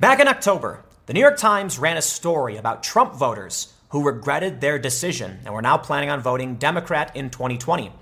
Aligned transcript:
Back 0.00 0.18
in 0.18 0.28
October, 0.28 0.82
the 1.04 1.12
New 1.12 1.20
York 1.20 1.36
Times 1.36 1.78
ran 1.78 1.98
a 1.98 2.02
story 2.02 2.56
about 2.56 2.82
Trump 2.82 3.12
voters 3.12 3.74
who 3.90 4.02
regretted 4.02 4.58
their 4.58 4.78
decision 4.78 5.40
and 5.44 5.52
were 5.52 5.60
now 5.60 5.76
planning 5.76 6.08
on 6.08 6.22
voting 6.22 6.54
Democrat 6.54 7.14
in 7.14 7.28
2020. 7.28 7.92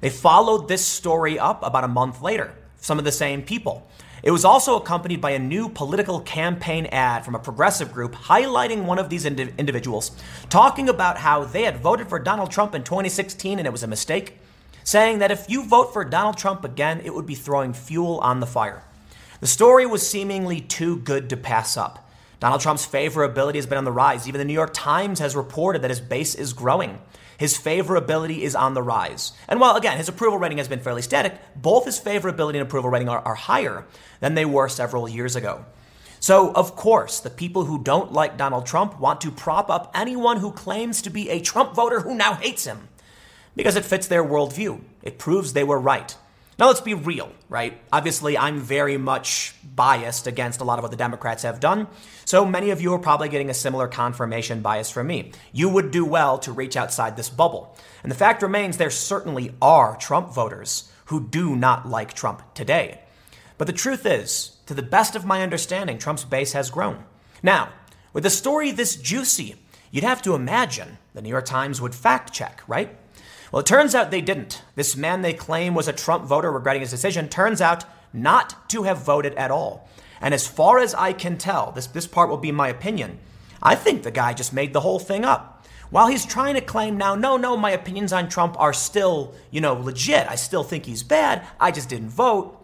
They 0.00 0.10
followed 0.10 0.66
this 0.66 0.84
story 0.84 1.38
up 1.38 1.62
about 1.62 1.84
a 1.84 1.88
month 1.88 2.20
later, 2.22 2.52
some 2.78 2.98
of 2.98 3.04
the 3.04 3.12
same 3.12 3.40
people. 3.40 3.88
It 4.24 4.32
was 4.32 4.44
also 4.44 4.74
accompanied 4.74 5.20
by 5.20 5.30
a 5.30 5.38
new 5.38 5.68
political 5.68 6.18
campaign 6.18 6.86
ad 6.86 7.24
from 7.24 7.36
a 7.36 7.38
progressive 7.38 7.92
group 7.92 8.16
highlighting 8.16 8.84
one 8.84 8.98
of 8.98 9.08
these 9.08 9.24
indi- 9.24 9.54
individuals, 9.56 10.10
talking 10.50 10.88
about 10.88 11.18
how 11.18 11.44
they 11.44 11.62
had 11.62 11.76
voted 11.76 12.08
for 12.08 12.18
Donald 12.18 12.50
Trump 12.50 12.74
in 12.74 12.82
2016 12.82 13.60
and 13.60 13.68
it 13.68 13.70
was 13.70 13.84
a 13.84 13.86
mistake, 13.86 14.38
saying 14.82 15.20
that 15.20 15.30
if 15.30 15.48
you 15.48 15.64
vote 15.64 15.92
for 15.92 16.04
Donald 16.04 16.36
Trump 16.36 16.64
again, 16.64 17.00
it 17.04 17.14
would 17.14 17.26
be 17.26 17.36
throwing 17.36 17.72
fuel 17.72 18.18
on 18.18 18.40
the 18.40 18.46
fire. 18.46 18.82
The 19.44 19.48
story 19.48 19.84
was 19.84 20.08
seemingly 20.08 20.62
too 20.62 20.96
good 20.96 21.28
to 21.28 21.36
pass 21.36 21.76
up. 21.76 22.08
Donald 22.40 22.62
Trump's 22.62 22.86
favorability 22.86 23.56
has 23.56 23.66
been 23.66 23.76
on 23.76 23.84
the 23.84 23.92
rise. 23.92 24.26
Even 24.26 24.38
the 24.38 24.44
New 24.46 24.54
York 24.54 24.70
Times 24.72 25.18
has 25.18 25.36
reported 25.36 25.82
that 25.82 25.90
his 25.90 26.00
base 26.00 26.34
is 26.34 26.54
growing. 26.54 26.98
His 27.36 27.52
favorability 27.52 28.38
is 28.38 28.56
on 28.56 28.72
the 28.72 28.82
rise. 28.82 29.32
And 29.46 29.60
while, 29.60 29.76
again, 29.76 29.98
his 29.98 30.08
approval 30.08 30.38
rating 30.38 30.56
has 30.56 30.68
been 30.68 30.80
fairly 30.80 31.02
static, 31.02 31.34
both 31.54 31.84
his 31.84 32.00
favorability 32.00 32.54
and 32.54 32.62
approval 32.62 32.88
rating 32.88 33.10
are, 33.10 33.18
are 33.18 33.34
higher 33.34 33.84
than 34.20 34.34
they 34.34 34.46
were 34.46 34.70
several 34.70 35.10
years 35.10 35.36
ago. 35.36 35.66
So, 36.20 36.50
of 36.54 36.74
course, 36.74 37.20
the 37.20 37.28
people 37.28 37.66
who 37.66 37.82
don't 37.82 38.14
like 38.14 38.38
Donald 38.38 38.64
Trump 38.64 38.98
want 38.98 39.20
to 39.20 39.30
prop 39.30 39.68
up 39.68 39.90
anyone 39.94 40.38
who 40.38 40.52
claims 40.52 41.02
to 41.02 41.10
be 41.10 41.28
a 41.28 41.42
Trump 41.42 41.74
voter 41.74 42.00
who 42.00 42.14
now 42.14 42.32
hates 42.32 42.64
him 42.64 42.88
because 43.54 43.76
it 43.76 43.84
fits 43.84 44.06
their 44.06 44.24
worldview. 44.24 44.80
It 45.02 45.18
proves 45.18 45.52
they 45.52 45.64
were 45.64 45.78
right. 45.78 46.16
Now, 46.58 46.68
let's 46.68 46.80
be 46.80 46.94
real, 46.94 47.32
right? 47.48 47.80
Obviously, 47.92 48.38
I'm 48.38 48.60
very 48.60 48.96
much 48.96 49.54
biased 49.74 50.28
against 50.28 50.60
a 50.60 50.64
lot 50.64 50.78
of 50.78 50.82
what 50.82 50.92
the 50.92 50.96
Democrats 50.96 51.42
have 51.42 51.58
done. 51.58 51.88
So 52.24 52.44
many 52.44 52.70
of 52.70 52.80
you 52.80 52.94
are 52.94 52.98
probably 52.98 53.28
getting 53.28 53.50
a 53.50 53.54
similar 53.54 53.88
confirmation 53.88 54.60
bias 54.60 54.88
from 54.88 55.08
me. 55.08 55.32
You 55.52 55.68
would 55.68 55.90
do 55.90 56.04
well 56.04 56.38
to 56.38 56.52
reach 56.52 56.76
outside 56.76 57.16
this 57.16 57.28
bubble. 57.28 57.76
And 58.02 58.10
the 58.12 58.16
fact 58.16 58.42
remains 58.42 58.76
there 58.76 58.90
certainly 58.90 59.52
are 59.60 59.96
Trump 59.96 60.32
voters 60.32 60.92
who 61.06 61.26
do 61.26 61.56
not 61.56 61.88
like 61.88 62.14
Trump 62.14 62.42
today. 62.54 63.00
But 63.58 63.66
the 63.66 63.72
truth 63.72 64.06
is, 64.06 64.56
to 64.66 64.74
the 64.74 64.82
best 64.82 65.16
of 65.16 65.24
my 65.24 65.42
understanding, 65.42 65.98
Trump's 65.98 66.24
base 66.24 66.52
has 66.52 66.70
grown. 66.70 67.04
Now, 67.42 67.70
with 68.12 68.24
a 68.24 68.30
story 68.30 68.70
this 68.70 68.96
juicy, 68.96 69.56
you'd 69.90 70.04
have 70.04 70.22
to 70.22 70.34
imagine 70.34 70.98
the 71.14 71.22
New 71.22 71.28
York 71.28 71.44
Times 71.46 71.80
would 71.80 71.94
fact 71.94 72.32
check, 72.32 72.62
right? 72.66 72.96
Well, 73.52 73.60
it 73.60 73.66
turns 73.66 73.94
out 73.94 74.10
they 74.10 74.20
didn't. 74.20 74.62
This 74.74 74.96
man 74.96 75.22
they 75.22 75.32
claim 75.32 75.74
was 75.74 75.88
a 75.88 75.92
Trump 75.92 76.24
voter 76.24 76.50
regretting 76.50 76.80
his 76.80 76.90
decision 76.90 77.28
turns 77.28 77.60
out 77.60 77.84
not 78.12 78.68
to 78.70 78.84
have 78.84 79.04
voted 79.04 79.34
at 79.34 79.50
all. 79.50 79.88
And 80.20 80.32
as 80.32 80.46
far 80.46 80.78
as 80.78 80.94
I 80.94 81.12
can 81.12 81.36
tell, 81.36 81.72
this, 81.72 81.86
this 81.86 82.06
part 82.06 82.30
will 82.30 82.38
be 82.38 82.52
my 82.52 82.68
opinion. 82.68 83.18
I 83.62 83.74
think 83.74 84.02
the 84.02 84.10
guy 84.10 84.32
just 84.32 84.52
made 84.52 84.72
the 84.72 84.80
whole 84.80 84.98
thing 84.98 85.24
up. 85.24 85.66
While 85.90 86.08
he's 86.08 86.26
trying 86.26 86.54
to 86.54 86.60
claim 86.60 86.96
now, 86.96 87.14
no, 87.14 87.36
no, 87.36 87.56
my 87.56 87.70
opinions 87.70 88.12
on 88.12 88.28
Trump 88.28 88.58
are 88.58 88.72
still, 88.72 89.34
you 89.50 89.60
know, 89.60 89.74
legit. 89.74 90.26
I 90.28 90.34
still 90.34 90.64
think 90.64 90.86
he's 90.86 91.02
bad. 91.02 91.46
I 91.60 91.70
just 91.70 91.88
didn't 91.88 92.08
vote. 92.08 92.58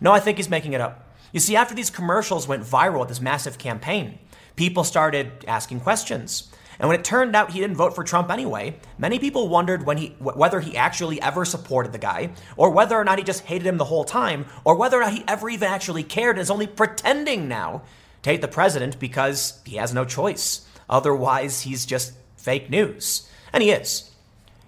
No, 0.00 0.12
I 0.12 0.20
think 0.20 0.38
he's 0.38 0.50
making 0.50 0.72
it 0.72 0.80
up. 0.80 1.14
You 1.32 1.40
see, 1.40 1.56
after 1.56 1.74
these 1.74 1.90
commercials 1.90 2.48
went 2.48 2.64
viral 2.64 3.00
with 3.00 3.08
this 3.08 3.20
massive 3.20 3.58
campaign, 3.58 4.18
people 4.56 4.84
started 4.84 5.44
asking 5.46 5.80
questions. 5.80 6.50
And 6.82 6.88
when 6.88 6.98
it 6.98 7.04
turned 7.04 7.36
out 7.36 7.52
he 7.52 7.60
didn't 7.60 7.76
vote 7.76 7.94
for 7.94 8.02
Trump 8.02 8.28
anyway, 8.28 8.76
many 8.98 9.20
people 9.20 9.48
wondered 9.48 9.86
when 9.86 9.98
he, 9.98 10.08
whether 10.18 10.58
he 10.58 10.76
actually 10.76 11.22
ever 11.22 11.44
supported 11.44 11.92
the 11.92 11.98
guy, 11.98 12.32
or 12.56 12.70
whether 12.70 12.96
or 12.96 13.04
not 13.04 13.18
he 13.18 13.24
just 13.24 13.44
hated 13.44 13.68
him 13.68 13.78
the 13.78 13.84
whole 13.84 14.02
time, 14.02 14.46
or 14.64 14.74
whether 14.74 14.96
or 14.96 15.02
not 15.02 15.12
he 15.12 15.22
ever 15.28 15.48
even 15.48 15.68
actually 15.68 16.02
cared 16.02 16.34
and 16.34 16.42
is 16.42 16.50
only 16.50 16.66
pretending 16.66 17.46
now 17.46 17.82
to 18.22 18.30
hate 18.30 18.40
the 18.40 18.48
president 18.48 18.98
because 18.98 19.62
he 19.64 19.76
has 19.76 19.94
no 19.94 20.04
choice. 20.04 20.66
Otherwise, 20.90 21.62
he's 21.62 21.86
just 21.86 22.14
fake 22.36 22.68
news. 22.68 23.30
And 23.52 23.62
he 23.62 23.70
is. 23.70 24.10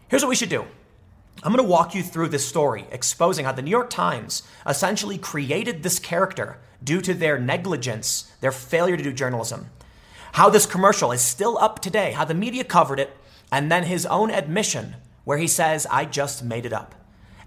Here's 0.07 0.23
what 0.23 0.29
we 0.29 0.37
should 0.37 0.49
do. 0.51 0.65
I'm 1.43 1.53
going 1.53 1.65
to 1.65 1.69
walk 1.69 1.97
you 1.97 2.05
through 2.05 2.29
this 2.29 2.47
story, 2.47 2.87
exposing 2.93 3.45
how 3.45 3.51
the 3.51 3.63
New 3.63 3.73
York 3.73 3.91
Times 3.91 4.45
essentially 4.65 5.19
created 5.19 5.83
this 5.83 5.99
character 5.99 6.61
due 6.83 7.01
to 7.01 7.13
their 7.13 7.41
negligence, 7.41 8.31
their 8.41 8.53
failure 8.53 8.97
to 8.97 9.03
do 9.03 9.13
journalism 9.13 9.71
how 10.35 10.51
this 10.51 10.67
commercial 10.67 11.13
is 11.13 11.21
still 11.21 11.57
up 11.59 11.81
today, 11.81 12.11
how 12.11 12.25
the 12.25 12.35
media 12.35 12.65
covered 12.65 12.99
it, 12.99 13.17
and 13.53 13.71
then 13.71 13.85
his 13.85 14.05
own 14.07 14.33
admission 14.33 14.97
where 15.23 15.39
he 15.39 15.47
says, 15.47 15.87
I 15.89 16.07
just 16.07 16.43
made 16.43 16.67
it 16.67 16.73
up. 16.73 16.95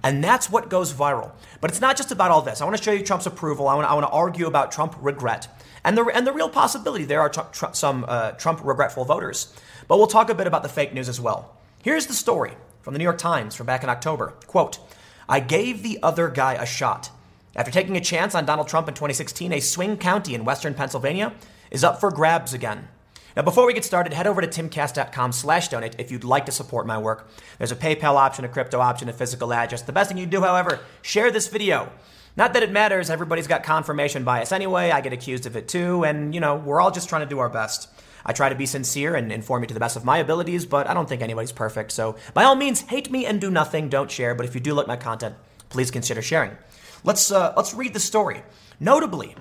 And 0.02 0.24
that's 0.24 0.50
what 0.50 0.70
goes 0.70 0.94
viral. 0.94 1.32
But 1.60 1.70
it's 1.70 1.82
not 1.82 1.98
just 1.98 2.14
about 2.14 2.32
all 2.32 2.42
this. 2.42 2.62
I 2.62 2.66
want 2.66 2.78
to 2.78 2.84
show 2.84 2.94
you 2.94 3.04
Trump's 3.04 3.26
approval. 3.26 3.68
I 3.68 3.76
want 3.76 3.90
I 3.90 3.94
want 3.94 4.06
to 4.06 4.12
argue 4.12 4.48
about 4.48 4.72
Trump 4.72 4.96
regret 5.02 5.50
and 5.84 5.98
the, 5.98 6.06
and 6.06 6.26
the 6.26 6.32
real 6.32 6.48
possibility 6.48 7.04
there 7.04 7.20
are 7.20 7.32
some 7.74 8.06
uh, 8.08 8.32
Trump 8.32 8.62
regretful 8.64 9.04
voters. 9.04 9.54
But 9.90 9.98
we'll 9.98 10.08
talk 10.08 10.30
a 10.30 10.36
bit 10.36 10.48
about 10.48 10.64
the 10.64 10.70
fake 10.70 10.94
news 10.94 11.10
as 11.10 11.20
well. 11.20 11.58
Here's 11.84 12.08
the 12.08 12.14
story 12.14 12.54
from 12.82 12.94
the 12.94 13.00
New 13.00 13.04
York 13.04 13.18
Times 13.18 13.54
from 13.54 13.68
back 13.68 13.84
in 13.84 13.90
October. 13.90 14.34
Quote, 14.48 14.80
I 15.28 15.42
gave 15.42 15.84
the 15.84 16.00
other 16.02 16.30
guy 16.30 16.54
a 16.54 16.66
shot. 16.66 17.12
After 17.54 17.72
taking 17.72 17.98
a 17.98 18.02
chance 18.02 18.34
on 18.34 18.46
Donald 18.46 18.70
Trump 18.70 18.88
in 18.88 18.94
2016, 18.94 19.52
a 19.52 19.60
swing 19.60 19.98
county 19.98 20.36
in 20.36 20.46
western 20.46 20.74
Pennsylvania 20.74 21.34
is 21.72 21.84
up 21.84 22.00
for 22.00 22.12
grabs 22.12 22.54
again. 22.54 22.88
Now, 23.36 23.44
before 23.44 23.68
we 23.68 23.74
get 23.74 23.86
started, 23.86 24.14
head 24.14 24.26
over 24.26 24.42
to 24.42 24.48
timcast.com 24.48 25.32
slash 25.32 25.68
donate 25.68 25.96
if 26.00 26.10
you'd 26.10 26.24
like 26.24 26.48
to 26.48 26.52
support 26.52 26.88
my 26.88 26.98
work. 26.98 27.30
There's 27.60 27.72
a 27.72 27.76
PayPal 27.76 28.16
option, 28.16 28.46
a 28.46 28.50
crypto 28.50 28.80
option, 28.80 29.10
a 29.10 29.14
physical 29.14 29.54
address. 29.54 29.84
The 29.84 29.92
best 29.92 30.10
thing 30.10 30.18
you 30.18 30.26
do, 30.26 30.42
however, 30.42 30.80
share 31.04 31.30
this 31.30 31.48
video. 31.48 31.92
Not 32.36 32.54
that 32.54 32.64
it 32.64 32.72
matters, 32.72 33.10
everybody's 33.10 33.48
got 33.48 33.64
confirmation 33.64 34.24
bias 34.24 34.52
anyway. 34.52 34.92
I 34.92 35.02
get 35.02 35.14
accused 35.14 35.46
of 35.46 35.56
it 35.56 35.68
too, 35.68 36.04
and 36.04 36.34
you 36.34 36.40
know, 36.40 36.56
we're 36.56 36.82
all 36.82 36.92
just 36.92 37.10
trying 37.10 37.22
to 37.22 37.30
do 37.30 37.40
our 37.40 37.50
best. 37.50 37.90
I 38.26 38.34
try 38.34 38.50
to 38.50 38.56
be 38.56 38.66
sincere 38.66 39.16
and 39.16 39.32
inform 39.32 39.64
you 39.64 39.68
to 39.68 39.74
the 39.74 39.80
best 39.80 39.96
of 39.96 40.04
my 40.04 40.18
abilities, 40.18 40.66
but 40.66 40.88
I 40.88 40.94
don't 40.94 41.08
think 41.08 41.22
anybody's 41.22 41.52
perfect. 41.52 41.92
So, 41.92 42.16
by 42.34 42.44
all 42.44 42.56
means, 42.56 42.82
hate 42.82 43.10
me 43.10 43.26
and 43.26 43.40
do 43.40 43.50
nothing. 43.50 43.88
Don't 43.88 44.12
share. 44.12 44.36
But 44.36 44.46
if 44.46 44.54
you 44.54 44.62
do 44.62 44.74
like 44.74 44.88
my 44.88 44.98
content, 44.98 45.36
please 45.70 45.92
consider 45.92 46.22
sharing. 46.22 46.58
Let's 47.04 47.32
uh, 47.32 47.54
let's 47.56 47.74
read 47.74 47.94
the 47.94 48.00
story. 48.00 48.44
Notably, 48.80 49.36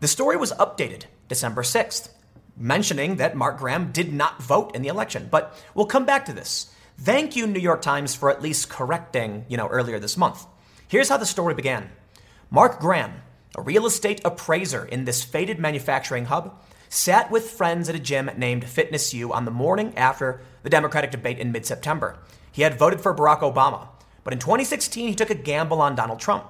the 0.00 0.08
story 0.08 0.36
was 0.36 0.52
updated 0.52 1.04
December 1.28 1.62
6th, 1.62 2.08
mentioning 2.56 3.16
that 3.16 3.36
Mark 3.36 3.58
Graham 3.58 3.92
did 3.92 4.12
not 4.12 4.42
vote 4.42 4.74
in 4.74 4.82
the 4.82 4.88
election. 4.88 5.28
But 5.30 5.56
we'll 5.74 5.86
come 5.86 6.06
back 6.06 6.24
to 6.26 6.32
this. 6.32 6.72
Thank 6.98 7.36
you, 7.36 7.46
New 7.46 7.60
York 7.60 7.82
Times, 7.82 8.14
for 8.14 8.30
at 8.30 8.42
least 8.42 8.68
correcting, 8.68 9.44
you 9.48 9.56
know, 9.56 9.68
earlier 9.68 9.98
this 9.98 10.16
month. 10.16 10.46
Here's 10.88 11.08
how 11.08 11.16
the 11.16 11.26
story 11.26 11.54
began. 11.54 11.90
Mark 12.50 12.80
Graham, 12.80 13.22
a 13.56 13.62
real 13.62 13.86
estate 13.86 14.20
appraiser 14.24 14.84
in 14.84 15.04
this 15.04 15.22
faded 15.22 15.58
manufacturing 15.58 16.24
hub, 16.24 16.60
sat 16.88 17.30
with 17.30 17.50
friends 17.50 17.88
at 17.88 17.94
a 17.94 18.00
gym 18.00 18.30
named 18.36 18.64
Fitness 18.64 19.12
U 19.14 19.32
on 19.32 19.44
the 19.44 19.50
morning 19.50 19.96
after 19.96 20.40
the 20.62 20.70
Democratic 20.70 21.10
debate 21.10 21.38
in 21.38 21.52
mid 21.52 21.66
September. 21.66 22.18
He 22.50 22.62
had 22.62 22.78
voted 22.78 23.00
for 23.00 23.14
Barack 23.14 23.40
Obama, 23.40 23.88
but 24.24 24.32
in 24.32 24.38
2016 24.38 25.08
he 25.08 25.14
took 25.14 25.30
a 25.30 25.34
gamble 25.34 25.80
on 25.80 25.94
Donald 25.94 26.18
Trump. 26.18 26.46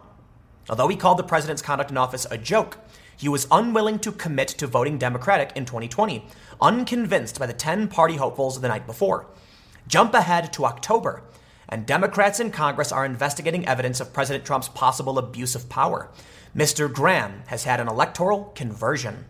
Although 0.71 0.89
he 0.89 0.97
called 0.97 1.19
the 1.19 1.25
president's 1.25 1.63
conduct 1.63 1.91
in 1.91 1.97
office 1.97 2.27
a 2.31 2.39
joke, 2.39 2.79
he 3.19 3.29
was 3.29 3.49
unwilling 3.51 3.99
to 3.99 4.13
commit 4.13 4.49
to 4.49 4.67
voting 4.67 4.97
Democratic 4.97 5.51
in 5.57 5.65
2020, 5.65 6.25
unconvinced 6.61 7.39
by 7.39 7.47
the 7.47 7.53
10 7.53 7.89
party 7.89 8.17
hopefuls 8.17 8.61
the 8.61 8.69
night 8.69 8.87
before. 8.87 9.27
Jump 9.89 10.15
ahead 10.15 10.53
to 10.53 10.65
October, 10.65 11.23
and 11.69 11.85
Democrats 11.85 12.39
in 12.39 12.53
Congress 12.53 12.93
are 12.93 13.05
investigating 13.05 13.67
evidence 13.67 14.01
of 14.01 14.13
President 14.13 14.45
Trump's 14.45 14.69
possible 14.69 15.19
abuse 15.19 15.57
of 15.57 15.69
power. 15.69 16.09
Mr. 16.57 16.91
Graham 16.91 17.43
has 17.49 17.65
had 17.65 17.81
an 17.81 17.89
electoral 17.89 18.53
conversion. 18.55 19.25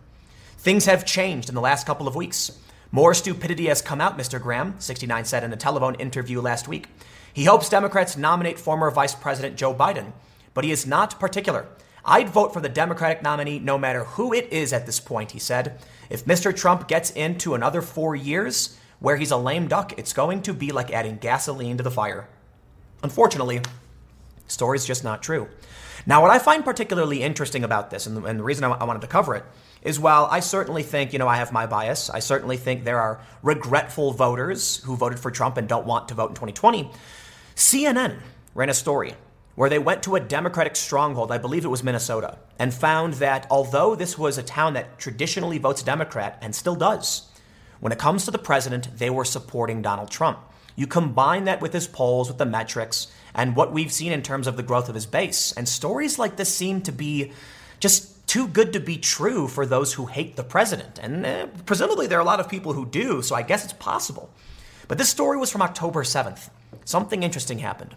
Things 0.57 0.85
have 0.85 1.05
changed 1.05 1.49
in 1.49 1.55
the 1.55 1.61
last 1.61 1.87
couple 1.87 2.07
of 2.07 2.15
weeks. 2.15 2.59
More 2.91 3.13
stupidity 3.13 3.67
has 3.67 3.81
come 3.81 4.01
out, 4.01 4.17
Mr. 4.17 4.41
Graham, 4.41 4.75
69 4.79 5.25
said 5.25 5.43
in 5.43 5.51
a 5.51 5.57
telephone 5.57 5.95
interview 5.95 6.41
last 6.41 6.67
week. 6.67 6.87
He 7.33 7.45
hopes 7.45 7.69
Democrats 7.69 8.17
nominate 8.17 8.59
former 8.59 8.91
Vice 8.91 9.15
President 9.15 9.57
Joe 9.57 9.73
Biden, 9.73 10.11
but 10.53 10.63
he 10.63 10.71
is 10.71 10.85
not 10.85 11.19
particular. 11.19 11.65
I'd 12.09 12.29
vote 12.29 12.53
for 12.53 12.59
the 12.59 12.69
Democratic 12.69 13.21
nominee 13.21 13.59
no 13.59 13.77
matter 13.77 14.03
who 14.03 14.33
it 14.33 14.51
is 14.51 14.73
at 14.73 14.87
this 14.87 14.99
point, 14.99 15.29
he 15.29 15.37
said. 15.37 15.79
If 16.09 16.25
Mr. 16.25 16.55
Trump 16.55 16.87
gets 16.87 17.11
into 17.11 17.53
another 17.53 17.83
four 17.83 18.15
years 18.15 18.75
where 18.99 19.15
he's 19.15 19.29
a 19.29 19.37
lame 19.37 19.67
duck, 19.67 19.93
it's 19.95 20.11
going 20.11 20.41
to 20.41 20.53
be 20.53 20.71
like 20.71 20.91
adding 20.91 21.17
gasoline 21.17 21.77
to 21.77 21.83
the 21.83 21.91
fire. 21.91 22.27
Unfortunately, 23.03 23.59
the 23.59 23.69
story's 24.47 24.85
just 24.85 25.03
not 25.03 25.21
true. 25.21 25.49
Now, 26.07 26.23
what 26.23 26.31
I 26.31 26.39
find 26.39 26.65
particularly 26.65 27.21
interesting 27.21 27.63
about 27.63 27.91
this, 27.91 28.07
and 28.07 28.17
the, 28.17 28.23
and 28.23 28.39
the 28.39 28.43
reason 28.43 28.63
I, 28.63 28.71
I 28.71 28.85
wanted 28.85 29.01
to 29.01 29.07
cover 29.07 29.35
it, 29.35 29.43
is 29.83 29.99
while 29.99 30.27
I 30.31 30.39
certainly 30.39 30.81
think, 30.81 31.13
you 31.13 31.19
know, 31.19 31.27
I 31.27 31.37
have 31.37 31.51
my 31.51 31.67
bias, 31.67 32.09
I 32.09 32.19
certainly 32.19 32.57
think 32.57 32.85
there 32.85 32.99
are 32.99 33.21
regretful 33.43 34.13
voters 34.13 34.77
who 34.77 34.95
voted 34.95 35.19
for 35.19 35.29
Trump 35.29 35.57
and 35.57 35.69
don't 35.69 35.85
want 35.85 36.07
to 36.07 36.15
vote 36.15 36.29
in 36.29 36.35
2020, 36.35 36.89
CNN 37.55 38.17
ran 38.55 38.69
a 38.69 38.73
story 38.73 39.13
where 39.59 39.69
they 39.69 39.77
went 39.77 40.01
to 40.01 40.15
a 40.15 40.21
Democratic 40.21 40.73
stronghold, 40.73 41.33
I 41.33 41.37
believe 41.37 41.65
it 41.65 41.67
was 41.67 41.83
Minnesota, 41.83 42.37
and 42.57 42.73
found 42.73 43.15
that 43.15 43.45
although 43.51 43.93
this 43.93 44.17
was 44.17 44.37
a 44.37 44.41
town 44.41 44.71
that 44.75 44.97
traditionally 44.97 45.57
votes 45.57 45.83
Democrat 45.83 46.37
and 46.41 46.55
still 46.55 46.75
does, 46.75 47.29
when 47.81 47.91
it 47.91 47.99
comes 47.99 48.23
to 48.23 48.31
the 48.31 48.37
president, 48.37 48.87
they 48.97 49.09
were 49.09 49.25
supporting 49.25 49.81
Donald 49.81 50.09
Trump. 50.09 50.39
You 50.77 50.87
combine 50.87 51.43
that 51.43 51.59
with 51.59 51.73
his 51.73 51.87
polls, 51.87 52.29
with 52.29 52.37
the 52.37 52.45
metrics, 52.45 53.07
and 53.33 53.53
what 53.53 53.73
we've 53.73 53.91
seen 53.91 54.13
in 54.13 54.21
terms 54.21 54.47
of 54.47 54.55
the 54.55 54.63
growth 54.63 54.87
of 54.87 54.95
his 54.95 55.05
base, 55.05 55.51
and 55.51 55.67
stories 55.67 56.17
like 56.17 56.37
this 56.37 56.55
seem 56.55 56.79
to 56.83 56.93
be 56.93 57.33
just 57.81 58.25
too 58.29 58.47
good 58.47 58.71
to 58.71 58.79
be 58.79 58.95
true 58.95 59.49
for 59.49 59.65
those 59.65 59.91
who 59.91 60.05
hate 60.05 60.37
the 60.37 60.43
president. 60.43 60.99
And 60.99 61.25
eh, 61.25 61.47
presumably 61.65 62.07
there 62.07 62.17
are 62.17 62.21
a 62.21 62.23
lot 62.23 62.39
of 62.39 62.47
people 62.47 62.71
who 62.71 62.85
do, 62.85 63.21
so 63.21 63.35
I 63.35 63.41
guess 63.41 63.65
it's 63.65 63.73
possible. 63.73 64.29
But 64.87 64.97
this 64.97 65.09
story 65.09 65.37
was 65.37 65.51
from 65.51 65.61
October 65.61 66.03
7th. 66.03 66.49
Something 66.85 67.23
interesting 67.23 67.59
happened. 67.59 67.95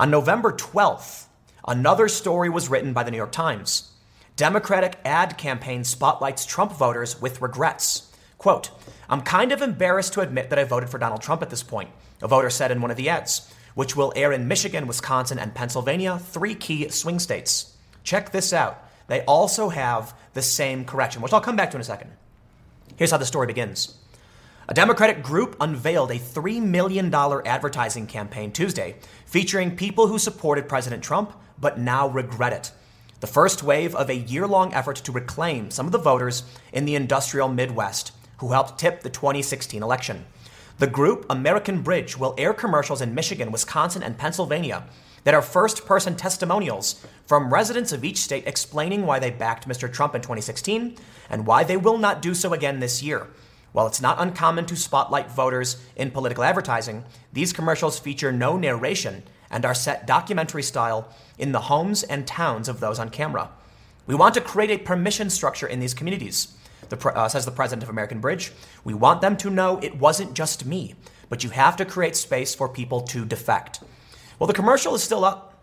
On 0.00 0.10
November 0.10 0.50
12th, 0.50 1.26
another 1.68 2.08
story 2.08 2.48
was 2.48 2.70
written 2.70 2.94
by 2.94 3.02
the 3.02 3.10
New 3.10 3.18
York 3.18 3.32
Times. 3.32 3.90
Democratic 4.34 4.98
ad 5.04 5.36
campaign 5.36 5.84
spotlights 5.84 6.46
Trump 6.46 6.72
voters 6.72 7.20
with 7.20 7.42
regrets. 7.42 8.10
Quote, 8.38 8.70
I'm 9.10 9.20
kind 9.20 9.52
of 9.52 9.60
embarrassed 9.60 10.14
to 10.14 10.22
admit 10.22 10.48
that 10.48 10.58
I 10.58 10.64
voted 10.64 10.88
for 10.88 10.96
Donald 10.96 11.20
Trump 11.20 11.42
at 11.42 11.50
this 11.50 11.62
point, 11.62 11.90
a 12.22 12.28
voter 12.28 12.48
said 12.48 12.70
in 12.70 12.80
one 12.80 12.90
of 12.90 12.96
the 12.96 13.10
ads, 13.10 13.52
which 13.74 13.94
will 13.94 14.10
air 14.16 14.32
in 14.32 14.48
Michigan, 14.48 14.86
Wisconsin, 14.86 15.38
and 15.38 15.54
Pennsylvania, 15.54 16.18
three 16.18 16.54
key 16.54 16.88
swing 16.88 17.18
states. 17.18 17.76
Check 18.02 18.32
this 18.32 18.54
out 18.54 18.82
they 19.08 19.20
also 19.26 19.68
have 19.68 20.14
the 20.32 20.40
same 20.40 20.86
correction, 20.86 21.20
which 21.20 21.34
I'll 21.34 21.42
come 21.42 21.56
back 21.56 21.72
to 21.72 21.76
in 21.76 21.82
a 21.82 21.84
second. 21.84 22.10
Here's 22.96 23.10
how 23.10 23.18
the 23.18 23.26
story 23.26 23.48
begins. 23.48 23.96
A 24.70 24.74
Democratic 24.74 25.24
group 25.24 25.56
unveiled 25.60 26.12
a 26.12 26.18
$3 26.20 26.62
million 26.62 27.12
advertising 27.12 28.06
campaign 28.06 28.52
Tuesday 28.52 28.94
featuring 29.26 29.74
people 29.74 30.06
who 30.06 30.16
supported 30.16 30.68
President 30.68 31.02
Trump 31.02 31.32
but 31.58 31.80
now 31.80 32.06
regret 32.06 32.52
it. 32.52 32.70
The 33.18 33.26
first 33.26 33.64
wave 33.64 33.96
of 33.96 34.08
a 34.08 34.14
year 34.14 34.46
long 34.46 34.72
effort 34.72 34.94
to 34.94 35.10
reclaim 35.10 35.72
some 35.72 35.86
of 35.86 35.92
the 35.92 35.98
voters 35.98 36.44
in 36.72 36.84
the 36.84 36.94
industrial 36.94 37.48
Midwest 37.48 38.12
who 38.36 38.52
helped 38.52 38.78
tip 38.78 39.02
the 39.02 39.10
2016 39.10 39.82
election. 39.82 40.24
The 40.78 40.86
group, 40.86 41.26
American 41.28 41.82
Bridge, 41.82 42.16
will 42.16 42.36
air 42.38 42.54
commercials 42.54 43.02
in 43.02 43.12
Michigan, 43.12 43.50
Wisconsin, 43.50 44.04
and 44.04 44.18
Pennsylvania 44.18 44.84
that 45.24 45.34
are 45.34 45.42
first 45.42 45.84
person 45.84 46.14
testimonials 46.14 47.04
from 47.26 47.52
residents 47.52 47.90
of 47.90 48.04
each 48.04 48.18
state 48.18 48.46
explaining 48.46 49.04
why 49.04 49.18
they 49.18 49.32
backed 49.32 49.68
Mr. 49.68 49.92
Trump 49.92 50.14
in 50.14 50.20
2016 50.20 50.96
and 51.28 51.44
why 51.44 51.64
they 51.64 51.76
will 51.76 51.98
not 51.98 52.22
do 52.22 52.34
so 52.36 52.52
again 52.52 52.78
this 52.78 53.02
year. 53.02 53.26
While 53.72 53.86
it's 53.86 54.00
not 54.00 54.20
uncommon 54.20 54.66
to 54.66 54.76
spotlight 54.76 55.30
voters 55.30 55.76
in 55.94 56.10
political 56.10 56.42
advertising, 56.44 57.04
these 57.32 57.52
commercials 57.52 57.98
feature 57.98 58.32
no 58.32 58.56
narration 58.56 59.22
and 59.50 59.64
are 59.64 59.74
set 59.74 60.06
documentary 60.06 60.62
style 60.62 61.08
in 61.38 61.52
the 61.52 61.60
homes 61.60 62.02
and 62.02 62.26
towns 62.26 62.68
of 62.68 62.80
those 62.80 62.98
on 62.98 63.10
camera. 63.10 63.50
We 64.06 64.14
want 64.14 64.34
to 64.34 64.40
create 64.40 64.70
a 64.70 64.78
permission 64.82 65.30
structure 65.30 65.66
in 65.66 65.78
these 65.78 65.94
communities, 65.94 66.56
the, 66.88 67.08
uh, 67.08 67.28
says 67.28 67.44
the 67.44 67.52
president 67.52 67.84
of 67.84 67.88
American 67.88 68.20
Bridge. 68.20 68.52
We 68.82 68.94
want 68.94 69.20
them 69.20 69.36
to 69.38 69.50
know 69.50 69.78
it 69.78 69.98
wasn't 69.98 70.34
just 70.34 70.66
me, 70.66 70.94
but 71.28 71.44
you 71.44 71.50
have 71.50 71.76
to 71.76 71.84
create 71.84 72.16
space 72.16 72.54
for 72.54 72.68
people 72.68 73.00
to 73.02 73.24
defect. 73.24 73.80
Well, 74.38 74.48
the 74.48 74.52
commercial 74.52 74.94
is 74.94 75.02
still 75.02 75.24
up. 75.24 75.62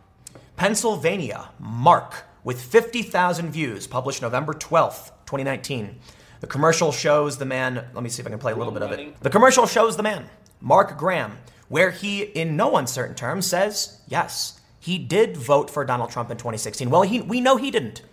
Pennsylvania, 0.56 1.50
Mark, 1.60 2.24
with 2.44 2.62
50,000 2.62 3.52
views, 3.52 3.86
published 3.86 4.22
November 4.22 4.54
12th, 4.54 5.12
2019. 5.26 6.00
The 6.40 6.48
commercial 6.48 6.92
shows 6.92 7.38
the 7.38 7.46
man, 7.46 7.86
let 7.94 8.04
me 8.04 8.10
see 8.10 8.22
if 8.22 8.28
I 8.28 8.30
can 8.30 8.40
play 8.40 8.52
a 8.52 8.56
little 8.56 8.74
bit 8.74 8.84
of 8.84 8.92
it. 8.92 9.20
The 9.22 9.30
commercial 9.30 9.66
shows 9.66 9.98
the 9.98 10.04
man, 10.04 10.30
Mark 10.62 10.98
Graham, 10.98 11.38
where 11.68 11.92
he, 11.92 12.22
in 12.22 12.56
no 12.56 12.78
uncertain 12.78 13.16
terms, 13.16 13.48
says, 13.48 14.00
yes, 14.08 14.60
he 14.80 14.98
did 14.98 15.36
vote 15.36 15.70
for 15.70 15.84
Donald 15.84 16.12
Trump 16.12 16.30
in 16.32 16.38
2016. 16.38 16.90
Well, 16.90 17.02
he, 17.02 17.22
we 17.22 17.42
know 17.42 17.58
he 17.58 17.72
didn't. 17.72 18.04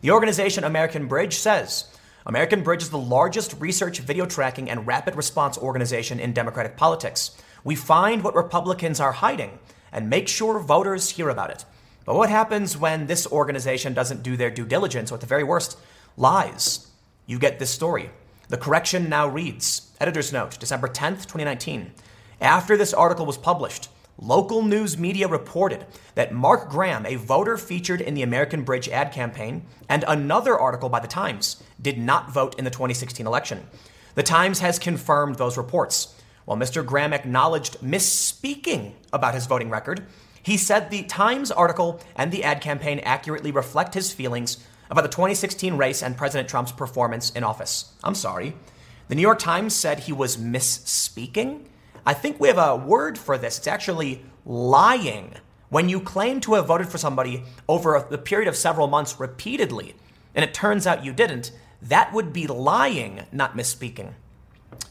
The 0.00 0.10
organization 0.10 0.64
American 0.64 1.06
Bridge 1.06 1.34
says 1.34 1.86
American 2.26 2.62
Bridge 2.62 2.82
is 2.82 2.90
the 2.90 2.98
largest 2.98 3.54
research, 3.58 4.00
video 4.00 4.26
tracking, 4.26 4.68
and 4.68 4.86
rapid 4.86 5.16
response 5.16 5.56
organization 5.56 6.20
in 6.20 6.34
Democratic 6.34 6.76
politics. 6.76 7.30
We 7.64 7.74
find 7.74 8.22
what 8.22 8.34
Republicans 8.34 9.00
are 9.00 9.12
hiding 9.12 9.58
and 9.92 10.10
make 10.10 10.28
sure 10.28 10.58
voters 10.58 11.10
hear 11.10 11.30
about 11.30 11.50
it. 11.50 11.64
But 12.04 12.16
what 12.16 12.28
happens 12.28 12.76
when 12.76 13.06
this 13.06 13.26
organization 13.26 13.94
doesn't 13.94 14.22
do 14.22 14.36
their 14.36 14.50
due 14.50 14.66
diligence, 14.66 15.10
or 15.10 15.14
at 15.14 15.22
the 15.22 15.26
very 15.26 15.42
worst, 15.42 15.78
lies? 16.18 16.88
You 17.28 17.38
get 17.38 17.58
this 17.58 17.70
story. 17.70 18.08
The 18.48 18.56
correction 18.56 19.10
now 19.10 19.28
reads 19.28 19.92
Editor's 20.00 20.32
note, 20.32 20.58
December 20.58 20.88
10th, 20.88 21.26
2019. 21.26 21.92
After 22.40 22.74
this 22.74 22.94
article 22.94 23.26
was 23.26 23.36
published, 23.36 23.90
local 24.16 24.62
news 24.62 24.96
media 24.96 25.28
reported 25.28 25.84
that 26.14 26.32
Mark 26.32 26.70
Graham, 26.70 27.04
a 27.04 27.16
voter 27.16 27.58
featured 27.58 28.00
in 28.00 28.14
the 28.14 28.22
American 28.22 28.62
Bridge 28.62 28.88
ad 28.88 29.12
campaign, 29.12 29.66
and 29.90 30.06
another 30.08 30.58
article 30.58 30.88
by 30.88 31.00
The 31.00 31.06
Times 31.06 31.62
did 31.82 31.98
not 31.98 32.32
vote 32.32 32.58
in 32.58 32.64
the 32.64 32.70
2016 32.70 33.26
election. 33.26 33.66
The 34.14 34.22
Times 34.22 34.60
has 34.60 34.78
confirmed 34.78 35.36
those 35.36 35.58
reports. 35.58 36.14
While 36.46 36.56
Mr. 36.56 36.84
Graham 36.84 37.12
acknowledged 37.12 37.82
misspeaking 37.82 38.92
about 39.12 39.34
his 39.34 39.44
voting 39.44 39.68
record, 39.68 40.06
he 40.42 40.56
said 40.56 40.88
the 40.88 41.02
Times 41.02 41.50
article 41.50 42.00
and 42.16 42.32
the 42.32 42.42
ad 42.42 42.62
campaign 42.62 43.00
accurately 43.00 43.50
reflect 43.50 43.92
his 43.92 44.14
feelings 44.14 44.66
about 44.90 45.02
the 45.02 45.08
2016 45.08 45.76
race 45.76 46.02
and 46.02 46.16
President 46.16 46.48
Trump's 46.48 46.72
performance 46.72 47.30
in 47.30 47.44
office. 47.44 47.92
I'm 48.02 48.14
sorry. 48.14 48.54
The 49.08 49.14
New 49.14 49.22
York 49.22 49.38
Times 49.38 49.74
said 49.74 50.00
he 50.00 50.12
was 50.12 50.36
misspeaking. 50.36 51.64
I 52.04 52.14
think 52.14 52.38
we 52.38 52.48
have 52.48 52.58
a 52.58 52.76
word 52.76 53.18
for 53.18 53.38
this. 53.38 53.58
It's 53.58 53.66
actually 53.66 54.22
lying. 54.44 55.34
When 55.68 55.88
you 55.88 56.00
claim 56.00 56.40
to 56.40 56.54
have 56.54 56.66
voted 56.66 56.88
for 56.88 56.98
somebody 56.98 57.42
over 57.68 58.06
the 58.08 58.18
period 58.18 58.48
of 58.48 58.56
several 58.56 58.86
months 58.86 59.20
repeatedly, 59.20 59.94
and 60.34 60.44
it 60.44 60.54
turns 60.54 60.86
out 60.86 61.04
you 61.04 61.12
didn't, 61.12 61.52
that 61.82 62.12
would 62.12 62.32
be 62.32 62.46
lying, 62.46 63.24
not 63.32 63.56
misspeaking. 63.56 64.14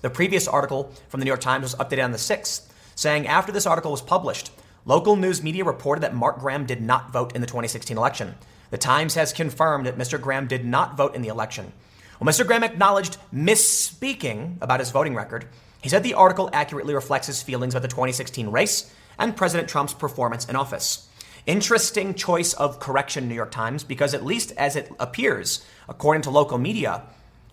The 0.02 0.10
previous 0.10 0.48
article 0.48 0.92
from 1.10 1.20
the 1.20 1.26
New 1.26 1.30
York 1.30 1.42
Times 1.42 1.64
was 1.64 1.76
updated 1.76 2.04
on 2.04 2.12
the 2.12 2.18
6th, 2.18 2.68
saying 2.96 3.28
after 3.28 3.52
this 3.52 3.66
article 3.66 3.92
was 3.92 4.02
published, 4.02 4.52
local 4.88 5.18
news 5.18 5.44
media 5.44 5.66
reported 5.66 6.02
that 6.02 6.16
Mark 6.16 6.40
Graham 6.40 6.66
did 6.66 6.82
not 6.82 7.12
vote 7.12 7.36
in 7.36 7.42
the 7.42 7.48
2016 7.48 7.96
election. 7.96 8.36
The 8.72 8.78
Times 8.78 9.16
has 9.16 9.34
confirmed 9.34 9.86
that 9.86 9.98
Mr. 9.98 10.20
Graham 10.20 10.48
did 10.48 10.66
not 10.66 10.98
vote 10.98 11.14
in 11.14 11.22
the 11.22 11.28
election. 11.28 11.74
Well, 12.20 12.28
Mr. 12.28 12.48
Graham 12.48 12.64
acknowledged 12.64 13.18
misspeaking 13.34 14.56
about 14.62 14.80
his 14.80 14.92
voting 14.92 15.14
record. 15.14 15.46
He 15.82 15.90
said 15.90 16.04
the 16.04 16.16
article 16.16 16.50
accurately 16.54 16.96
reflects 16.96 17.28
his 17.28 17.44
feelings 17.44 17.76
about 17.76 17.84
the 17.84 17.90
2016 17.90 18.50
race 18.50 18.92
and 19.20 19.36
President 19.36 19.70
Trump's 19.70 19.94
performance 19.94 20.46
in 20.46 20.56
office. 20.56 21.10
Interesting 21.46 22.14
choice 22.14 22.54
of 22.54 22.80
correction, 22.80 23.28
New 23.28 23.36
York 23.36 23.52
Times, 23.52 23.84
because 23.84 24.14
at 24.14 24.26
least 24.26 24.54
as 24.58 24.76
it 24.76 24.92
appears, 25.00 25.66
according 25.88 26.22
to 26.24 26.30
local 26.30 26.58
media, 26.58 27.04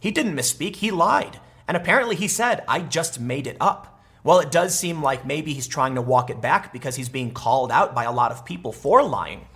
he 0.00 0.10
didn't 0.10 0.36
misspeak, 0.36 0.76
he 0.76 0.90
lied. 0.90 1.40
And 1.66 1.76
apparently 1.76 2.16
he 2.16 2.28
said, 2.28 2.64
I 2.66 2.80
just 2.80 3.20
made 3.20 3.46
it 3.46 3.56
up. 3.60 3.93
Well, 4.24 4.40
it 4.40 4.50
does 4.50 4.76
seem 4.76 5.02
like 5.02 5.26
maybe 5.26 5.52
he's 5.52 5.68
trying 5.68 5.94
to 5.96 6.02
walk 6.02 6.30
it 6.30 6.40
back 6.40 6.72
because 6.72 6.96
he's 6.96 7.10
being 7.10 7.32
called 7.32 7.70
out 7.70 7.94
by 7.94 8.04
a 8.04 8.12
lot 8.12 8.32
of 8.32 8.46
people 8.46 8.72
for 8.72 9.02
lying. 9.02 9.46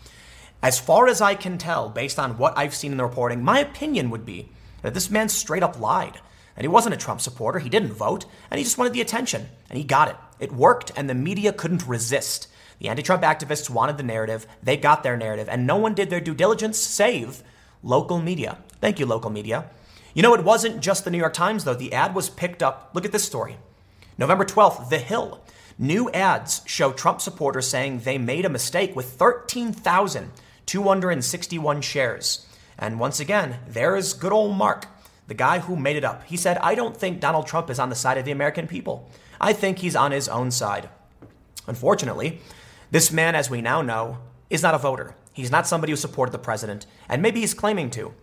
As 0.62 0.78
far 0.78 1.08
as 1.08 1.22
I 1.22 1.34
can 1.34 1.56
tell, 1.56 1.88
based 1.88 2.18
on 2.18 2.36
what 2.36 2.56
I've 2.56 2.74
seen 2.74 2.92
in 2.92 2.98
the 2.98 3.04
reporting, 3.04 3.42
my 3.42 3.60
opinion 3.60 4.10
would 4.10 4.26
be 4.26 4.50
that 4.82 4.92
this 4.92 5.10
man 5.10 5.30
straight 5.30 5.62
up 5.62 5.80
lied. 5.80 6.20
And 6.54 6.64
he 6.64 6.68
wasn't 6.68 6.94
a 6.94 6.98
Trump 6.98 7.20
supporter, 7.20 7.60
he 7.60 7.70
didn't 7.70 7.92
vote, 7.92 8.26
and 8.50 8.58
he 8.58 8.64
just 8.64 8.76
wanted 8.76 8.92
the 8.92 9.00
attention. 9.00 9.48
And 9.70 9.78
he 9.78 9.84
got 9.84 10.08
it. 10.08 10.16
It 10.38 10.52
worked, 10.52 10.92
and 10.96 11.08
the 11.08 11.14
media 11.14 11.52
couldn't 11.52 11.86
resist. 11.86 12.48
The 12.78 12.88
anti 12.88 13.02
Trump 13.02 13.22
activists 13.22 13.70
wanted 13.70 13.96
the 13.96 14.02
narrative, 14.02 14.46
they 14.62 14.76
got 14.76 15.02
their 15.02 15.16
narrative, 15.16 15.48
and 15.48 15.66
no 15.66 15.76
one 15.76 15.94
did 15.94 16.10
their 16.10 16.20
due 16.20 16.34
diligence 16.34 16.78
save 16.78 17.42
local 17.82 18.20
media. 18.20 18.58
Thank 18.80 18.98
you, 18.98 19.06
local 19.06 19.30
media. 19.30 19.70
You 20.12 20.22
know, 20.22 20.34
it 20.34 20.44
wasn't 20.44 20.80
just 20.80 21.04
the 21.04 21.10
New 21.10 21.18
York 21.18 21.34
Times, 21.34 21.64
though. 21.64 21.74
The 21.74 21.92
ad 21.92 22.14
was 22.14 22.28
picked 22.28 22.62
up. 22.62 22.90
Look 22.92 23.04
at 23.04 23.12
this 23.12 23.24
story. 23.24 23.56
November 24.18 24.44
12th, 24.44 24.90
The 24.90 24.98
Hill. 24.98 25.40
New 25.78 26.10
ads 26.10 26.62
show 26.66 26.90
Trump 26.90 27.20
supporters 27.20 27.68
saying 27.68 28.00
they 28.00 28.18
made 28.18 28.44
a 28.44 28.50
mistake 28.50 28.96
with 28.96 29.12
13,261 29.12 31.80
shares. 31.82 32.44
And 32.76 32.98
once 32.98 33.20
again, 33.20 33.60
there 33.68 33.94
is 33.94 34.12
good 34.12 34.32
old 34.32 34.56
Mark, 34.56 34.86
the 35.28 35.34
guy 35.34 35.60
who 35.60 35.76
made 35.76 35.96
it 35.96 36.02
up. 36.02 36.24
He 36.24 36.36
said, 36.36 36.58
I 36.58 36.74
don't 36.74 36.96
think 36.96 37.20
Donald 37.20 37.46
Trump 37.46 37.70
is 37.70 37.78
on 37.78 37.90
the 37.90 37.94
side 37.94 38.18
of 38.18 38.24
the 38.24 38.32
American 38.32 38.66
people. 38.66 39.08
I 39.40 39.52
think 39.52 39.78
he's 39.78 39.94
on 39.94 40.10
his 40.10 40.28
own 40.28 40.50
side. 40.50 40.88
Unfortunately, 41.68 42.40
this 42.90 43.12
man, 43.12 43.36
as 43.36 43.48
we 43.48 43.60
now 43.60 43.82
know, 43.82 44.18
is 44.50 44.64
not 44.64 44.74
a 44.74 44.78
voter. 44.78 45.14
He's 45.32 45.52
not 45.52 45.68
somebody 45.68 45.92
who 45.92 45.96
supported 45.96 46.32
the 46.32 46.38
president, 46.38 46.86
and 47.08 47.22
maybe 47.22 47.38
he's 47.38 47.54
claiming 47.54 47.88
to. 47.90 48.14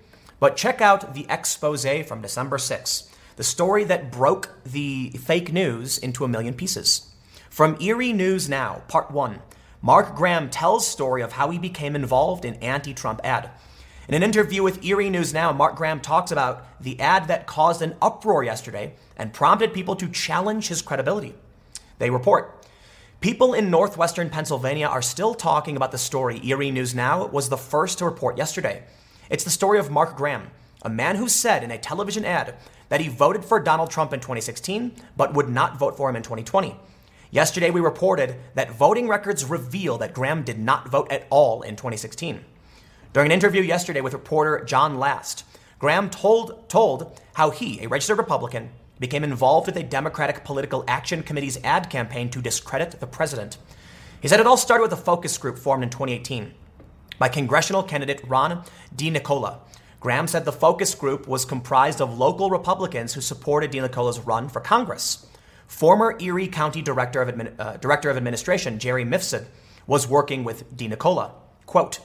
But 0.41 0.57
check 0.57 0.81
out 0.81 1.13
the 1.13 1.25
expose 1.29 1.85
from 2.05 2.21
December 2.21 2.57
6th, 2.57 3.07
the 3.35 3.43
story 3.43 3.83
that 3.83 4.11
broke 4.11 4.49
the 4.65 5.09
fake 5.11 5.51
news 5.51 5.97
into 5.97 6.23
a 6.23 6.27
million 6.27 6.53
pieces. 6.53 7.09
From 7.49 7.77
Erie 7.81 8.13
News 8.13 8.47
Now, 8.47 8.83
Part 8.87 9.11
1, 9.11 9.39
Mark 9.81 10.15
Graham 10.15 10.49
tells 10.49 10.87
story 10.87 11.21
of 11.21 11.33
how 11.33 11.49
he 11.49 11.59
became 11.59 11.95
involved 11.95 12.45
in 12.45 12.55
anti-Trump 12.55 13.21
ad. 13.23 13.51
In 14.07 14.15
an 14.15 14.23
interview 14.23 14.63
with 14.63 14.83
Erie 14.83 15.09
News 15.09 15.33
Now, 15.33 15.51
Mark 15.51 15.75
Graham 15.75 15.99
talks 15.99 16.31
about 16.31 16.65
the 16.81 16.99
ad 16.99 17.27
that 17.27 17.47
caused 17.47 17.81
an 17.81 17.95
uproar 18.01 18.43
yesterday 18.43 18.93
and 19.17 19.33
prompted 19.33 19.73
people 19.73 19.95
to 19.95 20.07
challenge 20.07 20.67
his 20.67 20.81
credibility. 20.81 21.35
They 21.99 22.09
report 22.09 22.65
People 23.21 23.53
in 23.53 23.71
northwestern 23.71 24.29
Pennsylvania 24.29 24.85
are 24.85 25.01
still 25.01 25.33
talking 25.33 25.75
about 25.75 25.91
the 25.91 25.97
story 25.97 26.39
Erie 26.43 26.69
News 26.69 26.93
Now 26.93 27.25
was 27.25 27.49
the 27.49 27.57
first 27.57 27.97
to 27.97 28.05
report 28.05 28.37
yesterday. 28.37 28.83
It's 29.29 29.43
the 29.43 29.49
story 29.49 29.79
of 29.79 29.89
Mark 29.89 30.15
Graham, 30.15 30.51
a 30.83 30.89
man 30.89 31.15
who 31.15 31.27
said 31.27 31.63
in 31.63 31.71
a 31.71 31.77
television 31.77 32.23
ad 32.23 32.53
that 32.89 33.01
he 33.01 33.07
voted 33.07 33.43
for 33.43 33.59
Donald 33.59 33.91
Trump 33.91 34.13
in 34.13 34.19
2016 34.19 34.93
but 35.17 35.33
would 35.33 35.49
not 35.49 35.77
vote 35.77 35.97
for 35.97 36.09
him 36.09 36.15
in 36.15 36.23
2020. 36.23 36.75
Yesterday, 37.31 37.69
we 37.69 37.81
reported 37.81 38.37
that 38.53 38.71
voting 38.71 39.07
records 39.07 39.43
reveal 39.43 39.97
that 39.97 40.13
Graham 40.13 40.43
did 40.43 40.59
not 40.59 40.89
vote 40.89 41.11
at 41.11 41.27
all 41.29 41.63
in 41.63 41.75
2016. 41.75 42.45
During 43.11 43.31
an 43.31 43.33
interview 43.33 43.61
yesterday 43.61 44.01
with 44.01 44.13
reporter 44.13 44.63
John 44.63 44.97
Last, 44.99 45.43
Graham 45.79 46.09
told, 46.09 46.69
told 46.69 47.19
how 47.33 47.49
he, 47.49 47.81
a 47.81 47.87
registered 47.87 48.17
Republican, 48.17 48.69
became 48.99 49.23
involved 49.23 49.67
with 49.67 49.75
a 49.75 49.83
Democratic 49.83 50.43
Political 50.43 50.85
Action 50.87 51.23
Committee's 51.23 51.59
ad 51.63 51.89
campaign 51.89 52.29
to 52.29 52.41
discredit 52.41 52.99
the 52.99 53.07
president. 53.07 53.57
He 54.21 54.27
said 54.27 54.39
it 54.39 54.47
all 54.47 54.57
started 54.57 54.83
with 54.83 54.93
a 54.93 54.97
focus 54.97 55.37
group 55.37 55.57
formed 55.57 55.83
in 55.83 55.89
2018 55.89 56.53
by 57.19 57.29
congressional 57.29 57.83
candidate 57.83 58.21
Ron 58.27 58.63
DiNicola. 58.95 59.59
Graham 60.05 60.27
said 60.27 60.45
the 60.45 60.51
focus 60.51 60.93
group 60.93 61.27
was 61.27 61.45
comprised 61.45 61.99
of 61.99 62.19
local 62.19 62.51
Republicans 62.51 63.15
who 63.15 63.21
supported 63.21 63.71
DiNicola's 63.71 64.19
run 64.19 64.49
for 64.49 64.59
Congress. 64.59 65.25
Former 65.65 66.15
Erie 66.19 66.47
County 66.47 66.83
Director 66.83 67.23
of, 67.23 67.59
uh, 67.59 67.77
Director 67.77 68.11
of 68.11 68.15
Administration 68.15 68.77
Jerry 68.77 69.03
Mifsud 69.03 69.47
was 69.87 70.07
working 70.07 70.43
with 70.43 70.77
DiNicola. 70.77 71.31
Quote, 71.65 71.97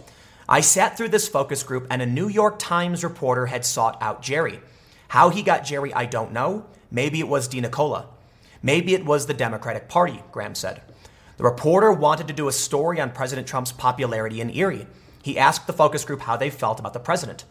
I 0.48 0.62
sat 0.62 0.96
through 0.96 1.10
this 1.10 1.28
focus 1.28 1.62
group 1.62 1.86
and 1.90 2.00
a 2.00 2.06
New 2.06 2.26
York 2.26 2.58
Times 2.58 3.04
reporter 3.04 3.44
had 3.44 3.66
sought 3.66 4.00
out 4.00 4.22
Jerry. 4.22 4.60
How 5.08 5.28
he 5.28 5.42
got 5.42 5.66
Jerry, 5.66 5.92
I 5.92 6.06
don't 6.06 6.32
know. 6.32 6.64
Maybe 6.90 7.20
it 7.20 7.28
was 7.28 7.50
DiNicola. 7.50 8.06
Maybe 8.62 8.94
it 8.94 9.04
was 9.04 9.26
the 9.26 9.34
Democratic 9.34 9.90
Party, 9.90 10.22
Graham 10.32 10.54
said. 10.54 10.80
The 11.36 11.44
reporter 11.44 11.92
wanted 11.92 12.28
to 12.28 12.32
do 12.32 12.48
a 12.48 12.52
story 12.52 12.98
on 12.98 13.10
President 13.10 13.46
Trump's 13.46 13.72
popularity 13.72 14.40
in 14.40 14.48
Erie. 14.48 14.86
He 15.22 15.38
asked 15.38 15.66
the 15.66 15.74
focus 15.74 16.06
group 16.06 16.22
how 16.22 16.38
they 16.38 16.48
felt 16.48 16.80
about 16.80 16.94
the 16.94 16.98
president. 16.98 17.44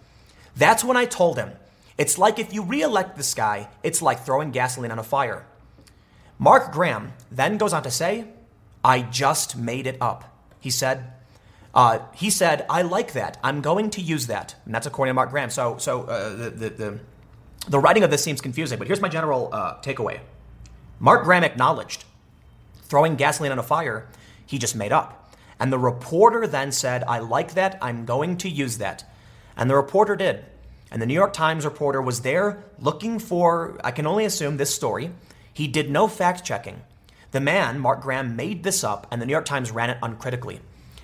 That's 0.59 0.83
when 0.83 0.97
I 0.97 1.05
told 1.05 1.37
him, 1.37 1.53
it's 1.97 2.17
like 2.17 2.37
if 2.37 2.53
you 2.53 2.63
re-elect 2.63 3.15
this 3.15 3.33
guy, 3.33 3.69
it's 3.81 4.01
like 4.01 4.25
throwing 4.25 4.51
gasoline 4.51 4.91
on 4.91 4.99
a 4.99 5.03
fire. 5.03 5.45
Mark 6.37 6.73
Graham 6.73 7.13
then 7.31 7.57
goes 7.57 7.71
on 7.71 7.81
to 7.83 7.91
say, 7.91 8.25
I 8.83 9.01
just 9.01 9.57
made 9.57 9.87
it 9.87 9.97
up. 10.01 10.37
He 10.59 10.69
said, 10.69 11.13
uh, 11.73 11.99
he 12.13 12.29
said, 12.29 12.65
I 12.69 12.81
like 12.81 13.13
that. 13.13 13.37
I'm 13.41 13.61
going 13.61 13.89
to 13.91 14.01
use 14.01 14.27
that. 14.27 14.55
And 14.65 14.75
that's 14.75 14.85
according 14.85 15.11
to 15.11 15.13
Mark 15.13 15.29
Graham. 15.29 15.49
So, 15.49 15.77
so 15.77 16.03
uh, 16.03 16.35
the, 16.35 16.49
the, 16.49 16.69
the, 16.69 16.99
the, 17.69 17.79
writing 17.79 18.03
of 18.03 18.11
this 18.11 18.23
seems 18.23 18.41
confusing, 18.41 18.79
but 18.79 18.87
here's 18.87 19.01
my 19.01 19.09
general 19.09 19.49
uh, 19.53 19.79
takeaway. 19.81 20.19
Mark 20.99 21.23
Graham 21.23 21.45
acknowledged 21.45 22.03
throwing 22.83 23.15
gasoline 23.15 23.53
on 23.53 23.59
a 23.59 23.63
fire, 23.63 24.09
he 24.45 24.57
just 24.57 24.75
made 24.75 24.91
up. 24.91 25.33
And 25.57 25.71
the 25.71 25.79
reporter 25.79 26.47
then 26.47 26.73
said, 26.73 27.03
I 27.05 27.19
like 27.19 27.53
that. 27.53 27.77
I'm 27.81 28.05
going 28.05 28.37
to 28.37 28.49
use 28.49 28.77
that. 28.79 29.05
And 29.59 29.69
the 29.69 29.75
reporter 29.75 30.15
did. 30.15 30.45
And 30.89 31.01
the 31.01 31.05
New 31.05 31.13
York 31.13 31.33
Times 31.33 31.65
reporter 31.65 32.01
was 32.01 32.21
there 32.21 32.63
looking 32.79 33.19
for, 33.19 33.77
I 33.83 33.91
can 33.91 34.07
only 34.07 34.23
assume, 34.23 34.55
this 34.55 34.73
story. 34.73 35.11
He 35.53 35.67
did 35.67 35.91
no 35.91 36.07
fact 36.07 36.45
checking. 36.45 36.81
The 37.31 37.41
man, 37.41 37.77
Mark 37.77 38.01
Graham, 38.01 38.37
made 38.37 38.63
this 38.63 38.85
up, 38.85 39.05
and 39.11 39.21
the 39.21 39.25
New 39.25 39.33
York 39.33 39.45
Times 39.45 39.69
ran 39.69 39.89
it 39.89 39.97
uncritically. 40.01 40.61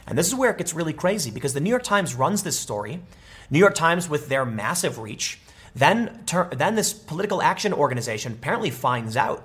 And 0.08 0.18
this 0.18 0.28
is 0.28 0.36
where 0.36 0.52
it 0.52 0.58
gets 0.58 0.74
really 0.74 0.94
crazy 0.94 1.32
because 1.32 1.54
the 1.54 1.60
New 1.60 1.70
York 1.70 1.84
Times 1.84 2.16
runs 2.16 2.44
this 2.44 2.58
story. 2.58 3.02
New 3.50 3.60
York 3.60 3.76
Times, 3.76 4.08
with 4.08 4.30
their 4.30 4.46
massive 4.46 5.00
reach, 5.00 5.38
then, 5.76 6.24
ter- 6.26 6.50
then 6.56 6.76
this 6.76 6.94
political 6.94 7.42
action 7.42 7.74
organization 7.74 8.34
apparently 8.34 8.70
finds 8.70 9.18
out, 9.18 9.44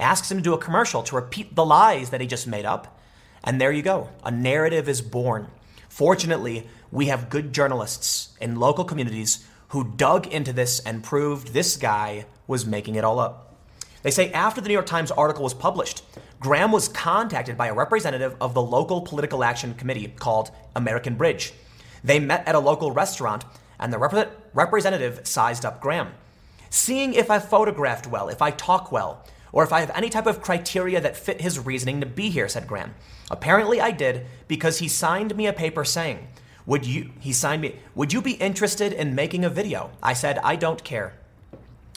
asks 0.00 0.30
him 0.30 0.38
to 0.38 0.42
do 0.42 0.54
a 0.54 0.58
commercial 0.58 1.02
to 1.02 1.16
repeat 1.16 1.54
the 1.54 1.64
lies 1.64 2.08
that 2.08 2.22
he 2.22 2.26
just 2.26 2.46
made 2.46 2.64
up. 2.64 2.98
And 3.44 3.60
there 3.60 3.70
you 3.70 3.82
go. 3.82 4.08
A 4.24 4.30
narrative 4.30 4.88
is 4.88 5.02
born. 5.02 5.48
Fortunately, 5.90 6.66
we 6.90 7.06
have 7.06 7.30
good 7.30 7.52
journalists 7.52 8.36
in 8.40 8.56
local 8.56 8.84
communities 8.84 9.44
who 9.68 9.92
dug 9.96 10.26
into 10.28 10.52
this 10.52 10.80
and 10.80 11.02
proved 11.02 11.52
this 11.52 11.76
guy 11.76 12.26
was 12.46 12.66
making 12.66 12.94
it 12.94 13.04
all 13.04 13.18
up. 13.18 13.54
They 14.02 14.10
say 14.10 14.30
after 14.32 14.60
the 14.60 14.68
New 14.68 14.74
York 14.74 14.86
Times 14.86 15.10
article 15.10 15.42
was 15.42 15.54
published, 15.54 16.04
Graham 16.38 16.70
was 16.70 16.88
contacted 16.88 17.56
by 17.56 17.66
a 17.66 17.74
representative 17.74 18.36
of 18.40 18.54
the 18.54 18.62
local 18.62 19.00
political 19.00 19.42
action 19.42 19.74
committee 19.74 20.12
called 20.16 20.50
American 20.76 21.16
Bridge. 21.16 21.52
They 22.04 22.20
met 22.20 22.46
at 22.46 22.54
a 22.54 22.60
local 22.60 22.92
restaurant, 22.92 23.44
and 23.80 23.92
the 23.92 23.98
rep- 23.98 24.50
representative 24.54 25.26
sized 25.26 25.64
up 25.64 25.80
Graham. 25.80 26.12
Seeing 26.70 27.14
if 27.14 27.30
I 27.30 27.38
photographed 27.38 28.06
well, 28.06 28.28
if 28.28 28.40
I 28.40 28.50
talk 28.52 28.92
well, 28.92 29.24
or 29.50 29.64
if 29.64 29.72
I 29.72 29.80
have 29.80 29.90
any 29.94 30.10
type 30.10 30.26
of 30.26 30.42
criteria 30.42 31.00
that 31.00 31.16
fit 31.16 31.40
his 31.40 31.58
reasoning 31.58 32.00
to 32.00 32.06
be 32.06 32.28
here, 32.28 32.48
said 32.48 32.66
Graham. 32.66 32.94
Apparently 33.30 33.80
I 33.80 33.90
did 33.90 34.26
because 34.46 34.78
he 34.78 34.88
signed 34.88 35.34
me 35.34 35.46
a 35.46 35.52
paper 35.52 35.84
saying, 35.84 36.28
would 36.66 36.84
you, 36.84 37.10
he 37.20 37.32
signed 37.32 37.62
me, 37.62 37.76
would 37.94 38.12
you 38.12 38.20
be 38.20 38.32
interested 38.32 38.92
in 38.92 39.14
making 39.14 39.44
a 39.44 39.50
video? 39.50 39.90
I 40.02 40.12
said, 40.12 40.38
I 40.38 40.56
don't 40.56 40.82
care. 40.82 41.14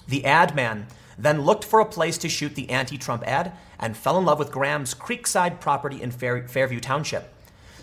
The 0.08 0.26
ad 0.26 0.56
man 0.56 0.88
then 1.18 1.42
looked 1.42 1.66
for 1.66 1.80
a 1.80 1.86
place 1.86 2.18
to 2.20 2.30
shoot 2.30 2.56
the 2.56 2.70
anti 2.70 2.98
Trump 2.98 3.28
ad, 3.28 3.52
and 3.78 3.96
fell 3.96 4.18
in 4.18 4.26
love 4.26 4.40
with 4.40 4.52
Graham's 4.52 4.94
Creekside 4.94 5.60
property 5.60 6.02
in 6.02 6.12
Fair- 6.12 6.48
Fairview 6.48 6.80
Township. 6.80 7.34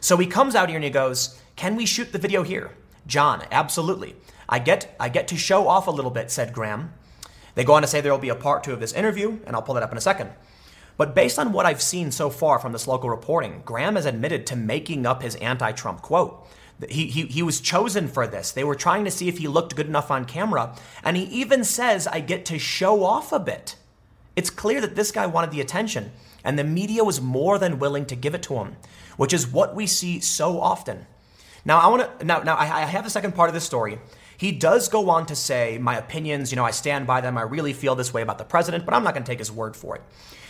So 0.00 0.16
he 0.16 0.26
comes 0.26 0.54
out 0.54 0.68
here 0.68 0.76
and 0.76 0.84
he 0.84 0.90
goes, 0.90 1.40
Can 1.54 1.76
we 1.76 1.86
shoot 1.86 2.12
the 2.12 2.18
video 2.18 2.42
here? 2.42 2.70
John, 3.06 3.44
absolutely. 3.50 4.16
I 4.48 4.58
get, 4.58 4.94
I 4.98 5.08
get 5.08 5.28
to 5.28 5.36
show 5.36 5.68
off 5.68 5.86
a 5.86 5.90
little 5.90 6.10
bit, 6.10 6.30
said 6.30 6.52
Graham. 6.52 6.92
They 7.54 7.64
go 7.64 7.74
on 7.74 7.82
to 7.82 7.88
say 7.88 8.00
there 8.00 8.12
will 8.12 8.18
be 8.18 8.28
a 8.28 8.34
part 8.34 8.64
two 8.64 8.72
of 8.72 8.80
this 8.80 8.92
interview, 8.92 9.38
and 9.46 9.56
I'll 9.56 9.62
pull 9.62 9.74
that 9.74 9.82
up 9.82 9.92
in 9.92 9.98
a 9.98 10.02
second. 10.02 10.30
But 10.96 11.14
based 11.14 11.38
on 11.38 11.52
what 11.52 11.66
I've 11.66 11.82
seen 11.82 12.10
so 12.10 12.30
far 12.30 12.58
from 12.58 12.72
this 12.72 12.86
local 12.86 13.10
reporting, 13.10 13.62
Graham 13.64 13.96
has 13.96 14.06
admitted 14.06 14.46
to 14.46 14.56
making 14.56 15.04
up 15.04 15.22
his 15.22 15.34
anti 15.36 15.72
Trump 15.72 16.02
quote. 16.02 16.46
He, 16.88 17.06
he, 17.06 17.22
he 17.26 17.42
was 17.42 17.60
chosen 17.60 18.06
for 18.06 18.26
this. 18.26 18.52
They 18.52 18.64
were 18.64 18.74
trying 18.74 19.04
to 19.06 19.10
see 19.10 19.28
if 19.28 19.38
he 19.38 19.48
looked 19.48 19.76
good 19.76 19.86
enough 19.86 20.10
on 20.10 20.26
camera. 20.26 20.76
And 21.02 21.16
he 21.16 21.24
even 21.24 21.64
says, 21.64 22.06
I 22.06 22.20
get 22.20 22.44
to 22.46 22.58
show 22.58 23.02
off 23.02 23.32
a 23.32 23.38
bit. 23.38 23.76
It's 24.34 24.50
clear 24.50 24.82
that 24.82 24.94
this 24.94 25.10
guy 25.10 25.26
wanted 25.26 25.50
the 25.50 25.62
attention, 25.62 26.12
and 26.44 26.58
the 26.58 26.64
media 26.64 27.02
was 27.02 27.20
more 27.20 27.58
than 27.58 27.78
willing 27.78 28.04
to 28.06 28.14
give 28.14 28.34
it 28.34 28.42
to 28.44 28.56
him, 28.56 28.76
which 29.16 29.32
is 29.32 29.46
what 29.46 29.74
we 29.74 29.86
see 29.86 30.20
so 30.20 30.60
often. 30.60 31.06
Now, 31.64 31.80
I 31.80 31.88
want 31.88 32.20
to, 32.20 32.24
now, 32.24 32.40
now 32.40 32.54
I, 32.54 32.64
I 32.64 32.80
have 32.82 33.04
the 33.04 33.10
second 33.10 33.34
part 33.34 33.48
of 33.48 33.54
this 33.54 33.64
story. 33.64 33.98
He 34.36 34.52
does 34.52 34.88
go 34.88 35.08
on 35.08 35.24
to 35.26 35.34
say, 35.34 35.78
My 35.78 35.96
opinions, 35.96 36.52
you 36.52 36.56
know, 36.56 36.64
I 36.64 36.70
stand 36.70 37.06
by 37.06 37.22
them. 37.22 37.38
I 37.38 37.42
really 37.42 37.72
feel 37.72 37.94
this 37.94 38.12
way 38.12 38.20
about 38.20 38.36
the 38.36 38.44
president, 38.44 38.84
but 38.84 38.92
I'm 38.92 39.02
not 39.02 39.14
going 39.14 39.24
to 39.24 39.30
take 39.30 39.38
his 39.38 39.50
word 39.50 39.74
for 39.74 39.96
it. 39.96 40.02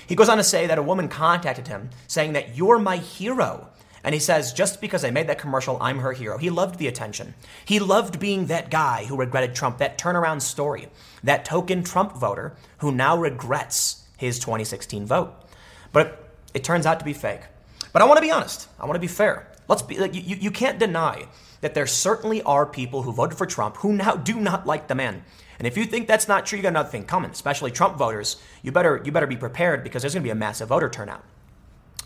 He 0.07 0.15
goes 0.15 0.29
on 0.29 0.37
to 0.39 0.45
say 0.45 0.67
that 0.67 0.79
a 0.79 0.83
woman 0.83 1.09
contacted 1.09 1.69
him 1.69 1.91
saying 2.07 2.33
that 2.35 2.57
you're 2.57 2.79
my 2.79 2.97
hero. 2.97 3.69
And 4.07 4.15
he 4.15 4.21
says, 4.21 4.53
just 4.53 4.81
because 4.81 5.05
I 5.05 5.11
made 5.11 5.27
that 5.27 5.41
commercial, 5.41 5.79
I'm 5.81 5.99
her 5.99 6.13
hero. 6.13 6.39
He 6.39 6.49
loved 6.49 6.79
the 6.79 6.87
attention. 6.87 7.35
He 7.65 7.81
loved 7.81 8.21
being 8.21 8.47
that 8.47 8.71
guy 8.71 9.05
who 9.05 9.17
regretted 9.17 9.57
Trump, 9.57 9.79
that 9.79 9.99
turnaround 9.99 10.43
story, 10.43 10.87
that 11.25 11.45
token 11.45 11.83
Trump 11.83 12.13
voter 12.13 12.55
who 12.79 12.93
now 12.93 13.19
regrets 13.19 14.07
his 14.17 14.39
2016 14.39 15.07
vote. 15.07 15.35
But 15.93 16.31
it 16.55 16.63
turns 16.63 16.87
out 16.87 17.01
to 17.01 17.05
be 17.05 17.15
fake. 17.15 17.41
But 17.93 18.01
I 18.01 18.05
want 18.05 18.19
to 18.19 18.23
be 18.23 18.31
honest. 18.31 18.69
I 18.79 18.85
want 18.85 18.95
to 18.95 19.01
be 19.01 19.09
fair. 19.09 19.51
Let's 19.67 19.83
be 19.83 19.99
like 19.99 20.15
you, 20.15 20.37
you 20.37 20.53
can't 20.53 20.79
deny 20.79 21.27
that 21.63 21.75
there 21.75 21.89
certainly 21.89 22.43
are 22.43 22.65
people 22.65 23.03
who 23.03 23.13
voted 23.13 23.37
for 23.37 23.47
Trump 23.47 23.79
who 23.79 23.93
now 23.93 24.15
do 24.15 24.39
not 24.39 24.67
like 24.67 24.87
the 24.87 24.95
man. 24.95 25.25
And 25.59 25.67
if 25.67 25.77
you 25.77 25.85
think 25.85 26.07
that's 26.07 26.29
not 26.29 26.47
true, 26.47 26.59
you 26.59 26.63
got 26.63 26.69
another 26.69 26.91
thing 26.91 27.07
coming, 27.07 27.33
especially 27.33 27.73
Trump 27.73 27.97
voters. 27.97 28.41
You 28.63 28.71
better 28.71 29.03
you 29.05 29.11
better 29.11 29.27
be 29.27 29.37
prepared 29.37 29.83
because 29.83 30.03
there's 30.03 30.15
going 30.15 30.23
to 30.23 30.27
be 30.27 30.31
a 30.31 30.37
massive 30.37 30.69
voter 30.69 30.89
turnout. 30.89 31.25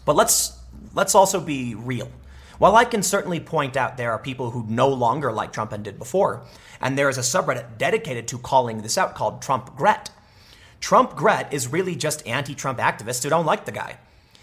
But 0.07 0.17
let's 0.17 0.60
let's 0.95 1.15
also 1.15 1.41
be 1.41 1.75
real. 1.75 2.09
While 2.59 2.77
I 2.77 2.85
can 2.85 3.03
certainly 3.03 3.41
point 3.41 3.77
out 3.77 3.97
there 3.97 4.13
are 4.13 4.19
people 4.19 4.51
who 4.51 4.67
no 4.69 4.89
longer 4.89 5.33
like 5.33 5.53
Trump 5.53 5.73
and 5.73 5.83
did 5.83 5.99
before, 5.99 6.43
and 6.81 6.97
there 6.97 7.09
is 7.09 7.17
a 7.17 7.23
subreddit 7.23 7.79
dedicated 7.79 8.29
to 8.29 8.39
calling 8.39 8.83
this 8.83 8.99
out 8.99 9.15
called 9.15 9.41
Trump 9.41 9.77
Gret. 9.77 10.11
Trump 10.79 11.17
Gret 11.17 11.53
is 11.53 11.73
really 11.73 11.97
just 11.97 12.27
anti 12.27 12.55
Trump 12.55 12.79
activists 12.79 13.23
who 13.23 13.31
don't 13.31 13.47
like 13.47 13.65
the 13.65 13.73
guy. 13.73 13.99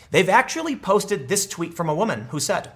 They've 0.10 0.30
actually 0.30 0.75
posted 0.75 1.27
this 1.27 1.48
tweet 1.48 1.74
from 1.74 1.89
a 1.89 1.96
woman 1.96 2.27
who 2.32 2.39
said, 2.39 2.72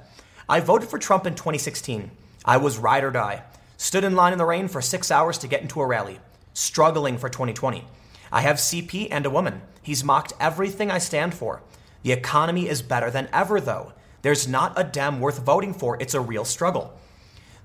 I 0.49 0.59
voted 0.59 0.89
for 0.89 0.99
Trump 0.99 1.25
in 1.25 1.33
2016. 1.35 2.11
I 2.43 2.57
was 2.57 2.77
ride 2.77 3.03
or 3.03 3.11
die. 3.11 3.43
Stood 3.77 4.03
in 4.03 4.15
line 4.15 4.33
in 4.33 4.37
the 4.37 4.45
rain 4.45 4.67
for 4.67 4.81
six 4.81 5.09
hours 5.09 5.37
to 5.39 5.47
get 5.47 5.61
into 5.61 5.81
a 5.81 5.85
rally. 5.87 6.19
Struggling 6.53 7.17
for 7.17 7.29
2020. 7.29 7.85
I 8.31 8.41
have 8.41 8.57
CP 8.57 9.07
and 9.09 9.25
a 9.25 9.29
woman. 9.29 9.61
He's 9.81 10.03
mocked 10.03 10.33
everything 10.39 10.91
I 10.91 10.97
stand 10.97 11.33
for. 11.33 11.61
The 12.03 12.11
economy 12.11 12.67
is 12.67 12.81
better 12.81 13.11
than 13.11 13.29
ever, 13.31 13.61
though. 13.61 13.93
There's 14.21 14.47
not 14.47 14.73
a 14.79 14.83
Dem 14.83 15.19
worth 15.19 15.39
voting 15.39 15.73
for. 15.73 15.97
It's 16.01 16.13
a 16.13 16.21
real 16.21 16.45
struggle. 16.45 16.93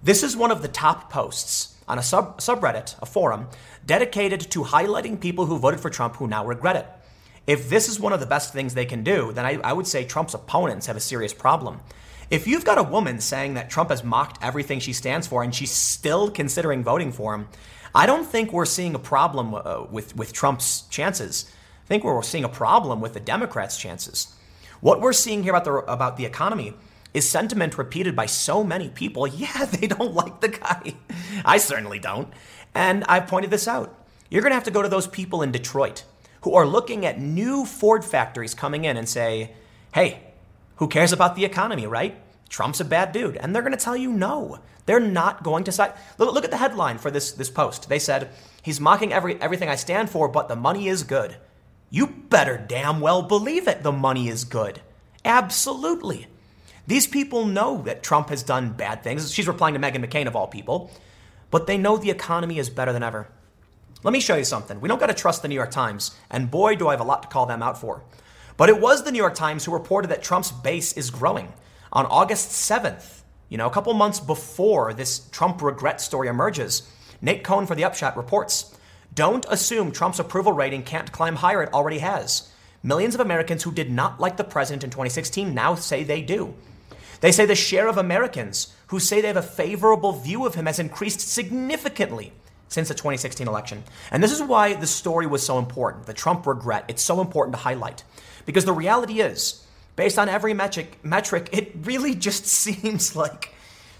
This 0.02 0.22
is 0.22 0.36
one 0.36 0.50
of 0.50 0.62
the 0.62 0.68
top 0.68 1.10
posts 1.10 1.74
on 1.88 1.98
a 1.98 2.02
sub- 2.02 2.38
subreddit, 2.38 3.00
a 3.00 3.06
forum, 3.06 3.48
dedicated 3.84 4.40
to 4.50 4.64
highlighting 4.64 5.20
people 5.20 5.46
who 5.46 5.58
voted 5.58 5.80
for 5.80 5.90
Trump 5.90 6.16
who 6.16 6.26
now 6.26 6.44
regret 6.44 6.76
it. 6.76 6.86
If 7.46 7.68
this 7.68 7.88
is 7.88 8.00
one 8.00 8.12
of 8.12 8.20
the 8.20 8.26
best 8.26 8.52
things 8.52 8.74
they 8.74 8.86
can 8.86 9.04
do, 9.04 9.32
then 9.32 9.46
I, 9.46 9.58
I 9.62 9.72
would 9.72 9.86
say 9.86 10.04
Trump's 10.04 10.34
opponents 10.34 10.86
have 10.86 10.96
a 10.96 11.00
serious 11.00 11.32
problem. 11.32 11.80
If 12.28 12.48
you've 12.48 12.64
got 12.64 12.78
a 12.78 12.82
woman 12.82 13.20
saying 13.20 13.54
that 13.54 13.70
Trump 13.70 13.90
has 13.90 14.02
mocked 14.02 14.42
everything 14.42 14.80
she 14.80 14.92
stands 14.92 15.28
for 15.28 15.44
and 15.44 15.54
she's 15.54 15.70
still 15.70 16.28
considering 16.28 16.82
voting 16.82 17.12
for 17.12 17.34
him, 17.34 17.48
I 17.94 18.04
don't 18.06 18.26
think 18.26 18.52
we're 18.52 18.64
seeing 18.64 18.96
a 18.96 18.98
problem 18.98 19.54
uh, 19.54 19.84
with, 19.88 20.16
with 20.16 20.32
Trump's 20.32 20.82
chances. 20.90 21.50
I 21.86 21.88
think 21.88 22.02
we're 22.02 22.20
seeing 22.22 22.42
a 22.42 22.48
problem 22.48 23.00
with 23.00 23.14
the 23.14 23.20
Democrats' 23.20 23.78
chances. 23.78 24.34
What 24.80 25.00
we're 25.00 25.12
seeing 25.12 25.44
here 25.44 25.54
about 25.54 25.64
the 25.64 25.72
about 25.92 26.16
the 26.16 26.24
economy 26.24 26.74
is 27.14 27.30
sentiment 27.30 27.78
repeated 27.78 28.16
by 28.16 28.26
so 28.26 28.64
many 28.64 28.88
people. 28.88 29.26
Yeah, 29.36 29.66
they 29.66 29.86
don't 29.86 30.12
like 30.12 30.40
the 30.40 30.48
guy. 30.48 30.94
I 31.44 31.58
certainly 31.58 32.00
don't. 32.00 32.28
And 32.74 33.04
I've 33.04 33.28
pointed 33.28 33.52
this 33.52 33.68
out. 33.68 33.94
You're 34.28 34.42
going 34.42 34.50
to 34.50 34.56
have 34.56 34.64
to 34.64 34.72
go 34.72 34.82
to 34.82 34.88
those 34.88 35.06
people 35.06 35.42
in 35.42 35.52
Detroit 35.52 36.02
who 36.40 36.54
are 36.54 36.66
looking 36.66 37.06
at 37.06 37.20
new 37.20 37.64
Ford 37.64 38.04
factories 38.04 38.52
coming 38.52 38.84
in 38.84 38.96
and 38.96 39.08
say, 39.08 39.52
"Hey, 39.94 40.20
who 40.76 40.88
cares 40.88 41.12
about 41.12 41.36
the 41.36 41.44
economy, 41.44 41.86
right? 41.86 42.20
Trump's 42.48 42.80
a 42.80 42.84
bad 42.84 43.12
dude. 43.12 43.36
And 43.36 43.54
they're 43.54 43.62
going 43.62 43.78
to 43.78 43.84
tell 43.84 43.96
you 43.96 44.12
no. 44.12 44.58
They're 44.86 45.00
not 45.00 45.44
going 45.44 45.64
to 45.64 45.72
side. 45.72 45.94
Look, 46.18 46.34
look 46.34 46.44
at 46.44 46.50
the 46.50 46.56
headline 46.56 46.98
for 46.98 47.10
this, 47.10 47.32
this 47.32 47.50
post. 47.50 47.88
They 47.88 47.98
said, 47.98 48.30
he's 48.62 48.80
mocking 48.80 49.12
every, 49.12 49.40
everything 49.40 49.68
I 49.68 49.74
stand 49.76 50.10
for, 50.10 50.28
but 50.28 50.48
the 50.48 50.56
money 50.56 50.88
is 50.88 51.02
good. 51.02 51.36
You 51.90 52.06
better 52.06 52.56
damn 52.58 53.00
well 53.00 53.22
believe 53.22 53.68
it. 53.68 53.82
The 53.82 53.92
money 53.92 54.28
is 54.28 54.44
good. 54.44 54.80
Absolutely. 55.24 56.26
These 56.86 57.06
people 57.06 57.46
know 57.46 57.82
that 57.82 58.02
Trump 58.02 58.28
has 58.28 58.42
done 58.42 58.72
bad 58.72 59.02
things. 59.02 59.32
She's 59.32 59.48
replying 59.48 59.74
to 59.74 59.80
Meghan 59.80 60.04
McCain, 60.04 60.26
of 60.26 60.36
all 60.36 60.46
people. 60.46 60.90
But 61.50 61.66
they 61.66 61.78
know 61.78 61.96
the 61.96 62.10
economy 62.10 62.58
is 62.58 62.70
better 62.70 62.92
than 62.92 63.02
ever. 63.02 63.28
Let 64.02 64.12
me 64.12 64.20
show 64.20 64.36
you 64.36 64.44
something. 64.44 64.80
We 64.80 64.88
don't 64.88 65.00
got 65.00 65.06
to 65.06 65.14
trust 65.14 65.42
the 65.42 65.48
New 65.48 65.54
York 65.54 65.70
Times, 65.70 66.16
and 66.30 66.50
boy, 66.50 66.76
do 66.76 66.88
I 66.88 66.92
have 66.92 67.00
a 67.00 67.04
lot 67.04 67.22
to 67.22 67.28
call 67.28 67.46
them 67.46 67.62
out 67.62 67.80
for. 67.80 68.02
But 68.56 68.68
it 68.68 68.80
was 68.80 69.02
the 69.02 69.10
New 69.10 69.18
York 69.18 69.34
Times 69.34 69.64
who 69.64 69.72
reported 69.72 70.08
that 70.08 70.22
Trump's 70.22 70.52
base 70.52 70.92
is 70.92 71.10
growing. 71.10 71.52
On 71.92 72.06
August 72.06 72.50
7th, 72.50 73.22
you 73.48 73.58
know, 73.58 73.66
a 73.66 73.72
couple 73.72 73.92
months 73.94 74.20
before 74.20 74.92
this 74.92 75.28
Trump 75.30 75.62
regret 75.62 76.00
story 76.00 76.28
emerges, 76.28 76.88
Nate 77.20 77.42
Cohn 77.42 77.66
for 77.66 77.74
The 77.74 77.84
Upshot 77.84 78.16
reports 78.16 78.75
Don't 79.16 79.46
assume 79.48 79.92
Trump's 79.92 80.18
approval 80.18 80.52
rating 80.52 80.82
can't 80.82 81.10
climb 81.10 81.36
higher, 81.36 81.62
it 81.62 81.72
already 81.72 82.00
has. 82.00 82.52
Millions 82.82 83.14
of 83.14 83.20
Americans 83.22 83.62
who 83.62 83.72
did 83.72 83.90
not 83.90 84.20
like 84.20 84.36
the 84.36 84.44
president 84.44 84.84
in 84.84 84.90
2016 84.90 85.54
now 85.54 85.74
say 85.74 86.04
they 86.04 86.20
do. 86.20 86.52
They 87.22 87.32
say 87.32 87.46
the 87.46 87.54
share 87.54 87.88
of 87.88 87.96
Americans 87.96 88.74
who 88.88 89.00
say 89.00 89.22
they 89.22 89.28
have 89.28 89.38
a 89.38 89.42
favorable 89.42 90.12
view 90.12 90.44
of 90.44 90.54
him 90.54 90.66
has 90.66 90.78
increased 90.78 91.20
significantly 91.20 92.34
since 92.68 92.88
the 92.88 92.94
2016 92.94 93.48
election. 93.48 93.84
And 94.10 94.22
this 94.22 94.32
is 94.32 94.42
why 94.42 94.74
the 94.74 94.86
story 94.86 95.26
was 95.26 95.42
so 95.42 95.58
important, 95.58 96.04
the 96.04 96.12
Trump 96.12 96.46
regret. 96.46 96.84
It's 96.86 97.02
so 97.02 97.22
important 97.22 97.56
to 97.56 97.62
highlight. 97.62 98.04
Because 98.44 98.66
the 98.66 98.74
reality 98.74 99.22
is, 99.22 99.66
based 99.96 100.18
on 100.18 100.28
every 100.28 100.52
metric, 100.52 100.98
metric, 101.02 101.48
it 101.52 101.72
really 101.84 102.14
just 102.14 102.44
seems 102.64 103.16
like 103.16 103.54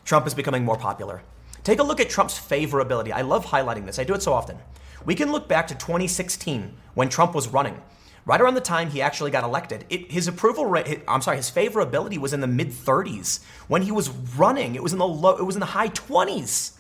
Trump 0.04 0.26
is 0.26 0.34
becoming 0.34 0.62
more 0.62 0.76
popular. 0.76 1.22
Take 1.64 1.78
a 1.78 1.84
look 1.84 2.00
at 2.00 2.10
Trump's 2.10 2.38
favorability. 2.38 3.12
I 3.12 3.22
love 3.22 3.46
highlighting 3.46 3.86
this. 3.86 3.98
I 3.98 4.04
do 4.04 4.12
it 4.12 4.22
so 4.22 4.34
often. 4.34 4.58
We 5.06 5.14
can 5.14 5.30
look 5.30 5.46
back 5.46 5.68
to 5.68 5.74
2016 5.76 6.76
when 6.94 7.08
Trump 7.08 7.32
was 7.32 7.46
running. 7.48 7.80
Right 8.26 8.40
around 8.40 8.54
the 8.54 8.60
time 8.60 8.90
he 8.90 9.00
actually 9.00 9.30
got 9.30 9.44
elected, 9.44 9.84
it, 9.88 10.10
his 10.10 10.26
approval 10.26 10.66
rate, 10.66 11.02
I'm 11.06 11.22
sorry, 11.22 11.36
his 11.36 11.48
favorability 11.48 12.18
was 12.18 12.32
in 12.32 12.40
the 12.40 12.48
mid 12.48 12.70
30s. 12.70 13.40
When 13.68 13.82
he 13.82 13.92
was 13.92 14.08
running, 14.08 14.74
it 14.74 14.82
was 14.82 14.92
in 14.92 14.98
the 14.98 15.06
low, 15.06 15.36
it 15.36 15.44
was 15.44 15.54
in 15.54 15.60
the 15.60 15.66
high 15.66 15.90
20s. 15.90 16.72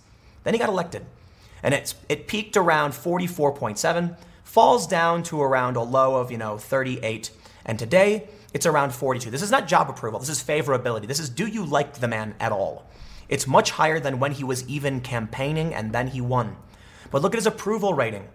Then 0.42 0.54
he 0.54 0.58
got 0.58 0.68
elected, 0.68 1.06
and 1.62 1.72
it's 1.72 1.94
it 2.08 2.26
peaked 2.26 2.56
around 2.56 2.92
44.7, 2.92 4.16
falls 4.42 4.88
down 4.88 5.22
to 5.24 5.40
around 5.40 5.76
a 5.76 5.82
low 5.82 6.16
of 6.16 6.32
you 6.32 6.38
know 6.38 6.58
38, 6.58 7.30
and 7.64 7.78
today 7.78 8.28
it's 8.52 8.66
around 8.66 8.92
42. 8.92 9.30
This 9.30 9.42
is 9.42 9.52
not 9.52 9.68
job 9.68 9.88
approval. 9.88 10.18
This 10.18 10.28
is 10.28 10.42
favorability. 10.42 11.06
This 11.06 11.20
is 11.20 11.28
do 11.28 11.46
you 11.46 11.64
like 11.64 11.94
the 11.94 12.08
man 12.08 12.34
at 12.40 12.50
all? 12.50 12.90
It's 13.28 13.46
much 13.46 13.70
higher 13.72 14.00
than 14.00 14.18
when 14.18 14.32
he 14.32 14.42
was 14.42 14.68
even 14.68 15.00
campaigning 15.00 15.72
and 15.72 15.92
then 15.92 16.08
he 16.08 16.20
won. 16.20 16.56
But 17.16 17.22
look 17.22 17.32
at 17.32 17.38
his 17.38 17.46
approval 17.46 17.94
rating. 17.94 18.28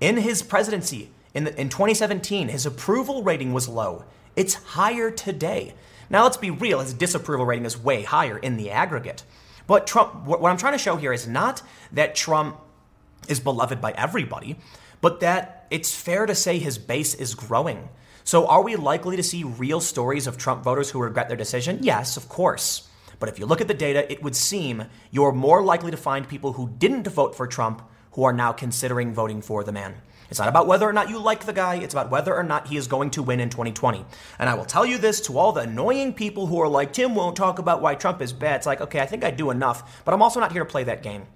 In 0.00 0.16
his 0.16 0.42
presidency, 0.42 1.12
in, 1.32 1.44
the, 1.44 1.60
in 1.60 1.68
2017, 1.68 2.48
his 2.48 2.66
approval 2.66 3.22
rating 3.22 3.52
was 3.52 3.68
low. 3.68 4.04
It's 4.34 4.54
higher 4.54 5.12
today. 5.12 5.74
Now, 6.10 6.24
let's 6.24 6.36
be 6.36 6.50
real, 6.50 6.80
his 6.80 6.92
disapproval 6.92 7.46
rating 7.46 7.66
is 7.66 7.78
way 7.78 8.02
higher 8.02 8.36
in 8.36 8.56
the 8.56 8.72
aggregate. 8.72 9.22
But 9.68 9.86
Trump, 9.86 10.26
what 10.26 10.42
I'm 10.50 10.56
trying 10.56 10.72
to 10.72 10.78
show 10.78 10.96
here 10.96 11.12
is 11.12 11.28
not 11.28 11.62
that 11.92 12.16
Trump 12.16 12.58
is 13.28 13.38
beloved 13.38 13.80
by 13.80 13.92
everybody, 13.92 14.56
but 15.00 15.20
that 15.20 15.68
it's 15.70 15.94
fair 15.94 16.26
to 16.26 16.34
say 16.34 16.58
his 16.58 16.78
base 16.78 17.14
is 17.14 17.36
growing. 17.36 17.90
So, 18.24 18.48
are 18.48 18.64
we 18.64 18.74
likely 18.74 19.14
to 19.14 19.22
see 19.22 19.44
real 19.44 19.78
stories 19.78 20.26
of 20.26 20.36
Trump 20.36 20.64
voters 20.64 20.90
who 20.90 20.98
regret 20.98 21.28
their 21.28 21.36
decision? 21.36 21.78
Yes, 21.80 22.16
of 22.16 22.28
course. 22.28 22.88
But 23.20 23.28
if 23.28 23.38
you 23.38 23.46
look 23.46 23.60
at 23.60 23.68
the 23.68 23.72
data, 23.72 24.10
it 24.10 24.24
would 24.24 24.34
seem 24.34 24.86
you're 25.12 25.30
more 25.30 25.62
likely 25.62 25.92
to 25.92 25.96
find 25.96 26.28
people 26.28 26.54
who 26.54 26.70
didn't 26.70 27.06
vote 27.06 27.36
for 27.36 27.46
Trump 27.46 27.82
who 28.16 28.24
are 28.24 28.32
now 28.32 28.50
considering 28.50 29.14
voting 29.14 29.42
for 29.42 29.62
the 29.62 29.72
man. 29.72 29.94
It's 30.30 30.40
not 30.40 30.48
about 30.48 30.66
whether 30.66 30.88
or 30.88 30.92
not 30.92 31.10
you 31.10 31.18
like 31.18 31.44
the 31.44 31.52
guy, 31.52 31.76
it's 31.76 31.94
about 31.94 32.10
whether 32.10 32.34
or 32.34 32.42
not 32.42 32.66
he 32.66 32.76
is 32.76 32.88
going 32.88 33.10
to 33.10 33.22
win 33.22 33.40
in 33.40 33.50
2020. 33.50 34.04
And 34.38 34.48
I 34.48 34.54
will 34.54 34.64
tell 34.64 34.84
you 34.84 34.98
this 34.98 35.20
to 35.22 35.38
all 35.38 35.52
the 35.52 35.60
annoying 35.60 36.14
people 36.14 36.46
who 36.46 36.60
are 36.60 36.66
like, 36.66 36.92
Tim 36.92 37.14
won't 37.14 37.36
talk 37.36 37.58
about 37.58 37.82
why 37.82 37.94
Trump 37.94 38.20
is 38.20 38.32
bad. 38.32 38.56
It's 38.56 38.66
like, 38.66 38.80
okay, 38.80 39.00
I 39.00 39.06
think 39.06 39.22
I 39.22 39.30
do 39.30 39.50
enough, 39.50 40.02
but 40.04 40.14
I'm 40.14 40.22
also 40.22 40.40
not 40.40 40.50
here 40.50 40.64
to 40.64 40.70
play 40.70 40.82
that 40.84 41.02
game. 41.02 41.26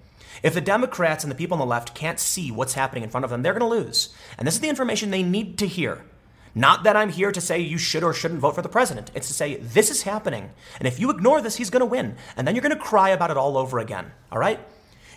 If 0.43 0.55
the 0.55 0.61
Democrats 0.63 1.23
and 1.23 1.31
the 1.31 1.37
people 1.37 1.55
on 1.55 1.61
the 1.61 1.67
left 1.67 1.95
can't 1.95 2.19
see 2.19 2.51
what's 2.51 2.73
happening 2.73 3.05
in 3.05 3.11
front 3.11 3.25
of 3.25 3.31
them, 3.31 3.43
they're 3.43 3.53
going 3.53 3.61
to 3.61 3.67
lose. 3.67 4.15
And 4.39 4.47
this 4.47 4.55
is 4.55 4.61
the 4.61 4.71
information 4.71 5.11
they 5.11 5.23
need 5.23 5.59
to 5.59 5.67
hear. 5.67 6.03
Not 6.55 6.83
that 6.83 6.97
I'm 6.97 7.11
here 7.11 7.31
to 7.31 7.41
say 7.41 7.61
you 7.61 7.79
should 7.79 8.03
or 8.03 8.15
shouldn't 8.15 8.41
vote 8.41 8.55
for 8.55 8.63
the 8.63 8.69
president. 8.69 9.11
It's 9.15 9.29
to 9.29 9.35
say 9.35 9.57
this 9.57 9.91
is 9.91 10.03
happening. 10.03 10.51
And 10.79 10.89
if 10.89 10.99
you 10.99 11.11
ignore 11.11 11.41
this, 11.43 11.57
he's 11.57 11.71
going 11.71 11.81
to 11.81 11.87
win. 11.87 12.17
And 12.37 12.47
then 12.47 12.55
you're 12.55 12.63
going 12.63 12.77
to 12.77 12.83
cry 12.83 13.11
about 13.11 13.31
it 13.31 13.37
all 13.37 13.57
over 13.57 13.79
again. 13.79 14.11
All 14.33 14.39
right? 14.39 14.59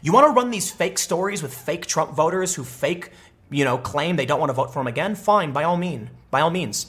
You 0.04 0.14
want 0.14 0.28
to 0.28 0.34
run 0.34 0.52
these 0.52 0.70
fake 0.70 1.00
stories 1.00 1.42
with 1.42 1.54
fake 1.54 1.88
Trump 1.88 2.12
voters 2.12 2.54
who 2.54 2.64
fake 2.64 3.10
you 3.54 3.64
know, 3.64 3.78
claim 3.78 4.16
they 4.16 4.26
don't 4.26 4.40
want 4.40 4.50
to 4.50 4.54
vote 4.54 4.74
for 4.74 4.82
him 4.82 4.88
again, 4.88 5.16
fine, 5.16 5.52
by 5.52 5.64
all 5.64 5.78
mean, 5.78 6.10
by 6.32 6.42
all 6.42 6.50
means. 6.50 6.88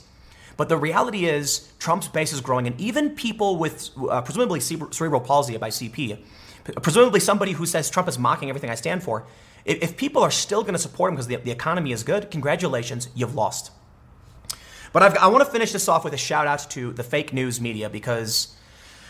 But 0.56 0.68
the 0.68 0.76
reality 0.76 1.26
is, 1.26 1.72
Trump's 1.78 2.08
base 2.08 2.32
is 2.32 2.40
growing, 2.40 2.66
and 2.66 2.80
even 2.80 3.10
people 3.10 3.56
with 3.56 3.90
uh, 4.08 4.22
presumably 4.22 4.60
cerebral 4.60 5.20
palsy 5.20 5.56
by 5.56 5.68
CP, 5.68 6.18
presumably 6.80 7.20
somebody 7.20 7.52
who 7.52 7.66
says 7.66 7.90
Trump 7.90 8.08
is 8.08 8.18
mocking 8.18 8.48
everything 8.48 8.70
I 8.70 8.76
stand 8.76 9.02
for, 9.02 9.26
if, 9.64 9.82
if 9.82 9.96
people 9.96 10.22
are 10.22 10.30
still 10.30 10.62
going 10.62 10.74
to 10.74 10.78
support 10.78 11.10
him 11.10 11.16
because 11.16 11.26
the, 11.26 11.36
the 11.36 11.50
economy 11.50 11.92
is 11.92 12.02
good, 12.02 12.30
congratulations, 12.30 13.08
you've 13.14 13.34
lost. 13.34 13.70
But 14.92 15.02
I've, 15.02 15.16
i 15.18 15.26
want 15.26 15.44
to 15.44 15.50
finish 15.50 15.72
this 15.72 15.88
off 15.88 16.04
with 16.04 16.14
a 16.14 16.18
shout 16.18 16.46
out 16.46 16.70
to 16.70 16.92
the 16.92 17.02
fake 17.02 17.32
news 17.32 17.60
media 17.60 17.90
because, 17.90 18.56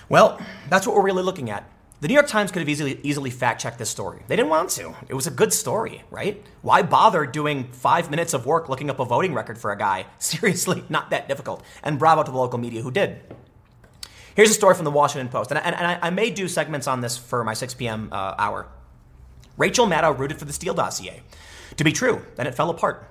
well, 0.08 0.40
that's 0.70 0.86
what 0.86 0.96
we're 0.96 1.02
really 1.02 1.22
looking 1.22 1.50
at. 1.50 1.70
The 2.04 2.08
New 2.08 2.14
York 2.16 2.26
Times 2.26 2.52
could 2.52 2.60
have 2.60 2.68
easily 2.68 3.00
easily 3.02 3.30
fact 3.30 3.62
checked 3.62 3.78
this 3.78 3.88
story. 3.88 4.20
They 4.28 4.36
didn't 4.36 4.50
want 4.50 4.68
to. 4.72 4.94
It 5.08 5.14
was 5.14 5.26
a 5.26 5.30
good 5.30 5.54
story, 5.54 6.02
right? 6.10 6.44
Why 6.60 6.82
bother 6.82 7.24
doing 7.24 7.72
five 7.72 8.10
minutes 8.10 8.34
of 8.34 8.44
work 8.44 8.68
looking 8.68 8.90
up 8.90 9.00
a 9.00 9.06
voting 9.06 9.32
record 9.32 9.56
for 9.56 9.72
a 9.72 9.78
guy? 9.78 10.04
Seriously, 10.18 10.84
not 10.90 11.08
that 11.08 11.28
difficult. 11.28 11.62
And 11.82 11.98
bravo 11.98 12.22
to 12.22 12.30
the 12.30 12.36
local 12.36 12.58
media 12.58 12.82
who 12.82 12.90
did. 12.90 13.22
Here's 14.36 14.50
a 14.50 14.52
story 14.52 14.74
from 14.74 14.84
the 14.84 14.90
Washington 14.90 15.30
Post, 15.30 15.50
and, 15.50 15.58
and, 15.58 15.74
and 15.74 15.86
I, 15.86 15.98
I, 16.02 16.10
may 16.10 16.28
do 16.28 16.46
segments 16.46 16.86
on 16.86 17.00
this 17.00 17.16
for 17.16 17.42
my 17.42 17.54
6 17.54 17.72
p.m. 17.72 18.10
Uh, 18.12 18.34
hour. 18.36 18.66
Rachel 19.56 19.86
Maddow 19.86 20.18
rooted 20.18 20.38
for 20.38 20.44
the 20.44 20.52
Steele 20.52 20.74
dossier. 20.74 21.22
To 21.78 21.84
be 21.84 21.92
true, 21.92 22.20
then 22.36 22.46
it 22.46 22.54
fell 22.54 22.68
apart. 22.68 23.10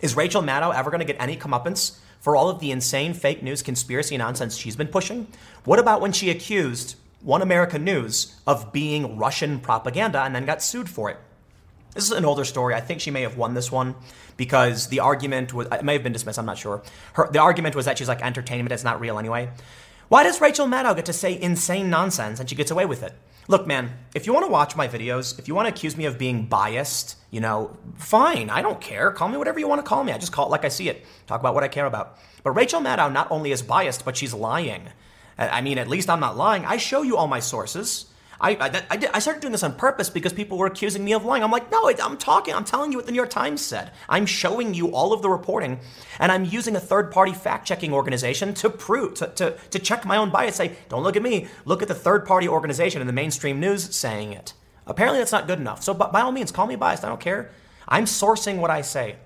Is 0.00 0.14
Rachel 0.14 0.42
Maddow 0.42 0.72
ever 0.72 0.92
going 0.92 1.00
to 1.00 1.12
get 1.12 1.20
any 1.20 1.36
comeuppance 1.36 1.98
for 2.20 2.36
all 2.36 2.48
of 2.48 2.60
the 2.60 2.70
insane 2.70 3.14
fake 3.14 3.42
news 3.42 3.64
conspiracy 3.64 4.16
nonsense 4.16 4.56
she's 4.56 4.76
been 4.76 4.86
pushing? 4.86 5.26
What 5.64 5.80
about 5.80 6.00
when 6.00 6.12
she 6.12 6.30
accused 6.30 6.94
one 7.22 7.42
America 7.42 7.78
News 7.78 8.34
of 8.46 8.72
being 8.72 9.16
Russian 9.16 9.60
propaganda 9.60 10.22
and 10.22 10.34
then 10.34 10.44
got 10.44 10.62
sued 10.62 10.88
for 10.88 11.10
it. 11.10 11.18
This 11.94 12.04
is 12.04 12.12
an 12.12 12.24
older 12.24 12.44
story. 12.44 12.74
I 12.74 12.80
think 12.80 13.00
she 13.00 13.10
may 13.10 13.22
have 13.22 13.36
won 13.36 13.54
this 13.54 13.70
one 13.70 13.94
because 14.36 14.88
the 14.88 15.00
argument 15.00 15.52
was, 15.52 15.68
it 15.70 15.84
may 15.84 15.92
have 15.92 16.02
been 16.02 16.12
dismissed, 16.12 16.38
I'm 16.38 16.46
not 16.46 16.58
sure. 16.58 16.82
Her, 17.12 17.30
the 17.30 17.38
argument 17.38 17.76
was 17.76 17.84
that 17.84 17.98
she's 17.98 18.08
like 18.08 18.22
entertainment, 18.22 18.72
it's 18.72 18.84
not 18.84 19.00
real 19.00 19.18
anyway. 19.18 19.50
Why 20.08 20.22
does 20.22 20.40
Rachel 20.40 20.66
Maddow 20.66 20.96
get 20.96 21.06
to 21.06 21.12
say 21.12 21.40
insane 21.40 21.90
nonsense 21.90 22.40
and 22.40 22.48
she 22.48 22.56
gets 22.56 22.70
away 22.70 22.86
with 22.86 23.02
it? 23.02 23.14
Look, 23.48 23.66
man, 23.66 23.92
if 24.14 24.26
you 24.26 24.32
want 24.32 24.46
to 24.46 24.52
watch 24.52 24.76
my 24.76 24.86
videos, 24.86 25.38
if 25.38 25.48
you 25.48 25.54
want 25.54 25.66
to 25.66 25.74
accuse 25.74 25.96
me 25.96 26.04
of 26.04 26.16
being 26.16 26.46
biased, 26.46 27.16
you 27.30 27.40
know, 27.40 27.76
fine. 27.96 28.50
I 28.50 28.62
don't 28.62 28.80
care. 28.80 29.10
Call 29.10 29.28
me 29.28 29.36
whatever 29.36 29.58
you 29.58 29.66
want 29.66 29.80
to 29.80 29.88
call 29.88 30.04
me. 30.04 30.12
I 30.12 30.18
just 30.18 30.32
call 30.32 30.46
it 30.46 30.50
like 30.50 30.64
I 30.64 30.68
see 30.68 30.88
it. 30.88 31.04
Talk 31.26 31.40
about 31.40 31.54
what 31.54 31.64
I 31.64 31.68
care 31.68 31.86
about. 31.86 32.18
But 32.44 32.52
Rachel 32.52 32.80
Maddow 32.80 33.12
not 33.12 33.30
only 33.30 33.50
is 33.50 33.62
biased, 33.62 34.04
but 34.04 34.16
she's 34.16 34.32
lying. 34.32 34.88
I 35.38 35.60
mean, 35.60 35.78
at 35.78 35.88
least 35.88 36.10
I'm 36.10 36.20
not 36.20 36.36
lying. 36.36 36.64
I 36.64 36.76
show 36.76 37.02
you 37.02 37.16
all 37.16 37.26
my 37.26 37.40
sources. 37.40 38.06
I, 38.42 38.50
I, 38.56 38.82
I, 38.90 38.96
did, 38.96 39.10
I, 39.14 39.20
started 39.20 39.40
doing 39.40 39.52
this 39.52 39.62
on 39.62 39.76
purpose 39.76 40.10
because 40.10 40.32
people 40.32 40.58
were 40.58 40.66
accusing 40.66 41.04
me 41.04 41.12
of 41.12 41.24
lying. 41.24 41.44
I'm 41.44 41.52
like, 41.52 41.70
no, 41.70 41.88
I'm 41.88 42.16
talking, 42.16 42.54
I'm 42.54 42.64
telling 42.64 42.90
you 42.90 42.98
what 42.98 43.06
the 43.06 43.12
New 43.12 43.16
York 43.16 43.30
Times 43.30 43.64
said. 43.64 43.92
I'm 44.08 44.26
showing 44.26 44.74
you 44.74 44.92
all 44.92 45.12
of 45.12 45.22
the 45.22 45.30
reporting, 45.30 45.78
and 46.18 46.32
I'm 46.32 46.44
using 46.44 46.74
a 46.74 46.80
third 46.80 47.12
party 47.12 47.32
fact 47.32 47.68
checking 47.68 47.92
organization 47.92 48.52
to 48.54 48.68
prove, 48.68 49.14
to, 49.14 49.28
to, 49.28 49.56
to 49.70 49.78
check 49.78 50.04
my 50.04 50.16
own 50.16 50.30
bias. 50.30 50.56
Say, 50.56 50.72
don't 50.88 51.04
look 51.04 51.14
at 51.14 51.22
me, 51.22 51.46
look 51.64 51.82
at 51.82 51.88
the 51.88 51.94
third 51.94 52.26
party 52.26 52.48
organization 52.48 53.00
in 53.00 53.06
the 53.06 53.12
mainstream 53.12 53.60
news 53.60 53.94
saying 53.94 54.32
it. 54.32 54.54
Apparently, 54.88 55.20
that's 55.20 55.30
not 55.30 55.46
good 55.46 55.60
enough. 55.60 55.84
So, 55.84 55.94
by 55.94 56.20
all 56.20 56.32
means, 56.32 56.50
call 56.50 56.66
me 56.66 56.74
biased. 56.74 57.04
I 57.04 57.08
don't 57.08 57.20
care. 57.20 57.52
I'm 57.86 58.06
sourcing 58.06 58.58
what 58.58 58.70
I 58.70 58.80
say. 58.80 59.16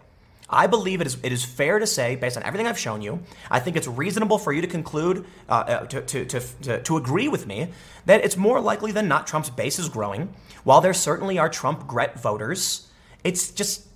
I 0.49 0.69
believe 0.69 1.01
it 1.01 1.09
is, 1.09 1.19
it 1.23 1.33
is 1.33 1.45
fair 1.45 1.79
to 1.79 1.87
say, 1.87 2.15
based 2.15 2.37
on 2.37 2.45
everything 2.45 2.69
I've 2.69 2.79
shown 2.79 3.03
you, 3.03 3.21
I 3.51 3.59
think 3.59 3.77
it's 3.77 3.89
reasonable 3.89 4.39
for 4.39 4.53
you 4.53 4.61
to 4.61 4.69
conclude, 4.69 5.25
uh, 5.49 5.53
uh, 5.53 5.87
to, 5.87 6.03
to, 6.03 6.25
to, 6.25 6.41
to, 6.63 6.83
to 6.83 6.97
agree 6.97 7.27
with 7.27 7.47
me, 7.47 7.73
that 8.05 8.25
it's 8.25 8.37
more 8.37 8.61
likely 8.61 8.93
than 8.93 9.09
not 9.09 9.27
Trump's 9.27 9.51
base 9.51 9.79
is 9.79 9.89
growing. 9.89 10.35
While 10.63 10.81
there 10.81 10.95
certainly 10.95 11.39
are 11.39 11.49
Trump 11.49 11.89
gret 11.89 12.21
voters, 12.21 12.89
it's 13.25 13.51
just, 13.51 13.87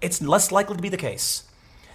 it's 0.00 0.22
less 0.22 0.50
likely 0.50 0.76
to 0.76 0.82
be 0.82 0.88
the 0.88 0.96
case. 0.96 1.44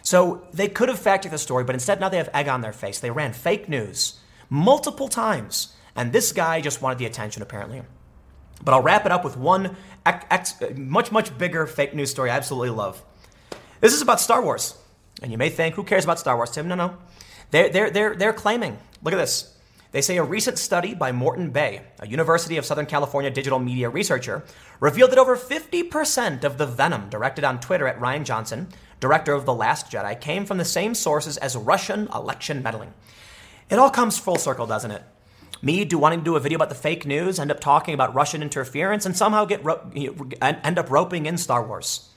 So 0.04 0.46
they 0.54 0.68
could 0.68 0.90
have 0.90 1.00
fact 1.00 1.24
checked 1.24 1.32
the 1.32 1.40
story, 1.40 1.64
but 1.64 1.74
instead 1.74 2.00
now 2.00 2.10
they 2.10 2.18
have 2.18 2.30
egg 2.32 2.48
on 2.48 2.62
their 2.62 2.74
face. 2.74 3.00
They 3.00 3.10
ran 3.10 3.34
fake 3.34 3.68
news 3.68 4.20
multiple 4.52 5.08
times, 5.08 5.74
and 5.96 6.14
this 6.14 6.32
guy 6.32 6.62
just 6.62 6.80
wanted 6.80 7.00
the 7.00 7.08
attention 7.08 7.42
apparently. 7.42 7.82
But 8.64 8.76
I'll 8.76 8.84
wrap 8.84 9.08
it 9.08 9.12
up 9.12 9.24
with 9.24 9.36
one 9.36 9.76
ex- 10.06 10.26
ex- 10.30 10.78
much, 10.78 11.12
much 11.12 11.36
bigger 11.40 11.66
fake 11.66 11.96
news 11.96 12.12
story 12.12 12.30
I 12.30 12.36
absolutely 12.36 12.70
love. 12.70 13.04
This 13.86 13.94
is 13.94 14.02
about 14.02 14.20
Star 14.20 14.42
Wars. 14.42 14.74
And 15.22 15.32
you 15.32 15.38
may 15.38 15.52
think, 15.52 15.76
who 15.76 15.84
cares 15.84 16.06
about 16.06 16.18
Star 16.18 16.36
Wars, 16.36 16.50
Tim? 16.50 16.68
No, 16.68 16.74
no. 16.74 16.98
They're, 17.52 17.70
they're, 17.70 17.92
they're, 17.92 18.16
they're 18.16 18.34
claiming, 18.34 18.80
look 19.04 19.14
at 19.14 19.18
this. 19.18 19.56
They 19.92 20.02
say 20.02 20.18
a 20.18 20.24
recent 20.24 20.58
study 20.58 20.96
by 20.96 21.12
Morten 21.12 21.52
Bay, 21.52 21.84
a 22.00 22.08
University 22.08 22.58
of 22.58 22.66
Southern 22.66 22.88
California 22.88 23.30
digital 23.30 23.60
media 23.60 23.88
researcher, 23.88 24.44
revealed 24.80 25.12
that 25.12 25.20
over 25.20 25.38
50% 25.38 26.44
of 26.44 26.58
the 26.58 26.66
venom 26.66 27.10
directed 27.12 27.44
on 27.44 27.60
Twitter 27.60 27.88
at 27.88 28.00
Rian 28.00 28.24
Johnson, 28.24 28.70
director 29.00 29.34
of 29.34 29.46
The 29.46 29.54
Last 29.54 29.92
Jedi, 29.92 30.20
came 30.20 30.48
from 30.48 30.58
the 30.58 30.66
same 30.66 30.96
sources 30.96 31.38
as 31.38 31.56
Russian 31.56 32.08
election 32.08 32.64
meddling. 32.64 32.92
It 33.70 33.78
all 33.78 33.92
comes 33.92 34.18
full 34.18 34.40
circle, 34.40 34.66
doesn't 34.66 34.90
it? 34.90 35.04
Me 35.62 35.86
do 35.86 36.00
wanting 36.00 36.22
to 36.22 36.26
do 36.26 36.36
a 36.36 36.40
video 36.40 36.56
about 36.56 36.70
the 36.70 36.76
fake 36.76 37.06
news, 37.06 37.40
end 37.40 37.52
up 37.52 37.60
talking 37.60 37.94
about 37.94 38.16
Russian 38.16 38.42
interference, 38.42 39.06
and 39.06 39.16
somehow 39.16 39.46
get 39.46 39.64
ro- 39.64 39.92
end 40.42 40.80
up 40.80 40.90
roping 40.90 41.28
in 41.28 41.38
Star 41.38 41.64
Wars, 41.64 42.10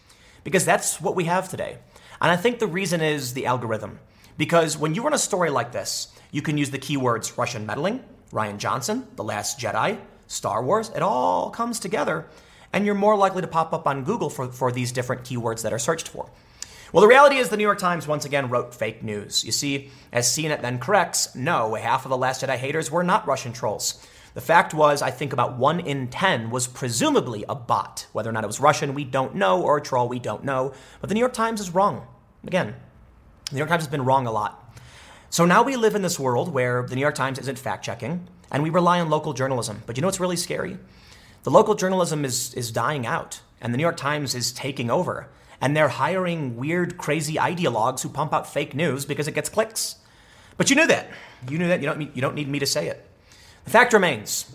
because 0.49 0.65
that's 0.65 0.99
what 0.99 1.15
we 1.15 1.25
have 1.25 1.47
today. 1.47 1.77
And 2.23 2.31
I 2.31 2.37
think 2.37 2.59
the 2.59 2.67
reason 2.67 3.03
is 3.03 3.35
the 3.35 3.45
algorithm. 3.45 3.99
Because 4.39 4.79
when 4.79 4.95
you 4.95 5.03
run 5.03 5.13
a 5.13 5.19
story 5.19 5.51
like 5.51 5.73
this, 5.73 6.09
you 6.31 6.41
can 6.41 6.57
use 6.57 6.71
the 6.71 6.79
keywords 6.79 7.37
Russian 7.37 7.67
meddling, 7.67 8.03
Rian 8.33 8.57
Johnson, 8.57 9.07
The 9.17 9.25
Last 9.25 9.61
Jedi, 9.61 10.01
Star 10.27 10.65
Wars. 10.65 10.91
It 10.97 11.03
all 11.03 11.51
comes 11.51 11.79
together, 11.79 12.29
and 12.73 12.87
you're 12.87 12.95
more 12.95 13.15
likely 13.15 13.43
to 13.43 13.47
pop 13.47 13.75
up 13.75 13.87
on 13.87 14.05
Google 14.05 14.31
for, 14.31 14.51
for 14.51 14.73
these 14.73 14.91
different 14.91 15.21
keywords 15.21 15.61
that 15.65 15.75
are 15.75 15.79
searched 15.79 16.09
for. 16.09 16.31
Well, 16.95 17.03
the 17.03 17.09
reality 17.09 17.37
is 17.37 17.51
the 17.51 17.59
New 17.59 17.65
York 17.65 17.79
Times 17.79 18.09
once 18.09 18.25
again 18.25 18.49
wrote 18.49 18.75
fake 18.75 19.03
news. 19.03 19.45
You 19.45 19.53
see, 19.53 19.91
as 20.15 20.29
CNET 20.29 20.63
then 20.63 20.79
corrects, 20.79 21.35
no, 21.35 21.75
half 21.75 22.07
of 22.07 22.09
the 22.09 22.17
Last 22.17 22.43
Jedi 22.43 22.57
haters 22.57 22.91
were 22.91 23.05
not 23.05 23.27
Russian 23.27 23.53
trolls. 23.53 24.03
The 24.39 24.43
fact 24.43 24.73
was, 24.73 25.03
I 25.03 25.11
think 25.11 25.33
about 25.33 25.59
one 25.59 25.81
in 25.81 26.07
10 26.07 26.51
was 26.51 26.69
presumably 26.69 27.45
a 27.49 27.57
bot. 27.57 28.07
Whether 28.13 28.31
or 28.31 28.33
not 28.33 28.45
it 28.45 28.47
was 28.47 28.61
Russian, 28.61 28.95
we 28.95 29.03
don't 29.03 29.35
know, 29.35 29.61
or 29.61 29.79
a 29.79 29.83
troll, 29.83 30.07
we 30.07 30.21
don't 30.21 30.45
know. 30.45 30.73
But 31.01 31.09
the 31.09 31.15
New 31.15 31.19
York 31.19 31.33
Times 31.33 31.61
is 31.61 31.75
wrong. 31.75 32.07
Again, 32.47 32.77
the 33.47 33.55
New 33.55 33.59
York 33.59 33.69
Times 33.69 33.83
has 33.83 33.91
been 33.91 34.05
wrong 34.05 34.29
a 34.29 34.31
lot. 34.31 34.79
So 35.29 35.45
now 35.45 35.65
we 35.65 35.75
live 35.75 35.97
in 35.97 36.03
this 36.03 36.21
world 36.21 36.53
where 36.53 36.85
the 36.85 36.95
New 36.95 37.01
York 37.01 37.17
Times 37.17 37.41
isn't 37.41 37.59
fact 37.59 37.85
checking, 37.85 38.29
and 38.53 38.63
we 38.63 38.71
rely 38.71 39.01
on 39.01 39.11
local 39.11 39.33
journalism. 39.33 39.83
But 39.87 39.97
you 39.97 40.03
know 40.03 40.07
what's 40.07 40.21
really 40.21 40.37
scary? 40.37 40.79
The 41.43 41.51
local 41.51 41.75
journalism 41.75 42.25
is, 42.25 42.55
is 42.55 42.71
dying 42.71 43.09
out, 43.09 43.41
and 43.61 43.75
the 43.75 43.77
New 43.77 43.83
York 43.83 43.97
Times 43.97 44.37
is 44.37 44.53
taking 44.53 44.89
over. 44.89 45.29
And 45.61 45.77
they're 45.77 45.89
hiring 45.89 46.57
weird, 46.57 46.97
crazy 46.97 47.35
ideologues 47.35 48.03
who 48.03 48.09
pump 48.09 48.33
out 48.33 48.49
fake 48.49 48.73
news 48.73 49.05
because 49.05 49.27
it 49.27 49.35
gets 49.35 49.49
clicks. 49.49 49.97
But 50.57 50.71
you 50.71 50.77
knew 50.77 50.87
that. 50.87 51.11
You 51.51 51.59
knew 51.59 51.67
that. 51.67 51.81
You 51.81 51.87
don't, 51.87 52.01
you 52.15 52.23
don't 52.23 52.37
need 52.37 52.49
me 52.49 52.61
to 52.61 52.67
say 52.67 52.87
it. 52.87 53.05
Fact 53.69 53.93
remains 53.93 54.51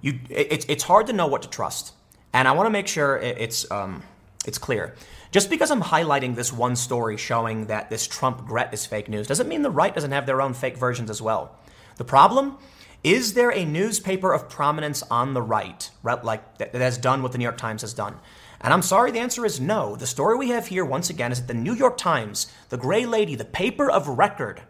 you, 0.00 0.20
it, 0.30 0.66
it's 0.68 0.84
hard 0.84 1.08
to 1.08 1.12
know 1.12 1.26
what 1.26 1.42
to 1.42 1.48
trust. 1.48 1.92
And 2.32 2.46
I 2.46 2.52
want 2.52 2.66
to 2.66 2.70
make 2.70 2.86
sure 2.86 3.16
it's, 3.16 3.68
um, 3.70 4.02
it's 4.46 4.58
clear. 4.58 4.94
Just 5.30 5.50
because 5.50 5.70
I'm 5.70 5.82
highlighting 5.82 6.34
this 6.34 6.52
one 6.52 6.76
story 6.76 7.16
showing 7.16 7.66
that 7.66 7.90
this 7.90 8.06
Trump 8.06 8.46
Gret 8.46 8.72
is 8.72 8.86
fake 8.86 9.08
news 9.08 9.26
doesn't 9.26 9.48
mean 9.48 9.62
the 9.62 9.70
right 9.70 9.94
doesn't 9.94 10.12
have 10.12 10.26
their 10.26 10.40
own 10.40 10.54
fake 10.54 10.76
versions 10.76 11.10
as 11.10 11.20
well. 11.20 11.56
The 11.96 12.04
problem 12.04 12.58
is 13.04 13.34
there 13.34 13.50
a 13.50 13.64
newspaper 13.64 14.32
of 14.32 14.48
prominence 14.48 15.02
on 15.04 15.34
the 15.34 15.42
right, 15.42 15.90
right 16.02 16.22
like 16.24 16.58
that 16.58 16.74
has 16.74 16.98
done 16.98 17.22
what 17.22 17.32
the 17.32 17.38
New 17.38 17.44
York 17.44 17.56
Times 17.56 17.82
has 17.82 17.94
done? 17.94 18.16
And 18.60 18.72
I'm 18.72 18.82
sorry, 18.82 19.10
the 19.10 19.20
answer 19.20 19.46
is 19.46 19.60
no. 19.60 19.94
The 19.94 20.06
story 20.06 20.36
we 20.36 20.48
have 20.48 20.66
here, 20.66 20.84
once 20.84 21.10
again, 21.10 21.30
is 21.30 21.40
that 21.40 21.46
the 21.46 21.54
New 21.54 21.74
York 21.74 21.96
Times, 21.96 22.52
the 22.70 22.76
gray 22.76 23.06
lady, 23.06 23.36
the 23.36 23.44
paper 23.44 23.88
of 23.88 24.08
record, 24.08 24.62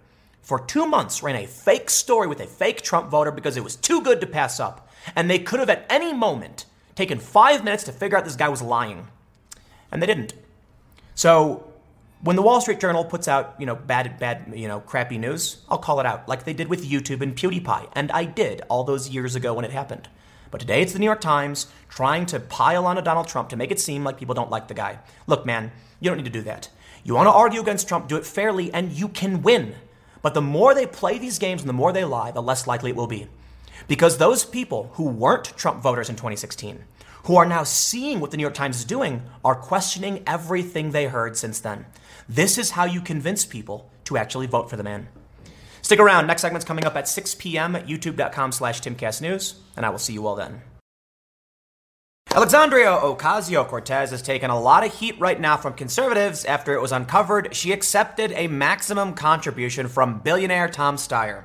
for 0.48 0.58
two 0.58 0.86
months 0.86 1.22
ran 1.22 1.36
a 1.36 1.46
fake 1.46 1.90
story 1.90 2.26
with 2.26 2.40
a 2.40 2.46
fake 2.46 2.80
Trump 2.80 3.10
voter 3.10 3.30
because 3.30 3.58
it 3.58 3.62
was 3.62 3.76
too 3.76 4.00
good 4.00 4.18
to 4.22 4.26
pass 4.26 4.58
up. 4.58 4.88
And 5.14 5.28
they 5.28 5.38
could 5.38 5.60
have 5.60 5.68
at 5.68 5.84
any 5.90 6.14
moment 6.14 6.64
taken 6.94 7.18
five 7.18 7.62
minutes 7.62 7.84
to 7.84 7.92
figure 7.92 8.16
out 8.16 8.24
this 8.24 8.34
guy 8.34 8.48
was 8.48 8.62
lying. 8.62 9.08
And 9.92 10.00
they 10.00 10.06
didn't. 10.06 10.32
So 11.14 11.70
when 12.22 12.34
the 12.34 12.40
Wall 12.40 12.62
Street 12.62 12.80
Journal 12.80 13.04
puts 13.04 13.28
out, 13.28 13.56
you 13.58 13.66
know, 13.66 13.74
bad, 13.74 14.18
bad, 14.18 14.50
you 14.54 14.68
know, 14.68 14.80
crappy 14.80 15.18
news, 15.18 15.66
I'll 15.68 15.76
call 15.76 16.00
it 16.00 16.06
out, 16.06 16.26
like 16.30 16.44
they 16.44 16.54
did 16.54 16.68
with 16.68 16.88
YouTube 16.88 17.20
and 17.20 17.36
PewDiePie, 17.36 17.90
and 17.92 18.10
I 18.10 18.24
did 18.24 18.62
all 18.70 18.84
those 18.84 19.10
years 19.10 19.36
ago 19.36 19.52
when 19.52 19.66
it 19.66 19.70
happened. 19.70 20.08
But 20.50 20.62
today 20.62 20.80
it's 20.80 20.94
the 20.94 20.98
New 20.98 21.04
York 21.04 21.20
Times 21.20 21.66
trying 21.90 22.24
to 22.24 22.40
pile 22.40 22.86
on 22.86 22.96
a 22.96 23.02
Donald 23.02 23.28
Trump 23.28 23.50
to 23.50 23.56
make 23.56 23.70
it 23.70 23.80
seem 23.80 24.02
like 24.02 24.16
people 24.16 24.34
don't 24.34 24.50
like 24.50 24.68
the 24.68 24.72
guy. 24.72 25.00
Look, 25.26 25.44
man, 25.44 25.72
you 26.00 26.08
don't 26.08 26.16
need 26.16 26.24
to 26.24 26.30
do 26.30 26.40
that. 26.44 26.70
You 27.04 27.14
want 27.14 27.26
to 27.26 27.32
argue 27.32 27.60
against 27.60 27.86
Trump, 27.86 28.08
do 28.08 28.16
it 28.16 28.24
fairly, 28.24 28.72
and 28.72 28.92
you 28.92 29.08
can 29.08 29.42
win. 29.42 29.74
But 30.28 30.34
the 30.34 30.42
more 30.42 30.74
they 30.74 30.84
play 30.84 31.16
these 31.16 31.38
games 31.38 31.62
and 31.62 31.68
the 31.70 31.72
more 31.72 31.90
they 31.90 32.04
lie, 32.04 32.32
the 32.32 32.42
less 32.42 32.66
likely 32.66 32.90
it 32.90 32.96
will 32.96 33.06
be. 33.06 33.28
Because 33.86 34.18
those 34.18 34.44
people 34.44 34.90
who 34.96 35.04
weren't 35.04 35.56
Trump 35.56 35.82
voters 35.82 36.10
in 36.10 36.16
2016, 36.16 36.84
who 37.24 37.36
are 37.36 37.46
now 37.46 37.64
seeing 37.64 38.20
what 38.20 38.30
the 38.30 38.36
New 38.36 38.42
York 38.42 38.52
Times 38.52 38.76
is 38.76 38.84
doing, 38.84 39.22
are 39.42 39.54
questioning 39.54 40.22
everything 40.26 40.90
they 40.90 41.06
heard 41.06 41.38
since 41.38 41.60
then. 41.60 41.86
This 42.28 42.58
is 42.58 42.72
how 42.72 42.84
you 42.84 43.00
convince 43.00 43.46
people 43.46 43.88
to 44.04 44.18
actually 44.18 44.46
vote 44.46 44.68
for 44.68 44.76
the 44.76 44.82
man. 44.82 45.08
Stick 45.80 45.98
around. 45.98 46.26
Next 46.26 46.42
segment's 46.42 46.66
coming 46.66 46.84
up 46.84 46.94
at 46.94 47.08
6 47.08 47.36
p.m. 47.36 47.74
at 47.74 47.86
youtube.com 47.86 48.52
slash 48.52 48.82
timcastnews, 48.82 49.54
and 49.78 49.86
I 49.86 49.88
will 49.88 49.96
see 49.96 50.12
you 50.12 50.26
all 50.26 50.36
then. 50.36 50.60
Alexandria 52.34 52.88
Ocasio-Cortez 52.88 54.10
has 54.10 54.20
taken 54.20 54.50
a 54.50 54.60
lot 54.60 54.84
of 54.84 54.94
heat 54.94 55.18
right 55.18 55.40
now 55.40 55.56
from 55.56 55.72
conservatives 55.72 56.44
after 56.44 56.74
it 56.74 56.80
was 56.80 56.92
uncovered 56.92 57.56
she 57.56 57.72
accepted 57.72 58.32
a 58.32 58.46
maximum 58.48 59.14
contribution 59.14 59.88
from 59.88 60.18
billionaire 60.18 60.68
Tom 60.68 60.96
Steyer. 60.96 61.44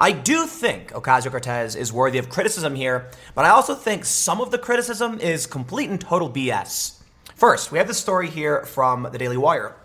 I 0.00 0.10
do 0.10 0.46
think 0.46 0.90
Ocasio 0.92 1.30
Cortez 1.30 1.76
is 1.76 1.92
worthy 1.92 2.18
of 2.18 2.28
criticism 2.28 2.74
here, 2.74 3.08
but 3.36 3.44
I 3.44 3.50
also 3.50 3.74
think 3.76 4.04
some 4.04 4.40
of 4.40 4.50
the 4.50 4.58
criticism 4.58 5.20
is 5.20 5.46
complete 5.46 5.88
and 5.88 6.00
total 6.00 6.28
BS. 6.28 7.00
First, 7.36 7.70
we 7.70 7.78
have 7.78 7.88
the 7.88 7.94
story 7.94 8.28
here 8.28 8.64
from 8.64 9.04
the 9.12 9.18
Daily 9.18 9.36
Wire. 9.36 9.76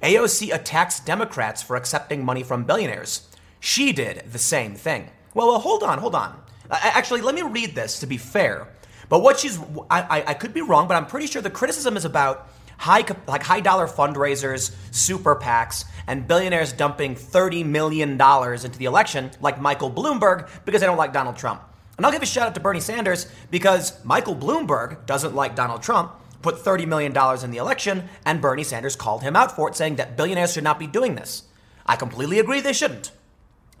AOC 0.00 0.54
attacks 0.54 1.00
Democrats 1.00 1.60
for 1.60 1.74
accepting 1.74 2.24
money 2.24 2.44
from 2.44 2.64
billionaires. 2.64 3.28
She 3.58 3.92
did 3.92 4.30
the 4.30 4.38
same 4.38 4.76
thing. 4.76 5.10
Well, 5.34 5.48
well 5.48 5.58
hold 5.58 5.82
on, 5.82 5.98
hold 5.98 6.14
on. 6.14 6.40
Actually, 6.70 7.20
let 7.22 7.34
me 7.34 7.42
read 7.42 7.74
this 7.74 7.98
to 7.98 8.06
be 8.06 8.16
fair. 8.16 8.68
But 9.08 9.20
what 9.20 9.38
she's, 9.38 9.58
I, 9.90 10.02
I, 10.02 10.24
I 10.28 10.34
could 10.34 10.54
be 10.54 10.62
wrong, 10.62 10.88
but 10.88 10.96
I'm 10.96 11.06
pretty 11.06 11.26
sure 11.26 11.42
the 11.42 11.50
criticism 11.50 11.96
is 11.96 12.04
about 12.04 12.48
high 12.78 13.04
like 13.28 13.42
high 13.42 13.60
dollar 13.60 13.86
fundraisers, 13.86 14.74
super 14.90 15.36
PACs, 15.36 15.84
and 16.06 16.26
billionaires 16.26 16.72
dumping 16.72 17.14
$30 17.14 17.64
million 17.64 18.10
into 18.12 18.78
the 18.78 18.84
election, 18.86 19.30
like 19.40 19.60
Michael 19.60 19.90
Bloomberg, 19.90 20.48
because 20.64 20.80
they 20.80 20.86
don't 20.86 20.96
like 20.96 21.12
Donald 21.12 21.36
Trump. 21.36 21.62
And 21.96 22.04
I'll 22.04 22.12
give 22.12 22.22
a 22.22 22.26
shout 22.26 22.48
out 22.48 22.54
to 22.54 22.60
Bernie 22.60 22.80
Sanders 22.80 23.30
because 23.50 24.02
Michael 24.04 24.34
Bloomberg 24.34 25.06
doesn't 25.06 25.34
like 25.34 25.54
Donald 25.54 25.82
Trump, 25.82 26.12
put 26.40 26.56
$30 26.56 26.88
million 26.88 27.12
in 27.44 27.50
the 27.50 27.58
election, 27.58 28.08
and 28.26 28.40
Bernie 28.40 28.64
Sanders 28.64 28.96
called 28.96 29.22
him 29.22 29.36
out 29.36 29.54
for 29.54 29.68
it, 29.68 29.76
saying 29.76 29.96
that 29.96 30.16
billionaires 30.16 30.54
should 30.54 30.64
not 30.64 30.78
be 30.78 30.88
doing 30.88 31.14
this. 31.14 31.44
I 31.86 31.94
completely 31.96 32.40
agree 32.40 32.60
they 32.60 32.72
shouldn't. 32.72 33.12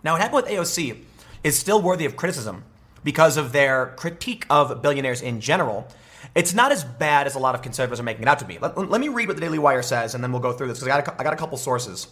Now, 0.04 0.12
what 0.12 0.20
happened 0.20 0.44
with 0.44 0.52
AOC 0.52 1.02
is 1.42 1.58
still 1.58 1.82
worthy 1.82 2.04
of 2.04 2.16
criticism 2.16 2.64
because 3.04 3.36
of 3.36 3.52
their 3.52 3.94
critique 3.96 4.46
of 4.50 4.82
billionaires 4.82 5.20
in 5.22 5.40
general 5.40 5.88
it's 6.34 6.54
not 6.54 6.72
as 6.72 6.84
bad 6.84 7.26
as 7.26 7.34
a 7.34 7.38
lot 7.38 7.54
of 7.54 7.62
conservatives 7.62 8.00
are 8.00 8.04
making 8.04 8.22
it 8.22 8.28
out 8.28 8.38
to 8.38 8.44
be. 8.44 8.58
Let, 8.58 8.76
let 8.76 9.00
me 9.00 9.08
read 9.08 9.28
what 9.28 9.36
the 9.36 9.40
Daily 9.40 9.58
Wire 9.58 9.82
says, 9.82 10.14
and 10.14 10.24
then 10.24 10.32
we'll 10.32 10.40
go 10.40 10.52
through 10.52 10.68
this 10.68 10.80
because 10.80 11.06
I, 11.08 11.14
I 11.18 11.24
got 11.24 11.32
a 11.32 11.36
couple 11.36 11.58
sources. 11.58 12.08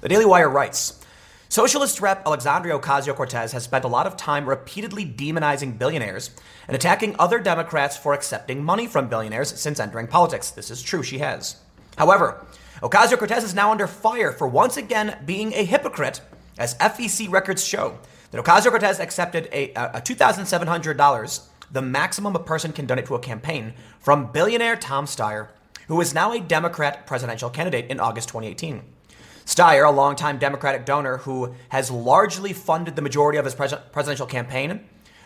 The 0.00 0.08
Daily 0.08 0.24
Wire 0.24 0.48
writes 0.48 1.04
Socialist 1.50 2.00
rep 2.00 2.22
Alexandria 2.24 2.78
Ocasio 2.78 3.14
Cortez 3.14 3.52
has 3.52 3.64
spent 3.64 3.84
a 3.84 3.88
lot 3.88 4.06
of 4.06 4.16
time 4.16 4.48
repeatedly 4.48 5.04
demonizing 5.04 5.78
billionaires 5.78 6.30
and 6.66 6.74
attacking 6.74 7.16
other 7.18 7.40
Democrats 7.40 7.96
for 7.96 8.14
accepting 8.14 8.64
money 8.64 8.86
from 8.86 9.08
billionaires 9.08 9.60
since 9.60 9.80
entering 9.80 10.06
politics. 10.06 10.50
This 10.50 10.70
is 10.70 10.80
true, 10.80 11.02
she 11.02 11.18
has. 11.18 11.56
However, 11.98 12.46
Ocasio 12.80 13.18
Cortez 13.18 13.44
is 13.44 13.54
now 13.54 13.72
under 13.72 13.86
fire 13.86 14.32
for 14.32 14.46
once 14.46 14.76
again 14.76 15.18
being 15.26 15.52
a 15.52 15.64
hypocrite, 15.64 16.22
as 16.56 16.76
FEC 16.76 17.30
records 17.30 17.64
show 17.64 17.98
that 18.30 18.44
Ocasio 18.44 18.70
Cortez 18.70 19.00
accepted 19.00 19.48
a, 19.52 19.72
a 19.72 20.00
$2,700 20.00 21.40
the 21.72 21.82
maximum 21.82 22.34
a 22.34 22.40
person 22.40 22.72
can 22.72 22.86
donate 22.86 23.06
to 23.06 23.14
a 23.14 23.20
campaign 23.20 23.74
from 24.00 24.32
billionaire 24.32 24.76
Tom 24.76 25.06
Steyer, 25.06 25.48
who 25.86 26.00
is 26.00 26.14
now 26.14 26.32
a 26.32 26.40
Democrat 26.40 27.06
presidential 27.06 27.50
candidate 27.50 27.86
in 27.90 28.00
August 28.00 28.28
2018. 28.28 28.82
Steyer, 29.46 29.86
a 29.86 29.90
longtime 29.90 30.38
Democratic 30.38 30.84
donor 30.84 31.18
who 31.18 31.54
has 31.70 31.90
largely 31.90 32.52
funded 32.52 32.96
the 32.96 33.02
majority 33.02 33.38
of 33.38 33.44
his 33.44 33.54
pres- 33.54 33.74
presidential 33.92 34.26
campaign, 34.26 34.80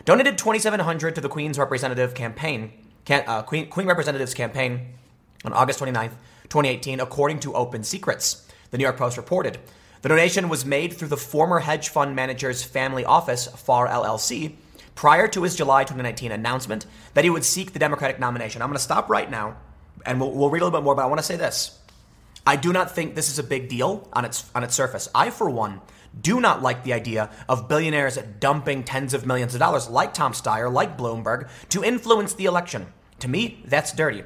donated 0.05 0.37
2,700 0.37 1.15
to 1.15 1.21
the 1.21 1.29
Queen's 1.29 1.57
representative 1.57 2.13
campaign, 2.13 2.71
can, 3.05 3.23
uh, 3.27 3.41
Queen, 3.41 3.69
Queen 3.69 3.87
Representative's 3.87 4.33
campaign 4.33 4.93
on 5.43 5.53
August 5.53 5.79
29, 5.79 6.09
2018, 6.43 6.99
according 6.99 7.39
to 7.39 7.53
Open 7.53 7.83
Secrets. 7.83 8.47
The 8.71 8.77
New 8.77 8.83
York 8.83 8.97
Post 8.97 9.17
reported. 9.17 9.59
The 10.01 10.09
donation 10.09 10.49
was 10.49 10.65
made 10.65 10.93
through 10.93 11.07
the 11.07 11.17
former 11.17 11.59
hedge 11.59 11.89
fund 11.89 12.15
manager's 12.15 12.63
family 12.63 13.05
office, 13.05 13.47
Fahr 13.47 13.87
LLC, 13.87 14.55
prior 14.93 15.27
to 15.29 15.43
his 15.43 15.55
July 15.55 15.83
2019 15.83 16.31
announcement 16.31 16.85
that 17.13 17.23
he 17.23 17.29
would 17.29 17.43
seek 17.43 17.73
the 17.73 17.79
Democratic 17.79 18.19
nomination. 18.19 18.61
I'm 18.61 18.69
going 18.69 18.77
to 18.77 18.83
stop 18.83 19.09
right 19.09 19.29
now 19.29 19.57
and 20.05 20.19
we'll, 20.19 20.31
we'll 20.31 20.49
read 20.49 20.61
a 20.61 20.65
little 20.65 20.79
bit 20.79 20.83
more, 20.83 20.95
but 20.95 21.03
I 21.03 21.07
want 21.07 21.19
to 21.19 21.25
say 21.25 21.35
this. 21.35 21.79
I 22.47 22.55
do 22.55 22.71
not 22.71 22.93
think 22.93 23.15
this 23.15 23.29
is 23.29 23.39
a 23.39 23.43
big 23.43 23.69
deal 23.69 24.07
on 24.13 24.23
its 24.23 24.49
on 24.53 24.63
its 24.63 24.75
surface. 24.75 25.09
I, 25.15 25.31
for 25.31 25.49
one, 25.49 25.81
do 26.19 26.39
not 26.39 26.61
like 26.61 26.83
the 26.83 26.93
idea 26.93 27.31
of 27.49 27.67
billionaires 27.67 28.17
dumping 28.39 28.83
tens 28.83 29.13
of 29.13 29.25
millions 29.25 29.55
of 29.55 29.59
dollars, 29.59 29.89
like 29.89 30.13
Tom 30.13 30.33
Steyer, 30.33 30.71
like 30.71 30.97
Bloomberg, 30.97 31.49
to 31.69 31.83
influence 31.83 32.33
the 32.33 32.45
election. 32.45 32.85
To 33.19 33.27
me, 33.27 33.63
that's 33.65 33.93
dirty. 33.93 34.23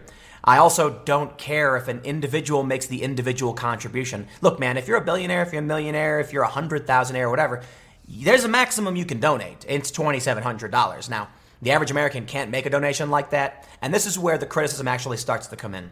I 0.49 0.57
also 0.57 0.99
don't 1.05 1.37
care 1.37 1.77
if 1.77 1.87
an 1.87 2.01
individual 2.03 2.63
makes 2.63 2.87
the 2.87 3.03
individual 3.03 3.53
contribution. 3.53 4.27
Look, 4.41 4.59
man, 4.59 4.77
if 4.77 4.87
you're 4.87 4.97
a 4.97 5.05
billionaire, 5.05 5.43
if 5.43 5.53
you're 5.53 5.61
a 5.61 5.65
millionaire, 5.65 6.19
if 6.19 6.33
you're 6.33 6.41
a 6.41 6.47
hundred 6.47 6.87
thousandaire, 6.87 7.29
whatever, 7.29 7.61
there's 8.07 8.45
a 8.45 8.47
maximum 8.47 8.95
you 8.95 9.05
can 9.05 9.19
donate. 9.19 9.63
It's 9.69 9.91
$2,700. 9.91 11.07
Now, 11.07 11.27
the 11.61 11.69
average 11.69 11.91
American 11.91 12.25
can't 12.25 12.49
make 12.49 12.65
a 12.65 12.71
donation 12.71 13.11
like 13.11 13.29
that, 13.29 13.67
and 13.83 13.93
this 13.93 14.07
is 14.07 14.17
where 14.17 14.39
the 14.39 14.47
criticism 14.47 14.87
actually 14.87 15.17
starts 15.17 15.45
to 15.45 15.55
come 15.55 15.75
in. 15.75 15.91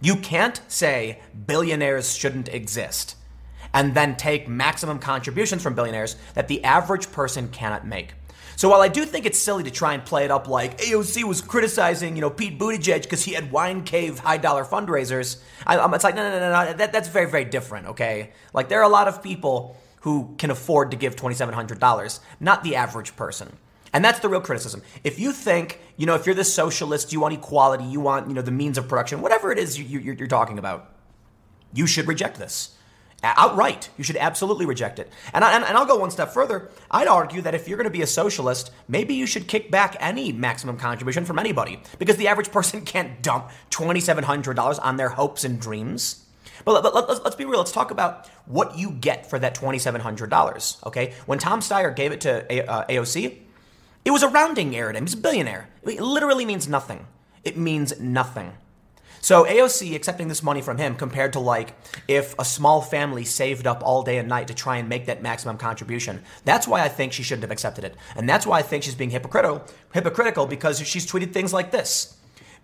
You 0.00 0.14
can't 0.14 0.60
say 0.68 1.20
billionaires 1.44 2.14
shouldn't 2.14 2.46
exist 2.54 3.16
and 3.74 3.96
then 3.96 4.14
take 4.14 4.46
maximum 4.46 5.00
contributions 5.00 5.64
from 5.64 5.74
billionaires 5.74 6.14
that 6.34 6.46
the 6.46 6.62
average 6.62 7.10
person 7.10 7.48
cannot 7.48 7.84
make. 7.84 8.14
So 8.56 8.70
while 8.70 8.80
I 8.80 8.88
do 8.88 9.04
think 9.04 9.26
it's 9.26 9.38
silly 9.38 9.62
to 9.64 9.70
try 9.70 9.92
and 9.92 10.02
play 10.02 10.24
it 10.24 10.30
up 10.30 10.48
like 10.48 10.78
AOC 10.78 11.24
was 11.24 11.42
criticizing, 11.42 12.16
you 12.16 12.22
know, 12.22 12.30
Pete 12.30 12.58
Buttigieg 12.58 13.02
because 13.02 13.22
he 13.22 13.34
had 13.34 13.52
wine 13.52 13.84
cave 13.84 14.18
high 14.18 14.38
dollar 14.38 14.64
fundraisers, 14.64 15.42
I, 15.66 15.76
am 15.76 15.92
it's 15.92 16.04
like 16.04 16.14
no, 16.14 16.22
no, 16.22 16.38
no, 16.38 16.64
no, 16.64 16.72
that, 16.72 16.90
that's 16.90 17.08
very, 17.08 17.30
very 17.30 17.44
different. 17.44 17.88
Okay, 17.88 18.32
like 18.54 18.70
there 18.70 18.80
are 18.80 18.84
a 18.84 18.88
lot 18.88 19.08
of 19.08 19.22
people 19.22 19.76
who 20.00 20.34
can 20.38 20.50
afford 20.50 20.90
to 20.92 20.96
give 20.96 21.16
twenty 21.16 21.36
seven 21.36 21.54
hundred 21.54 21.78
dollars, 21.80 22.20
not 22.40 22.64
the 22.64 22.76
average 22.76 23.14
person. 23.14 23.58
And 23.92 24.04
that's 24.04 24.20
the 24.20 24.28
real 24.28 24.40
criticism. 24.40 24.82
If 25.04 25.18
you 25.18 25.32
think, 25.32 25.80
you 25.96 26.06
know, 26.06 26.14
if 26.14 26.26
you're 26.26 26.34
the 26.34 26.44
socialist, 26.44 27.12
you 27.12 27.20
want 27.20 27.32
equality, 27.32 27.84
you 27.84 28.00
want, 28.00 28.28
you 28.28 28.34
know, 28.34 28.42
the 28.42 28.50
means 28.50 28.76
of 28.76 28.88
production, 28.88 29.22
whatever 29.22 29.50
it 29.52 29.58
is 29.58 29.78
you, 29.78 30.00
you, 30.00 30.12
you're 30.12 30.26
talking 30.26 30.58
about, 30.58 30.92
you 31.72 31.86
should 31.86 32.06
reject 32.06 32.38
this 32.38 32.75
outright. 33.22 33.90
You 33.96 34.04
should 34.04 34.16
absolutely 34.16 34.66
reject 34.66 34.98
it. 34.98 35.10
And, 35.32 35.44
I, 35.44 35.56
and, 35.56 35.64
I'll 35.64 35.86
go 35.86 35.98
one 35.98 36.10
step 36.10 36.32
further. 36.32 36.70
I'd 36.90 37.08
argue 37.08 37.42
that 37.42 37.54
if 37.54 37.66
you're 37.66 37.78
going 37.78 37.84
to 37.84 37.90
be 37.90 38.02
a 38.02 38.06
socialist, 38.06 38.70
maybe 38.88 39.14
you 39.14 39.26
should 39.26 39.48
kick 39.48 39.70
back 39.70 39.96
any 40.00 40.32
maximum 40.32 40.76
contribution 40.76 41.24
from 41.24 41.38
anybody 41.38 41.80
because 41.98 42.16
the 42.16 42.28
average 42.28 42.50
person 42.52 42.82
can't 42.82 43.22
dump 43.22 43.50
$2,700 43.70 44.78
on 44.82 44.96
their 44.96 45.10
hopes 45.10 45.44
and 45.44 45.60
dreams. 45.60 46.24
But 46.64 46.82
let, 46.82 46.94
us 46.94 47.20
let, 47.24 47.36
be 47.36 47.44
real. 47.44 47.58
Let's 47.58 47.72
talk 47.72 47.90
about 47.90 48.28
what 48.46 48.78
you 48.78 48.90
get 48.90 49.28
for 49.28 49.38
that 49.38 49.54
$2,700. 49.54 50.86
Okay, 50.86 51.14
when 51.26 51.38
Tom 51.38 51.60
Steyer 51.60 51.94
gave 51.94 52.12
it 52.12 52.22
to 52.22 52.46
a- 52.50 52.66
uh, 52.66 52.86
AOC, 52.86 53.38
it 54.04 54.10
was 54.10 54.22
a 54.22 54.28
rounding 54.28 54.74
error. 54.74 54.92
He's 54.92 55.14
a 55.14 55.18
billionaire. 55.18 55.68
It 55.82 56.00
literally 56.00 56.44
means 56.44 56.68
nothing. 56.68 57.06
It 57.44 57.56
means 57.56 58.00
nothing. 58.00 58.52
So 59.26 59.44
AOC 59.44 59.96
accepting 59.96 60.28
this 60.28 60.44
money 60.44 60.62
from 60.62 60.78
him 60.78 60.94
compared 60.94 61.32
to 61.32 61.40
like 61.40 61.74
if 62.06 62.38
a 62.38 62.44
small 62.44 62.80
family 62.80 63.24
saved 63.24 63.66
up 63.66 63.82
all 63.84 64.04
day 64.04 64.18
and 64.18 64.28
night 64.28 64.46
to 64.46 64.54
try 64.54 64.76
and 64.76 64.88
make 64.88 65.06
that 65.06 65.20
maximum 65.20 65.58
contribution. 65.58 66.22
That's 66.44 66.68
why 66.68 66.82
I 66.82 66.88
think 66.88 67.12
she 67.12 67.24
shouldn't 67.24 67.42
have 67.42 67.50
accepted 67.50 67.82
it. 67.82 67.96
And 68.14 68.28
that's 68.28 68.46
why 68.46 68.60
I 68.60 68.62
think 68.62 68.84
she's 68.84 68.94
being 68.94 69.10
hypocritical 69.10 69.64
hypocritical 69.92 70.46
because 70.46 70.78
she's 70.78 71.10
tweeted 71.10 71.32
things 71.32 71.52
like 71.52 71.72
this. 71.72 72.16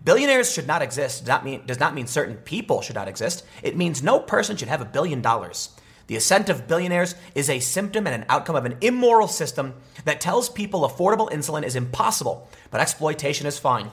Billionaires 0.05 0.53
should 0.53 0.65
not 0.65 0.81
exist 0.81 1.25
does 1.25 1.27
not 1.27 1.43
mean 1.43 1.65
does 1.65 1.81
not 1.81 1.95
mean 1.95 2.07
certain 2.07 2.37
people 2.37 2.81
should 2.81 2.95
not 2.95 3.09
exist. 3.09 3.43
It 3.61 3.75
means 3.75 4.01
no 4.01 4.21
person 4.21 4.55
should 4.55 4.69
have 4.69 4.79
a 4.79 4.85
billion 4.85 5.21
dollars. 5.21 5.67
The 6.07 6.15
ascent 6.15 6.47
of 6.47 6.65
billionaires 6.65 7.15
is 7.35 7.49
a 7.49 7.59
symptom 7.59 8.07
and 8.07 8.15
an 8.15 8.25
outcome 8.29 8.55
of 8.55 8.63
an 8.63 8.77
immoral 8.79 9.27
system 9.27 9.73
that 10.05 10.21
tells 10.21 10.47
people 10.47 10.87
affordable 10.87 11.29
insulin 11.29 11.63
is 11.63 11.75
impossible, 11.75 12.47
but 12.71 12.79
exploitation 12.79 13.47
is 13.47 13.59
fine. 13.59 13.91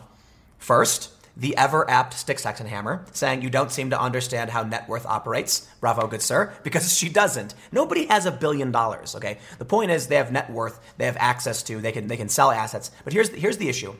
First, 0.59 1.11
the 1.41 1.57
ever 1.57 1.89
apt 1.91 2.13
Styx 2.13 2.45
Hexenhammer, 2.45 3.03
saying, 3.17 3.41
You 3.41 3.49
don't 3.49 3.73
seem 3.73 3.91
to 3.91 4.01
understand 4.01 4.51
how 4.51 4.63
net 4.63 4.89
worth 4.89 5.07
operates. 5.07 5.67
Bravo, 5.81 6.07
good 6.07 6.21
sir. 6.21 6.53
Because 6.63 6.97
she 6.97 7.09
doesn't. 7.09 7.55
Nobody 7.73 8.07
has 8.07 8.27
a 8.27 8.31
billion 8.31 8.71
dollars, 8.71 9.17
okay? 9.17 9.39
The 9.59 9.65
point 9.65 9.91
is 9.91 10.07
they 10.07 10.17
have 10.17 10.31
net 10.31 10.51
worth, 10.51 10.79
they 10.99 11.07
have 11.07 11.17
access 11.19 11.63
to, 11.65 11.81
they 11.81 11.93
can, 11.93 12.09
they 12.09 12.19
can 12.19 12.29
sell 12.29 12.51
assets. 12.51 12.91
But 13.05 13.15
here's, 13.15 13.31
the, 13.31 13.39
here's 13.39 13.57
the 13.57 13.71
issue. 13.71 13.95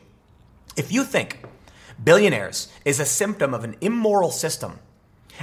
If 0.77 0.91
you 0.91 1.03
think 1.03 1.43
billionaires 2.01 2.71
is 2.85 2.99
a 2.99 3.05
symptom 3.05 3.55
of 3.55 3.63
an 3.63 3.75
immoral 3.81 4.31
system, 4.31 4.77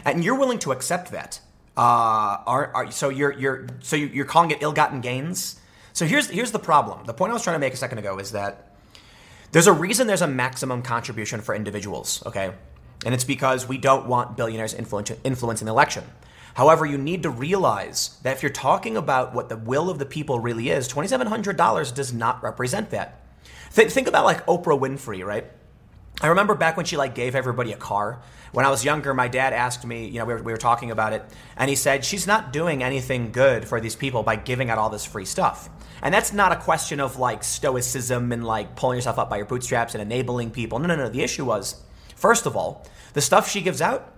and 0.04 0.24
you're 0.24 0.38
willing 0.38 0.60
to 0.60 0.70
accept 0.70 1.10
that, 1.10 1.40
uh, 1.76 2.38
are, 2.46 2.72
are, 2.74 2.90
so 2.92 3.08
you're, 3.08 3.32
you're, 3.32 3.66
so 3.80 3.96
you're 3.96 4.24
calling 4.24 4.52
it 4.52 4.58
ill-gotten 4.60 5.00
gains? 5.00 5.58
So 5.94 6.06
here's, 6.06 6.30
here's 6.30 6.52
the 6.52 6.60
problem. 6.60 7.06
The 7.06 7.14
point 7.14 7.30
I 7.30 7.32
was 7.32 7.42
trying 7.42 7.56
to 7.56 7.60
make 7.60 7.72
a 7.72 7.76
second 7.76 7.98
ago 7.98 8.18
is 8.18 8.30
that 8.32 8.67
there's 9.52 9.66
a 9.66 9.72
reason 9.72 10.06
there's 10.06 10.22
a 10.22 10.26
maximum 10.26 10.82
contribution 10.82 11.40
for 11.40 11.54
individuals, 11.54 12.22
okay? 12.26 12.52
And 13.04 13.14
it's 13.14 13.24
because 13.24 13.68
we 13.68 13.78
don't 13.78 14.06
want 14.06 14.36
billionaires 14.36 14.74
influencing 14.74 15.16
the 15.66 15.72
election. 15.72 16.04
However, 16.54 16.84
you 16.84 16.98
need 16.98 17.22
to 17.22 17.30
realize 17.30 18.18
that 18.22 18.36
if 18.36 18.42
you're 18.42 18.50
talking 18.50 18.96
about 18.96 19.34
what 19.34 19.48
the 19.48 19.56
will 19.56 19.88
of 19.88 19.98
the 19.98 20.06
people 20.06 20.40
really 20.40 20.70
is, 20.70 20.88
$2,700 20.88 21.94
does 21.94 22.12
not 22.12 22.42
represent 22.42 22.90
that. 22.90 23.22
Th- 23.74 23.90
think 23.90 24.08
about 24.08 24.24
like 24.24 24.44
Oprah 24.46 24.78
Winfrey, 24.78 25.24
right? 25.24 25.46
I 26.20 26.28
remember 26.28 26.54
back 26.54 26.76
when 26.76 26.86
she 26.86 26.96
like 26.96 27.14
gave 27.14 27.34
everybody 27.34 27.72
a 27.72 27.76
car. 27.76 28.20
When 28.52 28.64
I 28.64 28.70
was 28.70 28.84
younger, 28.84 29.14
my 29.14 29.28
dad 29.28 29.52
asked 29.52 29.84
me, 29.84 30.08
you 30.08 30.18
know, 30.18 30.24
we 30.24 30.34
were, 30.34 30.42
we 30.42 30.52
were 30.52 30.58
talking 30.58 30.90
about 30.90 31.12
it, 31.12 31.22
and 31.56 31.68
he 31.68 31.76
said, 31.76 32.04
she's 32.04 32.26
not 32.26 32.52
doing 32.52 32.82
anything 32.82 33.30
good 33.30 33.68
for 33.68 33.80
these 33.80 33.94
people 33.94 34.22
by 34.22 34.36
giving 34.36 34.70
out 34.70 34.78
all 34.78 34.90
this 34.90 35.04
free 35.04 35.26
stuff. 35.26 35.68
And 36.02 36.12
that's 36.14 36.32
not 36.32 36.52
a 36.52 36.56
question 36.56 36.98
of 36.98 37.18
like 37.18 37.44
stoicism 37.44 38.32
and 38.32 38.44
like 38.44 38.74
pulling 38.74 38.96
yourself 38.96 39.18
up 39.18 39.30
by 39.30 39.36
your 39.36 39.46
bootstraps 39.46 39.94
and 39.94 40.02
enabling 40.02 40.50
people. 40.50 40.78
No, 40.78 40.86
no, 40.86 40.96
no. 40.96 41.08
The 41.08 41.22
issue 41.22 41.44
was, 41.44 41.82
first 42.16 42.46
of 42.46 42.56
all, 42.56 42.86
the 43.12 43.20
stuff 43.20 43.48
she 43.48 43.60
gives 43.60 43.82
out, 43.82 44.12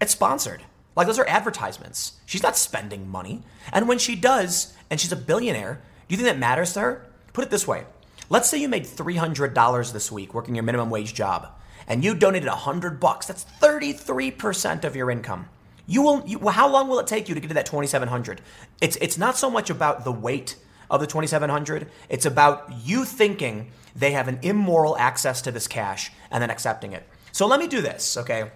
it's 0.00 0.12
sponsored. 0.12 0.62
Like 0.94 1.06
those 1.06 1.18
are 1.18 1.28
advertisements. 1.28 2.20
She's 2.26 2.42
not 2.42 2.56
spending 2.56 3.08
money. 3.08 3.42
And 3.72 3.88
when 3.88 3.98
she 3.98 4.14
does, 4.14 4.74
and 4.90 5.00
she's 5.00 5.12
a 5.12 5.16
billionaire, 5.16 5.80
do 6.08 6.14
you 6.14 6.16
think 6.16 6.28
that 6.28 6.38
matters 6.38 6.74
to 6.74 6.80
her? 6.80 7.06
Put 7.32 7.44
it 7.44 7.50
this 7.50 7.66
way. 7.66 7.84
Let's 8.32 8.48
say 8.48 8.56
you 8.56 8.66
made 8.66 8.84
$300 8.84 9.92
this 9.92 10.10
week 10.10 10.32
working 10.32 10.54
your 10.54 10.64
minimum 10.64 10.88
wage 10.88 11.12
job 11.12 11.48
and 11.86 12.02
you 12.02 12.14
donated 12.14 12.48
100 12.48 12.98
bucks. 12.98 13.26
That's 13.26 13.44
33% 13.44 14.84
of 14.84 14.96
your 14.96 15.10
income. 15.10 15.50
You 15.86 16.00
will 16.00 16.26
you, 16.26 16.38
how 16.48 16.66
long 16.66 16.88
will 16.88 16.98
it 16.98 17.06
take 17.06 17.28
you 17.28 17.34
to 17.34 17.40
get 17.42 17.48
to 17.48 17.54
that 17.54 17.66
2700? 17.66 18.40
It's 18.80 18.96
it's 19.02 19.18
not 19.18 19.36
so 19.36 19.50
much 19.50 19.68
about 19.68 20.04
the 20.04 20.12
weight 20.12 20.56
of 20.90 21.00
the 21.00 21.06
2700. 21.06 21.90
It's 22.08 22.24
about 22.24 22.72
you 22.82 23.04
thinking 23.04 23.70
they 23.94 24.12
have 24.12 24.28
an 24.28 24.38
immoral 24.40 24.96
access 24.96 25.42
to 25.42 25.52
this 25.52 25.68
cash 25.68 26.10
and 26.30 26.42
then 26.42 26.48
accepting 26.48 26.94
it. 26.94 27.06
So 27.32 27.46
let 27.46 27.60
me 27.60 27.68
do 27.68 27.82
this, 27.82 28.16
okay? 28.16 28.50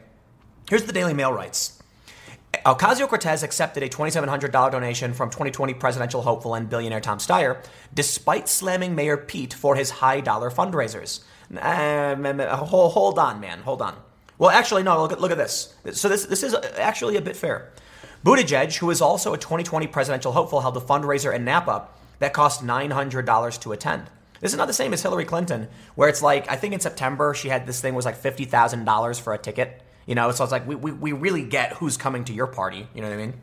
Here's 0.71 0.85
the 0.85 0.93
Daily 0.95 1.13
Mail 1.13 1.35
writes. 1.35 1.76
Ocasio 2.55 3.09
Cortez 3.09 3.43
accepted 3.43 3.83
a 3.83 3.89
$2,700 3.89 4.73
donation 4.73 5.15
from 5.15 5.31
2020 5.31 5.75
presidential 5.75 6.23
hopeful 6.23 6.55
and 6.55 6.69
billionaire 6.69 7.01
Tom 7.01 7.19
Steyer, 7.19 7.63
despite 7.95 8.49
slamming 8.49 8.95
Mayor 8.95 9.17
Pete 9.17 9.55
for 9.55 9.77
his 9.77 9.91
high 9.91 10.21
dollar 10.21 10.51
fundraisers. 10.51 11.23
Uh, 11.57 12.57
hold, 12.57 13.19
on, 13.19 13.41
man. 13.41 13.61
Hold 13.61 13.83
on. 13.83 13.95
Well, 14.39 14.51
actually, 14.51 14.83
no, 14.83 15.01
look 15.01 15.13
at, 15.13 15.21
look 15.21 15.31
at 15.31 15.39
this. 15.39 15.75
So 15.93 16.09
this, 16.09 16.27
this 16.27 16.43
is 16.43 16.55
actually 16.77 17.17
a 17.17 17.23
bit 17.23 17.37
fair. 17.37 17.71
Buttigieg, 18.25 18.77
who 18.77 18.91
is 18.91 19.01
also 19.01 19.33
a 19.33 19.39
2020 19.39 19.87
presidential 19.87 20.33
hopeful, 20.33 20.61
held 20.61 20.77
a 20.77 20.81
fundraiser 20.81 21.35
in 21.35 21.45
Napa 21.45 21.87
that 22.19 22.33
cost 22.33 22.65
$900 22.65 23.61
to 23.61 23.73
attend. 23.73 24.11
This 24.41 24.53
is 24.53 24.59
not 24.59 24.67
the 24.67 24.73
same 24.73 24.93
as 24.93 25.03
Hillary 25.03 25.25
Clinton, 25.25 25.69
where 25.95 26.09
it's 26.09 26.23
like, 26.23 26.51
I 26.51 26.57
think 26.57 26.75
in 26.75 26.81
September 26.81 27.35
she 27.35 27.49
had 27.49 27.67
this 27.67 27.81
thing 27.81 27.95
was 27.95 28.05
like 28.05 28.21
$50,000 28.21 29.21
for 29.21 29.33
a 29.33 29.39
ticket. 29.39 29.83
You 30.07 30.15
know, 30.15 30.31
so 30.31 30.45
it's 30.45 30.53
like, 30.53 30.67
we, 30.67 30.75
we, 30.77 30.93
we 30.93 31.13
really 31.13 31.45
get 31.45 31.75
who's 31.75 31.97
coming 31.97 32.25
to 32.25 32.33
your 32.33 32.47
party. 32.47 32.89
You 32.95 33.03
know 33.03 33.09
what 33.09 33.15
I 33.15 33.27
mean? 33.27 33.35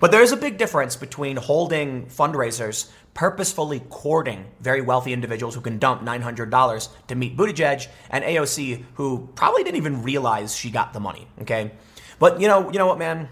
But 0.00 0.10
there 0.10 0.22
is 0.22 0.32
a 0.32 0.36
big 0.36 0.58
difference 0.58 0.96
between 0.96 1.36
holding 1.36 2.06
fundraisers, 2.06 2.90
purposefully 3.14 3.80
courting 3.88 4.44
very 4.60 4.82
wealthy 4.82 5.12
individuals 5.12 5.54
who 5.54 5.60
can 5.60 5.78
dump 5.78 6.02
$900 6.02 6.88
to 7.06 7.14
meet 7.14 7.36
Buttigieg, 7.36 7.86
and 8.10 8.24
AOC, 8.24 8.84
who 8.94 9.28
probably 9.34 9.64
didn't 9.64 9.78
even 9.78 10.02
realize 10.02 10.56
she 10.56 10.70
got 10.70 10.92
the 10.92 11.00
money. 11.00 11.26
Okay, 11.42 11.72
but 12.18 12.40
you 12.40 12.48
know, 12.48 12.70
you 12.70 12.78
know 12.78 12.86
what, 12.86 12.98
man? 12.98 13.28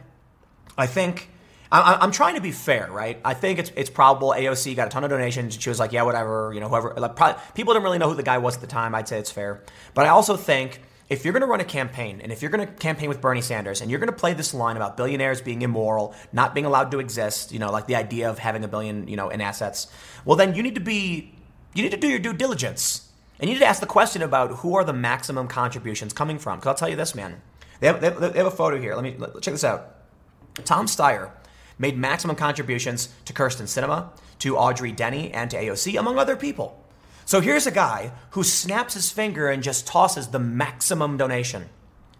I 0.78 0.86
think 0.86 1.28
I, 1.70 2.04
am 2.04 2.12
trying 2.12 2.34
to 2.34 2.40
be 2.40 2.52
fair, 2.52 2.88
right? 2.90 3.18
I 3.24 3.34
think 3.34 3.58
it's 3.58 3.72
it's 3.76 3.90
probable 3.90 4.34
AOC 4.36 4.76
got 4.76 4.86
a 4.86 4.90
ton 4.90 5.04
of 5.04 5.10
donations. 5.10 5.58
She 5.60 5.68
was 5.68 5.78
like, 5.78 5.92
yeah, 5.92 6.02
whatever, 6.02 6.52
you 6.54 6.60
know, 6.60 6.68
whoever. 6.68 6.94
Like, 6.96 7.16
probably, 7.16 7.40
people 7.54 7.72
didn't 7.72 7.84
really 7.84 7.98
know 7.98 8.08
who 8.08 8.14
the 8.14 8.22
guy 8.22 8.38
was 8.38 8.54
at 8.54 8.60
the 8.60 8.66
time. 8.66 8.94
I'd 8.94 9.08
say 9.08 9.18
it's 9.18 9.30
fair, 9.30 9.62
but 9.94 10.06
I 10.06 10.10
also 10.10 10.36
think 10.36 10.80
if 11.12 11.26
you're 11.26 11.32
going 11.32 11.42
to 11.42 11.46
run 11.46 11.60
a 11.60 11.64
campaign 11.64 12.22
and 12.22 12.32
if 12.32 12.40
you're 12.40 12.50
going 12.50 12.66
to 12.66 12.72
campaign 12.72 13.06
with 13.06 13.20
Bernie 13.20 13.42
Sanders 13.42 13.82
and 13.82 13.90
you're 13.90 14.00
going 14.00 14.10
to 14.10 14.16
play 14.16 14.32
this 14.32 14.54
line 14.54 14.78
about 14.78 14.96
billionaires 14.96 15.42
being 15.42 15.60
immoral, 15.60 16.14
not 16.32 16.54
being 16.54 16.64
allowed 16.64 16.90
to 16.92 17.00
exist, 17.00 17.52
you 17.52 17.58
know, 17.58 17.70
like 17.70 17.86
the 17.86 17.96
idea 17.96 18.30
of 18.30 18.38
having 18.38 18.64
a 18.64 18.68
billion, 18.68 19.06
you 19.06 19.16
know, 19.16 19.28
in 19.28 19.42
assets, 19.42 19.92
well, 20.24 20.36
then 20.36 20.54
you 20.54 20.62
need 20.62 20.74
to 20.74 20.80
be, 20.80 21.34
you 21.74 21.82
need 21.82 21.90
to 21.90 21.98
do 21.98 22.08
your 22.08 22.18
due 22.18 22.32
diligence. 22.32 23.12
And 23.38 23.50
you 23.50 23.56
need 23.56 23.60
to 23.60 23.66
ask 23.66 23.80
the 23.80 23.86
question 23.86 24.22
about 24.22 24.52
who 24.58 24.74
are 24.74 24.84
the 24.84 24.94
maximum 24.94 25.48
contributions 25.48 26.14
coming 26.14 26.38
from. 26.38 26.58
Because 26.58 26.68
I'll 26.68 26.74
tell 26.76 26.88
you 26.88 26.96
this, 26.96 27.14
man. 27.14 27.42
They 27.80 27.88
have, 27.88 28.00
they 28.00 28.08
have, 28.08 28.46
a 28.46 28.50
photo 28.50 28.80
here. 28.80 28.94
Let 28.94 29.04
me 29.04 29.16
check 29.42 29.52
this 29.52 29.64
out. 29.64 29.96
Tom 30.64 30.86
Steyer 30.86 31.32
made 31.78 31.98
maximum 31.98 32.36
contributions 32.36 33.10
to 33.26 33.34
Kyrsten 33.34 33.64
Sinema, 33.64 34.08
to 34.38 34.56
Audrey 34.56 34.94
Denney, 34.94 35.30
and 35.34 35.50
to 35.50 35.58
AOC, 35.58 35.98
among 35.98 36.18
other 36.18 36.36
people. 36.36 36.81
So 37.24 37.40
here's 37.40 37.66
a 37.66 37.70
guy 37.70 38.12
who 38.30 38.42
snaps 38.42 38.94
his 38.94 39.10
finger 39.10 39.48
and 39.48 39.62
just 39.62 39.86
tosses 39.86 40.28
the 40.28 40.38
maximum 40.38 41.16
donation. 41.16 41.68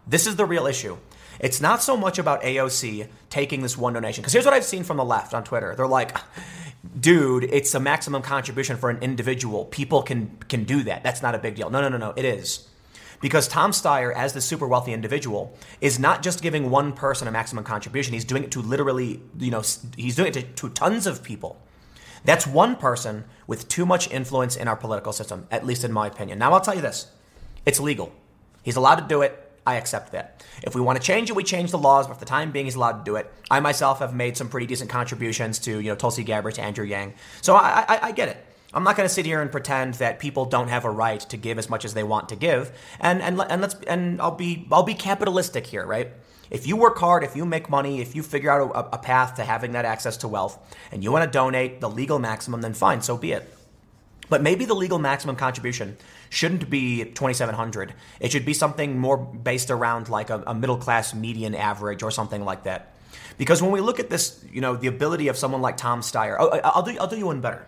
This 0.06 0.26
is 0.26 0.36
the 0.36 0.44
real 0.44 0.66
issue. 0.66 0.96
It's 1.40 1.60
not 1.60 1.82
so 1.82 1.96
much 1.96 2.18
about 2.18 2.42
AOC 2.42 3.08
taking 3.30 3.62
this 3.62 3.76
one 3.76 3.94
donation. 3.94 4.22
Because 4.22 4.32
here's 4.32 4.44
what 4.44 4.54
I've 4.54 4.64
seen 4.64 4.84
from 4.84 4.96
the 4.96 5.04
left 5.04 5.34
on 5.34 5.44
Twitter. 5.44 5.74
They're 5.74 5.86
like, 5.86 6.16
dude, 6.98 7.44
it's 7.44 7.74
a 7.74 7.80
maximum 7.80 8.22
contribution 8.22 8.76
for 8.76 8.90
an 8.90 8.98
individual. 9.02 9.64
People 9.66 10.02
can 10.02 10.36
can 10.48 10.64
do 10.64 10.82
that. 10.84 11.02
That's 11.02 11.22
not 11.22 11.34
a 11.34 11.38
big 11.38 11.54
deal. 11.54 11.70
No, 11.70 11.80
no, 11.80 11.88
no, 11.88 11.96
no. 11.96 12.12
It 12.16 12.24
is. 12.24 12.68
Because 13.20 13.46
Tom 13.46 13.70
Steyer, 13.70 14.12
as 14.12 14.32
the 14.32 14.40
super 14.40 14.66
wealthy 14.66 14.92
individual, 14.92 15.56
is 15.80 15.98
not 15.98 16.22
just 16.22 16.42
giving 16.42 16.70
one 16.70 16.92
person 16.92 17.28
a 17.28 17.30
maximum 17.30 17.62
contribution. 17.62 18.14
He's 18.14 18.24
doing 18.24 18.42
it 18.42 18.50
to 18.50 18.60
literally, 18.60 19.22
you 19.38 19.50
know, 19.52 19.62
he's 19.96 20.16
doing 20.16 20.28
it 20.28 20.34
to, 20.34 20.42
to 20.42 20.68
tons 20.70 21.06
of 21.06 21.22
people. 21.22 21.60
That's 22.24 22.46
one 22.46 22.76
person 22.76 23.24
with 23.46 23.68
too 23.68 23.85
much 23.85 24.11
influence 24.11 24.56
in 24.56 24.68
our 24.68 24.76
political 24.76 25.12
system, 25.12 25.46
at 25.50 25.66
least 25.66 25.85
in 25.85 25.92
my 25.92 26.06
opinion. 26.06 26.38
Now, 26.38 26.52
I'll 26.52 26.61
tell 26.61 26.74
you 26.74 26.80
this 26.80 27.11
it's 27.66 27.80
legal. 27.80 28.12
He's 28.62 28.76
allowed 28.76 28.96
to 28.96 29.06
do 29.06 29.22
it. 29.22 29.38
I 29.66 29.76
accept 29.76 30.12
that. 30.12 30.44
If 30.62 30.74
we 30.74 30.80
want 30.80 31.00
to 31.00 31.04
change 31.04 31.30
it, 31.30 31.37
we 31.37 31.44
change 31.44 31.70
the 31.70 31.78
laws, 31.78 32.08
but 32.08 32.14
for 32.14 32.20
the 32.20 32.26
time 32.26 32.50
being, 32.50 32.64
he's 32.64 32.74
allowed 32.74 32.98
to 32.98 33.04
do 33.04 33.16
it. 33.16 33.32
I 33.50 33.61
myself 33.61 34.00
have 34.00 34.12
made 34.14 34.37
some 34.37 34.48
pretty 34.48 34.66
decent 34.66 34.90
contributions 34.90 35.61
to, 35.61 35.78
you 35.78 35.88
know, 35.88 35.94
Tulsi 35.94 36.24
Gabbard, 36.24 36.54
to 36.54 36.62
Andrew 36.62 36.85
Yang. 36.85 37.14
So 37.42 37.54
I, 37.54 37.85
I, 37.88 37.98
I 38.08 38.12
get 38.12 38.28
it. 38.28 38.44
I'm 38.74 38.85
not 38.85 38.96
going 38.96 39.08
to 39.08 39.14
sit 39.14 39.26
here 39.26 39.42
and 39.42 39.52
pretend 39.52 39.94
that 39.94 40.18
people 40.18 40.46
don't 40.46 40.68
have 40.68 40.85
a 40.85 40.90
right 40.90 41.20
to 41.20 41.37
give 41.37 41.58
as 41.58 41.68
much 41.68 41.85
as 41.85 41.94
they 41.94 42.02
want 42.02 42.30
to 42.30 42.37
give, 42.37 42.72
and 43.00 43.20
and 43.20 43.40
and 43.50 43.61
let's 43.61 43.74
and 43.87 44.20
I'll 44.20 44.35
be 44.35 44.66
I'll 44.72 44.82
be 44.82 44.94
capitalistic 44.94 45.66
here, 45.66 45.85
right? 45.85 46.08
If 46.52 46.66
you 46.66 46.76
work 46.76 46.98
hard, 46.98 47.24
if 47.24 47.34
you 47.34 47.46
make 47.46 47.70
money, 47.70 48.02
if 48.02 48.14
you 48.14 48.22
figure 48.22 48.50
out 48.50 48.70
a, 48.70 48.96
a 48.96 48.98
path 48.98 49.36
to 49.36 49.42
having 49.42 49.72
that 49.72 49.86
access 49.86 50.18
to 50.18 50.28
wealth, 50.28 50.58
and 50.92 51.02
you 51.02 51.10
want 51.10 51.24
to 51.24 51.30
donate 51.30 51.80
the 51.80 51.88
legal 51.88 52.18
maximum, 52.18 52.60
then 52.60 52.74
fine, 52.74 53.00
so 53.00 53.16
be 53.16 53.32
it. 53.32 53.48
But 54.28 54.42
maybe 54.42 54.66
the 54.66 54.74
legal 54.74 54.98
maximum 54.98 55.34
contribution 55.36 55.96
shouldn't 56.28 56.68
be 56.68 57.04
2700 57.04 57.94
It 58.20 58.32
should 58.32 58.44
be 58.44 58.52
something 58.52 58.98
more 58.98 59.16
based 59.16 59.70
around 59.70 60.10
like 60.10 60.28
a, 60.28 60.44
a 60.46 60.54
middle 60.54 60.76
class 60.76 61.14
median 61.14 61.54
average 61.54 62.02
or 62.02 62.10
something 62.10 62.44
like 62.44 62.64
that. 62.64 62.94
Because 63.38 63.62
when 63.62 63.70
we 63.70 63.80
look 63.80 63.98
at 63.98 64.10
this, 64.10 64.44
you 64.52 64.60
know, 64.60 64.76
the 64.76 64.88
ability 64.88 65.28
of 65.28 65.38
someone 65.38 65.62
like 65.62 65.78
Tom 65.78 66.02
Steyer, 66.02 66.36
oh, 66.38 66.60
I'll 66.62 66.82
do, 66.82 66.96
I'll 67.00 67.06
do 67.06 67.16
you 67.16 67.26
one 67.26 67.40
better. 67.40 67.66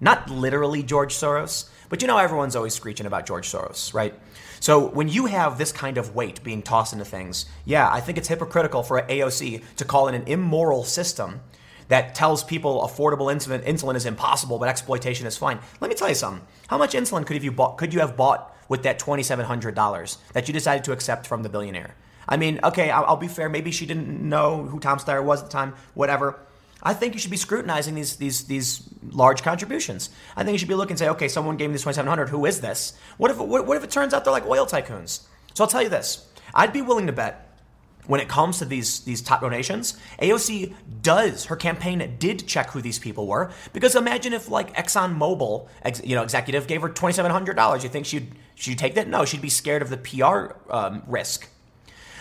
Not 0.00 0.30
literally 0.30 0.82
George 0.82 1.14
Soros, 1.14 1.68
but 1.90 2.00
you 2.00 2.08
know, 2.08 2.16
everyone's 2.16 2.56
always 2.56 2.74
screeching 2.74 3.06
about 3.06 3.26
George 3.26 3.46
Soros, 3.46 3.92
right? 3.92 4.14
So 4.60 4.86
when 4.88 5.08
you 5.08 5.26
have 5.26 5.58
this 5.58 5.72
kind 5.72 5.98
of 5.98 6.14
weight 6.14 6.42
being 6.42 6.62
tossed 6.62 6.92
into 6.92 7.04
things, 7.04 7.46
yeah, 7.64 7.90
I 7.90 8.00
think 8.00 8.18
it's 8.18 8.28
hypocritical 8.28 8.82
for 8.82 9.00
AOC 9.02 9.62
to 9.76 9.84
call 9.84 10.08
it 10.08 10.14
an 10.14 10.24
immoral 10.26 10.84
system 10.84 11.40
that 11.88 12.14
tells 12.14 12.42
people 12.42 12.82
affordable 12.82 13.32
insulin, 13.32 13.64
insulin 13.64 13.94
is 13.94 14.06
impossible, 14.06 14.58
but 14.58 14.68
exploitation 14.68 15.26
is 15.26 15.36
fine. 15.36 15.58
Let 15.80 15.88
me 15.88 15.94
tell 15.94 16.08
you 16.08 16.14
something. 16.14 16.46
How 16.68 16.78
much 16.78 16.94
insulin 16.94 17.24
could 17.24 17.36
have 17.36 17.44
you 17.44 17.52
bought, 17.52 17.78
could 17.78 17.94
you 17.94 18.00
have 18.00 18.16
bought 18.16 18.56
with 18.68 18.82
that 18.82 18.98
$2,700 18.98 20.16
that 20.32 20.48
you 20.48 20.54
decided 20.54 20.84
to 20.84 20.92
accept 20.92 21.26
from 21.26 21.42
the 21.42 21.48
billionaire? 21.48 21.94
I 22.28 22.36
mean, 22.36 22.58
okay, 22.64 22.90
I'll, 22.90 23.04
I'll 23.04 23.16
be 23.16 23.28
fair. 23.28 23.48
Maybe 23.48 23.70
she 23.70 23.86
didn't 23.86 24.20
know 24.20 24.64
who 24.64 24.80
Tom 24.80 24.98
Steyer 24.98 25.22
was 25.22 25.42
at 25.42 25.46
the 25.46 25.52
time, 25.52 25.74
whatever. 25.94 26.40
I 26.86 26.94
think 26.94 27.14
you 27.14 27.20
should 27.20 27.32
be 27.32 27.36
scrutinizing 27.36 27.96
these 27.96 28.14
these 28.14 28.44
these 28.44 28.88
large 29.10 29.42
contributions. 29.42 30.08
I 30.36 30.44
think 30.44 30.54
you 30.54 30.58
should 30.58 30.68
be 30.68 30.76
looking 30.76 30.92
and 30.92 30.98
say, 31.00 31.08
okay, 31.08 31.26
someone 31.26 31.56
gave 31.56 31.68
me 31.68 31.72
this 31.72 31.82
2,700. 31.82 32.28
Who 32.28 32.46
is 32.46 32.60
this? 32.60 32.96
What 33.16 33.32
if 33.32 33.38
what, 33.38 33.66
what 33.66 33.76
if 33.76 33.82
it 33.82 33.90
turns 33.90 34.14
out 34.14 34.24
they're 34.24 34.32
like 34.32 34.46
oil 34.46 34.66
tycoons? 34.66 35.26
So 35.54 35.64
I'll 35.64 35.68
tell 35.68 35.82
you 35.82 35.88
this: 35.88 36.30
I'd 36.54 36.72
be 36.72 36.82
willing 36.82 37.08
to 37.08 37.12
bet 37.12 37.58
when 38.06 38.20
it 38.20 38.28
comes 38.28 38.60
to 38.60 38.64
these 38.64 39.00
these 39.00 39.20
top 39.20 39.40
donations, 39.40 39.98
AOC 40.22 40.74
does 41.02 41.46
her 41.46 41.56
campaign 41.56 42.16
did 42.20 42.46
check 42.46 42.70
who 42.70 42.80
these 42.80 43.00
people 43.00 43.26
were 43.26 43.50
because 43.72 43.96
imagine 43.96 44.32
if 44.32 44.48
like 44.48 44.72
ExxonMobil, 44.76 45.66
ex, 45.82 46.00
you 46.04 46.14
know, 46.14 46.22
executive 46.22 46.68
gave 46.68 46.82
her 46.82 46.88
twenty 46.88 47.14
seven 47.14 47.32
hundred 47.32 47.56
dollars. 47.56 47.82
You 47.82 47.90
think 47.90 48.06
she'd 48.06 48.32
she'd 48.54 48.78
take 48.78 48.94
that? 48.94 49.08
No, 49.08 49.24
she'd 49.24 49.42
be 49.42 49.50
scared 49.50 49.82
of 49.82 49.90
the 49.90 49.96
PR 49.96 50.54
um, 50.72 51.02
risk. 51.08 51.48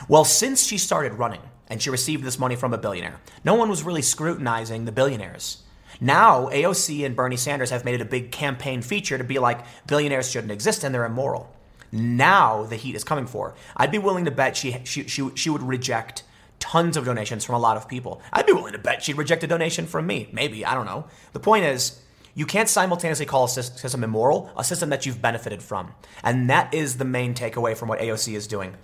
Well, 0.10 0.26
since 0.26 0.66
she 0.66 0.80
started 0.80 1.14
running 1.14 1.42
and 1.68 1.82
she 1.82 1.90
received 1.90 2.24
this 2.24 2.40
money 2.40 2.56
from 2.56 2.74
a 2.74 2.78
billionaire, 2.78 3.20
no 3.44 3.56
one 3.56 3.70
was 3.70 3.84
really 3.84 4.02
scrutinizing 4.02 4.86
the 4.86 4.92
billionaires. 4.92 5.64
Now 6.02 6.48
AOC 6.50 7.06
and 7.06 7.16
Bernie 7.16 7.38
Sanders 7.38 7.70
have 7.70 7.86
made 7.86 7.96
it 7.96 8.02
a 8.02 8.06
big 8.06 8.32
campaign 8.32 8.82
feature 8.82 9.18
to 9.18 9.24
be 9.24 9.40
like 9.40 9.66
billionaires 9.88 10.30
shouldn't 10.30 10.52
exist 10.52 10.84
and 10.84 10.94
they're 10.94 11.06
immoral 11.06 11.56
now 11.96 12.64
the 12.64 12.76
heat 12.76 12.96
is 12.96 13.04
coming 13.04 13.26
for. 13.26 13.56
I'd 13.76 13.92
be 13.92 13.98
willing 13.98 14.26
to 14.26 14.32
bet 14.32 14.58
she, 14.58 14.82
she, 14.84 15.08
she, 15.08 15.30
she 15.36 15.50
would 15.50 15.64
reject 15.64 16.24
tons 16.60 16.98
of 16.98 17.06
donations 17.06 17.46
from 17.46 17.56
a 17.56 17.60
lot 17.60 17.78
of 17.78 17.88
people. 17.88 18.22
I'd 18.34 18.46
be 18.46 18.54
willing 18.54 18.74
to 18.74 18.80
bet 18.80 19.04
she'd 19.04 19.18
reject 19.18 19.44
a 19.44 19.48
donation 19.48 19.86
from 19.86 20.06
me. 20.06 20.30
Maybe, 20.32 20.66
I 20.66 20.74
don't 20.74 20.86
know. 20.86 21.06
The 21.34 21.40
point 21.40 21.66
is, 21.66 22.02
you 22.34 22.46
can't 22.46 22.68
simultaneously 22.68 23.26
call 23.26 23.46
a 23.46 23.50
system 23.50 24.04
immoral, 24.04 24.52
a 24.58 24.64
system 24.64 24.90
that 24.90 25.06
you've 25.06 25.22
benefited 25.22 25.64
from. 25.64 25.94
And 26.22 26.50
that 26.50 26.74
is 26.74 26.98
the 26.98 27.06
main 27.06 27.34
takeaway 27.34 27.78
from 27.78 27.88
what 27.88 28.00
AOC 28.00 28.36
is 28.36 28.46
doing. 28.46 28.76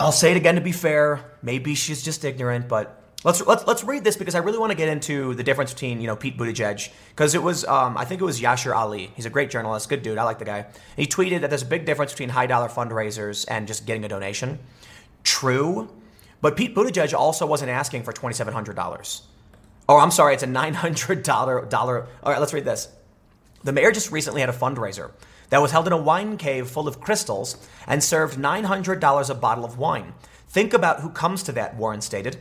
I'll 0.00 0.12
say 0.12 0.32
it 0.32 0.36
again 0.36 0.56
to 0.56 0.60
be 0.60 0.72
fair. 0.72 1.20
Maybe 1.42 1.74
she's 1.74 2.02
just 2.02 2.24
ignorant, 2.24 2.68
but 2.68 3.00
Let's, 3.22 3.46
let's 3.46 3.66
let's 3.66 3.84
read 3.84 4.02
this 4.02 4.16
because 4.16 4.34
I 4.34 4.38
really 4.38 4.56
want 4.56 4.70
to 4.70 4.76
get 4.76 4.88
into 4.88 5.34
the 5.34 5.42
difference 5.42 5.74
between 5.74 6.00
you 6.00 6.06
know 6.06 6.16
Pete 6.16 6.38
Buttigieg 6.38 6.90
because 7.10 7.34
it 7.34 7.42
was 7.42 7.66
um, 7.66 7.98
I 7.98 8.06
think 8.06 8.22
it 8.22 8.24
was 8.24 8.40
Yashar 8.40 8.74
Ali. 8.74 9.12
He's 9.14 9.26
a 9.26 9.30
great 9.30 9.50
journalist, 9.50 9.90
good 9.90 10.00
dude. 10.00 10.16
I 10.16 10.24
like 10.24 10.38
the 10.38 10.46
guy. 10.46 10.64
He 10.96 11.06
tweeted 11.06 11.42
that 11.42 11.50
there's 11.50 11.60
a 11.60 11.66
big 11.66 11.84
difference 11.84 12.12
between 12.12 12.30
high 12.30 12.46
dollar 12.46 12.68
fundraisers 12.68 13.44
and 13.46 13.66
just 13.66 13.84
getting 13.84 14.06
a 14.06 14.08
donation. 14.08 14.58
True, 15.22 15.90
but 16.40 16.56
Pete 16.56 16.74
Buttigieg 16.74 17.12
also 17.12 17.44
wasn't 17.44 17.70
asking 17.70 18.04
for 18.04 18.12
twenty 18.14 18.34
seven 18.34 18.54
hundred 18.54 18.74
dollars. 18.74 19.20
Oh, 19.86 19.98
I'm 19.98 20.10
sorry, 20.10 20.32
it's 20.32 20.42
a 20.42 20.46
nine 20.46 20.72
hundred 20.72 21.22
dollar 21.22 21.66
dollar. 21.66 22.06
All 22.22 22.32
right, 22.32 22.40
let's 22.40 22.54
read 22.54 22.64
this. 22.64 22.88
The 23.64 23.72
mayor 23.72 23.92
just 23.92 24.10
recently 24.10 24.40
had 24.40 24.48
a 24.48 24.54
fundraiser 24.54 25.10
that 25.50 25.62
was 25.62 25.70
held 25.70 25.86
in 25.86 25.92
a 25.92 25.96
wine 25.96 26.36
cave 26.36 26.68
full 26.68 26.88
of 26.88 27.00
crystals 27.00 27.56
and 27.86 28.02
served 28.02 28.38
nine 28.38 28.64
hundred 28.64 28.98
dollars 28.98 29.30
a 29.30 29.34
bottle 29.34 29.64
of 29.64 29.78
wine. 29.78 30.14
Think 30.48 30.72
about 30.72 31.00
who 31.00 31.10
comes 31.10 31.42
to 31.44 31.52
that, 31.52 31.76
Warren 31.76 32.00
stated. 32.00 32.38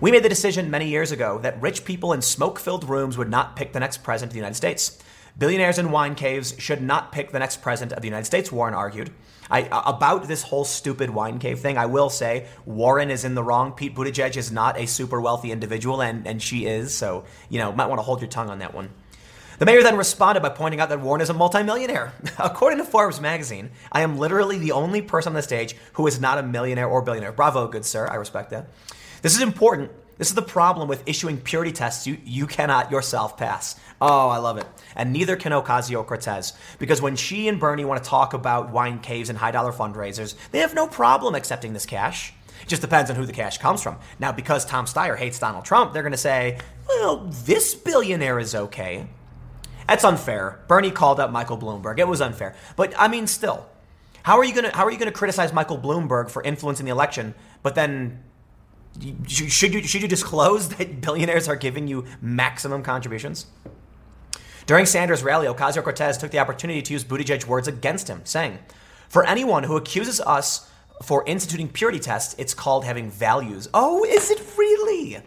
We 0.00 0.10
made 0.10 0.24
the 0.24 0.28
decision 0.28 0.70
many 0.70 0.88
years 0.88 1.12
ago 1.12 1.38
that 1.40 1.60
rich 1.60 1.84
people 1.84 2.12
in 2.12 2.22
smoke 2.22 2.58
filled 2.58 2.88
rooms 2.88 3.18
would 3.18 3.28
not 3.28 3.56
pick 3.56 3.72
the 3.72 3.80
next 3.80 4.02
president 4.02 4.30
of 4.30 4.34
the 4.34 4.38
United 4.38 4.56
States. 4.56 4.98
Billionaires 5.38 5.78
in 5.78 5.90
wine 5.90 6.14
caves 6.14 6.54
should 6.58 6.82
not 6.82 7.12
pick 7.12 7.30
the 7.30 7.38
next 7.38 7.62
president 7.62 7.92
of 7.92 8.02
the 8.02 8.08
United 8.08 8.26
States, 8.26 8.52
Warren 8.52 8.74
argued. 8.74 9.10
I, 9.50 9.68
about 9.70 10.28
this 10.28 10.42
whole 10.42 10.64
stupid 10.64 11.10
wine 11.10 11.38
cave 11.38 11.60
thing, 11.60 11.76
I 11.76 11.86
will 11.86 12.10
say 12.10 12.46
Warren 12.64 13.10
is 13.10 13.24
in 13.24 13.34
the 13.34 13.42
wrong. 13.42 13.72
Pete 13.72 13.94
Buttigieg 13.94 14.36
is 14.36 14.50
not 14.50 14.78
a 14.78 14.86
super 14.86 15.20
wealthy 15.20 15.50
individual, 15.50 16.00
and, 16.00 16.26
and 16.26 16.40
she 16.40 16.66
is, 16.66 16.94
so, 16.94 17.24
you 17.50 17.58
know, 17.58 17.72
might 17.72 17.86
want 17.86 17.98
to 17.98 18.02
hold 18.02 18.20
your 18.20 18.28
tongue 18.28 18.50
on 18.50 18.60
that 18.60 18.72
one. 18.72 18.90
The 19.62 19.66
mayor 19.66 19.84
then 19.84 19.96
responded 19.96 20.40
by 20.40 20.48
pointing 20.48 20.80
out 20.80 20.88
that 20.88 20.98
Warren 20.98 21.20
is 21.20 21.30
a 21.30 21.34
multimillionaire. 21.34 22.12
According 22.40 22.80
to 22.80 22.84
Forbes 22.84 23.20
magazine, 23.20 23.70
I 23.92 24.00
am 24.00 24.18
literally 24.18 24.58
the 24.58 24.72
only 24.72 25.00
person 25.02 25.30
on 25.30 25.34
the 25.34 25.42
stage 25.42 25.76
who 25.92 26.04
is 26.08 26.20
not 26.20 26.38
a 26.38 26.42
millionaire 26.42 26.88
or 26.88 27.00
billionaire. 27.00 27.30
Bravo, 27.30 27.68
good 27.68 27.84
sir. 27.84 28.08
I 28.08 28.16
respect 28.16 28.50
that. 28.50 28.70
This 29.22 29.36
is 29.36 29.40
important. 29.40 29.92
This 30.18 30.30
is 30.30 30.34
the 30.34 30.42
problem 30.42 30.88
with 30.88 31.04
issuing 31.06 31.40
purity 31.40 31.70
tests 31.70 32.08
you, 32.08 32.18
you 32.24 32.48
cannot 32.48 32.90
yourself 32.90 33.36
pass. 33.36 33.78
Oh, 34.00 34.30
I 34.30 34.38
love 34.38 34.58
it. 34.58 34.66
And 34.96 35.12
neither 35.12 35.36
can 35.36 35.52
Ocasio 35.52 36.04
Cortez. 36.04 36.54
Because 36.80 37.00
when 37.00 37.14
she 37.14 37.46
and 37.46 37.60
Bernie 37.60 37.84
want 37.84 38.02
to 38.02 38.10
talk 38.10 38.34
about 38.34 38.72
wine 38.72 38.98
caves 38.98 39.28
and 39.28 39.38
high 39.38 39.52
dollar 39.52 39.70
fundraisers, 39.70 40.34
they 40.50 40.58
have 40.58 40.74
no 40.74 40.88
problem 40.88 41.36
accepting 41.36 41.72
this 41.72 41.86
cash. 41.86 42.34
It 42.62 42.66
just 42.66 42.82
depends 42.82 43.10
on 43.10 43.16
who 43.16 43.26
the 43.26 43.32
cash 43.32 43.58
comes 43.58 43.80
from. 43.80 43.98
Now, 44.18 44.32
because 44.32 44.64
Tom 44.64 44.86
Steyer 44.86 45.16
hates 45.16 45.38
Donald 45.38 45.64
Trump, 45.64 45.92
they're 45.92 46.02
going 46.02 46.10
to 46.10 46.18
say, 46.18 46.58
well, 46.88 47.28
this 47.44 47.76
billionaire 47.76 48.40
is 48.40 48.56
okay. 48.56 49.06
That's 49.92 50.04
unfair. 50.04 50.58
Bernie 50.68 50.90
called 50.90 51.20
out 51.20 51.30
Michael 51.30 51.58
Bloomberg. 51.58 51.98
It 51.98 52.08
was 52.08 52.22
unfair. 52.22 52.54
But 52.76 52.94
I 52.96 53.08
mean, 53.08 53.26
still, 53.26 53.66
how 54.22 54.38
are 54.38 54.44
you 54.44 54.54
going 54.54 54.64
to 54.64 54.74
how 54.74 54.86
are 54.86 54.90
you 54.90 54.96
going 54.96 55.12
to 55.12 55.14
criticize 55.14 55.52
Michael 55.52 55.76
Bloomberg 55.76 56.30
for 56.30 56.42
influencing 56.42 56.86
the 56.86 56.92
election, 56.92 57.34
but 57.62 57.74
then 57.74 58.24
should 59.28 59.74
you 59.74 59.82
should 59.82 60.00
you 60.00 60.08
disclose 60.08 60.68
that 60.76 61.02
billionaires 61.02 61.46
are 61.46 61.56
giving 61.56 61.88
you 61.88 62.06
maximum 62.22 62.82
contributions? 62.82 63.48
During 64.64 64.86
Sanders' 64.86 65.22
rally, 65.22 65.46
Ocasio 65.46 65.82
Cortez 65.82 66.16
took 66.16 66.30
the 66.30 66.38
opportunity 66.38 66.80
to 66.80 66.92
use 66.94 67.04
Buttigieg's 67.04 67.46
words 67.46 67.68
against 67.68 68.08
him, 68.08 68.22
saying, 68.24 68.60
"For 69.10 69.26
anyone 69.26 69.64
who 69.64 69.76
accuses 69.76 70.22
us 70.22 70.70
for 71.02 71.22
instituting 71.26 71.68
purity 71.68 71.98
tests, 71.98 72.34
it's 72.38 72.54
called 72.54 72.86
having 72.86 73.10
values." 73.10 73.68
Oh, 73.74 74.04
is 74.04 74.30
it 74.30 74.42
really? 74.56 75.18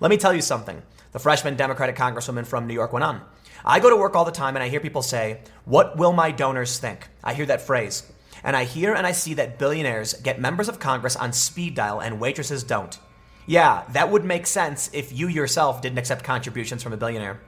Let 0.00 0.10
me 0.10 0.18
tell 0.18 0.34
you 0.34 0.42
something. 0.42 0.82
The 1.12 1.18
freshman 1.18 1.56
Democratic 1.56 1.96
congresswoman 1.96 2.46
from 2.46 2.66
New 2.66 2.74
York 2.74 2.92
went 2.92 3.04
on. 3.04 3.22
I 3.64 3.80
go 3.80 3.90
to 3.90 3.96
work 3.96 4.16
all 4.16 4.24
the 4.24 4.32
time 4.32 4.56
and 4.56 4.62
I 4.62 4.68
hear 4.68 4.80
people 4.80 5.02
say, 5.02 5.40
What 5.64 5.96
will 5.96 6.12
my 6.12 6.30
donors 6.30 6.78
think? 6.78 7.08
I 7.22 7.34
hear 7.34 7.46
that 7.46 7.62
phrase. 7.62 8.10
And 8.44 8.56
I 8.56 8.64
hear 8.64 8.92
and 8.92 9.06
I 9.06 9.12
see 9.12 9.34
that 9.34 9.58
billionaires 9.58 10.14
get 10.14 10.40
members 10.40 10.68
of 10.68 10.80
Congress 10.80 11.16
on 11.16 11.32
speed 11.32 11.74
dial 11.74 12.00
and 12.00 12.20
waitresses 12.20 12.64
don't. 12.64 12.98
Yeah, 13.46 13.84
that 13.90 14.10
would 14.10 14.24
make 14.24 14.46
sense 14.46 14.90
if 14.92 15.12
you 15.12 15.28
yourself 15.28 15.82
didn't 15.82 15.98
accept 15.98 16.24
contributions 16.24 16.82
from 16.82 16.92
a 16.92 16.96
billionaire. 16.96 17.40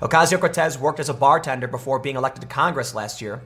Ocasio 0.00 0.38
Cortez 0.38 0.78
worked 0.78 1.00
as 1.00 1.08
a 1.08 1.14
bartender 1.14 1.66
before 1.66 1.98
being 1.98 2.16
elected 2.16 2.42
to 2.42 2.48
Congress 2.48 2.94
last 2.94 3.20
year. 3.20 3.42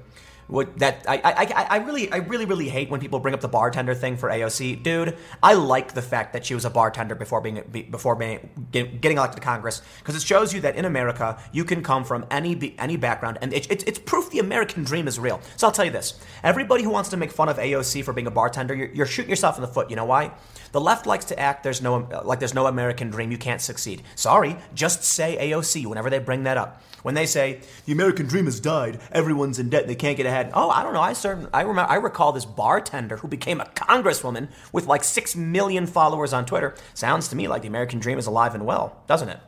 What 0.49 0.79
that 0.79 1.05
I, 1.09 1.21
I 1.25 1.67
I 1.71 1.77
really 1.79 2.13
I 2.13 2.19
really 2.19 2.45
really 2.45 2.69
hate 2.69 2.91
when 2.91 3.01
people 3.01 3.21
bring 3.21 3.35
up 3.35 3.41
the 3.41 3.49
bartender 3.49 3.95
thing 3.95 4.17
for 4.17 4.29
AOC, 4.29 4.83
dude. 4.83 5.17
I 5.43 5.55
like 5.55 5.95
the 5.95 6.03
fact 6.03 6.33
that 6.33 6.45
she 6.45 6.55
was 6.55 6.65
a 6.65 6.71
bartender 6.71 7.15
before 7.15 7.41
being 7.41 7.63
before 7.91 8.17
being 8.17 8.51
getting 8.71 9.17
elected 9.17 9.41
to 9.41 9.43
Congress 9.43 9.83
because 10.01 10.17
it 10.17 10.23
shows 10.23 10.53
you 10.53 10.61
that 10.63 10.77
in 10.77 10.85
America 10.85 11.39
you 11.53 11.65
can 11.65 11.83
come 11.83 12.05
from 12.05 12.27
any 12.31 12.75
any 12.79 12.97
background 12.97 13.39
and 13.41 13.53
it, 13.53 13.71
it, 13.71 13.87
it's 13.87 13.99
proof 13.99 14.31
the 14.31 14.41
American 14.41 14.85
dream 14.85 15.09
is 15.09 15.19
real. 15.19 15.41
So 15.57 15.67
I'll 15.67 15.73
tell 15.73 15.85
you 15.85 15.91
this: 15.91 16.21
everybody 16.43 16.83
who 16.83 16.91
wants 16.91 17.11
to 17.11 17.17
make 17.17 17.31
fun 17.31 17.49
of 17.49 17.57
AOC 17.59 18.05
for 18.05 18.13
being 18.13 18.27
a 18.27 18.31
bartender, 18.31 18.75
you're, 18.75 18.89
you're 18.89 19.07
shooting 19.07 19.31
yourself 19.31 19.57
in 19.57 19.63
the 19.63 19.69
foot. 19.69 19.91
You 19.91 19.97
know 19.97 20.05
why? 20.05 20.33
The 20.73 20.81
left 20.81 21.07
likes 21.07 21.27
to 21.27 21.39
act 21.39 21.63
there's 21.63 21.83
no 21.83 22.09
like 22.25 22.39
there's 22.39 22.55
no 22.55 22.67
American 22.67 23.11
dream. 23.11 23.31
You 23.31 23.39
can't 23.39 23.61
succeed. 23.61 24.03
Sorry, 24.17 24.57
just 24.75 25.05
say 25.05 25.37
AOC 25.51 25.87
whenever 25.87 26.11
they 26.11 26.19
bring 26.19 26.45
that 26.45 26.57
up. 26.57 26.83
When 27.03 27.15
they 27.15 27.27
say 27.27 27.61
the 27.85 27.93
American 27.93 28.27
dream 28.27 28.45
has 28.45 28.61
died, 28.61 29.01
everyone's 29.11 29.59
in 29.59 29.69
debt, 29.69 29.87
they 29.87 29.95
can't 29.95 30.17
get 30.17 30.27
ahead. 30.33 30.51
Oh, 30.55 30.71
I 30.71 30.83
don't 30.83 30.93
know. 30.93 31.01
I 31.01 31.13
certain 31.13 31.49
I 31.55 31.61
remember 31.63 31.91
I 31.91 31.97
recall 31.97 32.33
this 32.33 32.45
bartender 32.45 33.19
who 33.19 33.29
became 33.29 33.61
a 33.61 33.67
congresswoman 33.67 34.49
with 34.73 34.87
like 34.87 35.05
six 35.05 35.37
million 35.37 35.87
followers 35.87 36.33
on 36.33 36.45
Twitter. 36.45 36.75
Sounds 36.95 37.29
to 37.29 37.37
me 37.37 37.49
like 37.49 37.63
the 37.63 37.69
American 37.69 38.01
dream 38.01 38.19
is 38.19 38.27
alive 38.27 38.55
and 38.55 38.67
well, 38.67 39.01
doesn't 39.07 39.29
it? 39.29 39.39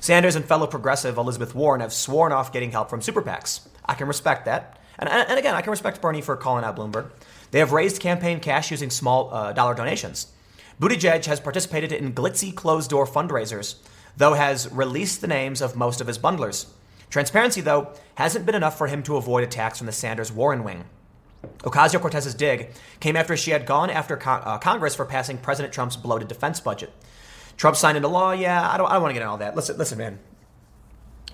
Sanders 0.00 0.36
and 0.36 0.44
fellow 0.44 0.66
progressive 0.66 1.16
Elizabeth 1.16 1.54
Warren 1.54 1.80
have 1.80 1.92
sworn 1.92 2.32
off 2.32 2.52
getting 2.52 2.72
help 2.72 2.90
from 2.90 3.02
super 3.02 3.22
PACs. 3.22 3.68
I 3.84 3.94
can 3.94 4.08
respect 4.08 4.46
that. 4.46 4.80
And, 4.98 5.08
and 5.08 5.38
again, 5.38 5.54
I 5.54 5.62
can 5.62 5.70
respect 5.70 6.00
Bernie 6.00 6.20
for 6.20 6.36
calling 6.36 6.64
out 6.64 6.76
Bloomberg. 6.76 7.10
They 7.52 7.60
have 7.60 7.72
raised 7.72 8.00
campaign 8.00 8.40
cash 8.40 8.70
using 8.70 8.90
small 8.90 9.32
uh, 9.32 9.52
dollar 9.52 9.74
donations. 9.74 10.32
Buttigieg 10.80 11.24
has 11.26 11.38
participated 11.38 11.92
in 11.92 12.14
glitzy 12.14 12.54
closed 12.54 12.90
door 12.90 13.06
fundraisers, 13.06 13.76
though 14.16 14.32
has 14.34 14.70
released 14.72 15.20
the 15.20 15.28
names 15.28 15.62
of 15.62 15.76
most 15.76 16.00
of 16.00 16.06
his 16.06 16.18
bundlers. 16.18 16.66
Transparency, 17.12 17.60
though, 17.60 17.92
hasn't 18.14 18.46
been 18.46 18.54
enough 18.54 18.78
for 18.78 18.86
him 18.86 19.02
to 19.02 19.16
avoid 19.16 19.44
attacks 19.44 19.76
from 19.76 19.86
the 19.86 19.92
Sanders 19.92 20.32
Warren 20.32 20.64
wing. 20.64 20.86
Ocasio 21.58 22.00
Cortez's 22.00 22.34
dig 22.34 22.70
came 23.00 23.16
after 23.16 23.36
she 23.36 23.50
had 23.50 23.66
gone 23.66 23.90
after 23.90 24.18
uh, 24.26 24.56
Congress 24.56 24.94
for 24.94 25.04
passing 25.04 25.36
President 25.36 25.74
Trump's 25.74 25.94
bloated 25.94 26.28
defense 26.28 26.58
budget. 26.58 26.90
Trump 27.58 27.76
signed 27.76 27.98
into 27.98 28.08
law. 28.08 28.32
Yeah, 28.32 28.66
I 28.66 28.78
don't, 28.78 28.88
I 28.88 28.94
don't 28.94 29.02
want 29.02 29.10
to 29.10 29.14
get 29.14 29.20
into 29.20 29.30
all 29.30 29.36
that. 29.38 29.54
Listen, 29.54 29.76
listen, 29.76 29.98
man. 29.98 30.20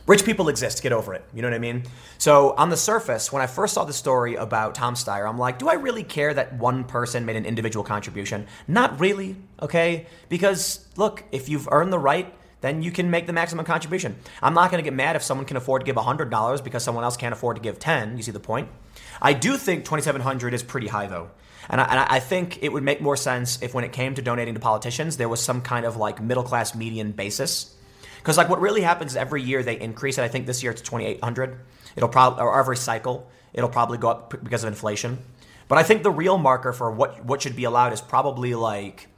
Rich 0.09 0.25
people 0.25 0.49
exist. 0.49 0.83
Get 0.83 0.91
over 0.91 1.15
it. 1.15 1.25
You 1.33 1.43
know 1.43 1.49
what 1.49 1.55
I 1.55 1.61
mean? 1.61 1.85
So, 2.17 2.55
on 2.57 2.71
the 2.71 2.77
surface, 2.77 3.31
when 3.31 3.41
I 3.41 3.47
first 3.47 3.75
saw 3.75 3.85
the 3.85 3.93
story 3.93 4.35
about 4.35 4.75
Tom 4.75 4.95
Steyer, 4.95 5.29
I'm 5.29 5.39
like, 5.39 5.61
do 5.61 5.69
I 5.69 5.75
really 5.75 6.03
care 6.03 6.35
that 6.35 6.55
one 6.55 6.83
person 6.83 7.25
made 7.25 7.37
an 7.37 7.47
individual 7.47 7.85
contribution? 7.85 8.49
Not 8.67 8.99
really, 8.99 9.37
okay? 9.63 10.07
Because, 10.29 10.89
look, 10.97 11.23
if 11.31 11.49
you've 11.49 11.69
earned 11.71 11.93
the 11.93 12.01
right, 12.01 12.35
then 12.61 12.83
you 12.83 12.91
can 12.91 13.11
make 13.11 13.27
the 13.27 13.33
maximum 13.33 13.65
contribution. 13.65 14.17
I'm 14.43 14.55
not 14.55 14.71
going 14.71 14.83
to 14.83 14.85
get 14.85 14.95
mad 14.95 15.17
if 15.17 15.23
someone 15.23 15.47
can 15.47 15.57
afford 15.57 15.83
to 15.83 15.87
give 15.87 15.97
$100 15.97 16.65
because 16.65 16.83
someone 16.83 17.05
else 17.05 17.17
can't 17.17 17.33
afford 17.33 17.57
to 17.57 17.63
give 17.63 17.79
10. 17.79 18.17
You 18.17 18.23
see 18.23 18.31
the 18.33 18.41
point? 18.41 18.69
I 19.23 19.33
do 19.33 19.57
think 19.57 19.85
2700 19.85 20.55
is 20.55 20.63
pretty 20.63 20.89
high, 20.89 21.07
though. 21.07 21.31
And 21.71 21.81
I, 21.81 21.85
and 21.85 22.01
I, 22.01 22.21
think 22.21 22.63
it 22.63 22.73
would 22.73 22.83
make 22.83 23.01
more 23.01 23.17
sense 23.17 23.63
if, 23.63 23.75
when 23.75 23.85
it 23.85 23.93
came 23.93 24.15
to 24.15 24.23
donating 24.23 24.55
to 24.55 24.61
politicians, 24.61 25.19
there 25.19 25.29
was 25.29 25.41
some 25.41 25.61
kind 25.61 25.85
of 25.85 25.97
like 25.97 26.21
middle 26.21 26.43
class 26.43 26.75
median 26.75 27.13
basis. 27.13 27.75
Because 28.17 28.37
like 28.37 28.49
what 28.49 28.61
really 28.61 28.81
happens 28.81 29.13
is 29.13 29.17
every 29.17 29.43
year 29.43 29.63
they 29.63 29.79
increase 29.79 30.19
it. 30.19 30.23
I 30.23 30.29
think 30.29 30.47
this 30.47 30.63
year 30.63 30.73
it's 30.73 30.83
2,800. 30.83 31.61
It'll 31.97 32.09
probably 32.09 32.43
or 32.43 32.59
every 32.59 32.77
cycle 32.77 33.29
it'll 33.53 33.71
probably 33.71 33.99
go 33.99 34.11
up 34.11 34.31
because 34.43 34.65
of 34.65 34.69
inflation. 34.69 35.19
But 35.69 35.79
I 35.79 35.83
think 35.83 36.03
the 36.03 36.11
real 36.11 36.39
marker 36.39 36.73
for 36.73 36.91
what 36.91 37.25
what 37.25 37.43
should 37.43 37.57
be 37.57 37.65
allowed 37.65 37.93
is 37.93 38.01
probably 38.01 38.55
like, 38.55 39.09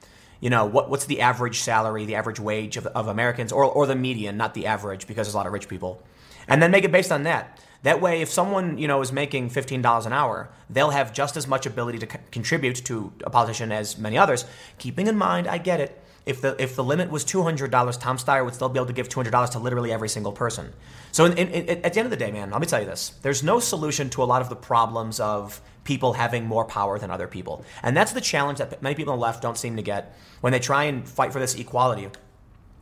you 0.40 0.50
know, 0.50 0.64
what 0.64 0.90
what's 0.90 1.04
the 1.04 1.20
average 1.20 1.60
salary, 1.60 2.06
the 2.06 2.16
average 2.16 2.40
wage 2.40 2.76
of, 2.76 2.86
of 2.86 3.08
Americans, 3.08 3.52
or 3.52 3.64
or 3.64 3.86
the 3.86 3.94
median, 3.94 4.36
not 4.36 4.54
the 4.54 4.66
average, 4.66 5.06
because 5.06 5.26
there's 5.26 5.34
a 5.34 5.36
lot 5.36 5.46
of 5.46 5.52
rich 5.52 5.68
people, 5.68 6.02
and 6.48 6.62
then 6.62 6.70
make 6.70 6.84
it 6.84 6.92
based 6.92 7.12
on 7.12 7.22
that. 7.24 7.60
That 7.82 8.00
way, 8.00 8.20
if 8.20 8.28
someone 8.30 8.78
you 8.78 8.88
know 8.88 9.00
is 9.00 9.12
making 9.12 9.50
fifteen 9.50 9.82
dollars 9.82 10.06
an 10.06 10.12
hour, 10.12 10.50
they'll 10.68 10.90
have 10.90 11.12
just 11.12 11.36
as 11.36 11.46
much 11.46 11.66
ability 11.66 11.98
to 11.98 12.06
contribute 12.30 12.76
to 12.84 13.12
a 13.24 13.30
politician 13.30 13.72
as 13.72 13.96
many 13.98 14.18
others. 14.18 14.44
Keeping 14.78 15.06
in 15.06 15.16
mind, 15.16 15.46
I 15.46 15.58
get 15.58 15.80
it. 15.80 16.02
If 16.26 16.42
the 16.42 16.54
if 16.62 16.76
the 16.76 16.84
limit 16.84 17.10
was 17.10 17.24
two 17.24 17.42
hundred 17.42 17.70
dollars, 17.70 17.96
Tom 17.96 18.18
Steyer 18.18 18.44
would 18.44 18.54
still 18.54 18.68
be 18.68 18.78
able 18.78 18.86
to 18.86 18.92
give 18.92 19.08
two 19.08 19.18
hundred 19.18 19.30
dollars 19.30 19.50
to 19.50 19.58
literally 19.58 19.92
every 19.92 20.08
single 20.08 20.32
person. 20.32 20.72
So, 21.12 21.24
in, 21.24 21.32
in, 21.38 21.48
in, 21.48 21.84
at 21.84 21.94
the 21.94 22.00
end 22.00 22.06
of 22.06 22.10
the 22.10 22.18
day, 22.18 22.30
man, 22.30 22.50
let 22.50 22.60
me 22.60 22.66
tell 22.66 22.80
you 22.80 22.86
this: 22.86 23.14
there's 23.22 23.42
no 23.42 23.58
solution 23.58 24.10
to 24.10 24.22
a 24.22 24.26
lot 24.26 24.42
of 24.42 24.50
the 24.50 24.56
problems 24.56 25.18
of 25.18 25.62
people 25.92 26.12
having 26.12 26.44
more 26.54 26.64
power 26.64 26.94
than 27.00 27.10
other 27.10 27.26
people, 27.26 27.64
and 27.82 27.96
that's 27.96 28.12
the 28.12 28.20
challenge 28.32 28.58
that 28.58 28.80
many 28.80 28.94
people 28.94 29.12
on 29.12 29.18
the 29.18 29.26
left 29.28 29.42
don't 29.42 29.58
seem 29.58 29.74
to 29.74 29.82
get 29.82 30.02
when 30.40 30.52
they 30.52 30.60
try 30.60 30.84
and 30.84 30.96
fight 31.18 31.32
for 31.32 31.40
this 31.40 31.56
equality. 31.56 32.06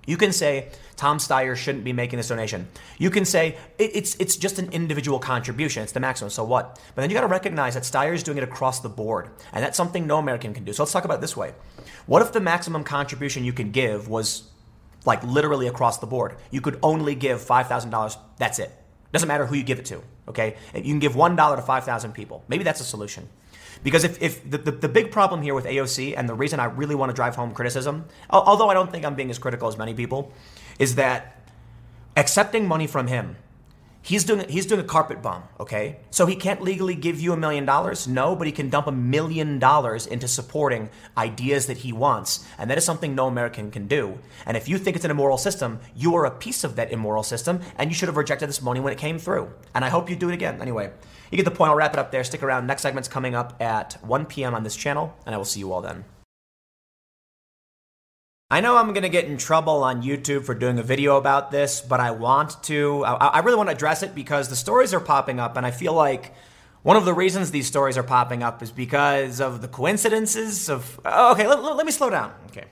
You 0.07 0.17
can 0.17 0.33
say 0.33 0.53
Tom 0.97 1.17
Steyer 1.19 1.55
shouldn't 1.55 1.85
be 1.85 1.93
making 1.93 2.19
this 2.19 2.29
donation. 2.29 2.69
You 2.99 3.11
can 3.11 3.25
say 3.25 3.57
it's 3.79 4.15
it's 4.23 4.37
just 4.37 4.59
an 4.59 4.69
individual 4.73 5.19
contribution. 5.19 5.83
It's 5.83 5.93
the 5.93 6.01
maximum. 6.01 6.31
So 6.31 6.45
what? 6.45 6.79
But 6.95 7.01
then 7.01 7.11
you 7.11 7.15
got 7.15 7.27
to 7.29 7.35
recognize 7.39 7.75
that 7.75 7.85
Steyer 7.85 8.15
is 8.15 8.23
doing 8.23 8.39
it 8.39 8.45
across 8.45 8.81
the 8.81 8.89
board, 8.89 9.25
and 9.53 9.65
that's 9.65 9.77
something 9.77 10.07
no 10.07 10.19
American 10.19 10.53
can 10.55 10.65
do. 10.65 10.73
So 10.73 10.83
let's 10.83 10.93
talk 10.93 11.05
about 11.05 11.19
it 11.19 11.21
this 11.21 11.37
way. 11.37 11.55
What 12.07 12.23
if 12.23 12.33
the 12.33 12.41
maximum 12.41 12.85
contribution 12.85 13.45
you 13.45 13.55
could 13.55 13.73
give 13.73 14.09
was 14.09 14.51
like 15.05 15.23
literally 15.25 15.67
across 15.67 15.99
the 15.99 16.07
board? 16.07 16.37
You 16.51 16.61
could 16.61 16.79
only 16.83 17.15
give 17.15 17.41
five 17.41 17.69
thousand 17.69 17.91
dollars. 17.91 18.19
That's 18.39 18.59
it. 18.59 18.71
Doesn't 19.13 19.29
matter 19.29 19.47
who 19.47 19.57
you 19.57 19.65
give 19.65 19.79
it 19.79 19.87
to. 19.87 20.03
Okay, 20.29 20.57
you 20.75 20.83
can 20.83 20.99
give 20.99 21.17
one 21.17 21.37
dollar 21.37 21.57
to 21.57 21.63
five 21.63 21.85
thousand 21.85 22.13
people. 22.13 22.45
Maybe 22.49 22.65
that's 22.65 22.81
a 22.81 22.85
solution. 22.85 23.29
Because 23.83 24.05
if, 24.05 24.21
if 24.21 24.49
the, 24.51 24.59
the, 24.59 24.71
the, 24.73 24.89
big 24.89 25.13
problem 25.13 25.41
here 25.41 25.55
with 25.55 25.65
AOC, 25.65 26.15
and 26.17 26.29
the 26.29 26.35
reason 26.35 26.59
I 26.59 26.65
really 26.65 26.97
want 26.97 27.11
to 27.11 27.15
drive 27.15 27.37
home 27.37 27.53
criticism, 27.53 28.07
although 28.29 28.69
I 28.69 28.75
don't 28.75 28.91
think 28.91 29.05
I'm 29.05 29.15
being 29.15 29.31
as 29.31 29.39
critical 29.39 29.69
as 29.69 29.79
many 29.79 29.95
people, 29.95 30.33
is 30.81 30.97
that 30.97 31.39
accepting 32.17 32.67
money 32.67 32.89
from 32.89 33.07
him, 33.07 33.37
he's 34.03 34.25
doing 34.25 34.49
he's 34.49 34.67
doing 34.67 34.81
a 34.81 34.85
carpet 34.85 35.23
bomb, 35.23 35.45
okay? 35.61 36.01
So 36.11 36.27
he 36.27 36.37
can't 36.37 36.63
legally 36.63 36.95
give 36.95 37.21
you 37.21 37.33
a 37.33 37.37
million 37.37 37.65
dollars, 37.65 38.09
no, 38.09 38.37
but 38.37 38.47
he 38.47 38.53
can 38.53 38.71
dump 38.71 38.87
a 38.87 38.93
million 38.93 39.59
dollars 39.59 40.07
into 40.07 40.29
supporting 40.29 40.91
ideas 41.17 41.67
that 41.67 41.79
he 41.79 41.93
wants, 41.93 42.47
and 42.59 42.71
that 42.71 42.79
is 42.79 42.85
something 42.85 43.15
no 43.15 43.27
American 43.27 43.71
can 43.71 43.87
do. 43.87 44.19
And 44.47 44.57
if 44.57 44.69
you 44.69 44.79
think 44.79 44.97
it's 44.97 45.05
an 45.05 45.11
immoral 45.11 45.39
system, 45.39 45.81
you 45.95 46.15
are 46.17 46.25
a 46.25 46.31
piece 46.31 46.65
of 46.65 46.77
that 46.77 46.93
immoral 46.93 47.23
system, 47.23 47.61
and 47.77 47.91
you 47.91 47.95
should 47.95 48.09
have 48.09 48.17
rejected 48.17 48.49
this 48.49 48.63
money 48.63 48.81
when 48.81 48.93
it 48.93 48.99
came 48.99 49.19
through. 49.19 49.51
And 49.75 49.85
I 49.85 49.89
hope 49.89 50.11
you 50.11 50.17
do 50.17 50.29
it 50.29 50.35
again. 50.35 50.61
Anyway. 50.61 50.91
You 51.31 51.37
get 51.37 51.45
the 51.45 51.51
point. 51.51 51.71
I'll 51.71 51.77
wrap 51.77 51.93
it 51.93 51.99
up 51.99 52.11
there. 52.11 52.25
Stick 52.25 52.43
around. 52.43 52.67
Next 52.67 52.83
segment's 52.83 53.09
coming 53.09 53.35
up 53.35 53.61
at 53.61 53.99
1 54.03 54.27
p.m. 54.27 54.55
on 54.55 54.63
this 54.65 54.77
channel, 54.77 55.15
and 55.27 55.35
I 55.35 55.39
will 55.39 55.45
see 55.45 55.61
you 55.61 55.73
all 55.73 55.83
then. 55.83 56.05
I 58.51 58.63
know 58.63 58.79
I'm 58.79 58.95
to 58.95 59.09
get 59.11 59.27
in 59.27 59.37
trouble 59.37 59.85
on 59.85 60.03
YouTube 60.03 60.47
for 60.47 60.55
doing 60.55 60.79
a 60.79 60.83
video 60.83 61.19
about 61.19 61.51
this, 61.51 61.83
but 61.83 62.01
I 62.01 62.13
want 62.13 62.63
to. 62.63 63.05
I, 63.05 63.27
I, 63.27 63.39
really 63.41 63.59
want 63.59 63.69
to 63.69 63.75
address 63.75 64.03
it 64.03 64.15
because 64.15 64.49
the 64.49 64.57
stories 64.57 64.95
are 64.95 65.01
popping 65.01 65.39
up, 65.39 65.59
and 65.59 65.67
I 65.67 65.71
feel 65.71 65.93
like 65.93 66.33
one 66.83 66.97
of 66.97 67.05
the 67.05 67.13
reasons 67.13 67.51
these 67.51 67.67
stories 67.67 67.99
are 67.99 68.03
popping 68.03 68.43
up 68.43 68.63
is 68.63 68.71
because 68.71 69.43
of 69.43 69.61
the 69.61 69.69
coincidences 69.69 70.71
of. 70.71 70.99
Oh, 71.05 71.33
okay, 71.33 71.47
let, 71.47 71.63
let 71.63 71.85
me 71.85 71.93
slow 71.93 72.09
down. 72.09 72.33
Okay. 72.47 72.65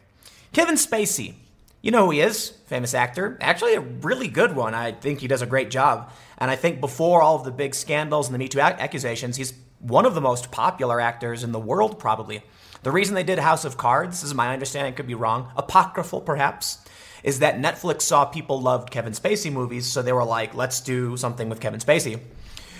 Kevin 0.55 0.77
Spacey. 0.77 1.35
You 1.83 1.91
know 1.91 2.07
who 2.07 2.12
he 2.12 2.20
is, 2.22 2.55
famous 2.68 2.95
actor. 2.95 3.37
Actually, 3.43 3.74
a 3.74 3.81
really 3.81 4.29
good 4.29 4.57
one. 4.57 4.72
I 4.72 4.93
think 4.93 5.20
he 5.20 5.29
does 5.29 5.43
a 5.43 5.47
great 5.47 5.68
job. 5.68 6.11
And 6.39 6.51
I 6.51 6.57
think 6.57 6.81
before 6.81 7.20
all 7.20 7.37
of 7.37 7.45
the 7.45 7.51
big 7.51 7.74
scandals 7.74 8.29
and 8.29 8.35
the 8.35 8.39
Me 8.39 8.49
Too 8.49 8.61
accusations, 8.61 9.37
he's 9.37 9.53
one 9.81 10.07
of 10.07 10.14
the 10.14 10.22
most 10.22 10.51
popular 10.51 11.03
actors 11.03 11.45
in 11.45 11.53
the 11.53 11.61
world, 11.61 11.99
probably. 11.99 12.43
The 12.87 12.93
reason 12.93 13.16
they 13.16 13.24
did 13.24 13.41
House 13.41 13.64
of 13.64 13.76
Cards, 13.76 14.20
this 14.20 14.28
is 14.30 14.32
my 14.32 14.53
understanding, 14.53 14.95
could 14.95 15.09
be 15.09 15.16
wrong, 15.16 15.51
apocryphal 15.57 16.20
perhaps, 16.20 16.78
is 17.24 17.41
that 17.41 17.57
Netflix 17.57 18.03
saw 18.03 18.26
people 18.26 18.61
loved 18.61 18.93
Kevin 18.93 19.12
Spacey 19.12 19.53
movies, 19.53 19.87
so 19.87 20.03
they 20.03 20.12
were 20.12 20.22
like, 20.22 20.55
let's 20.55 20.80
do 20.80 21.16
something 21.16 21.49
with 21.49 21.59
Kevin 21.59 21.80
Spacey. 21.80 22.20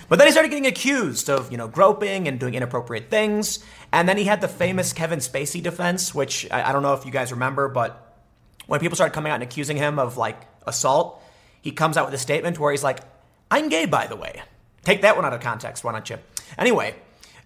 But 0.07 0.17
then 0.17 0.29
he 0.29 0.31
started 0.31 0.47
getting 0.47 0.65
accused 0.65 1.29
of, 1.29 1.51
you 1.51 1.57
know, 1.57 1.67
groping 1.67 2.29
and 2.29 2.39
doing 2.39 2.53
inappropriate 2.53 3.09
things. 3.09 3.59
And 3.91 4.07
then 4.07 4.17
he 4.17 4.23
had 4.23 4.39
the 4.39 4.47
famous 4.47 4.93
Kevin 4.93 5.19
Spacey 5.19 5.61
defense, 5.61 6.15
which 6.15 6.47
I, 6.51 6.69
I 6.69 6.71
don't 6.71 6.83
know 6.83 6.93
if 6.93 7.05
you 7.05 7.11
guys 7.11 7.33
remember, 7.33 7.67
but 7.67 8.17
when 8.65 8.79
people 8.79 8.95
started 8.95 9.13
coming 9.13 9.33
out 9.33 9.35
and 9.35 9.43
accusing 9.43 9.75
him 9.75 9.99
of 9.99 10.15
like 10.15 10.39
assault, 10.65 11.21
he 11.59 11.73
comes 11.73 11.97
out 11.97 12.05
with 12.05 12.13
a 12.13 12.17
statement 12.17 12.57
where 12.57 12.71
he's 12.71 12.81
like, 12.81 13.01
I'm 13.51 13.67
gay, 13.67 13.85
by 13.85 14.07
the 14.07 14.15
way. 14.15 14.41
Take 14.85 15.01
that 15.01 15.17
one 15.17 15.25
out 15.25 15.33
of 15.33 15.41
context, 15.41 15.83
why 15.83 15.91
don't 15.91 16.09
you? 16.09 16.17
Anyway, 16.57 16.95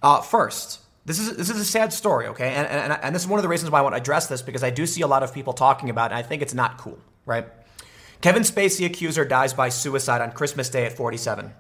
uh, 0.04 0.22
first, 0.22 0.81
this 1.06 1.20
is 1.20 1.36
this 1.36 1.50
is 1.50 1.58
a 1.58 1.66
sad 1.66 1.94
story, 1.94 2.28
okay? 2.28 2.54
And, 2.54 2.68
and, 2.68 2.94
and 3.02 3.16
this 3.16 3.24
is 3.24 3.28
one 3.28 3.40
of 3.40 3.44
the 3.44 3.50
reasons 3.50 3.72
why 3.72 3.80
I 3.80 3.82
want 3.82 3.96
to 3.96 4.02
address 4.02 4.28
this 4.28 4.42
because 4.42 4.64
I 4.64 4.70
do 4.70 4.86
see 4.86 5.02
a 5.02 5.08
lot 5.08 5.24
of 5.24 5.34
people 5.34 5.54
talking 5.54 5.90
about 5.90 6.12
it, 6.12 6.16
and 6.16 6.20
I 6.20 6.28
think 6.28 6.42
it's 6.42 6.54
not 6.54 6.78
cool, 6.78 7.00
right? 7.26 7.48
Kevin 8.22 8.44
Spacey 8.44 8.86
accuser 8.86 9.26
dies 9.26 9.54
by 9.54 9.70
suicide 9.70 10.22
on 10.22 10.32
Christmas 10.32 10.70
Day 10.70 10.86
at 10.86 10.94
47. 10.94 11.54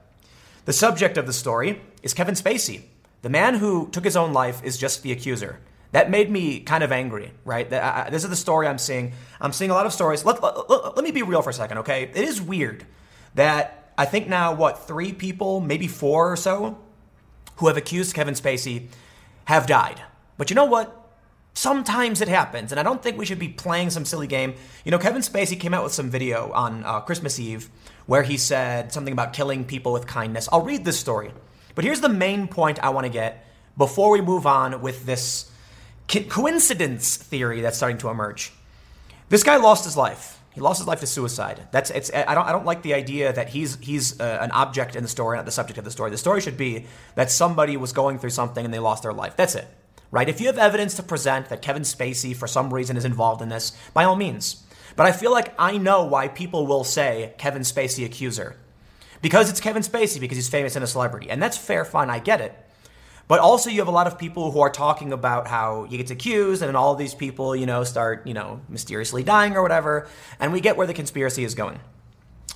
The 0.65 0.73
subject 0.73 1.17
of 1.17 1.25
the 1.25 1.33
story 1.33 1.81
is 2.03 2.13
Kevin 2.13 2.35
Spacey. 2.35 2.83
The 3.23 3.29
man 3.29 3.55
who 3.55 3.89
took 3.89 4.03
his 4.03 4.15
own 4.15 4.31
life 4.31 4.63
is 4.63 4.77
just 4.77 5.01
the 5.01 5.11
accuser. 5.11 5.59
That 5.91 6.09
made 6.09 6.29
me 6.29 6.59
kind 6.59 6.83
of 6.83 6.91
angry, 6.91 7.33
right? 7.43 7.69
this 7.69 8.23
is 8.23 8.29
the 8.29 8.35
story 8.35 8.67
I'm 8.67 8.77
seeing. 8.77 9.13
I'm 9.41 9.51
seeing 9.51 9.71
a 9.71 9.73
lot 9.73 9.85
of 9.85 9.93
stories. 9.93 10.23
Let, 10.23 10.41
let, 10.41 10.69
let, 10.69 10.95
let 10.95 11.03
me 11.03 11.11
be 11.11 11.23
real 11.23 11.41
for 11.41 11.49
a 11.49 11.53
second, 11.53 11.79
okay? 11.79 12.03
It 12.03 12.15
is 12.15 12.39
weird 12.39 12.85
that 13.35 13.91
I 13.97 14.05
think 14.05 14.27
now, 14.27 14.53
what, 14.53 14.87
three 14.87 15.11
people, 15.11 15.59
maybe 15.59 15.87
four 15.87 16.31
or 16.31 16.37
so, 16.37 16.77
who 17.57 17.67
have 17.67 17.77
accused 17.77 18.15
Kevin 18.15 18.35
Spacey 18.35 18.87
have 19.51 19.67
died. 19.67 20.01
But 20.37 20.49
you 20.49 20.55
know 20.55 20.65
what? 20.65 20.97
Sometimes 21.53 22.21
it 22.21 22.29
happens, 22.29 22.71
and 22.71 22.79
I 22.79 22.83
don't 22.83 23.03
think 23.03 23.17
we 23.17 23.25
should 23.25 23.37
be 23.37 23.49
playing 23.49 23.89
some 23.89 24.05
silly 24.05 24.27
game. 24.27 24.55
You 24.85 24.91
know, 24.91 24.97
Kevin 24.97 25.21
Spacey 25.21 25.59
came 25.59 25.73
out 25.73 25.83
with 25.83 25.93
some 25.93 26.09
video 26.09 26.51
on 26.53 26.83
uh, 26.85 27.01
Christmas 27.01 27.39
Eve 27.39 27.69
where 28.05 28.23
he 28.23 28.37
said 28.37 28.91
something 28.93 29.11
about 29.11 29.33
killing 29.33 29.65
people 29.65 29.91
with 29.91 30.07
kindness. 30.07 30.47
I'll 30.51 30.63
read 30.63 30.85
this 30.85 30.99
story. 30.99 31.31
But 31.75 31.83
here's 31.83 32.01
the 32.01 32.09
main 32.09 32.47
point 32.47 32.79
I 32.81 32.89
want 32.89 33.05
to 33.05 33.11
get 33.11 33.45
before 33.77 34.11
we 34.11 34.21
move 34.21 34.47
on 34.47 34.81
with 34.81 35.05
this 35.05 35.51
coincidence 36.07 37.17
theory 37.17 37.61
that's 37.61 37.77
starting 37.77 37.97
to 37.99 38.09
emerge. 38.09 38.51
This 39.29 39.43
guy 39.43 39.57
lost 39.57 39.85
his 39.85 39.95
life. 39.95 40.40
He 40.53 40.59
lost 40.59 40.79
his 40.79 40.87
life 40.87 40.99
to 40.99 41.07
suicide. 41.07 41.67
That's 41.71 41.89
it's. 41.91 42.11
I 42.13 42.35
don't. 42.35 42.45
I 42.45 42.51
don't 42.51 42.65
like 42.65 42.81
the 42.81 42.93
idea 42.93 43.31
that 43.31 43.49
he's 43.49 43.77
he's 43.79 44.19
uh, 44.19 44.39
an 44.41 44.51
object 44.51 44.97
in 44.97 45.03
the 45.03 45.09
story, 45.09 45.37
not 45.37 45.45
the 45.45 45.51
subject 45.51 45.77
of 45.77 45.85
the 45.85 45.91
story. 45.91 46.11
The 46.11 46.17
story 46.17 46.41
should 46.41 46.57
be 46.57 46.87
that 47.15 47.31
somebody 47.31 47.77
was 47.77 47.93
going 47.93 48.19
through 48.19 48.31
something 48.31 48.65
and 48.65 48.73
they 48.73 48.79
lost 48.79 49.03
their 49.03 49.13
life. 49.13 49.37
That's 49.37 49.55
it, 49.55 49.67
right? 50.11 50.27
If 50.27 50.41
you 50.41 50.47
have 50.47 50.57
evidence 50.57 50.93
to 50.95 51.03
present 51.03 51.47
that 51.49 51.61
Kevin 51.61 51.83
Spacey, 51.83 52.35
for 52.35 52.47
some 52.47 52.73
reason, 52.73 52.97
is 52.97 53.05
involved 53.05 53.41
in 53.41 53.47
this, 53.47 53.71
by 53.93 54.03
all 54.03 54.17
means. 54.17 54.63
But 54.97 55.05
I 55.05 55.13
feel 55.13 55.31
like 55.31 55.53
I 55.57 55.77
know 55.77 56.03
why 56.03 56.27
people 56.27 56.67
will 56.67 56.83
say 56.83 57.33
Kevin 57.37 57.61
Spacey 57.61 58.05
accuser, 58.05 58.57
because 59.21 59.49
it's 59.49 59.61
Kevin 59.61 59.83
Spacey 59.83 60.19
because 60.19 60.37
he's 60.37 60.49
famous 60.49 60.75
and 60.75 60.83
a 60.83 60.87
celebrity, 60.87 61.29
and 61.29 61.41
that's 61.41 61.57
fair, 61.57 61.85
fine. 61.85 62.09
I 62.09 62.19
get 62.19 62.41
it. 62.41 62.53
But 63.31 63.39
also, 63.39 63.69
you 63.69 63.79
have 63.79 63.87
a 63.87 63.91
lot 63.91 64.07
of 64.07 64.19
people 64.19 64.51
who 64.51 64.59
are 64.59 64.69
talking 64.69 65.13
about 65.13 65.47
how 65.47 65.83
he 65.83 65.95
gets 65.95 66.11
accused, 66.11 66.61
and 66.61 66.75
all 66.75 66.95
these 66.95 67.15
people, 67.15 67.55
you 67.55 67.65
know, 67.65 67.85
start, 67.85 68.27
you 68.27 68.33
know, 68.33 68.59
mysteriously 68.67 69.23
dying 69.23 69.55
or 69.55 69.61
whatever, 69.61 70.09
and 70.37 70.51
we 70.51 70.59
get 70.59 70.75
where 70.75 70.85
the 70.85 70.93
conspiracy 70.93 71.45
is 71.45 71.55
going. 71.55 71.79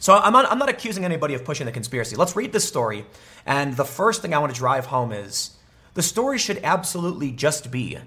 So 0.01 0.13
I'm 0.13 0.33
not, 0.33 0.51
I'm 0.51 0.59
not 0.59 0.67
accusing 0.67 1.05
anybody 1.05 1.33
of 1.33 1.45
pushing 1.45 1.65
the 1.65 1.71
conspiracy. 1.71 2.17
Let's 2.17 2.35
read 2.35 2.51
this 2.51 2.67
story. 2.67 3.05
And 3.45 3.77
the 3.77 3.85
first 3.85 4.21
thing 4.21 4.33
I 4.33 4.39
want 4.39 4.53
to 4.53 4.59
drive 4.59 4.87
home 4.87 5.13
is 5.13 5.55
the 5.93 6.03
story 6.03 6.37
should 6.37 6.59
absolutely 6.61 7.31
just 7.31 7.71
be 7.71 7.97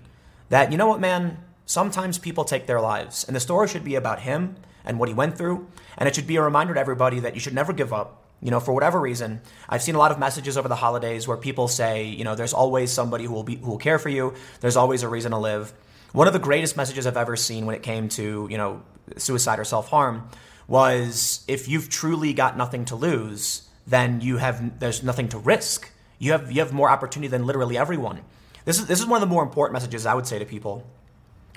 that, 0.50 0.70
you 0.70 0.76
know 0.76 0.88
what, 0.88 1.00
man, 1.00 1.38
sometimes 1.64 2.18
people 2.18 2.44
take 2.44 2.66
their 2.66 2.82
lives. 2.82 3.24
And 3.24 3.34
the 3.34 3.40
story 3.40 3.68
should 3.68 3.82
be 3.82 3.94
about 3.94 4.20
him 4.20 4.56
and 4.84 4.98
what 4.98 5.08
he 5.08 5.14
went 5.14 5.38
through. 5.38 5.66
And 5.96 6.06
it 6.06 6.14
should 6.14 6.26
be 6.26 6.36
a 6.36 6.42
reminder 6.42 6.74
to 6.74 6.80
everybody 6.80 7.18
that 7.20 7.32
you 7.32 7.40
should 7.40 7.54
never 7.54 7.72
give 7.72 7.94
up. 7.94 8.27
You 8.40 8.50
know, 8.50 8.60
for 8.60 8.72
whatever 8.72 9.00
reason, 9.00 9.40
I've 9.68 9.82
seen 9.82 9.96
a 9.96 9.98
lot 9.98 10.12
of 10.12 10.18
messages 10.18 10.56
over 10.56 10.68
the 10.68 10.76
holidays 10.76 11.26
where 11.26 11.36
people 11.36 11.66
say, 11.66 12.04
you 12.04 12.22
know, 12.22 12.36
there's 12.36 12.54
always 12.54 12.92
somebody 12.92 13.24
who 13.24 13.32
will 13.32 13.42
be 13.42 13.56
who 13.56 13.70
will 13.70 13.78
care 13.78 13.98
for 13.98 14.08
you. 14.08 14.34
There's 14.60 14.76
always 14.76 15.02
a 15.02 15.08
reason 15.08 15.32
to 15.32 15.38
live. 15.38 15.72
One 16.12 16.26
of 16.26 16.32
the 16.32 16.38
greatest 16.38 16.76
messages 16.76 17.06
I've 17.06 17.16
ever 17.16 17.36
seen 17.36 17.66
when 17.66 17.74
it 17.74 17.82
came 17.82 18.08
to, 18.10 18.46
you 18.50 18.56
know, 18.56 18.82
suicide 19.16 19.58
or 19.58 19.64
self-harm 19.64 20.28
was 20.68 21.44
if 21.48 21.68
you've 21.68 21.88
truly 21.88 22.32
got 22.32 22.56
nothing 22.56 22.84
to 22.86 22.96
lose, 22.96 23.68
then 23.86 24.20
you 24.20 24.36
have 24.36 24.78
there's 24.78 25.02
nothing 25.02 25.28
to 25.30 25.38
risk. 25.38 25.90
You 26.18 26.32
have 26.32 26.52
you 26.52 26.60
have 26.60 26.72
more 26.72 26.90
opportunity 26.90 27.28
than 27.28 27.44
literally 27.44 27.76
everyone. 27.76 28.20
This 28.64 28.78
is 28.78 28.86
this 28.86 29.00
is 29.00 29.06
one 29.06 29.20
of 29.20 29.28
the 29.28 29.32
more 29.32 29.42
important 29.42 29.72
messages 29.72 30.06
I 30.06 30.14
would 30.14 30.26
say 30.26 30.38
to 30.38 30.44
people. 30.44 30.86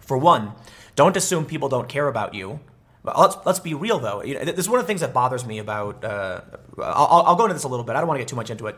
For 0.01 0.17
one, 0.17 0.53
don't 0.95 1.15
assume 1.15 1.45
people 1.45 1.69
don't 1.69 1.87
care 1.87 2.07
about 2.07 2.33
you. 2.33 2.59
Let's 3.03 3.37
let's 3.45 3.59
be 3.59 3.73
real 3.73 3.99
though. 3.99 4.21
This 4.21 4.59
is 4.59 4.69
one 4.69 4.79
of 4.79 4.85
the 4.85 4.87
things 4.87 5.01
that 5.01 5.13
bothers 5.13 5.45
me 5.45 5.59
about. 5.59 6.03
Uh, 6.03 6.41
I'll, 6.77 7.23
I'll 7.25 7.35
go 7.35 7.45
into 7.45 7.53
this 7.53 7.63
a 7.63 7.67
little 7.67 7.85
bit. 7.85 7.95
I 7.95 7.99
don't 7.99 8.07
want 8.07 8.17
to 8.17 8.21
get 8.21 8.27
too 8.27 8.35
much 8.35 8.49
into 8.49 8.67
it, 8.67 8.75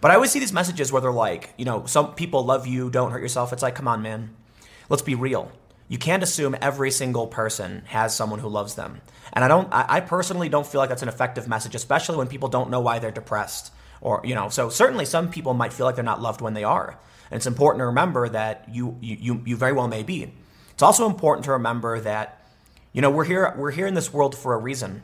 but 0.00 0.10
I 0.10 0.14
always 0.14 0.30
see 0.30 0.38
these 0.38 0.52
messages 0.52 0.92
where 0.92 1.02
they're 1.02 1.12
like, 1.12 1.52
you 1.56 1.64
know, 1.64 1.86
some 1.86 2.14
people 2.14 2.44
love 2.44 2.66
you, 2.66 2.90
don't 2.90 3.10
hurt 3.10 3.22
yourself. 3.22 3.52
It's 3.52 3.62
like, 3.62 3.74
come 3.74 3.88
on, 3.88 4.02
man. 4.02 4.34
Let's 4.88 5.02
be 5.02 5.14
real. 5.14 5.50
You 5.88 5.98
can't 5.98 6.22
assume 6.22 6.56
every 6.60 6.90
single 6.90 7.26
person 7.26 7.82
has 7.86 8.14
someone 8.14 8.40
who 8.40 8.48
loves 8.48 8.74
them, 8.74 9.00
and 9.32 9.44
I 9.44 9.48
don't. 9.48 9.72
I, 9.72 9.86
I 9.88 10.00
personally 10.00 10.48
don't 10.48 10.66
feel 10.66 10.80
like 10.80 10.88
that's 10.88 11.02
an 11.02 11.08
effective 11.08 11.46
message, 11.46 11.76
especially 11.76 12.16
when 12.16 12.26
people 12.26 12.48
don't 12.48 12.70
know 12.70 12.80
why 12.80 12.98
they're 12.98 13.12
depressed, 13.12 13.72
or 14.00 14.20
you 14.24 14.34
know. 14.34 14.48
So 14.48 14.68
certainly, 14.68 15.04
some 15.04 15.30
people 15.30 15.54
might 15.54 15.72
feel 15.72 15.86
like 15.86 15.94
they're 15.94 16.04
not 16.04 16.20
loved 16.20 16.40
when 16.40 16.54
they 16.54 16.64
are, 16.64 16.98
and 17.30 17.36
it's 17.36 17.46
important 17.46 17.80
to 17.82 17.86
remember 17.86 18.28
that 18.28 18.68
you 18.68 18.96
you 19.00 19.42
you 19.44 19.56
very 19.56 19.72
well 19.72 19.86
may 19.86 20.02
be. 20.02 20.32
It's 20.72 20.82
also 20.82 21.06
important 21.06 21.44
to 21.44 21.52
remember 21.52 22.00
that 22.00 22.46
you 22.96 23.02
know, 23.02 23.10
we're 23.10 23.24
here 23.24 23.52
we're 23.58 23.72
here 23.72 23.86
in 23.86 23.92
this 23.92 24.10
world 24.10 24.34
for 24.34 24.54
a 24.54 24.56
reason. 24.56 25.02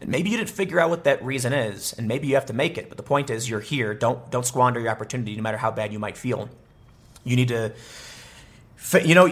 And 0.00 0.08
maybe 0.08 0.30
you 0.30 0.36
didn't 0.36 0.50
figure 0.50 0.80
out 0.80 0.90
what 0.90 1.04
that 1.04 1.22
reason 1.24 1.52
is, 1.52 1.92
and 1.92 2.08
maybe 2.08 2.26
you 2.26 2.34
have 2.34 2.46
to 2.46 2.52
make 2.52 2.78
it. 2.78 2.88
But 2.88 2.96
the 2.96 3.02
point 3.02 3.30
is, 3.30 3.48
you're 3.48 3.60
here. 3.60 3.94
Don't 3.94 4.30
don't 4.30 4.46
squander 4.46 4.80
your 4.80 4.90
opportunity, 4.90 5.36
no 5.36 5.42
matter 5.42 5.58
how 5.58 5.70
bad 5.70 5.92
you 5.92 5.98
might 5.98 6.16
feel. 6.16 6.48
You 7.22 7.36
need 7.36 7.48
to, 7.48 7.72
you 9.04 9.14
know, 9.14 9.26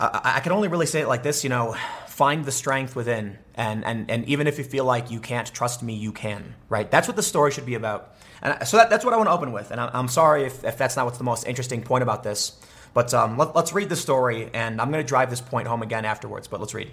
I 0.00 0.40
can 0.40 0.52
only 0.52 0.68
really 0.68 0.86
say 0.86 1.00
it 1.00 1.08
like 1.08 1.22
this. 1.24 1.42
You 1.42 1.50
know, 1.50 1.74
find 2.06 2.44
the 2.44 2.52
strength 2.52 2.94
within, 2.94 3.38
and 3.56 3.84
and 3.84 4.10
and 4.10 4.24
even 4.26 4.46
if 4.46 4.58
you 4.58 4.64
feel 4.64 4.84
like 4.84 5.10
you 5.10 5.18
can't 5.18 5.52
trust 5.52 5.82
me, 5.82 5.94
you 5.94 6.12
can. 6.12 6.54
Right? 6.68 6.88
That's 6.88 7.08
what 7.08 7.16
the 7.16 7.22
story 7.22 7.50
should 7.50 7.66
be 7.66 7.74
about. 7.74 8.14
And 8.42 8.68
so 8.68 8.76
that, 8.76 8.90
that's 8.90 9.04
what 9.04 9.14
I 9.14 9.16
want 9.16 9.28
to 9.28 9.32
open 9.32 9.52
with. 9.52 9.70
And 9.70 9.80
I'm 9.80 10.08
sorry 10.08 10.44
if, 10.44 10.64
if 10.64 10.76
that's 10.76 10.96
not 10.96 11.06
what's 11.06 11.18
the 11.18 11.24
most 11.24 11.46
interesting 11.46 11.82
point 11.82 12.02
about 12.02 12.22
this. 12.22 12.52
But 12.92 13.12
um, 13.14 13.38
let, 13.38 13.56
let's 13.56 13.72
read 13.72 13.88
the 13.88 13.96
story, 13.96 14.50
and 14.52 14.80
I'm 14.80 14.92
going 14.92 15.02
to 15.02 15.08
drive 15.08 15.30
this 15.30 15.40
point 15.40 15.66
home 15.66 15.82
again 15.82 16.04
afterwards. 16.04 16.46
But 16.46 16.60
let's 16.60 16.74
read. 16.74 16.90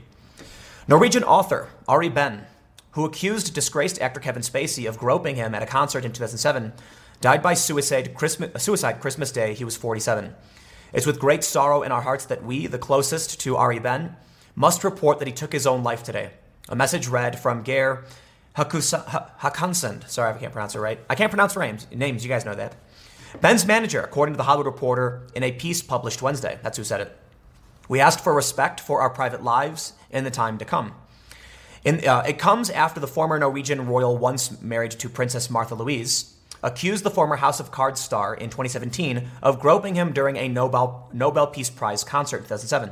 Norwegian 0.87 1.23
author 1.23 1.67
Ari 1.87 2.09
Behn, 2.09 2.45
who 2.91 3.05
accused 3.05 3.53
disgraced 3.53 4.01
actor 4.01 4.19
Kevin 4.19 4.41
Spacey 4.41 4.87
of 4.87 4.97
groping 4.97 5.35
him 5.35 5.55
at 5.55 5.63
a 5.63 5.67
concert 5.67 6.05
in 6.05 6.11
2007, 6.11 6.73
died 7.21 7.41
by 7.41 7.53
suicide 7.53 8.13
Christmas, 8.13 8.63
suicide 8.63 8.99
Christmas 8.99 9.31
Day. 9.31 9.53
He 9.53 9.63
was 9.63 9.77
47. 9.77 10.35
It's 10.93 11.05
with 11.05 11.19
great 11.19 11.43
sorrow 11.43 11.83
in 11.83 11.91
our 11.91 12.01
hearts 12.01 12.25
that 12.25 12.43
we, 12.43 12.67
the 12.67 12.77
closest 12.77 13.39
to 13.41 13.55
Ari 13.55 13.79
Behn, 13.79 14.17
must 14.55 14.83
report 14.83 15.19
that 15.19 15.27
he 15.27 15.33
took 15.33 15.53
his 15.53 15.65
own 15.65 15.83
life 15.83 16.03
today. 16.03 16.31
A 16.67 16.75
message 16.75 17.07
read 17.07 17.39
from 17.39 17.63
Geir 17.63 18.03
Håkansson. 18.57 20.09
Sorry, 20.09 20.33
I 20.33 20.37
can't 20.37 20.51
pronounce 20.51 20.75
it 20.75 20.79
right. 20.79 20.99
I 21.09 21.15
can't 21.15 21.31
pronounce 21.31 21.55
names. 21.55 21.87
Names, 21.93 22.23
you 22.23 22.29
guys 22.29 22.43
know 22.43 22.55
that. 22.55 22.75
Behn's 23.39 23.65
manager, 23.65 24.01
according 24.01 24.33
to 24.33 24.37
the 24.37 24.43
Hollywood 24.43 24.65
Reporter, 24.65 25.27
in 25.33 25.43
a 25.43 25.53
piece 25.53 25.81
published 25.81 26.21
Wednesday. 26.21 26.59
That's 26.61 26.77
who 26.77 26.83
said 26.83 26.99
it. 26.99 27.17
We 27.87 28.01
asked 28.01 28.21
for 28.21 28.33
respect 28.33 28.81
for 28.81 29.01
our 29.01 29.09
private 29.09 29.41
lives 29.43 29.93
in 30.09 30.25
the 30.25 30.31
time 30.31 30.57
to 30.57 30.65
come. 30.65 30.93
In, 31.83 32.07
uh, 32.07 32.23
it 32.27 32.37
comes 32.37 32.69
after 32.69 32.99
the 32.99 33.07
former 33.07 33.39
Norwegian 33.39 33.87
royal, 33.87 34.17
once 34.17 34.61
married 34.61 34.91
to 34.91 35.09
Princess 35.09 35.49
Martha 35.49 35.73
Louise, 35.73 36.35
accused 36.61 37.03
the 37.03 37.09
former 37.09 37.37
House 37.37 37.59
of 37.59 37.71
Cards 37.71 37.99
star 37.99 38.35
in 38.35 38.49
2017 38.49 39.27
of 39.41 39.59
groping 39.59 39.95
him 39.95 40.13
during 40.13 40.37
a 40.37 40.47
Nobel, 40.47 41.09
Nobel 41.11 41.47
Peace 41.47 41.71
Prize 41.71 42.03
concert 42.03 42.37
in 42.37 42.43
2007. 42.43 42.91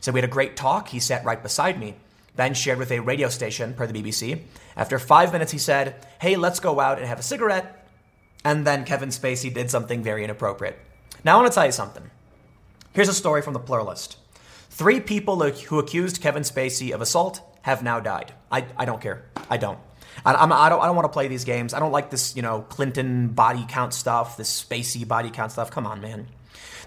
Said 0.00 0.14
we 0.14 0.20
had 0.20 0.28
a 0.28 0.32
great 0.32 0.56
talk. 0.56 0.88
He 0.88 1.00
sat 1.00 1.24
right 1.24 1.42
beside 1.42 1.78
me. 1.78 1.96
Behn 2.36 2.54
shared 2.54 2.78
with 2.78 2.90
a 2.90 3.00
radio 3.00 3.28
station, 3.28 3.74
per 3.74 3.86
the 3.86 4.02
BBC. 4.02 4.40
After 4.76 4.98
five 4.98 5.32
minutes, 5.32 5.52
he 5.52 5.58
said, 5.58 6.06
Hey, 6.20 6.36
let's 6.36 6.60
go 6.60 6.80
out 6.80 6.98
and 6.98 7.06
have 7.06 7.18
a 7.18 7.22
cigarette. 7.22 7.88
And 8.44 8.66
then 8.66 8.84
Kevin 8.84 9.10
Spacey 9.10 9.52
did 9.52 9.70
something 9.70 10.02
very 10.02 10.24
inappropriate. 10.24 10.78
Now, 11.22 11.34
I 11.34 11.40
want 11.40 11.52
to 11.52 11.54
tell 11.54 11.66
you 11.66 11.72
something. 11.72 12.10
Here's 12.92 13.08
a 13.08 13.14
story 13.14 13.40
from 13.40 13.52
the 13.52 13.60
pluralist. 13.60 14.18
Three 14.68 14.98
people 15.00 15.40
who 15.40 15.78
accused 15.78 16.20
Kevin 16.20 16.42
Spacey 16.42 16.92
of 16.92 17.00
assault 17.00 17.40
have 17.64 17.82
now 17.82 17.98
died. 17.98 18.30
I, 18.52 18.66
I 18.76 18.84
don't 18.84 19.00
care. 19.00 19.24
I 19.48 19.56
don't. 19.56 19.78
I, 20.22 20.34
I'm, 20.34 20.52
I 20.52 20.68
don't. 20.68 20.82
I 20.82 20.86
don't 20.86 20.96
want 20.96 21.06
to 21.06 21.12
play 21.12 21.28
these 21.28 21.44
games. 21.44 21.72
I 21.72 21.80
don't 21.80 21.92
like 21.92 22.10
this, 22.10 22.36
you 22.36 22.42
know, 22.42 22.60
Clinton 22.60 23.28
body 23.28 23.64
count 23.66 23.94
stuff, 23.94 24.36
this 24.36 24.62
Spacey 24.62 25.08
body 25.08 25.30
count 25.30 25.50
stuff. 25.50 25.70
Come 25.70 25.86
on, 25.86 26.02
man. 26.02 26.28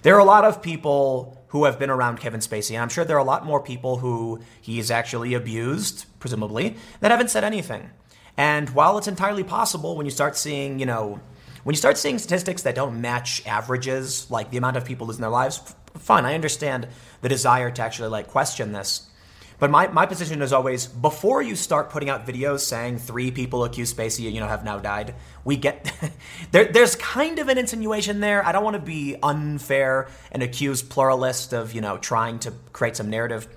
There 0.03 0.13
are 0.13 0.19
a 0.19 0.23
lot 0.23 0.45
of 0.45 0.61
people 0.61 1.43
who 1.47 1.65
have 1.65 1.79
been 1.79 1.89
around 1.89 2.19
Kevin 2.19 2.41
Spacey, 2.41 2.75
and 2.75 2.83
I'm 2.83 2.89
sure 2.89 3.03
there 3.03 3.15
are 3.15 3.19
a 3.19 3.23
lot 3.23 3.43
more 3.43 3.59
people 3.59 3.97
who 3.97 4.39
he 4.61 4.75
he's 4.75 4.91
actually 4.91 5.33
abused, 5.33 6.05
presumably, 6.19 6.75
that 6.99 7.09
haven't 7.09 7.31
said 7.31 7.43
anything. 7.43 7.89
And 8.37 8.69
while 8.69 8.99
it's 8.99 9.07
entirely 9.07 9.43
possible 9.43 9.97
when 9.97 10.05
you 10.05 10.11
start 10.11 10.37
seeing, 10.37 10.77
you 10.77 10.85
know, 10.85 11.19
when 11.63 11.73
you 11.73 11.77
start 11.77 11.97
seeing 11.97 12.19
statistics 12.19 12.61
that 12.61 12.75
don't 12.75 13.01
match 13.01 13.43
averages, 13.47 14.29
like 14.29 14.51
the 14.51 14.57
amount 14.57 14.77
of 14.77 14.85
people 14.85 15.07
losing 15.07 15.21
their 15.21 15.31
lives, 15.31 15.59
fine. 15.97 16.23
I 16.23 16.35
understand 16.35 16.87
the 17.21 17.29
desire 17.29 17.71
to 17.71 17.81
actually 17.81 18.09
like 18.09 18.27
question 18.27 18.73
this. 18.73 19.07
But 19.59 19.71
my, 19.71 19.87
my 19.87 20.05
position 20.05 20.41
is 20.41 20.53
always 20.53 20.85
before 20.85 21.41
you 21.41 21.55
start 21.55 21.89
putting 21.89 22.09
out 22.09 22.27
videos 22.27 22.59
saying 22.59 22.99
three 22.99 23.31
people 23.31 23.63
accused 23.63 23.97
Spacey, 23.97 24.31
you 24.31 24.39
know, 24.39 24.47
have 24.47 24.63
now 24.63 24.77
died, 24.77 25.15
we 25.43 25.57
get 25.57 25.91
there, 26.51 26.65
there's 26.65 26.95
kind 26.95 27.39
of 27.39 27.47
an 27.47 27.57
insinuation 27.57 28.19
there. 28.19 28.45
I 28.45 28.51
don't 28.51 28.63
want 28.63 28.75
to 28.75 28.81
be 28.81 29.15
unfair 29.23 30.09
and 30.31 30.43
accuse 30.43 30.83
pluralist 30.83 31.53
of, 31.53 31.73
you 31.73 31.81
know, 31.81 31.97
trying 31.97 32.37
to 32.39 32.53
create 32.71 32.95
some 32.95 33.09
narrative. 33.09 33.47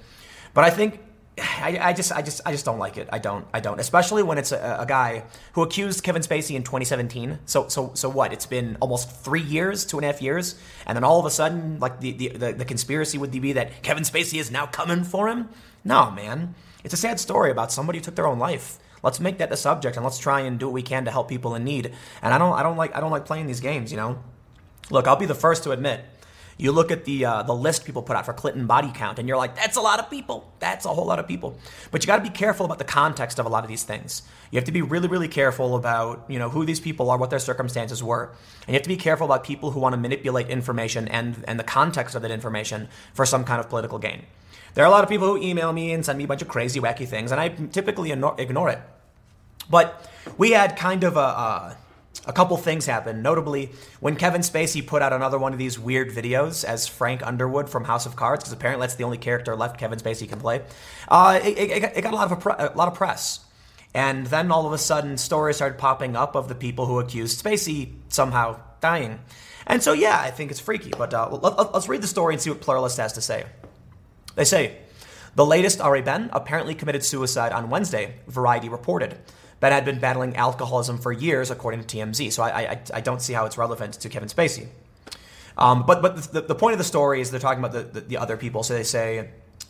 But 0.54 0.64
I 0.64 0.70
think 0.70 1.00
I, 1.38 1.78
I, 1.80 1.92
just, 1.92 2.12
I 2.12 2.22
just, 2.22 2.40
I 2.44 2.52
just 2.52 2.64
don't 2.64 2.78
like 2.78 2.96
it. 2.96 3.08
I 3.12 3.18
don't, 3.18 3.46
I 3.52 3.60
don't. 3.60 3.80
Especially 3.80 4.22
when 4.22 4.38
it's 4.38 4.52
a, 4.52 4.78
a, 4.80 4.86
guy 4.86 5.24
who 5.52 5.62
accused 5.62 6.02
Kevin 6.02 6.22
Spacey 6.22 6.54
in 6.54 6.62
2017. 6.62 7.38
So, 7.46 7.68
so, 7.68 7.92
so 7.94 8.08
what? 8.08 8.32
It's 8.32 8.46
been 8.46 8.76
almost 8.80 9.10
three 9.10 9.42
years, 9.42 9.86
two 9.86 9.98
and 9.98 10.04
a 10.04 10.12
half 10.12 10.20
years, 10.20 10.58
and 10.86 10.96
then 10.96 11.04
all 11.04 11.18
of 11.18 11.26
a 11.26 11.30
sudden, 11.30 11.78
like 11.78 12.00
the, 12.00 12.12
the, 12.12 12.28
the, 12.28 12.52
the 12.52 12.64
conspiracy 12.64 13.16
would 13.18 13.30
be 13.30 13.52
that 13.52 13.82
Kevin 13.82 14.02
Spacey 14.02 14.38
is 14.38 14.50
now 14.50 14.66
coming 14.66 15.04
for 15.04 15.28
him. 15.28 15.48
No, 15.84 16.10
man. 16.10 16.54
It's 16.84 16.94
a 16.94 16.98
sad 16.98 17.20
story 17.20 17.50
about 17.50 17.72
somebody 17.72 17.98
who 17.98 18.04
took 18.04 18.16
their 18.16 18.26
own 18.26 18.38
life. 18.38 18.78
Let's 19.02 19.20
make 19.20 19.38
that 19.38 19.48
the 19.48 19.56
subject, 19.56 19.96
and 19.96 20.04
let's 20.04 20.18
try 20.18 20.40
and 20.40 20.58
do 20.58 20.66
what 20.66 20.74
we 20.74 20.82
can 20.82 21.04
to 21.06 21.10
help 21.10 21.28
people 21.28 21.54
in 21.54 21.64
need. 21.64 21.92
And 22.22 22.34
I 22.34 22.38
don't, 22.38 22.52
I 22.52 22.62
don't 22.62 22.76
like, 22.76 22.94
I 22.94 23.00
don't 23.00 23.10
like 23.10 23.24
playing 23.24 23.46
these 23.46 23.60
games. 23.60 23.90
You 23.90 23.96
know. 23.96 24.22
Look, 24.90 25.06
I'll 25.06 25.16
be 25.16 25.26
the 25.26 25.34
first 25.34 25.62
to 25.64 25.70
admit 25.70 26.04
you 26.60 26.72
look 26.72 26.90
at 26.90 27.06
the 27.06 27.24
uh, 27.24 27.42
the 27.42 27.54
list 27.54 27.86
people 27.86 28.02
put 28.02 28.16
out 28.16 28.26
for 28.26 28.34
Clinton 28.34 28.66
body 28.66 28.90
count, 28.94 29.18
and 29.18 29.26
you're 29.26 29.38
like, 29.38 29.56
that's 29.56 29.76
a 29.76 29.80
lot 29.80 29.98
of 29.98 30.10
people. 30.10 30.52
That's 30.58 30.84
a 30.84 30.90
whole 30.90 31.06
lot 31.06 31.18
of 31.18 31.26
people. 31.26 31.58
But 31.90 32.02
you 32.02 32.06
got 32.06 32.16
to 32.16 32.22
be 32.22 32.28
careful 32.28 32.66
about 32.66 32.78
the 32.78 32.84
context 32.84 33.38
of 33.38 33.46
a 33.46 33.48
lot 33.48 33.64
of 33.64 33.68
these 33.68 33.82
things. 33.82 34.22
You 34.50 34.56
have 34.56 34.66
to 34.66 34.72
be 34.72 34.82
really, 34.82 35.08
really 35.08 35.28
careful 35.28 35.74
about 35.74 36.26
you 36.28 36.38
know 36.38 36.50
who 36.50 36.66
these 36.66 36.80
people 36.80 37.10
are, 37.10 37.16
what 37.16 37.30
their 37.30 37.38
circumstances 37.38 38.02
were, 38.02 38.34
and 38.66 38.68
you 38.68 38.74
have 38.74 38.82
to 38.82 38.88
be 38.88 38.96
careful 38.96 39.24
about 39.24 39.42
people 39.42 39.70
who 39.70 39.80
want 39.80 39.94
to 39.94 39.96
manipulate 39.96 40.48
information 40.48 41.08
and 41.08 41.42
and 41.48 41.58
the 41.58 41.64
context 41.64 42.14
of 42.14 42.22
that 42.22 42.30
information 42.30 42.88
for 43.14 43.24
some 43.24 43.44
kind 43.44 43.58
of 43.58 43.70
political 43.70 43.98
gain. 43.98 44.26
There 44.74 44.84
are 44.84 44.88
a 44.88 44.90
lot 44.90 45.04
of 45.04 45.10
people 45.10 45.26
who 45.26 45.42
email 45.42 45.72
me 45.72 45.92
and 45.92 46.04
send 46.04 46.18
me 46.18 46.24
a 46.24 46.28
bunch 46.28 46.42
of 46.42 46.48
crazy, 46.48 46.80
wacky 46.80 47.06
things, 47.06 47.32
and 47.32 47.40
I 47.40 47.48
typically 47.48 48.12
ignore 48.12 48.70
it. 48.70 48.80
But 49.68 50.08
we 50.36 50.50
had 50.50 50.76
kind 50.76 51.04
of 51.04 51.16
a, 51.16 51.20
a 51.20 51.76
a 52.26 52.32
couple 52.32 52.56
things 52.56 52.86
happen. 52.86 53.22
Notably, 53.22 53.70
when 54.00 54.16
Kevin 54.16 54.42
Spacey 54.42 54.86
put 54.86 55.00
out 55.00 55.12
another 55.12 55.38
one 55.38 55.52
of 55.52 55.58
these 55.58 55.78
weird 55.78 56.10
videos 56.10 56.64
as 56.64 56.86
Frank 56.86 57.26
Underwood 57.26 57.70
from 57.70 57.84
House 57.84 58.04
of 58.04 58.16
Cards, 58.16 58.44
because 58.44 58.52
apparently 58.52 58.84
that's 58.84 58.96
the 58.96 59.04
only 59.04 59.18
character 59.18 59.56
left 59.56 59.78
Kevin 59.78 59.98
Spacey 59.98 60.28
can 60.28 60.38
play, 60.38 60.62
uh, 61.08 61.40
it, 61.42 61.58
it, 61.58 61.92
it, 61.96 62.02
got 62.02 62.12
a 62.12 62.16
lot 62.16 62.30
of 62.30 62.46
a, 62.46 62.72
a 62.74 62.76
lot 62.76 62.88
of 62.88 62.94
press. 62.94 63.40
And 63.94 64.26
then 64.26 64.52
all 64.52 64.66
of 64.66 64.72
a 64.72 64.78
sudden, 64.78 65.16
stories 65.18 65.56
started 65.56 65.78
popping 65.78 66.14
up 66.14 66.36
of 66.36 66.48
the 66.48 66.54
people 66.54 66.86
who 66.86 67.00
accused 67.00 67.42
Spacey 67.42 67.94
somehow 68.08 68.60
dying. 68.80 69.18
And 69.66 69.82
so, 69.82 69.92
yeah, 69.92 70.18
I 70.20 70.30
think 70.30 70.50
it's 70.50 70.60
freaky. 70.60 70.92
But 70.96 71.12
uh, 71.12 71.28
let, 71.30 71.58
us 71.58 71.88
read 71.88 72.02
the 72.02 72.06
story 72.06 72.34
and 72.34 72.40
see 72.40 72.50
what 72.50 72.60
Pluralist 72.60 72.98
has 72.98 73.14
to 73.14 73.20
say. 73.20 73.46
They 74.40 74.46
say, 74.46 74.78
the 75.34 75.44
latest 75.44 75.82
Ari 75.82 76.00
Behn 76.00 76.30
apparently 76.32 76.74
committed 76.74 77.04
suicide 77.04 77.52
on 77.52 77.68
Wednesday, 77.68 78.14
Variety 78.26 78.70
reported. 78.70 79.18
Behn 79.60 79.70
had 79.70 79.84
been 79.84 79.98
battling 79.98 80.34
alcoholism 80.34 80.96
for 80.96 81.12
years, 81.12 81.50
according 81.50 81.84
to 81.84 81.98
TMZ. 81.98 82.32
So 82.32 82.42
I, 82.42 82.48
I, 82.48 82.80
I 82.94 83.00
don't 83.02 83.20
see 83.20 83.34
how 83.34 83.44
it's 83.44 83.58
relevant 83.58 83.92
to 84.00 84.08
Kevin 84.08 84.30
Spacey. 84.30 84.68
Um, 85.58 85.84
but 85.86 86.00
but 86.00 86.32
the, 86.32 86.40
the, 86.40 86.54
point 86.54 86.72
of 86.72 86.78
the 86.78 86.84
story 86.84 87.20
is 87.20 87.30
they're 87.30 87.38
talking 87.38 87.62
about 87.62 87.72
the, 87.72 87.82
the, 87.82 88.00
the 88.00 88.16
other 88.16 88.38
people. 88.38 88.62
So 88.62 88.72
they 88.72 88.82
say, 88.82 89.28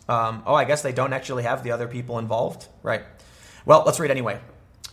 um, 0.09 0.45
oh, 0.47 0.55
I 0.55 0.63
guess 0.63 0.83
they 0.83 0.93
don't 0.93 1.13
actually 1.13 1.43
have 1.43 1.65
the 1.65 1.73
other 1.73 1.89
people 1.89 2.21
involved. 2.21 2.69
Right. 2.85 3.03
Well, 3.67 3.83
let's 3.85 3.99
read 3.99 4.13
anyway. 4.13 4.39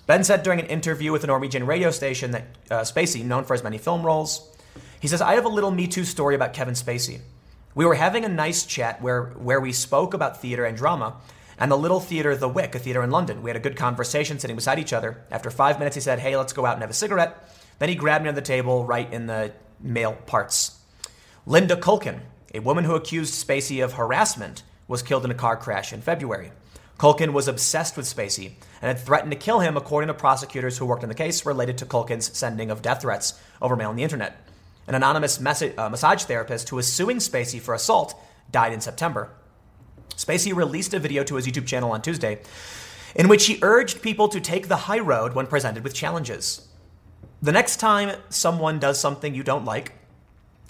Behn 0.08 0.24
said 0.24 0.42
during 0.42 0.60
an 0.60 0.66
interview 0.66 1.12
with 1.12 1.24
a 1.24 1.28
Norwegian 1.28 1.68
radio 1.68 1.92
station 1.92 2.32
that 2.32 2.46
uh, 2.72 2.80
Spacey, 2.82 3.24
known 3.24 3.44
for 3.44 3.54
his 3.54 3.62
many 3.62 3.78
film 3.78 4.04
roles, 4.04 4.58
he 5.00 5.08
says, 5.08 5.22
I 5.22 5.36
have 5.36 5.46
a 5.46 5.50
little 5.50 5.70
Me 5.70 5.86
Too 5.86 6.04
story 6.04 6.34
about 6.34 6.54
Kevin 6.54 6.74
Spacey. 6.74 7.20
We 7.78 7.86
were 7.86 7.94
having 7.94 8.26
a 8.26 8.28
nice 8.28 8.66
chat 8.66 9.04
where, 9.04 9.26
where 9.26 9.62
we 9.62 9.72
spoke 9.72 10.16
about 10.16 10.42
theater 10.42 10.66
and 10.66 10.76
drama 10.76 11.18
and 11.60 11.72
the 11.72 11.78
little 11.78 12.00
theater, 12.00 12.36
The 12.36 12.50
Wick, 12.50 12.74
a 12.74 12.80
theater 12.80 13.04
in 13.04 13.12
London. 13.12 13.44
We 13.44 13.52
had 13.52 13.56
a 13.56 13.60
good 13.60 13.76
conversation 13.76 14.40
sitting 14.40 14.56
beside 14.56 14.80
each 14.80 14.94
other. 14.94 15.22
After 15.30 15.52
five 15.52 15.78
minutes, 15.78 15.94
he 15.94 16.02
said, 16.02 16.18
Hey, 16.18 16.36
let's 16.36 16.54
go 16.54 16.66
out 16.66 16.74
and 16.74 16.82
have 16.82 16.90
a 16.90 16.96
cigarette. 16.96 17.38
Then 17.78 17.90
he 17.90 17.94
grabbed 17.94 18.24
me 18.24 18.30
on 18.30 18.34
the 18.34 18.42
table 18.42 18.84
right 18.84 19.14
in 19.14 19.28
the 19.28 19.54
male 19.80 20.14
parts. 20.26 20.80
Linda 21.46 21.76
Culkin, 21.76 22.22
a 22.52 22.62
woman 22.62 22.84
who 22.84 22.96
accused 22.96 23.36
Spacey 23.48 23.84
of 23.84 23.94
harassment, 23.94 24.64
was 24.88 25.04
killed 25.04 25.24
in 25.24 25.30
a 25.30 25.36
car 25.36 25.56
crash 25.56 25.94
in 25.94 26.02
February. 26.02 26.52
Culkin 26.98 27.32
was 27.32 27.48
obsessed 27.48 27.96
with 27.96 28.08
Spacey 28.08 28.54
and 28.82 28.88
had 28.88 28.98
threatened 28.98 29.34
to 29.34 29.38
kill 29.38 29.60
him, 29.60 29.78
according 29.78 30.08
to 30.08 30.16
prosecutors 30.16 30.80
who 30.80 30.88
worked 30.88 31.04
on 31.04 31.10
the 31.10 31.14
case 31.16 31.46
related 31.46 31.78
to 31.78 31.86
Culkin's 31.86 32.36
sending 32.36 32.72
of 32.72 32.82
death 32.82 33.04
threats 33.04 33.40
over 33.62 33.76
mail 33.76 33.90
on 33.90 33.96
the 33.96 34.04
internet. 34.04 34.47
An 34.88 34.96
anonymous 34.96 35.38
uh, 35.40 35.90
massage 35.90 36.24
therapist 36.24 36.70
who 36.70 36.78
was 36.78 36.92
suing 36.92 37.18
Spacey 37.18 37.60
for 37.60 37.74
assault 37.74 38.20
died 38.52 38.74
in 38.74 38.82
September. 38.82 39.32
Spacey 40.16 40.56
released 40.56 40.94
a 40.94 41.00
video 41.00 41.24
to 41.24 41.36
his 41.36 41.46
YouTube 41.46 41.68
channel 41.68 41.92
on 41.92 42.02
Tuesday 42.02 42.40
in 43.16 43.28
which 43.28 43.48
he 43.48 43.60
urged 43.62 44.02
people 44.02 44.28
to 44.30 44.40
take 44.40 44.68
the 44.68 44.76
high 44.76 45.00
road 45.00 45.34
when 45.34 45.48
presented 45.48 45.84
with 45.84 45.94
challenges. 45.94 46.68
The 47.42 47.52
next 47.52 47.78
time 47.78 48.18
someone 48.30 48.80
does 48.80 49.00
something 49.00 49.34
you 49.34 49.44
don't 49.44 49.66
like, 49.66 49.94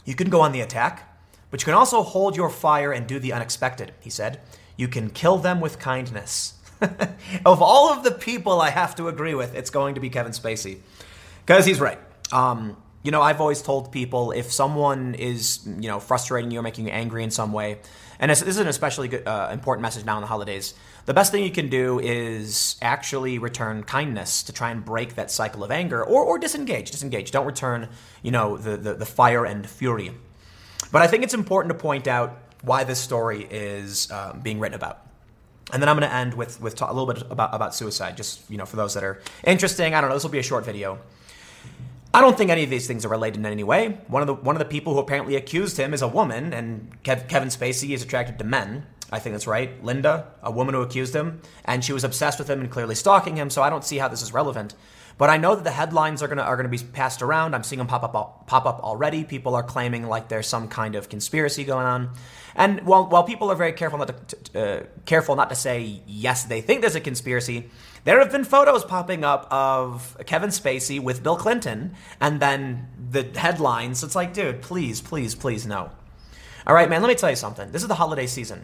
you 0.05 0.15
can 0.15 0.30
go 0.30 0.41
on 0.41 0.51
the 0.51 0.61
attack, 0.61 1.20
but 1.51 1.61
you 1.61 1.65
can 1.65 1.74
also 1.74 2.03
hold 2.03 2.36
your 2.36 2.49
fire 2.49 2.91
and 2.91 3.07
do 3.07 3.20
the 3.20 3.34
unexpected, 3.34 3.93
he 3.99 4.09
said. 4.09 4.39
You 4.76 4.88
can 4.88 5.09
kill 5.09 5.38
them 5.38 5.59
with 5.59 5.80
kindness. 5.80 6.53
of 7.45 7.61
all 7.61 7.91
of 7.91 8.03
the 8.03 8.11
people 8.11 8.61
I 8.61 8.70
have 8.70 8.95
to 8.95 9.07
agree 9.07 9.34
with, 9.34 9.55
it's 9.55 9.70
going 9.70 9.95
to 9.95 10.01
be 10.01 10.09
Kevin 10.09 10.32
Spacey. 10.32 10.80
Because 11.45 11.65
he's 11.65 11.80
right. 11.80 11.99
Um, 12.32 12.78
you 13.08 13.12
know, 13.12 13.22
I've 13.22 13.39
always 13.39 13.62
told 13.62 13.89
people 13.93 14.32
if 14.32 14.51
someone 14.51 15.16
is, 15.16 15.66
you 15.66 15.88
know, 15.88 15.97
frustrating 15.97 16.51
you 16.51 16.60
or 16.60 16.62
making 16.62 16.88
you 16.88 16.91
angry 16.91 17.24
in 17.24 17.32
some 17.32 17.53
way, 17.53 17.80
and 18.20 18.30
this, 18.30 18.41
is 18.41 18.58
an 18.58 18.68
especially 18.68 19.08
good, 19.08 19.26
uh, 19.26 19.47
important 19.49 19.82
message 19.82 20.03
now 20.03 20.18
in 20.18 20.22
the 20.22 20.28
holidays, 20.28 20.74
the 21.05 21.14
best 21.14 21.32
thing 21.32 21.41
you 21.41 21.51
can 21.51 21.70
do 21.70 21.99
is 21.99 22.76
actually 22.82 23.39
return 23.39 23.84
kindness 23.84 24.43
to 24.43 24.51
try 24.51 24.72
and 24.72 24.84
break 24.84 25.16
that 25.16 25.32
cycle 25.32 25.64
of 25.64 25.72
anger 25.72 26.03
or, 26.03 26.22
or 26.22 26.38
disengage. 26.38 26.91
Disengage. 26.91 27.32
Don't 27.32 27.45
return, 27.45 27.88
you 28.24 28.32
know, 28.32 28.58
the, 28.58 28.76
the, 28.76 28.95
the 28.95 29.05
fire 29.05 29.45
and 29.45 29.66
fury. 29.70 30.12
But 30.91 31.01
I 31.01 31.08
think 31.08 31.24
it's 31.24 31.34
important 31.34 31.74
to 31.74 31.80
point 31.80 32.08
out 32.08 32.38
why 32.62 32.84
this 32.84 32.99
story 32.99 33.47
is 33.49 34.12
um, 34.12 34.41
being 34.41 34.60
written 34.60 34.76
about. 34.76 35.08
And 35.72 35.82
then 35.82 35.88
I'm 35.88 35.97
going 35.97 36.10
to 36.10 36.14
end 36.14 36.34
with, 36.34 36.60
with 36.60 36.82
a 36.82 36.88
little 36.88 37.14
bit 37.14 37.24
about, 37.32 37.55
about 37.55 37.74
suicide, 37.74 38.18
just, 38.18 38.41
you 38.51 38.58
know, 38.58 38.66
for 38.66 38.76
those 38.76 38.95
that 38.95 39.05
are 39.05 39.22
interesting. 39.45 39.93
I 39.93 40.01
don't 40.01 40.10
know, 40.10 40.18
this 40.18 40.24
will 40.24 40.30
be 40.30 40.39
a 40.39 40.43
short 40.43 40.66
video. 40.66 40.99
I 42.14 42.22
don't 42.22 42.38
think 42.38 42.49
any 42.49 42.64
of 42.64 42.70
these 42.70 42.88
things 42.88 43.05
are 43.05 43.10
related 43.10 43.39
in 43.39 43.45
any 43.45 43.64
way. 43.64 43.99
One 44.08 44.22
of 44.22 44.28
the 44.28 44.34
one 44.34 44.55
of 44.55 44.60
the 44.60 44.66
people 44.66 44.93
who 44.93 44.99
apparently 44.99 45.36
accused 45.36 45.78
him 45.78 45.93
is 45.93 46.01
a 46.01 46.08
woman, 46.08 46.53
and 46.53 47.01
Kev, 47.03 47.28
Kevin 47.28 47.49
Spacey 47.49 47.93
is 47.93 48.01
attracted 48.01 48.38
to 48.39 48.43
men. 48.43 48.86
I 49.12 49.20
think 49.20 49.34
that's 49.34 49.47
right. 49.47 49.84
Linda, 49.84 50.28
a 50.43 50.51
woman 50.51 50.74
who 50.74 50.82
accused 50.82 51.16
him, 51.16 51.41
and 51.64 51.84
she 51.84 51.93
was 51.93 52.03
obsessed 52.03 52.39
with 52.39 52.49
him 52.49 52.60
and 52.60 52.70
clearly 52.70 52.95
stalking 52.95 53.38
him. 53.38 53.49
So 53.49 53.62
I 53.62 53.70
don't 53.70 53.86
see 53.86 53.97
how 53.97 54.08
this 54.08 54.22
is 54.22 54.34
relevant. 54.34 54.74
But 55.18 55.32
I 55.32 55.38
know 55.38 55.55
that 55.55 55.64
the 55.64 55.72
headlines 55.72 56.22
are 56.22 56.28
gonna 56.28 56.43
are 56.43 56.55
gonna 56.55 56.70
be 56.70 56.78
passed 56.78 57.22
around. 57.22 57.55
I'm 57.55 57.64
seeing 57.64 57.80
them 57.80 57.88
pop 57.88 58.03
up 58.03 58.47
pop 58.47 58.66
up 58.66 58.80
already. 58.82 59.24
People 59.24 59.55
are 59.55 59.64
claiming 59.64 60.08
like 60.08 60.28
there's 60.28 60.47
some 60.47 60.68
kind 60.68 60.95
of 60.95 61.10
conspiracy 61.10 61.64
going 61.64 61.86
on. 61.86 62.12
And 62.55 62.82
while 62.86 63.08
while 63.08 63.24
people 63.24 63.51
are 63.51 63.55
very 63.55 63.74
careful 63.74 63.97
not 63.97 64.28
to 64.30 64.62
uh, 64.62 64.84
careful 65.05 65.36
not 65.36 65.49
to 65.49 65.55
say 65.55 66.01
yes, 66.05 66.43
they 66.43 66.62
think 66.62 66.82
there's 66.82 66.95
a 66.95 67.01
conspiracy. 67.01 67.70
There 68.08 68.20
have 68.20 68.32
been 68.32 68.45
photos 68.45 68.86
popping 68.86 69.26
up 69.26 69.49
of 69.51 70.16
Kevin 70.26 70.49
Spacey 70.49 70.97
with 70.97 71.22
Bill 71.24 71.36
Clinton, 71.36 71.93
and 72.22 72.39
then 72.39 72.88
the 73.12 73.38
headlines. 73.38 74.01
It's 74.01 74.16
like, 74.16 74.34
dude, 74.34 74.62
please, 74.62 75.01
please, 75.01 75.36
please, 75.36 75.68
no. 75.68 75.91
All 76.66 76.74
right, 76.74 76.89
man, 76.89 77.01
let 77.01 77.10
me 77.10 77.16
tell 77.16 77.30
you 77.30 77.36
something. 77.36 77.70
This 77.74 77.82
is 77.82 77.89
the 77.89 77.95
holiday 77.95 78.26
season. 78.26 78.64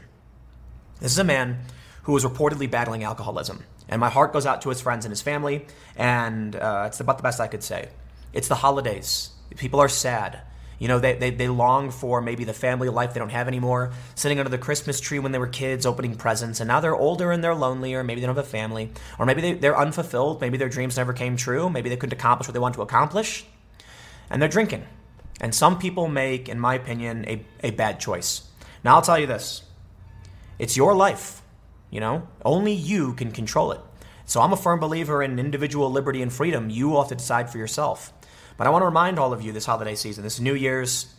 This 1.02 1.12
is 1.12 1.18
a 1.18 1.26
man 1.26 1.60
who 2.04 2.16
is 2.16 2.24
reportedly 2.24 2.72
battling 2.72 3.04
alcoholism. 3.04 3.66
And 3.89 4.00
my 4.00 4.08
heart 4.08 4.32
goes 4.32 4.46
out 4.46 4.62
to 4.62 4.70
his 4.70 4.80
friends 4.80 5.04
and 5.04 5.12
his 5.12 5.22
family, 5.22 5.66
and 5.98 6.56
uh, 6.56 6.86
it's 6.88 7.02
about 7.02 7.18
the 7.18 7.24
best 7.24 7.41
I 7.41 7.48
could 7.48 7.64
say. 7.64 7.89
It's 8.32 8.48
the 8.48 8.56
holidays. 8.56 9.32
People 9.58 9.82
are 9.82 9.89
sad. 9.89 10.39
You 10.80 10.88
know, 10.88 10.99
they, 10.99 11.13
they, 11.13 11.30
they 11.30 11.47
long 11.47 11.91
for 11.91 12.21
maybe 12.21 12.43
the 12.43 12.53
family 12.53 12.89
life 12.89 13.13
they 13.13 13.19
don't 13.19 13.30
have 13.30 13.47
anymore, 13.47 13.91
sitting 14.15 14.39
under 14.39 14.49
the 14.49 14.57
Christmas 14.57 14.99
tree 14.99 15.19
when 15.19 15.32
they 15.32 15.39
were 15.39 15.47
kids, 15.47 15.86
opening 15.86 16.15
presents, 16.15 16.59
and 16.59 16.67
now 16.67 16.80
they're 16.80 16.95
older 16.95 17.32
and 17.32 17.43
they're 17.43 17.55
lonely, 17.55 17.93
or 17.93 18.03
maybe 18.03 18.21
they 18.21 18.28
don't 18.28 18.36
have 18.36 18.45
a 18.45 18.47
family, 18.47 18.91
or 19.17 19.26
maybe 19.26 19.41
they, 19.41 19.53
they're 19.53 19.78
unfulfilled, 19.78 20.41
maybe 20.41 20.57
their 20.57 20.69
dreams 20.69 20.97
never 20.97 21.13
came 21.13 21.38
true, 21.38 21.69
maybe 21.69 21.89
they 21.89 21.97
couldn't 21.97 22.17
accomplish 22.17 22.47
what 22.47 22.53
they 22.53 22.59
want 22.59 22.76
to 22.76 22.82
accomplish, 22.82 23.45
and 24.30 24.41
they're 24.41 24.49
drinking. 24.49 24.86
And 25.41 25.53
some 25.53 25.80
people 25.80 26.07
make, 26.07 26.49
in 26.49 26.59
my 26.59 26.76
opinion, 26.76 27.26
a, 27.28 27.45
a 27.63 27.71
bad 27.71 27.99
choice. 27.99 28.43
Now, 28.84 28.95
I'll 28.95 29.01
tell 29.01 29.19
you 29.19 29.28
this 29.28 29.63
it's 30.59 30.78
your 30.78 30.95
life, 30.95 31.41
you 31.89 31.99
know, 31.99 32.28
only 32.43 32.74
you 32.74 33.13
can 33.13 33.32
control 33.32 33.71
it. 33.71 33.80
So 34.26 34.41
I'm 34.41 34.53
a 34.53 34.57
firm 34.57 34.80
believer 34.80 35.21
in 35.21 35.38
individual 35.38 35.91
liberty 35.91 36.21
and 36.21 36.32
freedom. 36.32 36.69
You 36.69 36.89
will 36.89 37.01
have 37.01 37.09
to 37.09 37.15
decide 37.15 37.49
for 37.49 37.57
yourself. 37.57 38.13
But 38.58 38.68
I 38.68 38.70
want 38.70 38.82
to 38.82 38.88
remind 38.88 39.20
all 39.20 39.34
of 39.34 39.41
you 39.41 39.51
this 39.51 39.66
holiday 39.66 39.95
season, 39.95 40.24
this 40.24 40.39
New 40.39 40.54
Year's, 40.54 41.14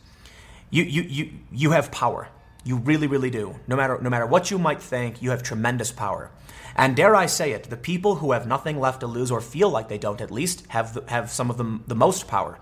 you, 0.70 0.82
you, 0.84 1.02
you, 1.02 1.30
you 1.52 1.70
have 1.72 1.90
power. 1.90 2.28
You 2.64 2.76
really, 2.76 3.06
really 3.06 3.30
do. 3.30 3.56
No 3.66 3.76
matter, 3.76 3.98
no 4.00 4.08
matter 4.08 4.26
what 4.26 4.50
you 4.50 4.58
might 4.58 4.82
think, 4.82 5.20
you 5.20 5.30
have 5.30 5.42
tremendous 5.42 5.92
power. 5.92 6.30
And 6.76 6.96
dare 6.96 7.14
I 7.14 7.26
say 7.26 7.52
it, 7.52 7.64
the 7.64 7.76
people 7.76 8.16
who 8.16 8.32
have 8.32 8.46
nothing 8.46 8.80
left 8.80 9.00
to 9.00 9.06
lose 9.06 9.30
or 9.30 9.40
feel 9.40 9.68
like 9.68 9.88
they 9.88 9.98
don't 9.98 10.20
at 10.20 10.30
least 10.30 10.66
have, 10.68 10.94
the, 10.94 11.04
have 11.08 11.30
some 11.30 11.50
of 11.50 11.58
them 11.58 11.84
the 11.86 11.94
most 11.94 12.26
power. 12.26 12.58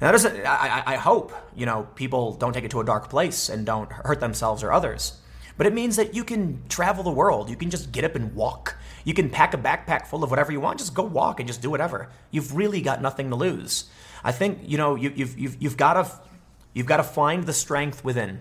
That 0.00 0.12
doesn't, 0.12 0.44
I, 0.44 0.82
I 0.84 0.96
hope, 0.96 1.32
you 1.56 1.64
know, 1.64 1.86
people 1.94 2.34
don't 2.34 2.52
take 2.52 2.64
it 2.64 2.72
to 2.72 2.80
a 2.80 2.84
dark 2.84 3.08
place 3.08 3.48
and 3.48 3.64
don't 3.64 3.90
hurt 3.90 4.20
themselves 4.20 4.62
or 4.62 4.72
others. 4.72 5.18
But 5.56 5.66
it 5.66 5.72
means 5.72 5.96
that 5.96 6.14
you 6.14 6.24
can 6.24 6.62
travel 6.68 7.04
the 7.04 7.10
world. 7.10 7.48
You 7.48 7.56
can 7.56 7.70
just 7.70 7.92
get 7.92 8.04
up 8.04 8.14
and 8.14 8.34
walk. 8.34 8.76
You 9.04 9.14
can 9.14 9.30
pack 9.30 9.54
a 9.54 9.58
backpack 9.58 10.06
full 10.06 10.22
of 10.24 10.30
whatever 10.30 10.52
you 10.52 10.60
want. 10.60 10.78
Just 10.78 10.94
go 10.94 11.02
walk 11.02 11.40
and 11.40 11.46
just 11.46 11.62
do 11.62 11.70
whatever. 11.70 12.08
You've 12.30 12.54
really 12.54 12.80
got 12.80 13.02
nothing 13.02 13.30
to 13.30 13.36
lose. 13.36 13.84
I 14.24 14.32
think 14.32 14.60
you 14.64 14.78
know 14.78 14.94
you, 14.94 15.12
you've 15.14 15.38
you've 15.38 15.62
you've 15.62 15.76
got 15.76 15.94
to 15.94 16.10
you've 16.74 16.86
got 16.86 16.98
to 16.98 17.04
find 17.04 17.44
the 17.44 17.52
strength 17.52 18.04
within. 18.04 18.40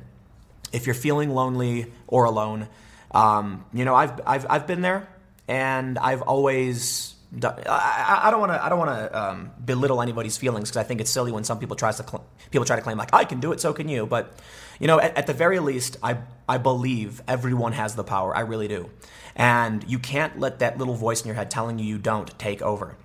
If 0.71 0.85
you're 0.85 0.95
feeling 0.95 1.31
lonely 1.31 1.91
or 2.07 2.25
alone, 2.25 2.67
um, 3.11 3.65
you 3.73 3.85
know 3.85 3.95
I've 3.95 4.21
I've 4.25 4.45
I've 4.49 4.67
been 4.67 4.81
there, 4.81 5.07
and 5.47 5.97
I've 5.97 6.21
always 6.21 7.15
I, 7.33 8.27
don't 8.29 8.41
want 8.41 8.51
to. 8.51 8.63
I 8.63 8.67
don't 8.67 8.79
want 8.79 8.91
to 8.91 9.21
um, 9.21 9.51
belittle 9.63 10.01
anybody's 10.01 10.35
feelings 10.35 10.69
because 10.69 10.77
I 10.77 10.83
think 10.83 10.99
it's 10.99 11.09
silly 11.09 11.31
when 11.31 11.45
some 11.45 11.59
people 11.59 11.77
tries 11.77 11.95
to 11.97 12.03
cl- 12.03 12.25
people 12.51 12.65
try 12.65 12.75
to 12.75 12.81
claim 12.81 12.97
like 12.97 13.13
I 13.13 13.23
can 13.23 13.39
do 13.39 13.53
it, 13.53 13.61
so 13.61 13.71
can 13.71 13.87
you. 13.87 14.05
But 14.05 14.37
you 14.79 14.87
know, 14.87 14.99
at, 14.99 15.15
at, 15.15 15.27
the 15.27 15.33
very 15.33 15.59
least, 15.59 15.95
I 16.03 16.17
I 16.49 16.57
believe 16.57 17.21
everyone 17.29 17.71
has 17.71 17.95
the 17.95 18.03
power. 18.03 18.35
I 18.35 18.41
really 18.41 18.67
do, 18.67 18.89
and 19.35 19.83
you 19.89 19.99
can't 19.99 20.39
let 20.39 20.59
that 20.59 20.77
little 20.77 20.95
voice 20.95 21.21
in 21.21 21.27
your 21.27 21.35
head 21.35 21.51
telling 21.51 21.79
you 21.79 21.85
you 21.85 21.97
don't 21.97 22.37
take 22.39 22.61
over. 22.61 22.95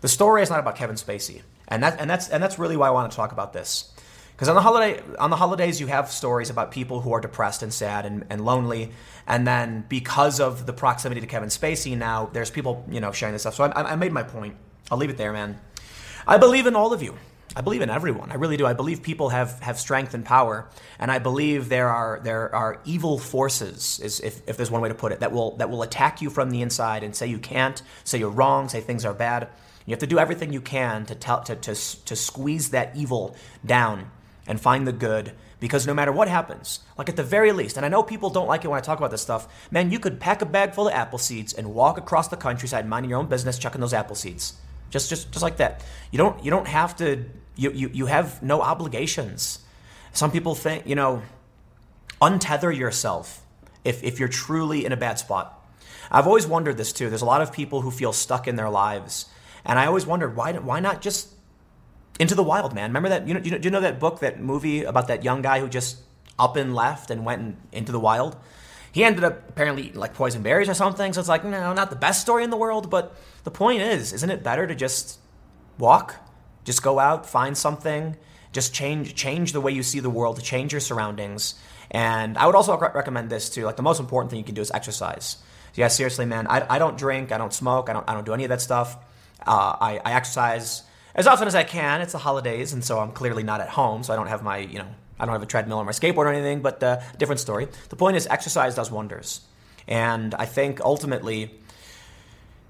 The 0.00 0.08
story 0.08 0.42
is 0.42 0.50
not 0.50 0.60
about 0.60 0.76
Kevin 0.76 0.96
Spacey, 0.96 1.42
and 1.68 1.82
that 1.82 2.00
and 2.00 2.08
that's 2.08 2.28
and 2.28 2.42
that's 2.42 2.58
really 2.58 2.76
why 2.76 2.88
I 2.88 2.90
want 2.90 3.10
to 3.10 3.16
talk 3.16 3.32
about 3.32 3.52
this. 3.52 3.90
Because 4.32 4.48
on 4.48 4.54
the 4.54 4.62
holiday 4.62 5.00
on 5.18 5.30
the 5.30 5.36
holidays 5.36 5.80
you 5.80 5.86
have 5.86 6.10
stories 6.10 6.50
about 6.50 6.72
people 6.72 7.00
who 7.00 7.12
are 7.12 7.20
depressed 7.20 7.62
and 7.62 7.72
sad 7.72 8.04
and, 8.04 8.24
and 8.28 8.44
lonely, 8.44 8.90
and 9.26 9.46
then 9.46 9.84
because 9.88 10.40
of 10.40 10.66
the 10.66 10.72
proximity 10.72 11.20
to 11.20 11.26
Kevin 11.26 11.48
Spacey, 11.48 11.96
now 11.96 12.28
there's 12.32 12.50
people 12.50 12.84
you 12.90 13.00
know 13.00 13.12
sharing 13.12 13.32
this 13.32 13.42
stuff. 13.42 13.54
So 13.54 13.64
I, 13.64 13.92
I 13.92 13.96
made 13.96 14.12
my 14.12 14.22
point. 14.22 14.56
I'll 14.90 14.98
leave 14.98 15.10
it 15.10 15.16
there, 15.16 15.32
man. 15.32 15.58
I 16.26 16.38
believe 16.38 16.66
in 16.66 16.74
all 16.74 16.92
of 16.92 17.02
you. 17.02 17.16
I 17.56 17.60
believe 17.60 17.82
in 17.82 17.90
everyone. 17.90 18.32
I 18.32 18.34
really 18.34 18.56
do. 18.56 18.66
I 18.66 18.72
believe 18.72 19.02
people 19.02 19.28
have, 19.28 19.60
have 19.60 19.78
strength 19.78 20.12
and 20.12 20.24
power, 20.24 20.68
and 20.98 21.10
I 21.10 21.20
believe 21.20 21.68
there 21.68 21.88
are 21.88 22.20
there 22.22 22.52
are 22.54 22.80
evil 22.84 23.18
forces, 23.18 24.00
is 24.00 24.20
if, 24.20 24.42
if 24.48 24.56
there's 24.56 24.72
one 24.72 24.80
way 24.80 24.88
to 24.88 24.94
put 24.94 25.12
it, 25.12 25.20
that 25.20 25.30
will 25.30 25.56
that 25.58 25.70
will 25.70 25.82
attack 25.82 26.20
you 26.20 26.30
from 26.30 26.50
the 26.50 26.62
inside 26.62 27.04
and 27.04 27.14
say 27.14 27.28
you 27.28 27.38
can't, 27.38 27.80
say 28.02 28.18
you're 28.18 28.30
wrong, 28.30 28.68
say 28.68 28.80
things 28.80 29.04
are 29.04 29.14
bad. 29.14 29.48
You 29.86 29.92
have 29.92 30.00
to 30.00 30.06
do 30.06 30.18
everything 30.18 30.52
you 30.52 30.60
can 30.60 31.06
to 31.06 31.14
tell 31.14 31.42
to, 31.44 31.54
to, 31.54 31.74
to 31.74 32.16
squeeze 32.16 32.70
that 32.70 32.96
evil 32.96 33.36
down 33.64 34.10
and 34.46 34.60
find 34.60 34.86
the 34.86 34.92
good 34.92 35.32
because 35.60 35.86
no 35.86 35.94
matter 35.94 36.10
what 36.10 36.28
happens, 36.28 36.80
like 36.98 37.08
at 37.08 37.16
the 37.16 37.22
very 37.22 37.52
least, 37.52 37.76
and 37.76 37.86
I 37.86 37.88
know 37.88 38.02
people 38.02 38.30
don't 38.30 38.48
like 38.48 38.64
it 38.64 38.68
when 38.68 38.78
I 38.78 38.80
talk 38.80 38.98
about 38.98 39.10
this 39.10 39.22
stuff, 39.22 39.46
man, 39.70 39.90
you 39.90 39.98
could 39.98 40.20
pack 40.20 40.42
a 40.42 40.46
bag 40.46 40.74
full 40.74 40.88
of 40.88 40.94
apple 40.94 41.18
seeds 41.18 41.52
and 41.54 41.72
walk 41.72 41.98
across 41.98 42.28
the 42.28 42.36
countryside 42.36 42.88
minding 42.88 43.10
your 43.10 43.18
own 43.18 43.28
business, 43.28 43.58
chucking 43.58 43.80
those 43.80 43.94
apple 43.94 44.16
seeds. 44.16 44.54
Just 44.90 45.08
just 45.08 45.32
just 45.32 45.42
like 45.42 45.58
that. 45.58 45.84
You 46.10 46.18
don't 46.18 46.44
you 46.44 46.50
don't 46.50 46.68
have 46.68 46.96
to 46.96 47.24
you 47.56 47.70
you, 47.70 47.90
you 47.92 48.06
have 48.06 48.42
no 48.42 48.60
obligations. 48.60 49.60
Some 50.12 50.30
people 50.30 50.54
think, 50.54 50.86
you 50.86 50.94
know, 50.94 51.22
untether 52.20 52.76
yourself 52.76 53.42
if 53.84 54.02
if 54.02 54.18
you're 54.18 54.28
truly 54.28 54.84
in 54.84 54.92
a 54.92 54.96
bad 54.96 55.18
spot. 55.18 55.60
I've 56.10 56.26
always 56.26 56.46
wondered 56.46 56.76
this 56.76 56.92
too. 56.92 57.08
There's 57.08 57.22
a 57.22 57.26
lot 57.26 57.42
of 57.42 57.52
people 57.52 57.80
who 57.80 57.90
feel 57.90 58.12
stuck 58.12 58.46
in 58.46 58.56
their 58.56 58.70
lives. 58.70 59.26
And 59.64 59.78
I 59.78 59.86
always 59.86 60.06
wondered 60.06 60.36
why 60.36 60.52
why 60.52 60.80
not 60.80 61.00
just 61.00 61.30
into 62.20 62.34
the 62.34 62.42
Wild, 62.42 62.74
man. 62.74 62.90
Remember 62.90 63.08
that? 63.08 63.26
You 63.26 63.34
know, 63.34 63.40
you 63.40 63.50
know, 63.50 63.58
do 63.58 63.66
you 63.66 63.70
know 63.70 63.80
that 63.80 63.98
book, 63.98 64.20
that 64.20 64.40
movie 64.40 64.84
about 64.84 65.08
that 65.08 65.24
young 65.24 65.42
guy 65.42 65.60
who 65.60 65.68
just 65.68 65.98
up 66.38 66.56
and 66.56 66.74
left 66.74 67.10
and 67.10 67.24
went 67.24 67.42
in, 67.42 67.56
into 67.72 67.92
the 67.92 68.00
wild? 68.00 68.36
He 68.92 69.02
ended 69.02 69.24
up 69.24 69.48
apparently 69.48 69.86
eating 69.86 69.98
like 69.98 70.14
poison 70.14 70.42
berries 70.42 70.68
or 70.68 70.74
something. 70.74 71.12
So 71.12 71.18
it's 71.18 71.28
like, 71.28 71.44
no, 71.44 71.72
not 71.72 71.90
the 71.90 71.96
best 71.96 72.20
story 72.20 72.44
in 72.44 72.50
the 72.50 72.56
world. 72.56 72.90
But 72.90 73.16
the 73.42 73.50
point 73.50 73.82
is, 73.82 74.12
isn't 74.12 74.30
it 74.30 74.44
better 74.44 74.68
to 74.68 74.74
just 74.74 75.18
walk, 75.78 76.14
just 76.64 76.82
go 76.82 76.98
out, 76.98 77.26
find 77.26 77.56
something, 77.56 78.16
just 78.52 78.74
change 78.74 79.14
change 79.14 79.52
the 79.52 79.60
way 79.60 79.72
you 79.72 79.82
see 79.82 80.00
the 80.00 80.10
world, 80.10 80.42
change 80.42 80.72
your 80.72 80.80
surroundings. 80.80 81.54
And 81.90 82.36
I 82.38 82.46
would 82.46 82.54
also 82.54 82.76
recommend 82.76 83.30
this 83.30 83.50
too. 83.50 83.64
Like 83.64 83.76
the 83.76 83.82
most 83.82 84.00
important 84.00 84.30
thing 84.30 84.38
you 84.38 84.44
can 84.44 84.54
do 84.54 84.62
is 84.62 84.70
exercise. 84.70 85.36
Yeah, 85.74 85.88
seriously, 85.88 86.24
man. 86.24 86.46
I, 86.46 86.64
I 86.76 86.78
don't 86.78 86.96
drink, 86.96 87.32
I 87.32 87.38
don't 87.38 87.52
smoke, 87.52 87.88
I 87.88 87.92
don't 87.92 88.08
I 88.08 88.14
don't 88.14 88.24
do 88.24 88.32
any 88.32 88.44
of 88.44 88.50
that 88.50 88.60
stuff. 88.60 88.96
Uh, 89.46 89.76
I, 89.80 90.00
I 90.04 90.14
exercise 90.14 90.82
as 91.14 91.26
often 91.26 91.46
as 91.46 91.54
I 91.54 91.64
can. 91.64 92.00
It's 92.00 92.12
the 92.12 92.18
holidays, 92.18 92.72
and 92.72 92.84
so 92.84 92.98
I'm 92.98 93.12
clearly 93.12 93.42
not 93.42 93.60
at 93.60 93.68
home, 93.68 94.02
so 94.02 94.12
I 94.12 94.16
don't 94.16 94.28
have 94.28 94.42
my 94.42 94.58
you 94.58 94.78
know 94.78 94.88
I 95.18 95.26
don't 95.26 95.34
have 95.34 95.42
a 95.42 95.46
treadmill 95.46 95.78
or 95.78 95.84
my 95.84 95.92
skateboard 95.92 96.26
or 96.26 96.32
anything. 96.32 96.62
But 96.62 96.82
uh, 96.82 97.00
different 97.18 97.40
story. 97.40 97.68
The 97.88 97.96
point 97.96 98.16
is, 98.16 98.26
exercise 98.28 98.74
does 98.74 98.90
wonders, 98.90 99.40
and 99.86 100.34
I 100.34 100.46
think 100.46 100.80
ultimately 100.80 101.60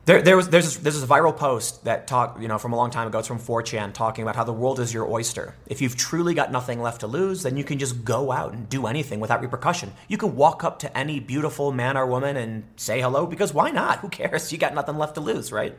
there, 0.07 0.21
there 0.21 0.37
was 0.37 0.51
there's 0.51 0.65
this, 0.65 0.77
there's 0.77 1.01
this 1.01 1.09
viral 1.09 1.35
post 1.35 1.85
that 1.85 2.07
talk 2.07 2.39
you 2.41 2.49
know 2.49 2.59
from 2.59 2.73
a 2.73 2.77
long 2.77 2.91
time 2.91 3.09
ago. 3.09 3.19
It's 3.19 3.29
from 3.29 3.39
4chan 3.39 3.95
talking 3.95 4.23
about 4.23 4.37
how 4.37 4.45
the 4.45 4.53
world 4.53 4.79
is 4.79 4.93
your 4.93 5.11
oyster. 5.11 5.55
If 5.67 5.81
you've 5.81 5.97
truly 5.97 6.35
got 6.35 6.53
nothing 6.53 6.83
left 6.83 7.01
to 7.01 7.07
lose, 7.07 7.43
then 7.43 7.57
you 7.57 7.65
can 7.65 7.79
just 7.79 8.05
go 8.05 8.31
out 8.31 8.53
and 8.53 8.69
do 8.69 8.87
anything 8.87 9.21
without 9.21 9.41
repercussion. 9.41 9.93
You 10.09 10.19
can 10.19 10.37
walk 10.37 10.63
up 10.63 10.79
to 10.81 10.97
any 10.97 11.21
beautiful 11.21 11.73
man 11.73 11.97
or 11.97 12.07
woman 12.07 12.37
and 12.37 12.65
say 12.77 13.01
hello 13.01 13.27
because 13.27 13.55
why 13.55 13.71
not? 13.71 14.01
Who 14.01 14.09
cares? 14.09 14.53
You 14.53 14.59
got 14.59 14.75
nothing 14.75 14.99
left 14.99 15.15
to 15.15 15.23
lose, 15.23 15.51
right? 15.51 15.75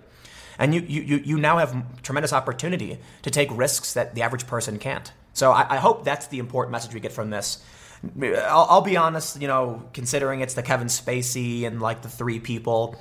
And 0.58 0.74
you 0.74 0.82
you 0.82 1.18
you 1.18 1.38
now 1.38 1.60
have 1.60 2.02
tremendous 2.02 2.34
opportunity 2.34 2.98
to 3.22 3.30
take 3.30 3.50
risks 3.52 3.94
that 3.94 4.16
the 4.16 4.24
average 4.24 4.48
person 4.48 4.80
can't. 4.80 5.12
So 5.34 5.52
I, 5.52 5.76
I 5.76 5.78
hope 5.78 6.04
that's 6.04 6.28
the 6.28 6.40
important 6.40 6.72
message 6.72 6.94
we 6.94 7.00
get 7.00 7.12
from 7.12 7.30
this. 7.30 7.64
I'll, 8.22 8.68
I'll 8.70 8.82
be 8.82 8.98
honest, 8.98 9.42
you 9.42 9.48
know, 9.48 9.84
considering 9.94 10.42
it's 10.42 10.54
the 10.54 10.64
Kevin 10.64 10.88
Spacey 10.88 11.66
and 11.66 11.82
like 11.82 12.02
the 12.02 12.10
three 12.10 12.40
people 12.40 12.96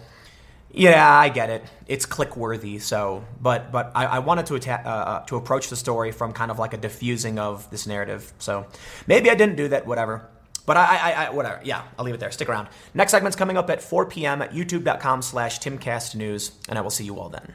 yeah, 0.74 1.08
I 1.08 1.28
get 1.28 1.50
it. 1.50 1.64
It's 1.86 2.04
click 2.04 2.36
worthy. 2.36 2.78
So, 2.78 3.24
but 3.40 3.70
but 3.70 3.92
I, 3.94 4.06
I 4.06 4.18
wanted 4.18 4.46
to 4.46 4.56
atta- 4.56 4.86
uh, 4.86 4.90
uh, 4.90 5.24
to 5.26 5.36
approach 5.36 5.68
the 5.68 5.76
story 5.76 6.10
from 6.12 6.32
kind 6.32 6.50
of 6.50 6.58
like 6.58 6.74
a 6.74 6.76
diffusing 6.76 7.38
of 7.38 7.70
this 7.70 7.86
narrative. 7.86 8.32
So 8.38 8.66
maybe 9.06 9.30
I 9.30 9.34
didn't 9.34 9.56
do 9.56 9.68
that. 9.68 9.86
Whatever. 9.86 10.28
But 10.66 10.78
I, 10.78 10.96
I, 10.96 11.12
I 11.26 11.30
whatever. 11.30 11.60
Yeah, 11.62 11.82
I'll 11.98 12.04
leave 12.04 12.14
it 12.14 12.20
there. 12.20 12.30
Stick 12.30 12.48
around. 12.48 12.68
Next 12.94 13.10
segment's 13.12 13.36
coming 13.36 13.56
up 13.56 13.68
at 13.68 13.82
4 13.82 14.06
p.m. 14.06 14.40
at 14.40 14.52
youtube.com/slash 14.52 15.60
timcastnews, 15.60 16.52
and 16.68 16.78
I 16.78 16.80
will 16.80 16.90
see 16.90 17.04
you 17.04 17.18
all 17.18 17.28
then. 17.28 17.54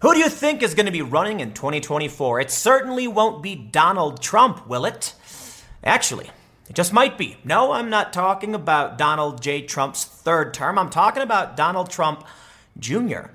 Who 0.00 0.12
do 0.12 0.18
you 0.18 0.28
think 0.28 0.62
is 0.64 0.74
going 0.74 0.86
to 0.86 0.92
be 0.92 1.02
running 1.02 1.38
in 1.38 1.54
2024? 1.54 2.40
It 2.40 2.50
certainly 2.50 3.06
won't 3.06 3.40
be 3.40 3.54
Donald 3.54 4.20
Trump, 4.20 4.66
will 4.66 4.84
it? 4.84 5.14
Actually. 5.84 6.28
It 6.72 6.76
just 6.76 6.94
might 6.94 7.18
be. 7.18 7.36
No, 7.44 7.72
I'm 7.72 7.90
not 7.90 8.14
talking 8.14 8.54
about 8.54 8.96
Donald 8.96 9.42
J. 9.42 9.60
Trump's 9.60 10.06
third 10.06 10.54
term. 10.54 10.78
I'm 10.78 10.88
talking 10.88 11.22
about 11.22 11.54
Donald 11.54 11.90
Trump 11.90 12.24
Jr. 12.78 13.26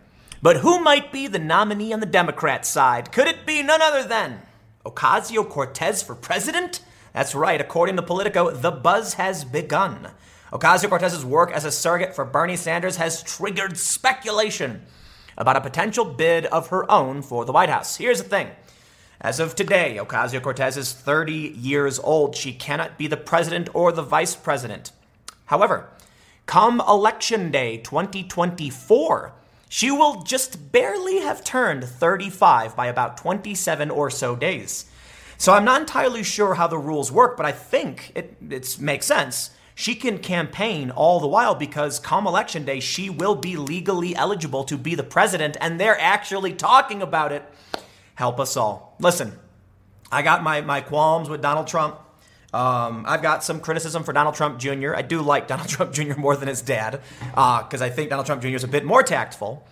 But 0.42 0.58
who 0.58 0.80
might 0.80 1.12
be 1.12 1.28
the 1.28 1.38
nominee 1.38 1.94
on 1.94 2.00
the 2.00 2.08
Democrat 2.08 2.66
side? 2.66 3.12
Could 3.12 3.28
it 3.28 3.46
be 3.46 3.62
none 3.62 3.80
other 3.80 4.02
than 4.02 4.42
Ocasio 4.84 5.48
Cortez 5.48 6.02
for 6.02 6.16
president? 6.16 6.80
That's 7.14 7.36
right, 7.36 7.62
according 7.62 7.96
to 7.98 8.02
Politico, 8.02 8.50
the 8.50 8.72
buzz 8.72 9.14
has 9.14 9.46
begun. 9.46 10.10
Ocasio 10.52 10.90
Cortez's 10.90 11.24
work 11.24 11.52
as 11.52 11.64
a 11.64 11.70
surrogate 11.72 12.16
for 12.16 12.26
Bernie 12.26 12.56
Sanders 12.56 12.96
has 12.96 13.22
triggered 13.22 13.78
speculation 13.78 14.82
about 15.38 15.58
a 15.58 15.62
potential 15.62 16.06
bid 16.06 16.48
of 16.48 16.70
her 16.70 16.92
own 16.92 17.22
for 17.22 17.46
the 17.46 17.52
White 17.52 17.70
House. 17.70 17.98
Here's 17.98 18.18
the 18.18 18.28
thing 18.28 18.50
as 19.20 19.40
of 19.40 19.56
today, 19.56 19.98
Ocasio 20.00 20.42
Cortez 20.42 20.78
is 20.78 20.94
30 20.94 21.34
years 21.34 21.98
old. 22.00 22.36
She 22.36 22.54
cannot 22.54 22.98
be 22.98 23.08
the 23.08 23.18
president 23.18 23.70
or 23.74 23.92
the 23.92 24.04
vice 24.04 24.36
president. 24.36 24.92
However, 25.46 25.90
come 26.46 26.82
election 26.88 27.50
day 27.50 27.78
2024, 27.78 29.34
she 29.70 29.90
will 29.90 30.22
just 30.22 30.72
barely 30.72 31.20
have 31.20 31.44
turned 31.44 31.84
35 31.84 32.76
by 32.76 32.88
about 32.88 33.18
27 33.18 33.90
or 33.90 34.12
so 34.12 34.36
days. 34.36 34.86
So 35.40 35.54
I'm 35.54 35.66
not 35.66 35.82
entirely 35.82 36.24
sure 36.24 36.54
how 36.54 36.68
the 36.68 36.78
rules 36.78 37.12
work, 37.12 37.38
but 37.38 37.46
I 37.46 37.52
think 37.52 38.12
it, 38.14 38.38
it 38.50 38.80
makes 38.80 39.08
sense. 39.08 39.52
She 39.74 39.94
can 39.94 40.20
campaign 40.20 40.90
all 40.90 41.20
the 41.20 41.28
while 41.28 41.54
because 41.54 42.00
come 42.00 42.26
election 42.26 42.66
day, 42.66 42.80
she 42.80 43.10
will 43.10 43.36
be 43.36 43.56
legally 43.58 44.16
eligible 44.16 44.64
to 44.66 44.78
be 44.78 44.96
the 44.96 45.04
president, 45.04 45.58
and 45.60 45.80
they're 45.80 46.00
actually 46.00 46.54
talking 46.54 47.02
about 47.02 47.32
it 47.32 47.44
help 48.18 48.40
us 48.40 48.58
all. 48.58 48.96
Listen, 49.00 49.32
I 50.12 50.24
got 50.24 50.42
my, 50.42 50.62
my 50.62 50.82
qualms 50.82 51.30
with 51.30 51.40
Donald 51.40 51.68
Trump. 51.68 52.00
Um, 52.52 53.06
I've 53.08 53.22
got 53.22 53.44
some 53.44 53.60
criticism 53.60 54.04
for 54.04 54.12
Donald 54.12 54.34
Trump 54.34 54.58
Jr. 54.58 54.96
I 54.96 55.04
do 55.04 55.22
like 55.22 55.48
Donald 55.54 55.70
Trump 55.70 55.94
Jr. 55.94 56.16
more 56.18 56.36
than 56.36 56.48
his 56.48 56.64
dad 56.64 57.00
because 57.30 57.82
uh, 57.82 57.86
I 57.86 57.92
think 57.92 58.10
Donald 58.10 58.26
Trump 58.26 58.42
Jr. 58.42 58.48
is 58.48 58.64
a 58.64 58.68
bit 58.68 58.84
more 58.84 59.04
tactful. 59.04 59.68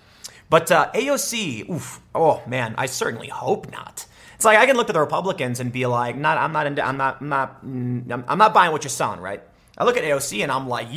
But 0.48 0.72
uh, 0.72 0.92
AOC, 0.94 1.68
oof, 1.72 2.00
oh 2.14 2.44
man, 2.46 2.76
I 2.78 2.86
certainly 2.86 3.30
hope 3.30 3.72
not. 3.72 4.06
It's 4.36 4.46
like 4.46 4.60
I 4.60 4.68
can 4.68 4.76
look 4.76 4.90
at 4.90 4.94
the 4.94 5.00
Republicans 5.00 5.60
and 5.60 5.72
be 5.72 5.88
like, 5.88 6.16
not, 6.16 6.38
I'm 6.38 6.52
not, 6.52 6.68
into, 6.68 6.86
I'm 6.86 6.98
not, 6.98 7.22
I'm 7.22 7.30
not, 7.30 7.66
mm, 7.66 8.24
I'm 8.28 8.38
not 8.38 8.54
buying 8.54 8.72
what 8.72 8.84
you're 8.84 8.90
selling, 8.90 9.22
right? 9.22 9.42
I 9.76 9.86
look 9.86 9.98
at 9.98 10.04
AOC 10.04 10.44
and 10.44 10.52
I'm 10.52 10.68
like, 10.68 10.88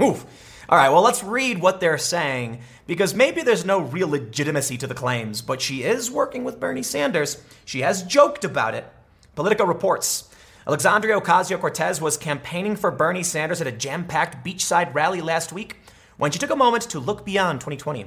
oof. 0.00 0.24
All 0.70 0.78
right, 0.78 0.88
well, 0.88 1.02
let's 1.02 1.24
read 1.24 1.60
what 1.60 1.80
they're 1.80 1.98
saying 1.98 2.60
because 2.86 3.12
maybe 3.12 3.42
there's 3.42 3.64
no 3.64 3.80
real 3.80 4.06
legitimacy 4.06 4.78
to 4.78 4.86
the 4.86 4.94
claims, 4.94 5.42
but 5.42 5.60
she 5.60 5.82
is 5.82 6.12
working 6.12 6.44
with 6.44 6.60
Bernie 6.60 6.84
Sanders. 6.84 7.42
She 7.64 7.80
has 7.80 8.04
joked 8.04 8.44
about 8.44 8.76
it. 8.76 8.86
Politico 9.34 9.64
reports 9.64 10.32
Alexandria 10.68 11.20
Ocasio 11.20 11.60
Cortez 11.60 12.00
was 12.00 12.16
campaigning 12.16 12.76
for 12.76 12.92
Bernie 12.92 13.24
Sanders 13.24 13.60
at 13.60 13.66
a 13.66 13.72
jam 13.72 14.06
packed 14.06 14.46
beachside 14.46 14.94
rally 14.94 15.20
last 15.20 15.52
week 15.52 15.78
when 16.18 16.30
she 16.30 16.38
took 16.38 16.50
a 16.50 16.56
moment 16.56 16.84
to 16.84 17.00
look 17.00 17.24
beyond 17.24 17.58
2020. 17.58 18.06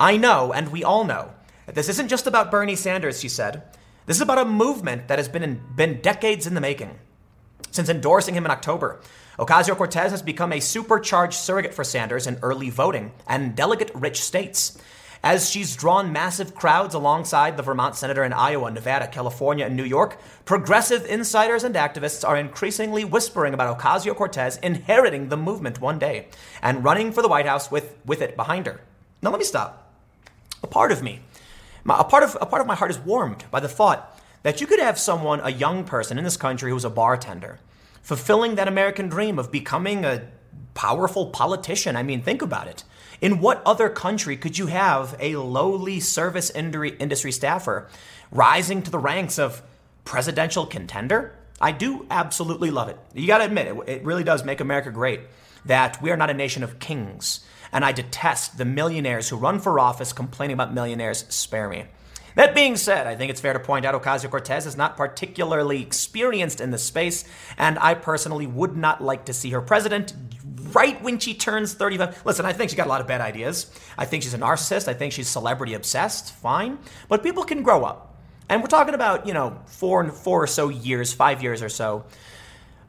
I 0.00 0.16
know, 0.16 0.54
and 0.54 0.72
we 0.72 0.82
all 0.82 1.04
know, 1.04 1.34
that 1.66 1.74
this 1.74 1.90
isn't 1.90 2.08
just 2.08 2.26
about 2.26 2.50
Bernie 2.50 2.74
Sanders, 2.74 3.20
she 3.20 3.28
said. 3.28 3.64
This 4.06 4.16
is 4.16 4.22
about 4.22 4.38
a 4.38 4.46
movement 4.46 5.08
that 5.08 5.18
has 5.18 5.28
been, 5.28 5.42
in, 5.42 5.60
been 5.76 6.00
decades 6.00 6.46
in 6.46 6.54
the 6.54 6.62
making. 6.62 6.98
Since 7.70 7.90
endorsing 7.90 8.34
him 8.34 8.46
in 8.46 8.50
October, 8.50 8.98
Ocasio 9.38 9.76
Cortez 9.76 10.10
has 10.10 10.20
become 10.20 10.52
a 10.52 10.58
supercharged 10.58 11.34
surrogate 11.34 11.72
for 11.72 11.84
Sanders 11.84 12.26
in 12.26 12.40
early 12.42 12.70
voting 12.70 13.12
and 13.28 13.54
delegate 13.54 13.92
rich 13.94 14.20
states. 14.20 14.76
As 15.22 15.48
she's 15.48 15.76
drawn 15.76 16.12
massive 16.12 16.56
crowds 16.56 16.92
alongside 16.92 17.56
the 17.56 17.62
Vermont 17.62 17.94
senator 17.94 18.24
in 18.24 18.32
Iowa, 18.32 18.72
Nevada, 18.72 19.06
California, 19.06 19.64
and 19.66 19.76
New 19.76 19.84
York, 19.84 20.18
progressive 20.44 21.06
insiders 21.06 21.62
and 21.62 21.76
activists 21.76 22.26
are 22.28 22.36
increasingly 22.36 23.04
whispering 23.04 23.54
about 23.54 23.78
Ocasio 23.78 24.14
Cortez 24.14 24.56
inheriting 24.56 25.28
the 25.28 25.36
movement 25.36 25.80
one 25.80 26.00
day 26.00 26.26
and 26.60 26.82
running 26.82 27.12
for 27.12 27.22
the 27.22 27.28
White 27.28 27.46
House 27.46 27.70
with, 27.70 27.96
with 28.04 28.20
it 28.20 28.34
behind 28.34 28.66
her. 28.66 28.80
Now, 29.22 29.30
let 29.30 29.38
me 29.38 29.44
stop. 29.44 29.92
A 30.64 30.66
part 30.66 30.90
of 30.90 31.00
me, 31.00 31.20
a 31.88 32.02
part 32.02 32.24
of, 32.24 32.36
a 32.40 32.46
part 32.46 32.60
of 32.60 32.66
my 32.66 32.74
heart 32.74 32.90
is 32.90 32.98
warmed 32.98 33.44
by 33.52 33.60
the 33.60 33.68
thought 33.68 34.20
that 34.42 34.60
you 34.60 34.66
could 34.66 34.80
have 34.80 34.98
someone, 34.98 35.40
a 35.44 35.50
young 35.50 35.84
person 35.84 36.18
in 36.18 36.24
this 36.24 36.36
country 36.36 36.72
who's 36.72 36.84
a 36.84 36.90
bartender, 36.90 37.60
fulfilling 38.08 38.54
that 38.54 38.66
American 38.66 39.06
dream 39.06 39.38
of 39.38 39.52
becoming 39.52 40.02
a 40.02 40.22
powerful 40.72 41.26
politician. 41.26 41.94
I 41.94 42.02
mean, 42.02 42.22
think 42.22 42.40
about 42.40 42.66
it. 42.66 42.82
In 43.20 43.38
what 43.38 43.60
other 43.66 43.90
country 43.90 44.34
could 44.34 44.56
you 44.56 44.68
have 44.68 45.14
a 45.20 45.36
lowly 45.36 46.00
service 46.00 46.48
industry 46.48 47.30
staffer 47.30 47.86
rising 48.30 48.80
to 48.80 48.90
the 48.90 48.98
ranks 48.98 49.38
of 49.38 49.60
presidential 50.06 50.64
contender? 50.64 51.36
I 51.60 51.72
do 51.72 52.06
absolutely 52.10 52.70
love 52.70 52.88
it. 52.88 52.98
You 53.12 53.26
got 53.26 53.38
to 53.38 53.44
admit, 53.44 53.66
it, 53.66 53.76
it 53.86 54.04
really 54.06 54.24
does 54.24 54.42
make 54.42 54.60
America 54.60 54.90
great 54.90 55.20
that 55.66 56.00
we 56.00 56.10
are 56.10 56.16
not 56.16 56.30
a 56.30 56.34
nation 56.34 56.62
of 56.62 56.78
kings. 56.78 57.44
And 57.72 57.84
I 57.84 57.92
detest 57.92 58.56
the 58.56 58.64
millionaires 58.64 59.28
who 59.28 59.36
run 59.36 59.58
for 59.58 59.78
office 59.78 60.14
complaining 60.14 60.54
about 60.54 60.72
millionaires. 60.72 61.26
Spare 61.28 61.68
me. 61.68 61.84
That 62.38 62.54
being 62.54 62.76
said, 62.76 63.08
I 63.08 63.16
think 63.16 63.30
it's 63.30 63.40
fair 63.40 63.52
to 63.52 63.58
point 63.58 63.84
out 63.84 64.00
Ocasio 64.00 64.30
Cortez 64.30 64.64
is 64.64 64.76
not 64.76 64.96
particularly 64.96 65.82
experienced 65.82 66.60
in 66.60 66.70
this 66.70 66.84
space, 66.84 67.24
and 67.56 67.76
I 67.80 67.94
personally 67.94 68.46
would 68.46 68.76
not 68.76 69.02
like 69.02 69.24
to 69.24 69.32
see 69.32 69.50
her 69.50 69.60
president 69.60 70.14
right 70.72 71.02
when 71.02 71.18
she 71.18 71.34
turns 71.34 71.74
35. 71.74 72.24
Listen, 72.24 72.46
I 72.46 72.52
think 72.52 72.70
she's 72.70 72.76
got 72.76 72.86
a 72.86 72.90
lot 72.90 73.00
of 73.00 73.08
bad 73.08 73.20
ideas. 73.20 73.68
I 73.98 74.04
think 74.04 74.22
she's 74.22 74.34
a 74.34 74.38
narcissist. 74.38 74.86
I 74.86 74.94
think 74.94 75.12
she's 75.12 75.26
celebrity 75.26 75.74
obsessed. 75.74 76.32
Fine. 76.32 76.78
But 77.08 77.24
people 77.24 77.42
can 77.42 77.64
grow 77.64 77.84
up. 77.84 78.14
And 78.48 78.62
we're 78.62 78.68
talking 78.68 78.94
about, 78.94 79.26
you 79.26 79.34
know, 79.34 79.60
four, 79.66 80.00
and 80.00 80.12
four 80.12 80.40
or 80.40 80.46
so 80.46 80.68
years, 80.68 81.12
five 81.12 81.42
years 81.42 81.60
or 81.60 81.68
so. 81.68 82.04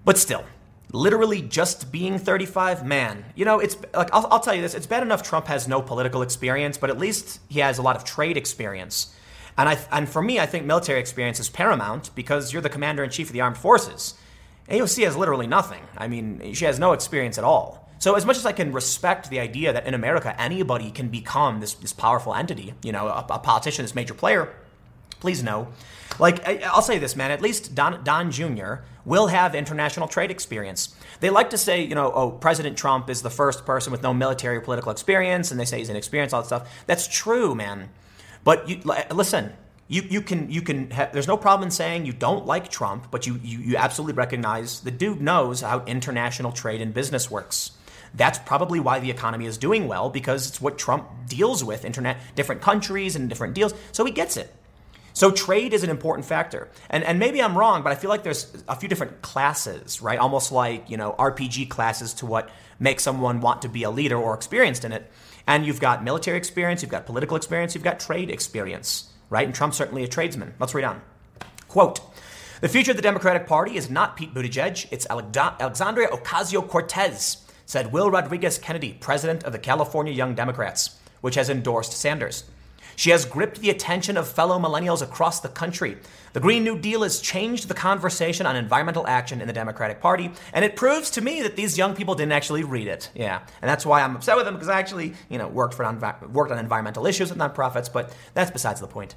But 0.06 0.20
still, 0.20 0.46
literally 0.92 1.42
just 1.42 1.92
being 1.92 2.20
35 2.20 2.84
man 2.86 3.24
you 3.36 3.46
know 3.46 3.60
it's 3.60 3.78
like 3.94 4.10
I'll, 4.12 4.28
I'll, 4.32 4.40
tell 4.40 4.56
you 4.56 4.64
this 4.64 4.74
it's 4.74 4.88
bad 4.88 5.04
enough 5.04 5.22
trump 5.22 5.46
has 5.46 5.68
no 5.68 5.84
political 5.84 6.24
experience 6.24 6.80
but 6.80 6.90
at 6.90 6.98
least 6.98 7.40
he 7.48 7.60
has 7.60 7.78
a 7.78 7.84
lot 7.84 7.96
of 7.96 8.04
trade 8.04 8.38
experience 8.38 9.14
and, 9.60 9.70
I, 9.70 9.78
and 9.92 10.10
for 10.10 10.22
me, 10.22 10.40
I 10.40 10.46
think 10.46 10.66
military 10.66 11.00
experience 11.00 11.40
is 11.40 11.50
paramount 11.50 12.14
because 12.16 12.52
you're 12.52 12.62
the 12.62 12.70
commander 12.70 13.04
in 13.04 13.10
chief 13.10 13.28
of 13.28 13.34
the 13.34 13.42
armed 13.42 13.58
forces. 13.58 14.16
AOC 14.70 15.04
has 15.04 15.16
literally 15.16 15.48
nothing. 15.48 15.82
I 15.98 16.08
mean, 16.08 16.54
she 16.54 16.66
has 16.66 16.80
no 16.80 16.94
experience 16.94 17.38
at 17.38 17.44
all. 17.44 17.90
So, 18.00 18.16
as 18.16 18.26
much 18.26 18.38
as 18.38 18.46
I 18.46 18.54
can 18.54 18.72
respect 18.72 19.30
the 19.30 19.40
idea 19.40 19.74
that 19.74 19.86
in 19.86 19.94
America 19.94 20.40
anybody 20.40 20.90
can 20.90 21.10
become 21.10 21.60
this, 21.60 21.74
this 21.74 21.92
powerful 21.92 22.34
entity, 22.34 22.74
you 22.82 22.94
know, 22.94 23.08
a, 23.08 23.26
a 23.30 23.40
politician, 23.40 23.84
this 23.84 23.94
major 23.94 24.14
player, 24.14 24.54
Please 25.20 25.44
no. 25.44 25.68
Like, 26.18 26.46
I'll 26.66 26.82
say 26.82 26.98
this, 26.98 27.16
man, 27.16 27.32
at 27.32 27.42
least 27.42 27.76
Don, 27.76 28.04
Don 28.04 28.32
Jr. 28.32 28.76
will 29.06 29.28
have 29.28 29.56
international 29.56 30.08
trade 30.08 30.32
experience. 30.32 30.96
They 31.20 31.30
like 31.30 31.50
to 31.52 31.58
say, 31.58 31.84
you 31.84 31.96
know, 31.96 32.12
oh, 32.12 32.32
President 32.32 32.78
Trump 32.78 33.10
is 33.10 33.22
the 33.22 33.30
first 33.30 33.66
person 33.66 33.92
with 33.92 34.04
no 34.04 34.14
military 34.14 34.58
or 34.58 34.62
political 34.62 34.92
experience, 34.92 35.52
and 35.52 35.60
they 35.60 35.66
say 35.66 35.78
he's 35.78 35.90
inexperienced, 35.90 36.34
all 36.34 36.42
that 36.42 36.48
stuff. 36.48 36.70
That's 36.88 37.08
true, 37.08 37.56
man. 37.56 37.90
But 38.44 38.70
you, 38.70 38.82
listen, 39.12 39.54
you, 39.88 40.04
you 40.04 40.22
can 40.22 40.50
you 40.52 40.62
can 40.62 40.92
ha- 40.92 41.10
there's 41.12 41.28
no 41.28 41.36
problem 41.36 41.68
in 41.68 41.72
saying 41.72 42.06
you 42.06 42.14
don't 42.14 42.46
like 42.46 42.70
Trump, 42.70 43.08
but 43.12 43.26
you, 43.28 43.40
you 43.44 43.60
you 43.60 43.76
absolutely 43.76 44.14
recognize 44.14 44.82
the 44.82 44.92
dude 44.92 45.20
knows 45.20 45.62
how 45.62 45.84
international 45.86 46.52
trade 46.52 46.80
and 46.80 46.94
business 46.94 47.30
works. 47.30 47.72
That's 48.14 48.40
probably 48.40 48.80
why 48.80 49.00
the 49.00 49.12
economy 49.12 49.46
is 49.46 49.58
doing 49.58 49.88
well 49.88 50.10
because 50.10 50.48
it's 50.48 50.62
what 50.62 50.78
Trump 50.78 51.08
deals 51.28 51.64
with 51.64 51.86
internet 51.86 52.18
different 52.36 52.62
countries 52.62 53.16
and 53.16 53.30
different 53.30 53.56
deals. 53.56 53.74
So 53.92 54.06
he 54.06 54.12
gets 54.12 54.38
it. 54.38 54.54
So 55.14 55.32
trade 55.32 55.74
is 55.74 55.84
an 55.84 55.90
important 55.90 56.26
factor. 56.26 56.70
And 56.90 57.04
and 57.04 57.20
maybe 57.20 57.42
I'm 57.42 57.58
wrong, 57.58 57.82
but 57.82 57.92
I 57.92 57.96
feel 57.96 58.10
like 58.10 58.24
there's 58.24 58.52
a 58.68 58.76
few 58.76 58.88
different 58.88 59.22
classes, 59.22 60.02
right? 60.02 60.20
Almost 60.20 60.52
like, 60.52 60.90
you 60.90 60.98
know, 60.98 61.16
RPG 61.18 61.70
classes 61.70 62.14
to 62.16 62.26
what 62.26 62.50
makes 62.80 63.04
someone 63.04 63.42
want 63.42 63.64
to 63.64 63.70
be 63.70 63.84
a 63.84 63.90
leader 63.90 64.18
or 64.18 64.34
experienced 64.34 64.86
in 64.86 64.92
it. 64.92 65.12
And 65.50 65.66
you've 65.66 65.80
got 65.80 66.04
military 66.04 66.38
experience, 66.38 66.84
you've 66.84 66.92
got 66.92 67.08
political 67.08 67.36
experience, 67.36 67.74
you've 67.74 67.84
got 67.84 68.00
trade 68.00 68.30
experience, 68.30 69.12
right? 69.32 69.48
And 69.48 69.56
Trump's 69.56 69.78
certainly 69.78 70.04
a 70.04 70.08
tradesman. 70.08 70.54
Let's 70.60 70.76
read 70.76 70.86
on. 70.86 71.02
Quote, 71.68 72.02
the 72.62 72.70
future 72.70 72.92
of 72.92 72.98
the 72.98 73.04
Democratic 73.04 73.48
Party 73.48 73.76
is 73.76 73.90
not 73.90 74.16
Pete 74.16 74.32
Buttigieg, 74.32 74.88
it's 74.92 75.08
Alexandria 75.10 76.10
Ocasio 76.10 76.68
Cortez 76.68 77.38
said 77.66 77.92
Will 77.92 78.12
Rodriguez 78.12 78.60
Kennedy, 78.60 78.94
president 79.00 79.44
of 79.44 79.52
the 79.52 79.58
California 79.58 80.14
Young 80.14 80.36
Democrats, 80.36 81.00
which 81.22 81.34
has 81.34 81.50
endorsed 81.50 81.94
Sanders. 81.94 82.44
She 83.00 83.12
has 83.12 83.24
gripped 83.24 83.62
the 83.62 83.70
attention 83.70 84.18
of 84.18 84.28
fellow 84.28 84.60
millennials 84.60 85.02
across 85.02 85.40
the 85.40 85.48
country. 85.48 85.96
The 86.34 86.42
Green 86.42 86.66
New 86.66 86.78
Deal 86.78 87.04
has 87.04 87.22
changed 87.22 87.70
the 87.70 87.74
conversation 87.74 88.46
on 88.46 88.58
environmental 88.58 89.08
action 89.08 89.40
in 89.40 89.48
the 89.48 89.54
Democratic 89.54 90.02
Party, 90.02 90.32
and 90.52 90.66
it 90.66 90.76
proves 90.76 91.10
to 91.12 91.22
me 91.22 91.42
that 91.44 91.56
these 91.56 91.78
young 91.78 91.96
people 91.96 92.14
didn't 92.14 92.34
actually 92.34 92.66
read 92.66 92.88
it. 92.88 93.10
Yeah, 93.16 93.40
and 93.62 93.70
that's 93.70 93.86
why 93.86 94.02
I'm 94.02 94.18
upset 94.18 94.36
with 94.36 94.44
them 94.44 94.56
because 94.56 94.68
I 94.68 94.78
actually, 94.78 95.14
you 95.30 95.38
know, 95.38 95.48
worked 95.48 95.76
for 95.76 95.84
non- 95.84 96.02
worked 96.34 96.52
on 96.52 96.60
environmental 96.60 97.06
issues 97.08 97.30
with 97.30 97.40
nonprofits, 97.40 97.90
but 97.90 98.14
that's 98.34 98.52
besides 98.52 98.82
the 98.82 98.88
point. 98.88 99.16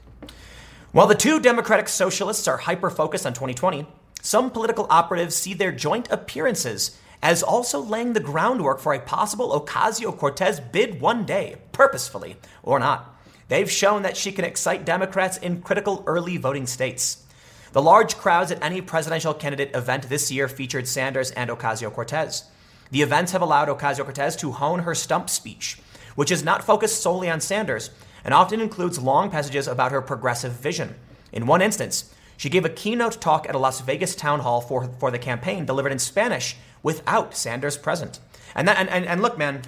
While 0.92 1.08
the 1.08 1.16
two 1.16 1.40
Democratic 1.40 1.88
socialists 1.88 2.46
are 2.46 2.58
hyper 2.58 2.88
focused 2.88 3.26
on 3.26 3.32
2020, 3.32 3.84
some 4.20 4.52
political 4.52 4.86
operatives 4.90 5.34
see 5.34 5.54
their 5.54 5.72
joint 5.72 6.06
appearances 6.12 7.00
as 7.20 7.42
also 7.42 7.80
laying 7.80 8.12
the 8.12 8.20
groundwork 8.20 8.78
for 8.78 8.94
a 8.94 9.00
possible 9.00 9.60
Ocasio 9.60 10.16
Cortez 10.16 10.60
bid 10.60 11.00
one 11.00 11.24
day, 11.24 11.56
purposefully 11.72 12.36
or 12.62 12.78
not. 12.78 13.08
They've 13.48 13.70
shown 13.70 14.02
that 14.02 14.16
she 14.16 14.32
can 14.32 14.44
excite 14.44 14.84
Democrats 14.84 15.36
in 15.36 15.62
critical 15.62 16.02
early 16.06 16.36
voting 16.36 16.66
states. 16.66 17.24
The 17.72 17.82
large 17.82 18.16
crowds 18.16 18.50
at 18.50 18.62
any 18.62 18.80
presidential 18.80 19.34
candidate 19.34 19.74
event 19.74 20.08
this 20.08 20.30
year 20.30 20.48
featured 20.48 20.86
Sanders 20.86 21.30
and 21.30 21.50
Ocasio 21.50 21.92
Cortez. 21.92 22.44
The 22.90 23.02
events 23.02 23.32
have 23.32 23.42
allowed 23.42 23.68
Ocasio 23.68 24.04
Cortez 24.04 24.36
to 24.36 24.52
hone 24.52 24.80
her 24.80 24.94
stump 24.94 25.30
speech, 25.30 25.78
which 26.14 26.30
is 26.30 26.44
not 26.44 26.64
focused 26.64 27.02
solely 27.02 27.30
on 27.30 27.40
Sanders 27.40 27.90
and 28.24 28.34
often 28.34 28.60
includes 28.60 28.98
long 28.98 29.30
passages 29.30 29.66
about 29.66 29.92
her 29.92 30.02
progressive 30.02 30.52
vision. 30.52 30.94
In 31.32 31.46
one 31.46 31.62
instance, 31.62 32.12
she 32.36 32.50
gave 32.50 32.64
a 32.64 32.70
keynote 32.70 33.20
talk 33.20 33.48
at 33.48 33.54
a 33.54 33.58
Las 33.58 33.80
Vegas 33.80 34.14
town 34.14 34.40
hall 34.40 34.60
for, 34.60 34.90
for 34.98 35.10
the 35.10 35.18
campaign, 35.18 35.64
delivered 35.64 35.92
in 35.92 35.98
Spanish 35.98 36.56
without 36.82 37.34
Sanders 37.34 37.76
present. 37.76 38.18
And, 38.54 38.68
that, 38.68 38.78
and, 38.78 38.88
and, 38.88 39.06
and 39.06 39.22
look, 39.22 39.38
man, 39.38 39.62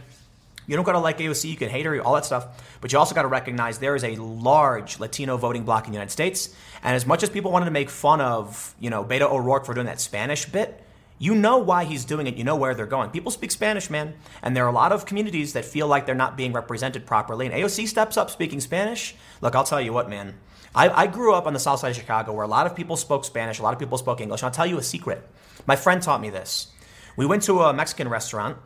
you 0.66 0.76
don't 0.76 0.84
got 0.84 0.92
to 0.92 0.98
like 0.98 1.18
AOC, 1.18 1.50
you 1.50 1.56
can 1.56 1.68
hate 1.68 1.86
her, 1.86 2.00
all 2.00 2.14
that 2.14 2.24
stuff, 2.24 2.46
but 2.80 2.92
you 2.92 2.98
also 2.98 3.14
got 3.14 3.22
to 3.22 3.28
recognize 3.28 3.78
there 3.78 3.96
is 3.96 4.04
a 4.04 4.16
large 4.16 4.98
Latino 4.98 5.36
voting 5.36 5.64
bloc 5.64 5.86
in 5.86 5.92
the 5.92 5.96
United 5.96 6.12
States. 6.12 6.54
And 6.82 6.94
as 6.94 7.06
much 7.06 7.22
as 7.22 7.30
people 7.30 7.50
wanted 7.50 7.66
to 7.66 7.70
make 7.70 7.90
fun 7.90 8.20
of, 8.20 8.74
you 8.80 8.90
know, 8.90 9.04
Beto 9.04 9.30
O'Rourke 9.30 9.66
for 9.66 9.74
doing 9.74 9.86
that 9.86 10.00
Spanish 10.00 10.46
bit, 10.46 10.82
you 11.18 11.34
know 11.34 11.58
why 11.58 11.84
he's 11.84 12.04
doing 12.04 12.26
it. 12.26 12.36
You 12.36 12.44
know 12.44 12.56
where 12.56 12.74
they're 12.74 12.86
going. 12.86 13.10
People 13.10 13.30
speak 13.30 13.50
Spanish, 13.52 13.88
man. 13.88 14.14
And 14.42 14.56
there 14.56 14.64
are 14.64 14.68
a 14.68 14.72
lot 14.72 14.92
of 14.92 15.06
communities 15.06 15.52
that 15.52 15.64
feel 15.64 15.86
like 15.86 16.06
they're 16.06 16.14
not 16.14 16.36
being 16.36 16.52
represented 16.52 17.06
properly. 17.06 17.46
And 17.46 17.54
AOC 17.54 17.86
steps 17.86 18.16
up 18.16 18.30
speaking 18.30 18.60
Spanish. 18.60 19.14
Look, 19.40 19.54
I'll 19.54 19.64
tell 19.64 19.80
you 19.80 19.92
what, 19.92 20.10
man. 20.10 20.34
I, 20.74 20.88
I 20.88 21.06
grew 21.06 21.34
up 21.34 21.46
on 21.46 21.52
the 21.52 21.60
south 21.60 21.80
side 21.80 21.90
of 21.90 21.96
Chicago 21.96 22.32
where 22.32 22.44
a 22.44 22.48
lot 22.48 22.66
of 22.66 22.74
people 22.74 22.96
spoke 22.96 23.24
Spanish, 23.24 23.60
a 23.60 23.62
lot 23.62 23.72
of 23.72 23.78
people 23.78 23.96
spoke 23.96 24.20
English. 24.20 24.42
And 24.42 24.46
I'll 24.46 24.52
tell 24.54 24.66
you 24.66 24.76
a 24.76 24.82
secret. 24.82 25.26
My 25.66 25.76
friend 25.76 26.02
taught 26.02 26.20
me 26.20 26.30
this. 26.30 26.68
We 27.16 27.26
went 27.26 27.44
to 27.44 27.62
a 27.62 27.72
Mexican 27.72 28.08
restaurant, 28.08 28.58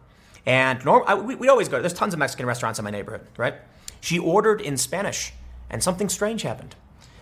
and 0.47 0.85
norm, 0.85 1.05
I, 1.07 1.15
we, 1.15 1.35
would 1.35 1.49
always 1.49 1.69
go. 1.69 1.81
There's 1.81 1.93
tons 1.93 2.13
of 2.13 2.19
Mexican 2.19 2.47
restaurants 2.47 2.79
in 2.79 2.85
my 2.85 2.91
neighborhood, 2.91 3.27
right? 3.37 3.55
She 4.01 4.19
ordered 4.19 4.61
in 4.61 4.77
Spanish, 4.77 5.33
and 5.69 5.83
something 5.83 6.09
strange 6.09 6.43
happened. 6.43 6.75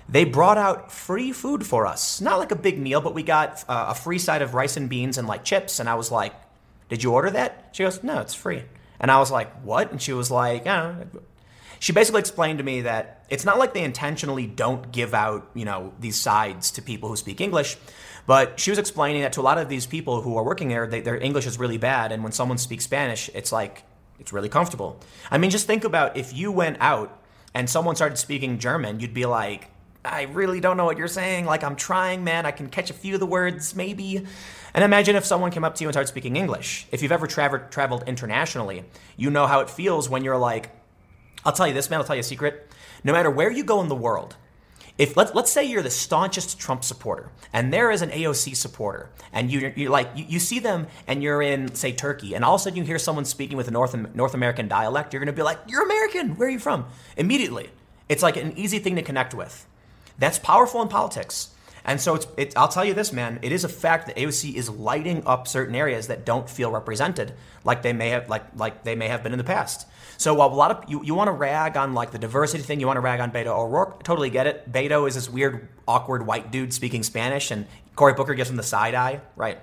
They 0.09 0.25
brought 0.25 0.59
out 0.59 0.93
free 0.93 1.33
food 1.33 1.67
for 1.67 1.87
us. 1.87 2.21
Not 2.21 2.39
like 2.39 2.53
a 2.53 2.57
big 2.57 2.79
meal, 2.79 3.01
but 3.01 3.15
we 3.15 3.23
got 3.23 3.65
uh, 3.69 3.87
a 3.89 3.95
free 3.95 4.19
side 4.19 4.43
of 4.43 4.55
rice 4.55 4.77
and 4.77 4.89
beans 4.89 5.19
and 5.19 5.27
like 5.27 5.45
chips. 5.45 5.81
And 5.81 5.89
I 5.89 5.95
was 5.95 6.11
like, 6.13 6.33
Did 6.89 7.03
you 7.03 7.13
order 7.13 7.31
that? 7.31 7.71
She 7.73 7.83
goes, 7.83 8.03
No, 8.03 8.21
it's 8.21 8.35
free. 8.35 8.63
And 9.01 9.11
I 9.11 9.19
was 9.19 9.31
like, 9.31 9.53
What? 9.63 9.91
And 9.91 10.01
she 10.01 10.13
was 10.13 10.31
like. 10.31 10.67
She 11.79 11.93
basically 11.93 12.21
explained 12.21 12.59
to 12.59 12.65
me 12.65 12.83
that 12.83 13.25
it's 13.29 13.45
not 13.45 13.59
like 13.59 13.75
they 13.75 13.85
intentionally 13.85 14.47
don't 14.47 14.91
give 14.93 15.13
out, 15.13 15.51
you 15.53 15.67
know, 15.67 15.93
these 16.01 16.19
sides 16.19 16.71
to 16.73 16.83
people 16.83 17.09
who 17.11 17.17
speak 17.17 17.41
English. 17.41 17.77
But 18.27 18.59
she 18.59 18.71
was 18.71 18.79
explaining 18.79 19.23
that 19.23 19.33
to 19.35 19.41
a 19.41 19.43
lot 19.43 19.59
of 19.59 19.69
these 19.69 19.87
people 19.87 20.23
who 20.23 20.37
are 20.37 20.45
working 20.45 20.69
there, 20.69 20.87
they, 20.87 21.01
their 21.01 21.17
English 21.17 21.47
is 21.47 21.59
really 21.59 21.79
bad. 21.79 22.13
And 22.13 22.23
when 22.23 22.33
someone 22.33 22.59
speaks 22.59 22.85
Spanish, 22.85 23.31
it's 23.35 23.53
like, 23.53 23.85
it's 24.19 24.33
really 24.33 24.49
comfortable. 24.49 25.01
I 25.31 25.39
mean, 25.39 25.51
just 25.51 25.67
think 25.67 25.85
about 25.85 26.17
if 26.17 26.33
you 26.33 26.51
went 26.51 26.79
out 26.81 27.23
and 27.55 27.71
someone 27.71 27.97
started 27.97 28.19
speaking 28.19 28.59
German, 28.59 29.01
you'd 29.01 29.15
be 29.15 29.27
like, 29.27 29.71
I 30.05 30.23
really 30.23 30.61
don't 30.61 30.77
know 30.77 30.85
what 30.85 30.99
you're 30.99 31.09
saying. 31.09 31.47
Like, 31.47 31.65
I'm 31.65 31.77
trying, 31.77 32.25
man. 32.25 32.47
I 32.47 32.53
can 32.53 32.69
catch 32.69 32.91
a 32.91 32.95
few 32.95 33.15
of 33.15 33.21
the 33.21 33.27
words, 33.27 33.75
maybe. 33.75 34.25
And 34.75 34.85
imagine 34.85 35.17
if 35.17 35.25
someone 35.25 35.51
came 35.51 35.65
up 35.65 35.75
to 35.77 35.85
you 35.85 35.89
and 35.89 35.95
started 35.95 36.09
speaking 36.09 36.37
English. 36.37 36.87
If 36.93 37.03
you've 37.03 37.13
ever 37.13 37.27
tra- 37.27 37.67
traveled 37.71 38.05
internationally, 38.07 38.85
you 39.17 39.31
know 39.31 39.47
how 39.47 39.61
it 39.61 39.71
feels 39.71 40.09
when 40.09 40.23
you're 40.23 40.37
like, 40.37 40.71
I'll 41.45 41.53
tell 41.53 41.67
you 41.67 41.75
this, 41.75 41.91
man, 41.91 42.01
I'll 42.01 42.07
tell 42.07 42.17
you 42.17 42.21
a 42.21 42.25
secret. 42.25 42.71
No 43.05 43.13
matter 43.13 43.31
where 43.31 43.51
you 43.51 43.65
go 43.65 43.81
in 43.81 43.89
the 43.89 43.95
world, 43.95 44.37
if 44.99 45.17
let's 45.17 45.35
let's 45.35 45.51
say 45.51 45.65
you're 45.65 45.83
the 45.83 45.91
staunchest 45.91 46.59
Trump 46.59 46.83
supporter 46.83 47.31
and 47.53 47.73
there 47.73 47.91
is 47.91 48.03
an 48.03 48.11
AOC 48.11 48.57
supporter 48.57 49.11
and 49.33 49.51
you 49.51 49.73
you 49.77 49.89
like 49.89 50.11
you, 50.15 50.25
you, 50.29 50.39
see 50.39 50.59
them 50.59 50.87
and 51.07 51.23
you're 51.23 51.43
in 51.43 51.75
say 51.75 51.93
Turkey 51.93 52.35
and 52.35 52.45
all 52.45 52.55
of 52.55 52.61
a 52.61 52.65
sudden 52.65 52.79
you 52.79 52.85
hear 52.85 52.99
someone 52.99 53.25
speaking 53.25 53.57
with 53.57 53.69
a 53.69 53.71
North 53.71 53.95
North 54.15 54.35
American 54.35 54.69
dialect 54.69 55.13
you're 55.13 55.21
going 55.21 55.35
to 55.35 55.39
be 55.39 55.43
like 55.43 55.59
you're 55.67 55.83
American 55.83 56.37
where 56.37 56.49
are 56.49 56.51
you 56.51 56.59
from? 56.59 56.87
Immediately. 57.17 57.71
It's 58.09 58.23
like 58.23 58.37
an 58.37 58.57
easy 58.57 58.79
thing 58.79 58.97
to 58.97 59.03
connect 59.03 59.35
with. 59.35 59.67
That's 60.19 60.39
powerful 60.39 60.81
in 60.81 60.89
politics 60.89 61.51
and 61.87 61.99
so 61.99 62.17
it's 62.17 62.27
it, 62.37 62.53
I'll 62.57 62.69
tell 62.69 62.85
you 62.85 62.93
this 62.93 63.13
man 63.13 63.39
it 63.41 63.53
is 63.53 63.65
a 63.65 63.69
fact 63.69 64.07
that 64.09 64.17
AOC 64.17 64.55
is 64.55 64.69
lighting 64.69 65.23
up 65.25 65.49
certain 65.49 65.75
areas 65.75 66.09
that 66.09 66.27
don't 66.27 66.51
feel 66.51 66.71
represented 66.71 67.33
like 67.65 67.81
they 67.81 67.95
may 67.95 68.11
have 68.11 68.29
like 68.29 68.45
like 68.55 68.85
they 68.85 68.95
may 68.95 69.09
have 69.09 69.23
been 69.23 69.33
in 69.33 69.39
the 69.39 69.45
past 69.45 69.87
so 70.19 70.33
while 70.35 70.49
a 70.49 70.55
lot 70.55 70.71
of 70.71 70.91
you, 70.91 71.05
you 71.05 71.15
want 71.15 71.29
to 71.29 71.33
rag 71.33 71.77
on 71.77 71.95
like 71.95 72.11
the 72.11 72.19
diversity 72.19 72.63
thing, 72.63 72.81
you 72.81 72.87
want 72.87 72.97
to 72.97 73.03
rag 73.03 73.21
on 73.21 73.31
Beto 73.31 73.49
O'Rourke, 73.49 74.03
totally 74.03 74.31
get 74.31 74.47
it. 74.47 74.71
Beto 74.71 75.07
is 75.07 75.15
this 75.15 75.29
weird, 75.29 75.69
awkward 75.87 76.27
white 76.27 76.51
dude 76.51 76.73
speaking 76.73 77.03
Spanish, 77.03 77.51
and 77.51 77.67
Cory 77.95 78.15
Booker 78.15 78.35
gives 78.35 78.49
him 78.49 78.57
the 78.57 78.63
side 78.63 78.95
eye, 78.95 79.21
right? 79.37 79.59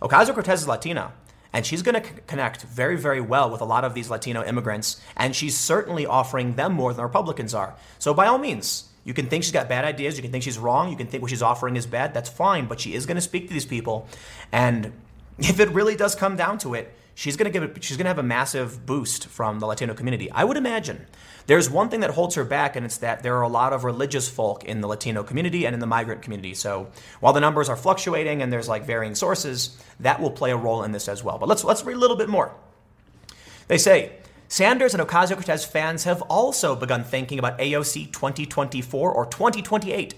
Ocasio 0.00 0.32
Cortez 0.32 0.62
is 0.62 0.68
Latina, 0.68 1.12
and 1.52 1.66
she's 1.66 1.82
going 1.82 2.00
to 2.00 2.08
c- 2.08 2.14
connect 2.26 2.62
very, 2.62 2.96
very 2.96 3.20
well 3.20 3.50
with 3.50 3.60
a 3.60 3.64
lot 3.64 3.84
of 3.84 3.94
these 3.94 4.10
Latino 4.10 4.44
immigrants, 4.44 5.00
and 5.16 5.34
she's 5.34 5.56
certainly 5.56 6.06
offering 6.06 6.54
them 6.54 6.72
more 6.72 6.94
than 6.94 7.02
Republicans 7.02 7.52
are. 7.52 7.74
So 7.98 8.14
by 8.14 8.26
all 8.26 8.38
means, 8.38 8.89
you 9.04 9.14
can 9.14 9.26
think 9.26 9.44
she's 9.44 9.52
got 9.52 9.68
bad 9.68 9.84
ideas, 9.84 10.16
you 10.16 10.22
can 10.22 10.30
think 10.30 10.44
she's 10.44 10.58
wrong, 10.58 10.90
you 10.90 10.96
can 10.96 11.06
think 11.06 11.22
what 11.22 11.30
she's 11.30 11.42
offering 11.42 11.76
is 11.76 11.86
bad. 11.86 12.14
That's 12.14 12.28
fine, 12.28 12.66
but 12.66 12.80
she 12.80 12.94
is 12.94 13.06
going 13.06 13.16
to 13.16 13.22
speak 13.22 13.48
to 13.48 13.54
these 13.54 13.66
people, 13.66 14.08
and 14.52 14.92
if 15.38 15.60
it 15.60 15.70
really 15.70 15.96
does 15.96 16.14
come 16.14 16.36
down 16.36 16.58
to 16.58 16.74
it, 16.74 16.94
she's 17.14 17.36
going 17.36 17.50
to 17.50 17.52
give 17.52 17.62
it, 17.62 17.82
she's 17.82 17.96
going 17.96 18.04
to 18.04 18.10
have 18.10 18.18
a 18.18 18.22
massive 18.22 18.86
boost 18.86 19.26
from 19.26 19.60
the 19.60 19.66
Latino 19.66 19.94
community. 19.94 20.30
I 20.30 20.44
would 20.44 20.56
imagine. 20.56 21.06
There's 21.46 21.68
one 21.68 21.88
thing 21.88 22.00
that 22.00 22.10
holds 22.10 22.36
her 22.36 22.44
back, 22.44 22.76
and 22.76 22.86
it's 22.86 22.98
that 22.98 23.22
there 23.22 23.36
are 23.36 23.42
a 23.42 23.48
lot 23.48 23.72
of 23.72 23.84
religious 23.84 24.28
folk 24.28 24.64
in 24.64 24.80
the 24.80 24.86
Latino 24.86 25.22
community 25.22 25.66
and 25.66 25.74
in 25.74 25.80
the 25.80 25.86
migrant 25.86 26.22
community. 26.22 26.54
So 26.54 26.88
while 27.18 27.32
the 27.32 27.40
numbers 27.40 27.68
are 27.68 27.76
fluctuating 27.76 28.40
and 28.40 28.52
there's 28.52 28.68
like 28.68 28.84
varying 28.84 29.14
sources, 29.14 29.76
that 30.00 30.20
will 30.20 30.30
play 30.30 30.52
a 30.52 30.56
role 30.56 30.84
in 30.84 30.92
this 30.92 31.08
as 31.08 31.24
well. 31.24 31.38
But 31.38 31.48
let's 31.48 31.64
let's 31.64 31.84
read 31.84 31.96
a 31.96 31.98
little 31.98 32.16
bit 32.16 32.28
more. 32.28 32.54
They 33.66 33.78
say 33.78 34.12
Sanders 34.52 34.94
and 34.94 35.08
Ocasio 35.08 35.34
Cortez 35.34 35.64
fans 35.64 36.02
have 36.02 36.22
also 36.22 36.74
begun 36.74 37.04
thinking 37.04 37.38
about 37.38 37.56
AOC 37.60 38.12
2024 38.12 39.12
or 39.12 39.24
2028. 39.26 40.14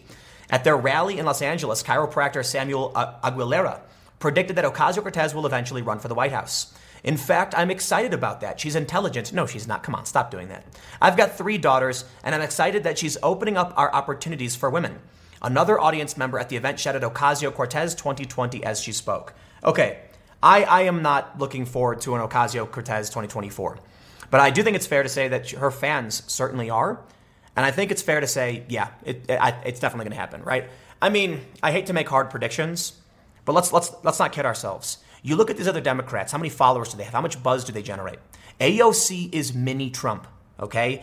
At 0.49 0.65
their 0.65 0.75
rally 0.75 1.19
in 1.19 1.27
Los 1.27 1.43
Angeles, 1.43 1.83
chiropractor 1.83 2.43
Samuel 2.43 2.93
Aguilera 2.95 3.81
predicted 4.21 4.57
that 4.57 4.65
Ocasio 4.65 5.03
Cortez 5.03 5.35
will 5.35 5.45
eventually 5.45 5.83
run 5.83 5.99
for 5.99 6.09
the 6.09 6.15
White 6.15 6.33
House. 6.33 6.73
In 7.05 7.19
fact, 7.19 7.53
I'm 7.59 7.71
excited 7.71 8.15
about 8.15 8.41
that. 8.41 8.59
She's 8.59 8.75
intelligent. 8.75 9.35
No, 9.35 9.45
she's 9.45 9.69
not. 9.69 9.83
Come 9.83 9.95
on, 9.95 10.07
stop 10.07 10.31
doing 10.31 10.49
that. 10.49 10.65
I've 10.99 11.19
got 11.19 11.37
three 11.37 11.59
daughters, 11.59 12.07
and 12.25 12.35
I'm 12.35 12.41
excited 12.41 12.85
that 12.85 12.97
she's 12.97 13.19
opening 13.23 13.59
up 13.59 13.75
our 13.77 13.93
opportunities 13.93 14.57
for 14.57 14.71
women. 14.71 14.99
Another 15.43 15.79
audience 15.79 16.17
member 16.17 16.39
at 16.39 16.49
the 16.49 16.57
event 16.57 16.81
shouted 16.81 17.03
Ocasio 17.03 17.53
Cortez 17.53 17.95
2020 17.95 18.65
as 18.65 18.81
she 18.81 18.93
spoke. 18.93 19.35
Okay, 19.63 19.99
I, 20.43 20.65
I 20.65 20.83
am 20.83 21.03
not 21.03 21.39
looking 21.39 21.67
forward 21.67 22.01
to 22.01 22.15
an 22.15 22.27
Ocasio 22.27 22.69
Cortez 22.71 23.11
2024, 23.11 23.79
but 24.33 24.41
I 24.41 24.49
do 24.49 24.63
think 24.63 24.77
it's 24.77 24.87
fair 24.87 25.03
to 25.03 25.11
say 25.11 25.29
that 25.29 25.51
her 25.51 25.71
fans 25.71 26.23
certainly 26.27 26.71
are. 26.71 27.03
And 27.55 27.67
I 27.67 27.71
think 27.71 27.91
it's 27.91 28.01
fair 28.01 28.19
to 28.19 28.27
say, 28.27 28.65
yeah, 28.67 28.89
it, 29.05 29.27
it, 29.29 29.39
it's 29.67 29.79
definitely 29.79 30.07
going 30.07 30.17
to 30.17 30.21
happen, 30.21 30.43
right? 30.43 30.71
I 31.03 31.11
mean, 31.11 31.43
I 31.63 31.71
hate 31.71 31.85
to 31.87 31.93
make 31.93 32.09
hard 32.09 32.31
predictions, 32.31 32.95
but 33.45 33.53
let's 33.53 33.75
let's 33.75 33.93
let's 34.03 34.19
not 34.19 34.33
kid 34.33 34.47
ourselves. 34.47 34.97
You 35.23 35.37
look 35.37 35.51
at 35.51 35.59
these 35.59 35.69
other 35.69 35.83
Democrats. 35.83 36.33
How 36.33 36.39
many 36.39 36.49
followers 36.49 36.89
do 36.89 36.97
they 36.97 37.05
have? 37.05 37.13
How 37.13 37.21
much 37.21 37.43
buzz 37.43 37.63
do 37.63 37.75
they 37.75 37.83
generate? 37.83 38.21
AOC 38.59 39.35
is 39.35 39.53
mini 39.53 39.91
Trump. 39.91 40.27
Okay, 40.59 41.03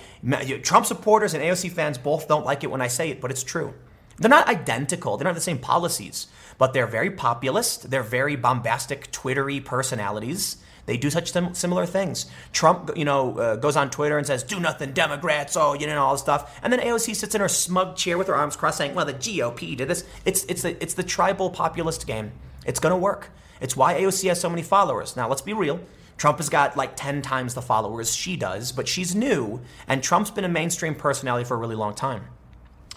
Trump 0.63 0.87
supporters 0.87 1.35
and 1.35 1.43
AOC 1.43 1.71
fans 1.71 1.99
both 1.99 2.27
don't 2.27 2.45
like 2.45 2.63
it 2.63 2.71
when 2.71 2.81
I 2.81 2.87
say 2.87 3.11
it, 3.11 3.21
but 3.21 3.29
it's 3.29 3.43
true. 3.43 3.75
They're 4.17 4.29
not 4.29 4.47
identical. 4.47 5.17
They 5.17 5.23
don't 5.23 5.29
have 5.29 5.35
the 5.35 5.41
same 5.41 5.59
policies, 5.59 6.27
but 6.57 6.73
they're 6.73 6.87
very 6.87 7.11
populist. 7.11 7.91
They're 7.91 8.01
very 8.01 8.35
bombastic, 8.35 9.11
twittery 9.11 9.59
personalities. 9.59 10.57
They 10.89 10.97
do 10.97 11.11
such 11.11 11.31
sim- 11.31 11.53
similar 11.53 11.85
things. 11.85 12.25
Trump, 12.51 12.89
you 12.97 13.05
know, 13.05 13.37
uh, 13.37 13.55
goes 13.57 13.77
on 13.77 13.91
Twitter 13.91 14.17
and 14.17 14.25
says, 14.25 14.41
"Do 14.41 14.59
nothing, 14.59 14.91
Democrats." 14.91 15.55
Oh, 15.55 15.73
you 15.75 15.85
know, 15.85 16.01
all 16.01 16.13
this 16.13 16.21
stuff. 16.21 16.59
And 16.63 16.73
then 16.73 16.79
AOC 16.79 17.13
sits 17.13 17.35
in 17.35 17.41
her 17.41 17.47
smug 17.47 17.95
chair 17.95 18.17
with 18.17 18.25
her 18.25 18.35
arms 18.35 18.55
crossed, 18.55 18.79
saying, 18.79 18.95
"Well, 18.95 19.05
the 19.05 19.13
GOP 19.13 19.75
did 19.75 19.87
this." 19.87 20.03
It's 20.25 20.45
it's 20.45 20.63
the 20.63 20.81
it's 20.81 20.95
the 20.95 21.03
tribal 21.03 21.51
populist 21.51 22.07
game. 22.07 22.31
It's 22.65 22.79
going 22.79 22.89
to 22.91 22.97
work. 22.97 23.29
It's 23.61 23.77
why 23.77 24.01
AOC 24.01 24.29
has 24.29 24.41
so 24.41 24.49
many 24.49 24.63
followers. 24.63 25.15
Now, 25.15 25.29
let's 25.29 25.43
be 25.43 25.53
real. 25.53 25.79
Trump 26.17 26.39
has 26.39 26.49
got 26.49 26.75
like 26.75 26.95
10 26.95 27.21
times 27.21 27.53
the 27.53 27.61
followers 27.61 28.15
she 28.15 28.35
does, 28.35 28.71
but 28.71 28.87
she's 28.87 29.13
new, 29.13 29.61
and 29.87 30.01
Trump's 30.01 30.31
been 30.31 30.43
a 30.43 30.49
mainstream 30.49 30.95
personality 30.95 31.45
for 31.45 31.53
a 31.53 31.57
really 31.57 31.75
long 31.75 31.93
time. 31.93 32.23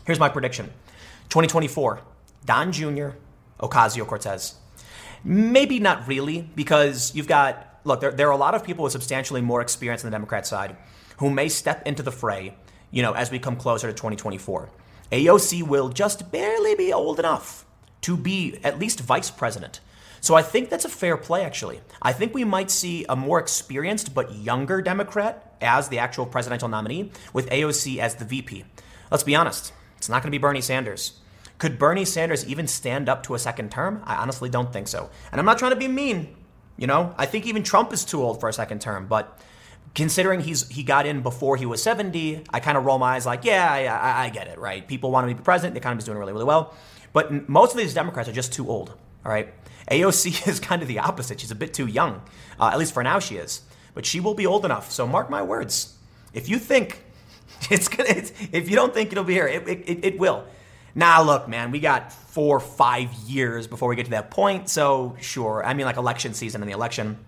Here's 0.07 0.19
my 0.19 0.31
prediction 0.31 0.73
2024, 1.29 2.01
Don 2.47 2.73
Jr., 2.73 3.11
Ocasio 3.61 4.07
Cortez. 4.07 4.55
Maybe 5.25 5.79
not 5.79 6.09
really, 6.09 6.49
because 6.57 7.15
you've 7.15 7.29
got 7.29 7.72
look, 7.85 8.01
there, 8.01 8.13
there 8.13 8.29
are 8.29 8.33
a 8.33 8.37
lot 8.37 8.55
of 8.55 8.65
people 8.65 8.85
with 8.85 8.93
substantially 8.93 9.41
more 9.41 9.61
experience 9.61 10.05
on 10.05 10.11
the 10.11 10.15
Democrat 10.15 10.47
side 10.47 10.77
who 11.19 11.31
may 11.31 11.49
step 11.49 11.87
into 11.87 12.03
the 12.03 12.13
fray, 12.13 12.55
you 12.91 13.03
know, 13.03 13.13
as 13.13 13.31
we 13.31 13.39
come 13.39 13.57
closer 13.57 13.87
to 13.87 13.93
2024. 13.93 14.71
AOC 15.11 15.63
will 15.63 15.89
just 15.91 16.33
barely 16.33 16.75
be 16.75 16.93
old 16.93 17.19
enough 17.19 17.67
to 18.03 18.17
be 18.17 18.59
at 18.65 18.79
least 18.79 19.01
vice 19.01 19.31
president. 19.31 19.81
So 20.21 20.35
I 20.35 20.43
think 20.43 20.71
that's 20.71 20.85
a 20.85 20.89
fair 20.89 21.17
play, 21.17 21.45
actually. 21.45 21.81
I 22.01 22.13
think 22.13 22.33
we 22.33 22.45
might 22.45 22.71
see 22.71 23.05
a 23.09 23.17
more 23.17 23.41
experienced 23.41 24.15
but 24.15 24.33
younger 24.35 24.81
Democrat 24.81 25.57
as 25.61 25.89
the 25.89 25.99
actual 25.99 26.27
presidential 26.27 26.69
nominee, 26.69 27.11
with 27.33 27.51
AOC 27.51 27.99
as 27.99 28.15
the 28.17 28.25
VP. 28.25 28.65
Let's 29.11 29.25
be 29.25 29.35
honest, 29.35 29.73
it's 29.97 30.09
not 30.09 30.23
going 30.23 30.29
to 30.29 30.37
be 30.37 30.41
Bernie 30.41 30.61
Sanders. 30.61 31.21
Could 31.59 31.79
Bernie 31.79 32.05
Sanders 32.05 32.45
even 32.47 32.67
stand 32.67 33.09
up 33.09 33.23
to 33.25 33.35
a 33.35 33.39
second 33.39 33.71
term? 33.71 34.03
I 34.05 34.17
honestly 34.17 34.49
don't 34.49 34.73
think 34.73 34.89
so. 34.89 35.11
And 35.31 35.41
I'm 35.41 35.45
not 35.45 35.59
trying 35.59 35.73
to 35.73 35.77
be 35.77 35.89
mean. 35.89 36.35
You 36.83 36.89
know, 36.89 37.15
I 37.17 37.27
think 37.27 37.47
even 37.47 37.63
Trump 37.63 37.93
is 37.93 38.05
too 38.05 38.21
old 38.21 38.41
for 38.41 38.49
a 38.49 38.53
second 38.53 38.81
term, 38.81 39.07
but 39.07 39.39
considering 39.95 40.41
he's 40.41 40.69
he 40.69 40.83
got 40.83 41.07
in 41.07 41.23
before 41.23 41.57
he 41.57 41.65
was 41.65 41.81
70, 41.81 42.43
I 42.51 42.59
kind 42.59 42.77
of 42.77 42.85
roll 42.85 42.99
my 42.99 43.15
eyes 43.15 43.25
like, 43.25 43.45
yeah, 43.45 43.73
I, 43.73 44.25
I, 44.25 44.31
get 44.31 44.49
it, 44.49 44.59
right? 44.59 44.85
People 44.89 45.13
want 45.13 45.29
to 45.29 45.33
be 45.33 45.41
president. 45.41 45.75
The 45.75 45.81
economy's 45.81 46.07
doing 46.07 46.19
really, 46.19 46.33
really 46.33 46.45
well. 46.45 46.75
But 47.13 47.49
most 47.49 47.71
of 47.71 47.79
these 47.79 47.95
Democrats 47.95 48.29
are 48.29 48.33
just 48.33 48.53
too 48.53 48.69
old, 48.69 48.89
all 49.25 49.31
right? 49.31 49.55
AOC 49.93 50.49
is 50.49 50.59
kind 50.59 50.83
of 50.83 50.89
the 50.89 50.99
opposite. 50.99 51.39
She's 51.39 51.53
a 51.53 51.55
bit 51.55 51.73
too 51.73 51.87
young. 51.87 52.21
Uh, 52.59 52.71
at 52.73 52.81
least 52.81 52.95
for 52.95 53.05
now, 53.05 53.21
she 53.21 53.37
is. 53.37 53.61
But 53.95 54.05
she 54.05 54.19
will 54.19 54.35
be 54.35 54.45
old 54.45 54.65
enough. 54.65 54.91
So 54.91 55.07
mark 55.07 55.31
my 55.31 55.43
words. 55.43 55.97
If 56.35 56.49
you 56.49 56.59
think 56.59 57.05
it's 57.71 57.87
gonna, 57.87 58.11
it's, 58.11 58.33
if 58.51 58.69
you 58.69 58.75
don't 58.75 58.93
think 58.93 59.13
it'll 59.13 59.23
be 59.23 59.35
here, 59.35 59.47
it, 59.47 59.69
it, 59.69 60.05
it 60.05 60.19
will. 60.19 60.47
Now, 60.97 61.23
look, 61.23 61.47
man, 61.47 61.71
we 61.71 61.79
got 61.79 62.13
four, 62.33 62.59
five 62.61 63.13
years 63.27 63.67
before 63.67 63.91
we 63.91 63.97
get 63.97 64.07
to 64.07 64.13
that 64.13 64.31
point. 64.31 64.71
So, 64.71 65.17
sure. 65.21 65.63
I 65.65 65.75
mean, 65.75 65.85
like 65.85 65.99
election 65.99 66.33
season 66.33 66.63
and 66.63 66.69
the 66.69 66.75
election. 66.75 67.19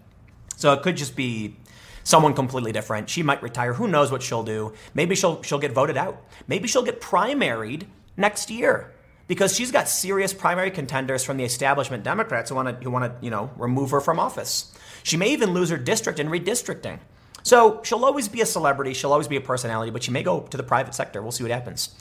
So 0.57 0.73
it 0.73 0.83
could 0.83 0.97
just 0.97 1.15
be 1.15 1.57
someone 2.05 2.33
completely 2.33 2.73
different. 2.73 3.11
She 3.11 3.23
might 3.23 3.43
retire. 3.43 3.75
Who 3.75 3.87
knows 3.87 4.11
what 4.11 4.23
she'll 4.23 4.43
do? 4.43 4.73
Maybe 4.95 5.15
she'll 5.15 5.43
she'll 5.43 5.59
get 5.59 5.73
voted 5.73 5.99
out. 5.99 6.25
Maybe 6.49 6.69
she'll 6.69 6.85
get 6.85 7.03
primaried 7.03 7.85
next 8.17 8.51
year 8.51 8.95
because 9.29 9.55
she's 9.55 9.71
got 9.71 9.91
serious 9.91 10.33
primary 10.33 10.71
contenders 10.71 11.23
from 11.23 11.37
the 11.37 11.45
establishment 11.45 12.03
Democrats 12.03 12.49
who 12.49 12.57
want 12.57 12.69
to 12.69 12.85
who 12.85 12.91
want 12.91 13.05
to 13.05 13.25
you 13.25 13.31
know 13.31 13.51
remove 13.57 13.91
her 13.91 14.01
from 14.01 14.19
office. 14.19 14.73
She 15.03 15.19
may 15.19 15.33
even 15.33 15.53
lose 15.53 15.69
her 15.69 15.77
district 15.77 16.19
in 16.19 16.29
redistricting. 16.29 16.99
So 17.43 17.83
she'll 17.85 18.07
always 18.07 18.27
be 18.27 18.41
a 18.41 18.47
celebrity. 18.47 18.95
She'll 18.95 19.13
always 19.13 19.29
be 19.29 19.37
a 19.37 19.41
personality, 19.41 19.91
but 19.91 20.03
she 20.03 20.11
may 20.11 20.23
go 20.23 20.41
to 20.41 20.57
the 20.57 20.63
private 20.63 20.95
sector. 20.95 21.21
We'll 21.21 21.31
see 21.31 21.45
what 21.45 21.51
happens. 21.53 21.95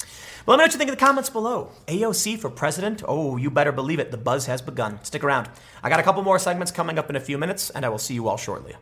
Let 0.46 0.56
me 0.56 0.58
know 0.58 0.64
what 0.66 0.74
you 0.74 0.78
think 0.78 0.90
in 0.90 0.96
the 0.96 1.00
comments 1.00 1.30
below. 1.30 1.72
AOC 1.88 2.38
for 2.38 2.50
president? 2.50 3.02
Oh, 3.08 3.38
you 3.38 3.50
better 3.50 3.72
believe 3.72 4.00
it. 4.00 4.12
The 4.12 4.18
buzz 4.18 4.46
has 4.48 4.62
begun. 4.62 5.02
Stick 5.02 5.24
around. 5.24 5.50
I 5.82 5.90
got 5.90 6.02
a 6.02 6.04
couple 6.04 6.22
more 6.22 6.38
segments 6.38 6.70
coming 6.70 7.00
up 7.00 7.10
in 7.10 7.16
a 7.16 7.22
few 7.22 7.38
minutes, 7.38 7.70
and 7.70 7.86
I 7.86 7.90
will 7.90 7.98
see 7.98 8.14
you 8.14 8.28
all 8.28 8.36
shortly. 8.36 8.76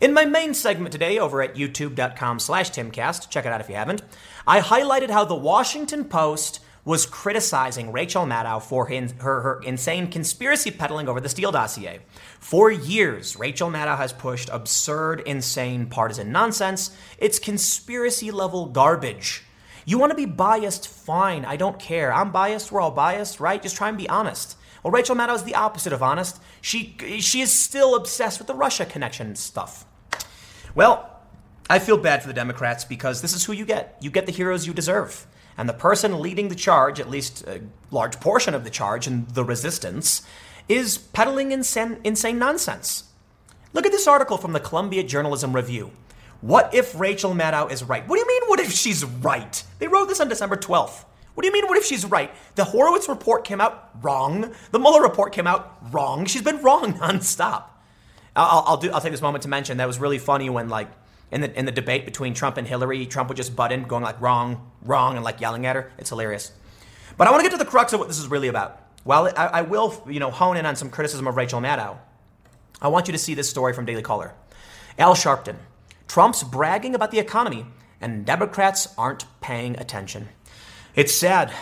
In 0.00 0.12
my 0.12 0.24
main 0.24 0.52
segment 0.52 0.90
today 0.90 1.16
over 1.18 1.40
at 1.40 1.54
youtube.com 1.54 2.40
slash 2.40 2.72
timcast, 2.72 3.30
check 3.30 3.46
it 3.46 3.52
out 3.52 3.60
if 3.60 3.68
you 3.68 3.76
haven't, 3.76 4.02
I 4.48 4.60
highlighted 4.60 5.10
how 5.10 5.24
the 5.24 5.36
Washington 5.36 6.04
Post 6.06 6.60
was 6.84 7.06
criticizing 7.06 7.92
Rachel 7.92 8.26
Maddow 8.26 8.62
for 8.62 8.86
her, 8.88 9.40
her, 9.40 9.60
insane 9.62 10.08
conspiracy 10.08 10.70
peddling 10.70 11.08
over 11.08 11.20
the 11.20 11.28
Steele 11.28 11.52
dossier. 11.52 12.00
For 12.46 12.70
years, 12.70 13.34
Rachel 13.36 13.70
Maddow 13.70 13.96
has 13.96 14.12
pushed 14.12 14.50
absurd, 14.50 15.18
insane 15.26 15.86
partisan 15.86 16.30
nonsense. 16.30 16.96
It's 17.18 17.40
conspiracy 17.40 18.30
level 18.30 18.66
garbage. 18.66 19.42
You 19.84 19.98
want 19.98 20.12
to 20.12 20.16
be 20.16 20.26
biased? 20.26 20.86
Fine. 20.86 21.44
I 21.44 21.56
don't 21.56 21.80
care. 21.80 22.14
I'm 22.14 22.30
biased. 22.30 22.70
We're 22.70 22.80
all 22.80 22.92
biased, 22.92 23.40
right? 23.40 23.60
Just 23.60 23.74
try 23.74 23.88
and 23.88 23.98
be 23.98 24.08
honest. 24.08 24.56
Well, 24.84 24.92
Rachel 24.92 25.16
Maddow 25.16 25.34
is 25.34 25.42
the 25.42 25.56
opposite 25.56 25.92
of 25.92 26.04
honest. 26.04 26.40
She, 26.60 26.96
she 27.18 27.40
is 27.40 27.50
still 27.50 27.96
obsessed 27.96 28.38
with 28.38 28.46
the 28.46 28.54
Russia 28.54 28.86
connection 28.86 29.34
stuff. 29.34 29.84
Well, 30.76 31.18
I 31.68 31.80
feel 31.80 31.98
bad 31.98 32.22
for 32.22 32.28
the 32.28 32.32
Democrats 32.32 32.84
because 32.84 33.22
this 33.22 33.34
is 33.34 33.44
who 33.44 33.54
you 33.54 33.66
get. 33.66 33.96
You 34.00 34.10
get 34.10 34.26
the 34.26 34.30
heroes 34.30 34.68
you 34.68 34.72
deserve. 34.72 35.26
And 35.58 35.68
the 35.68 35.72
person 35.72 36.20
leading 36.20 36.46
the 36.46 36.54
charge, 36.54 37.00
at 37.00 37.10
least 37.10 37.44
a 37.48 37.62
large 37.90 38.20
portion 38.20 38.54
of 38.54 38.62
the 38.62 38.70
charge 38.70 39.08
in 39.08 39.26
the 39.32 39.44
resistance, 39.44 40.22
is 40.68 40.98
peddling 40.98 41.52
insane, 41.52 41.98
insane 42.04 42.38
nonsense. 42.38 43.04
Look 43.72 43.86
at 43.86 43.92
this 43.92 44.06
article 44.06 44.38
from 44.38 44.52
the 44.52 44.60
Columbia 44.60 45.02
Journalism 45.02 45.54
Review. 45.54 45.92
What 46.40 46.74
if 46.74 46.98
Rachel 46.98 47.34
Maddow 47.34 47.70
is 47.70 47.84
right? 47.84 48.06
What 48.06 48.16
do 48.16 48.20
you 48.20 48.28
mean, 48.28 48.42
what 48.48 48.60
if 48.60 48.72
she's 48.72 49.04
right? 49.04 49.62
They 49.78 49.88
wrote 49.88 50.06
this 50.06 50.20
on 50.20 50.28
December 50.28 50.56
12th. 50.56 51.04
What 51.34 51.42
do 51.42 51.46
you 51.46 51.52
mean, 51.52 51.66
what 51.66 51.76
if 51.76 51.84
she's 51.84 52.04
right? 52.04 52.30
The 52.54 52.64
Horowitz 52.64 53.08
report 53.08 53.44
came 53.44 53.60
out 53.60 53.90
wrong. 54.02 54.54
The 54.70 54.78
Mueller 54.78 55.02
report 55.02 55.32
came 55.32 55.46
out 55.46 55.78
wrong. 55.92 56.24
She's 56.24 56.42
been 56.42 56.62
wrong 56.62 56.94
nonstop. 56.98 57.64
I'll, 58.34 58.64
I'll, 58.66 58.76
do, 58.76 58.90
I'll 58.90 59.00
take 59.00 59.12
this 59.12 59.22
moment 59.22 59.42
to 59.42 59.48
mention 59.48 59.78
that 59.78 59.86
was 59.86 59.98
really 59.98 60.18
funny 60.18 60.50
when, 60.50 60.68
like, 60.68 60.88
in 61.30 61.40
the 61.40 61.58
in 61.58 61.64
the 61.64 61.72
debate 61.72 62.04
between 62.04 62.34
Trump 62.34 62.56
and 62.56 62.66
Hillary, 62.66 63.04
Trump 63.04 63.28
would 63.28 63.36
just 63.36 63.56
butt 63.56 63.72
in, 63.72 63.84
going 63.84 64.02
like 64.02 64.20
wrong, 64.20 64.70
wrong, 64.82 65.16
and 65.16 65.24
like 65.24 65.40
yelling 65.40 65.66
at 65.66 65.74
her. 65.74 65.90
It's 65.98 66.10
hilarious. 66.10 66.52
But 67.16 67.26
I 67.26 67.30
want 67.30 67.42
to 67.42 67.50
get 67.50 67.58
to 67.58 67.62
the 67.62 67.68
crux 67.68 67.92
of 67.92 67.98
what 67.98 68.08
this 68.08 68.18
is 68.18 68.28
really 68.28 68.48
about. 68.48 68.85
While 69.06 69.32
I, 69.36 69.46
I 69.46 69.62
will, 69.62 70.02
you 70.08 70.18
know, 70.18 70.32
hone 70.32 70.56
in 70.56 70.66
on 70.66 70.74
some 70.74 70.90
criticism 70.90 71.28
of 71.28 71.36
Rachel 71.36 71.60
Maddow, 71.60 71.96
I 72.82 72.88
want 72.88 73.06
you 73.06 73.12
to 73.12 73.18
see 73.18 73.34
this 73.34 73.48
story 73.48 73.72
from 73.72 73.84
Daily 73.84 74.02
Caller. 74.02 74.34
Al 74.98 75.14
Sharpton, 75.14 75.54
Trump's 76.08 76.42
bragging 76.42 76.92
about 76.92 77.12
the 77.12 77.20
economy, 77.20 77.66
and 78.00 78.26
Democrats 78.26 78.92
aren't 78.98 79.24
paying 79.40 79.78
attention. 79.78 80.28
It's 80.96 81.14
sad, 81.14 81.52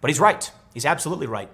but 0.00 0.10
he's 0.10 0.18
right. 0.18 0.50
He's 0.74 0.84
absolutely 0.84 1.28
right. 1.28 1.48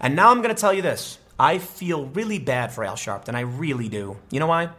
And 0.00 0.16
now 0.16 0.30
I'm 0.30 0.40
going 0.40 0.54
to 0.54 0.58
tell 0.58 0.72
you 0.72 0.80
this. 0.80 1.18
I 1.38 1.58
feel 1.58 2.06
really 2.06 2.38
bad 2.38 2.72
for 2.72 2.82
Al 2.82 2.96
Sharpton. 2.96 3.34
I 3.34 3.40
really 3.40 3.90
do. 3.90 4.16
You 4.30 4.40
know 4.40 4.46
why? 4.46 4.70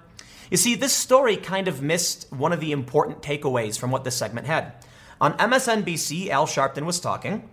You 0.49 0.57
see, 0.57 0.73
this 0.73 0.93
story 0.93 1.37
kind 1.37 1.67
of 1.67 1.83
missed 1.83 2.25
one 2.33 2.53
of 2.53 2.59
the 2.59 2.71
important 2.71 3.21
takeaways 3.21 3.77
from 3.77 3.91
what 3.91 4.03
this 4.03 4.15
segment 4.15 4.47
had. 4.47 4.73
On 5.19 5.37
MSNBC, 5.37 6.29
Al 6.29 6.47
Sharpton 6.47 6.85
was 6.85 6.99
talking, 6.99 7.47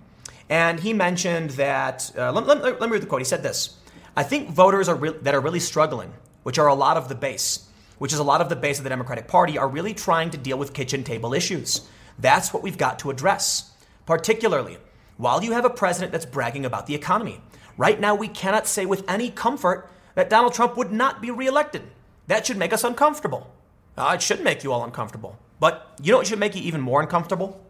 and 0.49 0.81
he 0.81 0.93
mentioned 0.93 1.51
that. 1.51 2.11
Uh, 2.17 2.33
let, 2.33 2.47
let, 2.47 2.81
let, 2.81 2.81
me 2.81 2.95
read 2.95 3.03
the 3.03 3.07
quote. 3.07 3.21
He 3.21 3.25
said 3.25 3.43
this 3.43 3.77
I 4.17 4.23
think 4.23 4.51
voters 4.51 4.89
are 4.89 4.97
re- 4.97 5.19
that 5.23 5.35
are 5.35 5.41
really 5.41 5.61
struggling, 5.61 6.13
which 6.43 6.59
are 6.59 6.69
a 6.69 6.75
lot 6.75 6.97
of 6.97 7.09
the 7.09 7.15
base, 7.15 7.69
which 7.99 8.13
is 8.13 8.19
a 8.19 8.25
lot 8.25 8.41
of 8.41 8.49
the 8.49 8.57
base 8.57 8.79
of 8.79 8.85
the 8.85 8.91
Democratic 8.91 9.29
Party, 9.29 9.59
are 9.59 9.69
really 9.69 9.95
trying 9.95 10.31
to 10.31 10.39
deal 10.39 10.59
with 10.59 10.73
kitchen 10.73 11.05
table 11.05 11.35
issues. 11.35 11.89
That's 12.19 12.53
what 12.53 12.63
we've 12.63 12.79
got 12.79 12.99
to 13.01 13.11
address. 13.11 13.73
Particularly, 14.07 14.79
while 15.19 15.45
you 15.45 15.53
have 15.53 15.65
a 15.65 15.71
president 15.71 16.13
that's 16.13 16.25
bragging 16.25 16.65
about 16.65 16.87
the 16.87 16.95
economy. 16.95 17.41
Right 17.77 18.01
now, 18.01 18.15
we 18.15 18.29
cannot 18.29 18.67
say 18.67 18.87
with 18.87 19.09
any 19.09 19.31
comfort 19.31 19.91
that 20.15 20.31
Donald 20.31 20.55
Trump 20.55 20.77
would 20.77 20.91
not 20.91 21.21
be 21.21 21.31
reelected. 21.31 21.83
That 22.27 22.47
should 22.47 22.57
make 22.57 22.73
us 22.73 22.85
uncomfortable. 22.85 23.53
Uh, 23.97 24.13
it 24.15 24.23
should 24.23 24.43
make 24.43 24.65
you 24.65 24.73
all 24.73 24.85
uncomfortable. 24.85 25.39
But 25.61 25.95
you 26.03 26.13
know 26.13 26.19
what 26.19 26.27
should 26.27 26.39
make 26.39 26.57
you 26.57 26.63
even 26.63 26.81
more 26.81 27.01
uncomfortable? 27.01 27.65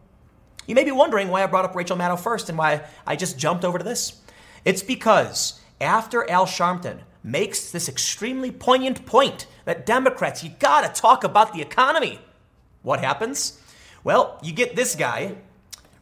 You 0.68 0.74
may 0.74 0.84
be 0.84 0.92
wondering 0.92 1.28
why 1.28 1.42
I 1.42 1.46
brought 1.46 1.64
up 1.64 1.74
Rachel 1.74 1.96
Maddow 1.96 2.20
first 2.20 2.50
and 2.50 2.58
why 2.58 2.82
I 3.06 3.16
just 3.16 3.38
jumped 3.38 3.64
over 3.64 3.78
to 3.78 3.84
this. 3.84 4.20
It's 4.66 4.82
because 4.82 5.58
after 5.80 6.28
Al 6.30 6.44
Sharpton 6.44 6.98
makes 7.24 7.70
this 7.70 7.88
extremely 7.88 8.50
poignant 8.52 9.06
point 9.06 9.46
that 9.64 9.86
Democrats, 9.86 10.44
you 10.44 10.50
gotta 10.58 10.88
talk 10.88 11.24
about 11.24 11.54
the 11.54 11.62
economy, 11.62 12.20
what 12.82 13.00
happens? 13.00 13.60
Well, 14.04 14.38
you 14.42 14.52
get 14.52 14.76
this 14.76 14.94
guy 14.94 15.36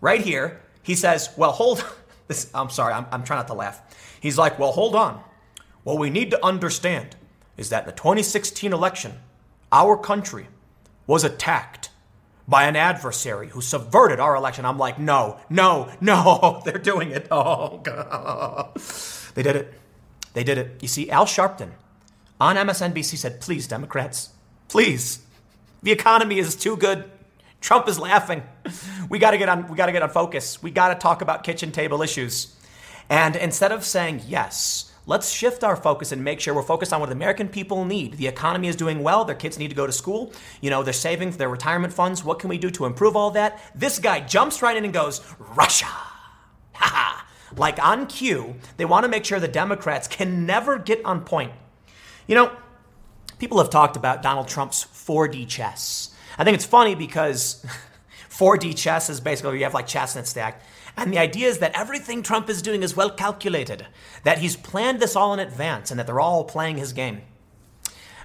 right 0.00 0.20
here. 0.20 0.60
He 0.82 0.96
says, 0.96 1.30
Well, 1.36 1.52
hold 1.52 1.84
this. 2.28 2.50
I'm 2.52 2.68
sorry, 2.68 2.92
I'm, 2.92 3.06
I'm 3.12 3.22
trying 3.22 3.38
not 3.38 3.46
to 3.48 3.54
laugh. 3.54 3.80
He's 4.20 4.36
like, 4.36 4.58
Well, 4.58 4.72
hold 4.72 4.96
on. 4.96 5.22
What 5.84 5.98
we 5.98 6.10
need 6.10 6.32
to 6.32 6.44
understand 6.44 7.14
is 7.56 7.68
that 7.68 7.84
in 7.84 7.86
the 7.86 7.92
2016 7.92 8.72
election, 8.72 9.14
our 9.70 9.96
country 9.96 10.48
was 11.06 11.22
attacked 11.22 11.90
by 12.48 12.64
an 12.64 12.76
adversary 12.76 13.48
who 13.48 13.60
subverted 13.60 14.20
our 14.20 14.36
election. 14.36 14.64
I'm 14.64 14.78
like, 14.78 14.98
no, 14.98 15.38
no, 15.50 15.90
no, 16.00 16.62
they're 16.64 16.78
doing 16.78 17.10
it. 17.10 17.26
Oh, 17.30 17.78
God. 17.78 18.74
They 19.34 19.42
did 19.42 19.56
it. 19.56 19.74
They 20.32 20.44
did 20.44 20.58
it. 20.58 20.82
You 20.82 20.88
see, 20.88 21.10
Al 21.10 21.26
Sharpton 21.26 21.70
on 22.40 22.56
MSNBC 22.56 23.16
said, 23.16 23.40
please, 23.40 23.66
Democrats, 23.66 24.30
please. 24.68 25.20
The 25.82 25.92
economy 25.92 26.38
is 26.38 26.56
too 26.56 26.76
good. 26.76 27.10
Trump 27.60 27.88
is 27.88 27.98
laughing. 27.98 28.42
We 29.08 29.18
got 29.18 29.32
to 29.32 29.38
get 29.38 29.48
on 29.48 29.68
we 29.68 29.76
got 29.76 29.86
to 29.86 29.92
get 29.92 30.02
on 30.02 30.10
focus. 30.10 30.62
We 30.62 30.70
got 30.70 30.88
to 30.88 30.94
talk 30.94 31.22
about 31.22 31.42
kitchen 31.42 31.72
table 31.72 32.02
issues. 32.02 32.54
And 33.08 33.36
instead 33.36 33.72
of 33.72 33.84
saying 33.84 34.22
yes, 34.26 34.85
let's 35.06 35.30
shift 35.30 35.64
our 35.64 35.76
focus 35.76 36.12
and 36.12 36.22
make 36.22 36.40
sure 36.40 36.52
we're 36.52 36.62
focused 36.62 36.92
on 36.92 37.00
what 37.00 37.08
the 37.08 37.14
American 37.14 37.48
people 37.48 37.84
need. 37.84 38.14
The 38.14 38.26
economy 38.26 38.68
is 38.68 38.76
doing 38.76 39.02
well. 39.02 39.24
Their 39.24 39.36
kids 39.36 39.58
need 39.58 39.68
to 39.68 39.76
go 39.76 39.86
to 39.86 39.92
school. 39.92 40.32
You 40.60 40.70
know, 40.70 40.82
they're 40.82 40.92
saving 40.92 41.32
for 41.32 41.38
their 41.38 41.48
retirement 41.48 41.92
funds. 41.92 42.24
What 42.24 42.40
can 42.40 42.50
we 42.50 42.58
do 42.58 42.70
to 42.70 42.84
improve 42.84 43.16
all 43.16 43.30
that? 43.30 43.60
This 43.74 43.98
guy 43.98 44.20
jumps 44.20 44.60
right 44.60 44.76
in 44.76 44.84
and 44.84 44.92
goes, 44.92 45.22
Russia. 45.38 45.86
Ha. 46.78 47.26
Like 47.56 47.82
on 47.82 48.06
cue, 48.06 48.56
they 48.76 48.84
want 48.84 49.04
to 49.04 49.08
make 49.08 49.24
sure 49.24 49.40
the 49.40 49.48
Democrats 49.48 50.06
can 50.06 50.44
never 50.44 50.78
get 50.78 51.02
on 51.06 51.22
point. 51.22 51.52
You 52.26 52.34
know, 52.34 52.52
people 53.38 53.56
have 53.58 53.70
talked 53.70 53.96
about 53.96 54.22
Donald 54.22 54.46
Trump's 54.46 54.84
4D 54.84 55.48
chess. 55.48 56.14
I 56.36 56.44
think 56.44 56.54
it's 56.54 56.66
funny 56.66 56.94
because 56.94 57.64
4D 58.30 58.76
chess 58.76 59.08
is 59.08 59.20
basically 59.20 59.56
you 59.56 59.64
have 59.64 59.72
like 59.72 59.86
chestnut 59.86 60.26
stacked. 60.26 60.62
And 60.96 61.12
the 61.12 61.18
idea 61.18 61.48
is 61.48 61.58
that 61.58 61.76
everything 61.78 62.22
Trump 62.22 62.48
is 62.48 62.62
doing 62.62 62.82
is 62.82 62.96
well 62.96 63.10
calculated, 63.10 63.86
that 64.24 64.38
he's 64.38 64.56
planned 64.56 65.00
this 65.00 65.14
all 65.14 65.34
in 65.34 65.40
advance, 65.40 65.90
and 65.90 66.00
that 66.00 66.06
they're 66.06 66.20
all 66.20 66.44
playing 66.44 66.78
his 66.78 66.92
game. 66.92 67.20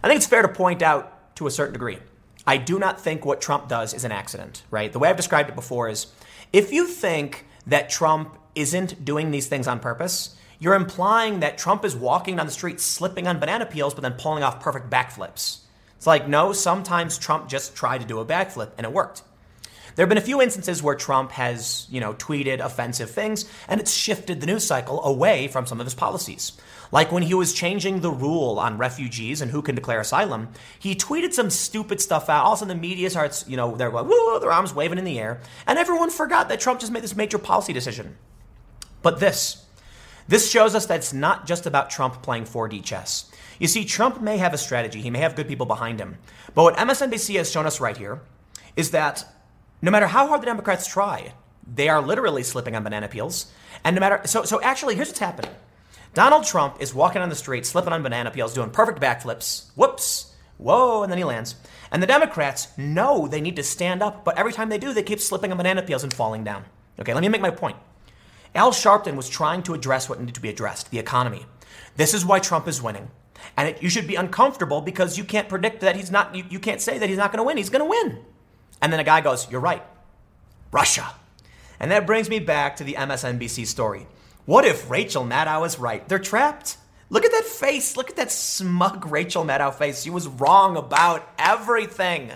I 0.03 0.07
think 0.07 0.17
it's 0.17 0.27
fair 0.27 0.41
to 0.41 0.47
point 0.47 0.81
out 0.81 1.35
to 1.35 1.47
a 1.47 1.51
certain 1.51 1.73
degree. 1.73 1.99
I 2.47 2.57
do 2.57 2.79
not 2.79 2.99
think 2.99 3.25
what 3.25 3.41
Trump 3.41 3.67
does 3.67 3.93
is 3.93 4.03
an 4.03 4.11
accident, 4.11 4.63
right? 4.71 4.91
The 4.91 4.99
way 4.99 5.09
I've 5.09 5.17
described 5.17 5.49
it 5.49 5.55
before 5.55 5.89
is 5.89 6.07
if 6.53 6.71
you 6.71 6.87
think 6.87 7.45
that 7.67 7.89
Trump 7.89 8.37
isn't 8.55 9.05
doing 9.05 9.31
these 9.31 9.47
things 9.47 9.67
on 9.67 9.79
purpose, 9.79 10.35
you're 10.59 10.73
implying 10.73 11.39
that 11.41 11.57
Trump 11.57 11.85
is 11.85 11.95
walking 11.95 12.35
down 12.37 12.45
the 12.45 12.51
street 12.51 12.79
slipping 12.79 13.27
on 13.27 13.39
banana 13.39 13.65
peels, 13.65 13.93
but 13.93 14.01
then 14.01 14.13
pulling 14.13 14.43
off 14.43 14.59
perfect 14.59 14.89
backflips. 14.89 15.59
It's 15.97 16.07
like, 16.07 16.27
no, 16.27 16.51
sometimes 16.51 17.17
Trump 17.17 17.47
just 17.47 17.75
tried 17.75 18.01
to 18.01 18.07
do 18.07 18.19
a 18.19 18.25
backflip 18.25 18.71
and 18.77 18.85
it 18.85 18.93
worked. 18.93 19.23
There 19.95 20.03
have 20.03 20.09
been 20.09 20.17
a 20.17 20.21
few 20.21 20.41
instances 20.41 20.81
where 20.81 20.95
Trump 20.95 21.31
has, 21.31 21.87
you 21.89 21.99
know, 21.99 22.13
tweeted 22.13 22.59
offensive 22.59 23.09
things, 23.09 23.45
and 23.67 23.81
it's 23.81 23.91
shifted 23.91 24.39
the 24.39 24.45
news 24.47 24.65
cycle 24.65 25.03
away 25.03 25.47
from 25.47 25.65
some 25.65 25.79
of 25.79 25.85
his 25.85 25.93
policies. 25.93 26.53
Like 26.91 27.11
when 27.11 27.23
he 27.23 27.33
was 27.33 27.53
changing 27.53 28.01
the 28.01 28.11
rule 28.11 28.59
on 28.59 28.77
refugees 28.77 29.41
and 29.41 29.51
who 29.51 29.61
can 29.61 29.75
declare 29.75 29.99
asylum, 29.99 30.49
he 30.79 30.95
tweeted 30.95 31.33
some 31.33 31.49
stupid 31.49 32.01
stuff 32.01 32.29
out. 32.29 32.45
All 32.45 32.53
of 32.53 32.57
a 32.57 32.59
sudden, 32.59 32.75
the 32.75 32.81
media 32.81 33.09
starts, 33.09 33.47
you 33.47 33.57
know, 33.57 33.75
they're 33.75 33.89
like, 33.89 34.05
woo, 34.05 34.39
their 34.39 34.51
arms 34.51 34.73
waving 34.73 34.97
in 34.97 35.05
the 35.05 35.19
air, 35.19 35.41
and 35.67 35.79
everyone 35.79 36.09
forgot 36.09 36.49
that 36.49 36.59
Trump 36.59 36.79
just 36.79 36.91
made 36.91 37.03
this 37.03 37.15
major 37.15 37.37
policy 37.37 37.73
decision. 37.73 38.17
But 39.01 39.19
this, 39.19 39.65
this 40.27 40.49
shows 40.49 40.75
us 40.75 40.85
that 40.87 40.97
it's 40.97 41.13
not 41.13 41.47
just 41.47 41.65
about 41.65 41.89
Trump 41.89 42.21
playing 42.21 42.45
4D 42.45 42.83
chess. 42.83 43.31
You 43.59 43.67
see, 43.67 43.85
Trump 43.85 44.21
may 44.21 44.37
have 44.37 44.53
a 44.53 44.57
strategy, 44.57 45.01
he 45.01 45.09
may 45.09 45.19
have 45.19 45.35
good 45.35 45.47
people 45.47 45.65
behind 45.65 45.99
him. 45.99 46.17
But 46.55 46.63
what 46.63 46.77
MSNBC 46.77 47.35
has 47.37 47.51
shown 47.51 47.65
us 47.65 47.79
right 47.79 47.97
here 47.97 48.21
is 48.75 48.91
that 48.91 49.25
no 49.81 49.91
matter 49.91 50.07
how 50.07 50.27
hard 50.27 50.41
the 50.41 50.45
Democrats 50.45 50.87
try, 50.87 51.33
they 51.65 51.89
are 51.89 52.01
literally 52.01 52.43
slipping 52.43 52.75
on 52.75 52.83
banana 52.83 53.07
peels. 53.07 53.51
And 53.83 53.95
no 53.95 53.99
matter 53.99 54.21
so 54.25 54.43
so 54.43 54.61
actually 54.61 54.95
here's 54.95 55.09
what's 55.09 55.19
happening. 55.19 55.51
Donald 56.13 56.43
Trump 56.45 56.81
is 56.81 56.93
walking 56.93 57.21
on 57.21 57.29
the 57.29 57.35
street, 57.35 57.65
slipping 57.65 57.93
on 57.93 58.03
banana 58.03 58.31
peels, 58.31 58.53
doing 58.53 58.69
perfect 58.69 58.99
backflips. 58.99 59.71
Whoops. 59.75 60.35
Whoa, 60.57 61.01
and 61.01 61.11
then 61.11 61.17
he 61.17 61.23
lands. 61.23 61.55
And 61.91 62.03
the 62.03 62.07
Democrats 62.07 62.67
know 62.77 63.27
they 63.27 63.41
need 63.41 63.55
to 63.55 63.63
stand 63.63 64.03
up, 64.03 64.23
but 64.23 64.37
every 64.37 64.53
time 64.53 64.69
they 64.69 64.77
do, 64.77 64.93
they 64.93 65.01
keep 65.01 65.19
slipping 65.19 65.51
on 65.51 65.57
banana 65.57 65.81
peels 65.81 66.03
and 66.03 66.13
falling 66.13 66.43
down. 66.43 66.65
Okay, 66.99 67.13
let 67.13 67.21
me 67.21 67.29
make 67.29 67.41
my 67.41 67.49
point. 67.49 67.77
Al 68.53 68.71
Sharpton 68.71 69.15
was 69.15 69.29
trying 69.29 69.63
to 69.63 69.73
address 69.73 70.07
what 70.07 70.19
needed 70.19 70.35
to 70.35 70.41
be 70.41 70.49
addressed 70.49 70.91
the 70.91 70.99
economy. 70.99 71.45
This 71.95 72.13
is 72.13 72.25
why 72.25 72.39
Trump 72.39 72.67
is 72.67 72.81
winning. 72.81 73.09
And 73.57 73.69
it, 73.69 73.81
you 73.81 73.89
should 73.89 74.07
be 74.07 74.15
uncomfortable 74.15 74.81
because 74.81 75.17
you 75.17 75.23
can't 75.23 75.49
predict 75.49 75.81
that 75.81 75.95
he's 75.95 76.11
not, 76.11 76.35
you, 76.35 76.43
you 76.49 76.59
can't 76.59 76.81
say 76.81 76.97
that 76.97 77.09
he's 77.09 77.17
not 77.17 77.31
going 77.31 77.39
to 77.39 77.43
win. 77.43 77.57
He's 77.57 77.69
going 77.69 77.83
to 77.83 77.89
win. 77.89 78.19
And 78.81 78.91
then 78.91 78.99
a 78.99 79.03
guy 79.03 79.21
goes, 79.21 79.49
You're 79.49 79.61
right. 79.61 79.83
Russia. 80.71 81.13
And 81.79 81.91
that 81.91 82.05
brings 82.05 82.29
me 82.29 82.39
back 82.39 82.75
to 82.77 82.83
the 82.83 82.93
MSNBC 82.93 83.65
story. 83.65 84.07
What 84.45 84.65
if 84.65 84.89
Rachel 84.89 85.23
Maddow 85.25 85.65
is 85.65 85.79
right? 85.79 86.07
They're 86.07 86.19
trapped. 86.19 86.77
Look 87.09 87.25
at 87.25 87.31
that 87.31 87.43
face. 87.43 87.97
Look 87.97 88.09
at 88.09 88.15
that 88.15 88.31
smug 88.31 89.05
Rachel 89.05 89.43
Maddow 89.43 89.73
face. 89.73 90.03
She 90.03 90.09
was 90.09 90.27
wrong 90.27 90.77
about 90.77 91.27
everything. 91.37 92.31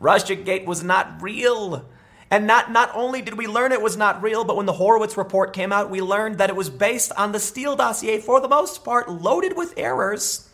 Russiagate 0.00 0.64
was 0.64 0.82
not 0.82 1.20
real. 1.20 1.84
And 2.30 2.46
not, 2.46 2.70
not 2.70 2.90
only 2.94 3.22
did 3.22 3.36
we 3.36 3.46
learn 3.46 3.72
it 3.72 3.82
was 3.82 3.96
not 3.96 4.22
real, 4.22 4.44
but 4.44 4.56
when 4.56 4.66
the 4.66 4.72
Horowitz 4.72 5.16
report 5.16 5.52
came 5.52 5.72
out, 5.72 5.90
we 5.90 6.00
learned 6.00 6.38
that 6.38 6.50
it 6.50 6.56
was 6.56 6.70
based 6.70 7.12
on 7.16 7.32
the 7.32 7.40
Steele 7.40 7.76
dossier, 7.76 8.20
for 8.20 8.40
the 8.40 8.48
most 8.48 8.84
part, 8.84 9.10
loaded 9.10 9.56
with 9.56 9.74
errors 9.76 10.47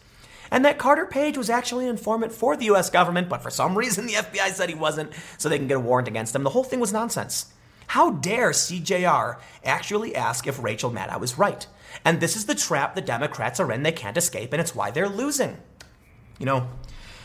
and 0.54 0.64
that 0.64 0.78
Carter 0.78 1.04
Page 1.04 1.36
was 1.36 1.50
actually 1.50 1.86
an 1.86 1.90
informant 1.90 2.30
for 2.30 2.56
the 2.56 2.66
US 2.66 2.88
government, 2.88 3.28
but 3.28 3.42
for 3.42 3.50
some 3.50 3.76
reason 3.76 4.06
the 4.06 4.12
FBI 4.12 4.50
said 4.52 4.68
he 4.68 4.76
wasn't, 4.76 5.10
so 5.36 5.48
they 5.48 5.58
can 5.58 5.66
get 5.66 5.78
a 5.78 5.80
warrant 5.80 6.06
against 6.06 6.32
him. 6.32 6.44
The 6.44 6.50
whole 6.50 6.62
thing 6.62 6.78
was 6.78 6.92
nonsense. 6.92 7.46
How 7.88 8.12
dare 8.12 8.50
CJR 8.50 9.38
actually 9.64 10.14
ask 10.14 10.46
if 10.46 10.62
Rachel 10.62 10.92
Maddow 10.92 11.24
is 11.24 11.36
right? 11.38 11.66
And 12.04 12.20
this 12.20 12.36
is 12.36 12.46
the 12.46 12.54
trap 12.54 12.94
the 12.94 13.00
Democrats 13.00 13.58
are 13.58 13.72
in. 13.72 13.82
They 13.82 13.90
can't 13.90 14.16
escape, 14.16 14.52
and 14.52 14.60
it's 14.60 14.76
why 14.76 14.92
they're 14.92 15.08
losing. 15.08 15.58
You 16.38 16.46
know, 16.46 16.68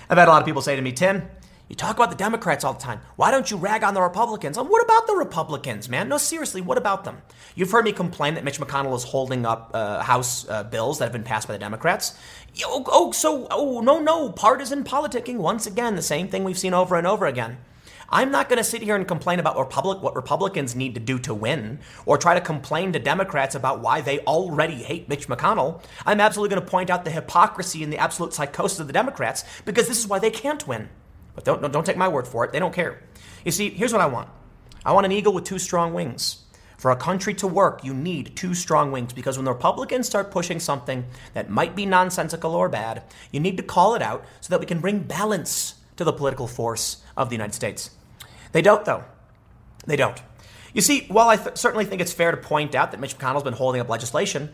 I've 0.09 0.17
had 0.17 0.27
a 0.27 0.31
lot 0.31 0.41
of 0.41 0.47
people 0.47 0.63
say 0.63 0.75
to 0.75 0.81
me, 0.81 0.91
Tim, 0.91 1.29
you 1.69 1.75
talk 1.75 1.95
about 1.95 2.09
the 2.09 2.15
Democrats 2.15 2.63
all 2.63 2.73
the 2.73 2.79
time. 2.79 2.99
Why 3.15 3.29
don't 3.29 3.49
you 3.51 3.55
rag 3.55 3.83
on 3.83 3.93
the 3.93 4.01
Republicans? 4.01 4.57
And 4.57 4.67
what 4.67 4.83
about 4.83 5.05
the 5.05 5.13
Republicans, 5.13 5.87
man? 5.87 6.09
No, 6.09 6.17
seriously, 6.17 6.61
what 6.61 6.79
about 6.79 7.03
them? 7.03 7.21
You've 7.53 7.69
heard 7.69 7.85
me 7.85 7.91
complain 7.91 8.33
that 8.33 8.43
Mitch 8.43 8.59
McConnell 8.59 8.95
is 8.95 9.03
holding 9.03 9.45
up 9.45 9.69
uh, 9.75 10.01
House 10.01 10.49
uh, 10.49 10.63
bills 10.63 10.97
that 10.97 11.05
have 11.05 11.13
been 11.13 11.23
passed 11.23 11.47
by 11.47 11.53
the 11.53 11.59
Democrats. 11.59 12.17
Oh, 12.65 12.83
oh, 12.87 13.11
so, 13.11 13.47
oh, 13.51 13.81
no, 13.81 14.01
no, 14.01 14.31
partisan 14.31 14.83
politicking. 14.83 15.37
Once 15.37 15.67
again, 15.67 15.95
the 15.95 16.01
same 16.01 16.27
thing 16.27 16.43
we've 16.43 16.57
seen 16.57 16.73
over 16.73 16.95
and 16.95 17.05
over 17.05 17.27
again. 17.27 17.59
I'm 18.11 18.31
not 18.31 18.49
going 18.49 18.57
to 18.57 18.63
sit 18.63 18.81
here 18.81 18.95
and 18.95 19.07
complain 19.07 19.39
about 19.39 19.55
Republic, 19.55 20.01
what 20.01 20.15
Republicans 20.15 20.75
need 20.75 20.95
to 20.95 20.99
do 20.99 21.19
to 21.19 21.35
win, 21.35 21.77
or 22.07 22.17
try 22.17 22.33
to 22.33 22.41
complain 22.41 22.93
to 22.93 22.99
Democrats 22.99 23.53
about 23.53 23.81
why 23.81 24.01
they 24.01 24.21
already 24.21 24.81
hate 24.81 25.07
Mitch 25.07 25.27
McConnell. 25.27 25.83
I'm 26.07 26.19
absolutely 26.19 26.55
going 26.55 26.65
to 26.65 26.71
point 26.71 26.89
out 26.89 27.05
the 27.05 27.11
hypocrisy 27.11 27.83
and 27.83 27.93
the 27.93 27.99
absolute 27.99 28.33
psychosis 28.33 28.79
of 28.79 28.87
the 28.87 28.93
Democrats 28.93 29.43
because 29.65 29.87
this 29.87 29.99
is 29.99 30.07
why 30.07 30.17
they 30.17 30.31
can't 30.31 30.67
win. 30.67 30.89
But 31.35 31.45
don't, 31.45 31.71
don't 31.71 31.85
take 31.85 31.97
my 31.97 32.07
word 32.07 32.27
for 32.27 32.45
it. 32.45 32.51
They 32.51 32.59
don't 32.59 32.73
care. 32.73 33.01
You 33.45 33.51
see, 33.51 33.69
here's 33.69 33.93
what 33.93 34.01
I 34.01 34.07
want 34.07 34.29
I 34.85 34.91
want 34.91 35.05
an 35.05 35.11
eagle 35.11 35.33
with 35.33 35.43
two 35.43 35.59
strong 35.59 35.93
wings. 35.93 36.43
For 36.77 36.91
a 36.91 36.95
country 36.95 37.33
to 37.35 37.47
work, 37.47 37.83
you 37.83 37.93
need 37.93 38.37
two 38.37 38.53
strong 38.53 38.93
wings 38.93 39.11
because 39.11 39.37
when 39.37 39.43
the 39.43 39.51
Republicans 39.51 40.07
start 40.07 40.31
pushing 40.31 40.61
something 40.61 41.05
that 41.33 41.49
might 41.49 41.75
be 41.75 41.85
nonsensical 41.85 42.55
or 42.55 42.69
bad, 42.69 43.03
you 43.31 43.41
need 43.41 43.57
to 43.57 43.63
call 43.63 43.95
it 43.95 44.01
out 44.01 44.23
so 44.39 44.49
that 44.51 44.61
we 44.61 44.65
can 44.65 44.79
bring 44.79 44.99
balance 44.99 45.75
to 45.97 46.05
the 46.05 46.13
political 46.13 46.47
force 46.47 47.03
of 47.17 47.29
the 47.29 47.35
United 47.35 47.53
States. 47.53 47.91
They 48.53 48.61
don't, 48.61 48.85
though. 48.85 49.03
They 49.85 49.97
don't. 49.97 50.21
You 50.73 50.81
see, 50.81 51.05
while 51.09 51.27
I 51.27 51.35
th- 51.35 51.57
certainly 51.57 51.83
think 51.83 52.01
it's 52.01 52.13
fair 52.13 52.31
to 52.31 52.37
point 52.37 52.75
out 52.75 52.91
that 52.91 52.99
Mitch 53.01 53.17
McConnell's 53.17 53.43
been 53.43 53.53
holding 53.53 53.81
up 53.81 53.89
legislation, 53.89 54.49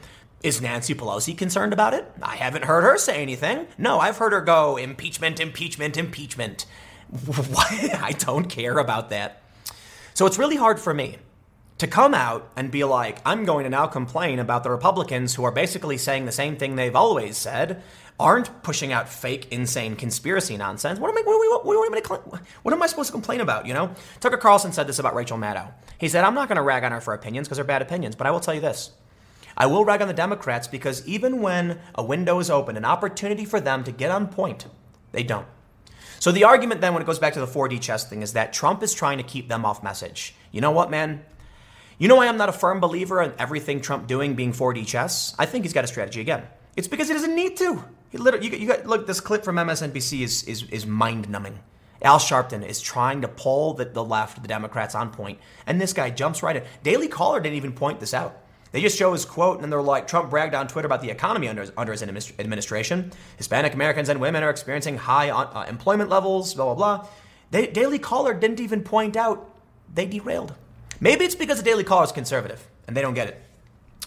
is 0.45 0.61
Nancy 0.61 0.93
Pelosi 0.93 1.35
concerned 1.35 1.73
about 1.73 1.95
it? 1.95 2.05
I 2.21 2.35
haven't 2.35 2.65
heard 2.65 2.83
her 2.83 2.99
say 2.99 3.19
anything. 3.19 3.65
No, 3.79 3.99
I've 3.99 4.17
heard 4.17 4.31
her 4.31 4.41
go 4.41 4.77
impeachment, 4.77 5.39
impeachment, 5.39 5.97
impeachment. 5.97 6.67
I 7.57 8.13
don't 8.19 8.45
care 8.45 8.77
about 8.77 9.09
that. 9.09 9.41
So 10.13 10.27
it's 10.27 10.37
really 10.37 10.55
hard 10.55 10.79
for 10.79 10.93
me 10.93 11.17
to 11.79 11.87
come 11.87 12.13
out 12.13 12.47
and 12.55 12.69
be 12.69 12.83
like, 12.83 13.17
I'm 13.25 13.43
going 13.43 13.63
to 13.63 13.71
now 13.71 13.87
complain 13.87 14.37
about 14.37 14.63
the 14.63 14.69
Republicans 14.69 15.33
who 15.33 15.43
are 15.43 15.51
basically 15.51 15.97
saying 15.97 16.25
the 16.25 16.31
same 16.31 16.57
thing 16.57 16.75
they've 16.75 16.95
always 16.95 17.37
said, 17.37 17.81
aren't 18.19 18.61
pushing 18.61 18.93
out 18.93 19.09
fake, 19.09 19.47
insane 19.51 19.95
conspiracy 19.95 20.57
nonsense. 20.57 20.99
What 20.99 21.09
am 21.09 21.17
I, 21.17 21.21
what, 21.21 21.65
what, 21.65 21.65
what, 21.65 22.41
what 22.61 22.73
am 22.73 22.83
I 22.83 22.85
supposed 22.85 23.07
to 23.07 23.13
complain 23.13 23.41
about, 23.41 23.65
you 23.65 23.73
know? 23.73 23.95
Tucker 24.19 24.37
Carlson 24.37 24.71
said 24.73 24.85
this 24.85 24.99
about 24.99 25.15
Rachel 25.15 25.39
Maddow. 25.39 25.73
He 25.97 26.07
said, 26.07 26.23
I'm 26.23 26.35
not 26.35 26.47
going 26.47 26.57
to 26.57 26.61
rag 26.61 26.83
on 26.83 26.91
her 26.91 27.01
for 27.01 27.15
opinions 27.15 27.47
because 27.47 27.57
they're 27.57 27.65
bad 27.65 27.81
opinions, 27.81 28.15
but 28.15 28.27
I 28.27 28.31
will 28.31 28.39
tell 28.39 28.53
you 28.53 28.61
this. 28.61 28.91
I 29.57 29.65
will 29.67 29.85
rag 29.85 30.01
on 30.01 30.07
the 30.07 30.13
Democrats 30.13 30.67
because 30.67 31.07
even 31.07 31.41
when 31.41 31.79
a 31.95 32.03
window 32.03 32.39
is 32.39 32.49
open, 32.49 32.77
an 32.77 32.85
opportunity 32.85 33.45
for 33.45 33.59
them 33.59 33.83
to 33.83 33.91
get 33.91 34.11
on 34.11 34.27
point, 34.27 34.67
they 35.11 35.23
don't. 35.23 35.47
So 36.19 36.31
the 36.31 36.43
argument 36.43 36.81
then, 36.81 36.93
when 36.93 37.01
it 37.01 37.05
goes 37.05 37.19
back 37.19 37.33
to 37.33 37.39
the 37.39 37.47
4D 37.47 37.81
chess 37.81 38.09
thing, 38.09 38.21
is 38.21 38.33
that 38.33 38.51
Trump 38.51 38.81
is 38.83 38.93
trying 38.93 39.17
to 39.17 39.23
keep 39.23 39.47
them 39.47 39.65
off 39.65 39.83
message. 39.83 40.35
You 40.51 40.61
know 40.61 40.71
what, 40.71 40.89
man? 40.89 41.23
You 41.97 42.07
know 42.07 42.15
why 42.15 42.27
I'm 42.27 42.37
not 42.37 42.49
a 42.49 42.53
firm 42.53 42.79
believer 42.79 43.21
in 43.21 43.33
everything 43.37 43.79
Trump 43.79 44.07
doing 44.07 44.35
being 44.35 44.51
4D 44.51 44.85
chess? 44.85 45.35
I 45.39 45.45
think 45.45 45.63
he's 45.63 45.73
got 45.73 45.83
a 45.83 45.87
strategy 45.87 46.21
again. 46.21 46.43
It's 46.75 46.87
because 46.87 47.07
he 47.07 47.13
doesn't 47.13 47.35
need 47.35 47.55
to. 47.57 47.83
He 48.09 48.17
literally, 48.17 48.47
you, 48.47 48.57
you 48.57 48.67
got 48.67 48.85
look. 48.85 49.07
This 49.07 49.21
clip 49.21 49.43
from 49.43 49.55
MSNBC 49.55 50.21
is 50.21 50.43
is, 50.43 50.63
is 50.69 50.85
mind 50.85 51.29
numbing. 51.29 51.59
Al 52.01 52.19
Sharpton 52.19 52.67
is 52.67 52.81
trying 52.81 53.21
to 53.21 53.27
pull 53.27 53.73
the, 53.73 53.85
the 53.85 54.03
left, 54.03 54.41
the 54.41 54.47
Democrats 54.47 54.93
on 54.93 55.11
point, 55.11 55.39
and 55.65 55.79
this 55.79 55.93
guy 55.93 56.09
jumps 56.09 56.43
right 56.43 56.57
in. 56.57 56.63
Daily 56.83 57.07
Caller 57.07 57.39
didn't 57.39 57.55
even 57.55 57.71
point 57.71 57.99
this 57.99 58.13
out. 58.13 58.41
They 58.75 58.81
just 58.81 58.97
show 58.97 59.13
his 59.13 59.23
quote 59.23 59.61
and 59.61 59.71
they're 59.71 59.81
like, 59.81 60.05
Trump 60.05 60.29
bragged 60.29 60.53
on 60.53 60.67
Twitter 60.67 60.85
about 60.85 61.01
the 61.01 61.09
economy 61.09 61.47
under, 61.47 61.65
under 61.77 61.93
his 61.93 62.03
administration. 62.03 63.09
Hispanic 63.37 63.73
Americans 63.73 64.09
and 64.09 64.19
women 64.19 64.43
are 64.43 64.49
experiencing 64.49 64.97
high 64.97 65.29
uh, 65.29 65.63
employment 65.63 66.09
levels, 66.09 66.53
blah, 66.55 66.65
blah, 66.65 66.97
blah. 66.97 67.07
they, 67.51 67.67
Daily 67.67 67.99
Caller 67.99 68.33
didn't 68.33 68.59
even 68.59 68.83
point 68.83 69.15
out 69.15 69.49
they 69.93 70.05
derailed. 70.05 70.55
Maybe 70.99 71.23
it's 71.23 71.35
because 71.35 71.57
the 71.57 71.63
Daily 71.63 71.85
Caller 71.85 72.03
is 72.03 72.11
conservative 72.11 72.67
and 72.85 72.97
they 72.97 73.01
don't 73.01 73.13
get 73.13 73.29
it. 73.29 73.41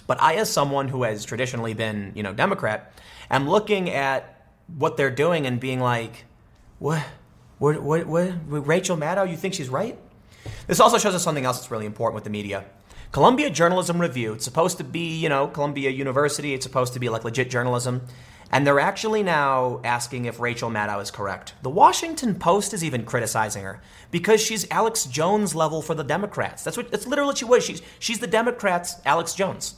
But 0.06 0.20
I, 0.20 0.34
as 0.34 0.52
someone 0.52 0.88
who 0.88 1.02
has 1.04 1.24
traditionally 1.24 1.72
been, 1.72 2.12
you 2.14 2.22
know, 2.22 2.34
Democrat, 2.34 2.92
am 3.30 3.48
looking 3.48 3.88
at 3.88 4.52
what 4.76 4.98
they're 4.98 5.10
doing 5.10 5.46
and 5.46 5.58
being 5.58 5.80
like, 5.80 6.26
what, 6.78 7.02
what, 7.58 7.82
what, 7.82 8.06
what 8.06 8.66
Rachel 8.66 8.98
Maddow, 8.98 9.30
you 9.30 9.38
think 9.38 9.54
she's 9.54 9.70
right? 9.70 9.96
This 10.66 10.78
also 10.78 10.98
shows 10.98 11.14
us 11.14 11.22
something 11.22 11.46
else 11.46 11.56
that's 11.56 11.70
really 11.70 11.86
important 11.86 12.16
with 12.16 12.24
the 12.24 12.30
media. 12.30 12.66
Columbia 13.10 13.48
Journalism 13.48 14.00
Review, 14.00 14.34
it's 14.34 14.44
supposed 14.44 14.76
to 14.78 14.84
be, 14.84 15.16
you 15.16 15.28
know, 15.28 15.48
Columbia 15.48 15.90
University, 15.90 16.52
it's 16.52 16.64
supposed 16.64 16.92
to 16.92 17.00
be 17.00 17.08
like 17.08 17.24
legit 17.24 17.50
journalism. 17.50 18.02
And 18.50 18.66
they're 18.66 18.80
actually 18.80 19.22
now 19.22 19.80
asking 19.84 20.24
if 20.24 20.40
Rachel 20.40 20.70
Maddow 20.70 21.02
is 21.02 21.10
correct. 21.10 21.54
The 21.62 21.70
Washington 21.70 22.34
Post 22.34 22.72
is 22.72 22.82
even 22.82 23.04
criticizing 23.04 23.62
her 23.62 23.82
because 24.10 24.40
she's 24.42 24.70
Alex 24.70 25.04
Jones 25.04 25.54
level 25.54 25.82
for 25.82 25.94
the 25.94 26.02
Democrats. 26.04 26.64
That's 26.64 26.76
what 26.76 26.90
that's 26.90 27.06
literally 27.06 27.28
what 27.28 27.38
she 27.38 27.44
was. 27.44 27.64
She's 27.64 27.82
she's 27.98 28.20
the 28.20 28.26
Democrats' 28.26 28.96
Alex 29.04 29.34
Jones. 29.34 29.74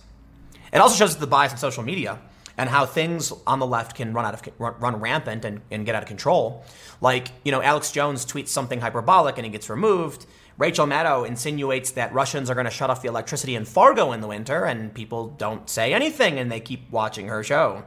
It 0.72 0.78
also 0.78 0.94
shows 0.94 1.16
the 1.16 1.26
bias 1.26 1.50
in 1.50 1.58
social 1.58 1.82
media 1.82 2.20
and 2.56 2.68
how 2.68 2.86
things 2.86 3.32
on 3.44 3.58
the 3.58 3.66
left 3.66 3.96
can 3.96 4.12
run 4.12 4.24
out 4.24 4.34
of 4.34 4.52
run 4.58 5.00
rampant 5.00 5.44
and, 5.44 5.62
and 5.72 5.84
get 5.84 5.96
out 5.96 6.02
of 6.04 6.08
control. 6.08 6.64
Like 7.00 7.28
you 7.42 7.50
know, 7.50 7.62
Alex 7.62 7.90
Jones 7.90 8.24
tweets 8.24 8.48
something 8.48 8.80
hyperbolic 8.80 9.36
and 9.36 9.44
he 9.44 9.50
gets 9.50 9.68
removed. 9.68 10.26
Rachel 10.60 10.86
Maddow 10.86 11.26
insinuates 11.26 11.92
that 11.92 12.12
Russians 12.12 12.50
are 12.50 12.54
going 12.54 12.66
to 12.66 12.70
shut 12.70 12.90
off 12.90 13.00
the 13.00 13.08
electricity 13.08 13.54
in 13.54 13.64
Fargo 13.64 14.12
in 14.12 14.20
the 14.20 14.26
winter, 14.26 14.66
and 14.66 14.92
people 14.92 15.28
don't 15.28 15.70
say 15.70 15.94
anything 15.94 16.38
and 16.38 16.52
they 16.52 16.60
keep 16.60 16.90
watching 16.90 17.28
her 17.28 17.42
show. 17.42 17.86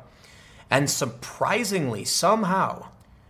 And 0.71 0.89
surprisingly, 0.89 2.03
somehow, 2.03 2.87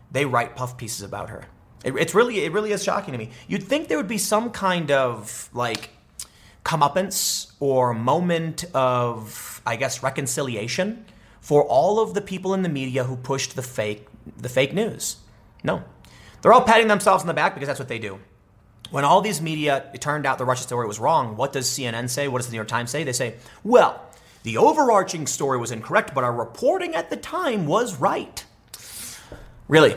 they 0.09 0.23
write 0.23 0.55
puff 0.55 0.77
pieces 0.77 1.01
about 1.01 1.29
her. 1.29 1.43
It, 1.83 1.93
it's 1.97 2.15
really, 2.15 2.45
it 2.45 2.53
really 2.53 2.71
is 2.71 2.85
shocking 2.85 3.11
to 3.11 3.17
me. 3.17 3.31
You'd 3.49 3.63
think 3.63 3.89
there 3.89 3.97
would 3.97 4.07
be 4.07 4.17
some 4.17 4.49
kind 4.49 4.91
of 4.91 5.49
like 5.51 5.89
comeuppance 6.63 7.51
or 7.59 7.93
moment 7.93 8.63
of, 8.73 9.61
I 9.65 9.75
guess, 9.75 10.01
reconciliation 10.01 11.05
for 11.41 11.65
all 11.65 11.99
of 11.99 12.13
the 12.13 12.21
people 12.21 12.53
in 12.53 12.61
the 12.61 12.69
media 12.69 13.03
who 13.03 13.17
pushed 13.17 13.57
the 13.57 13.61
fake, 13.61 14.07
the 14.37 14.47
fake 14.47 14.73
news. 14.73 15.17
No, 15.65 15.83
they're 16.41 16.53
all 16.53 16.63
patting 16.63 16.87
themselves 16.87 17.23
on 17.23 17.27
the 17.27 17.33
back 17.33 17.55
because 17.55 17.67
that's 17.67 17.79
what 17.79 17.89
they 17.89 17.99
do. 17.99 18.19
When 18.93 19.05
all 19.05 19.21
these 19.21 19.41
media, 19.41 19.89
it 19.91 20.01
turned 20.01 20.27
out 20.27 20.37
the 20.37 20.45
Russia 20.45 20.61
story 20.61 20.85
was 20.85 20.99
wrong, 20.99 21.35
what 21.35 21.51
does 21.51 21.67
CNN 21.67 22.11
say? 22.11 22.27
What 22.27 22.37
does 22.37 22.45
the 22.45 22.51
New 22.51 22.57
York 22.57 22.67
Times 22.67 22.91
say? 22.91 23.03
They 23.03 23.11
say, 23.11 23.37
well, 23.63 23.99
the 24.43 24.57
overarching 24.57 25.25
story 25.25 25.57
was 25.57 25.71
incorrect, 25.71 26.13
but 26.13 26.23
our 26.23 26.31
reporting 26.31 26.93
at 26.93 27.09
the 27.09 27.17
time 27.17 27.65
was 27.65 27.95
right. 27.95 28.45
Really, 29.67 29.95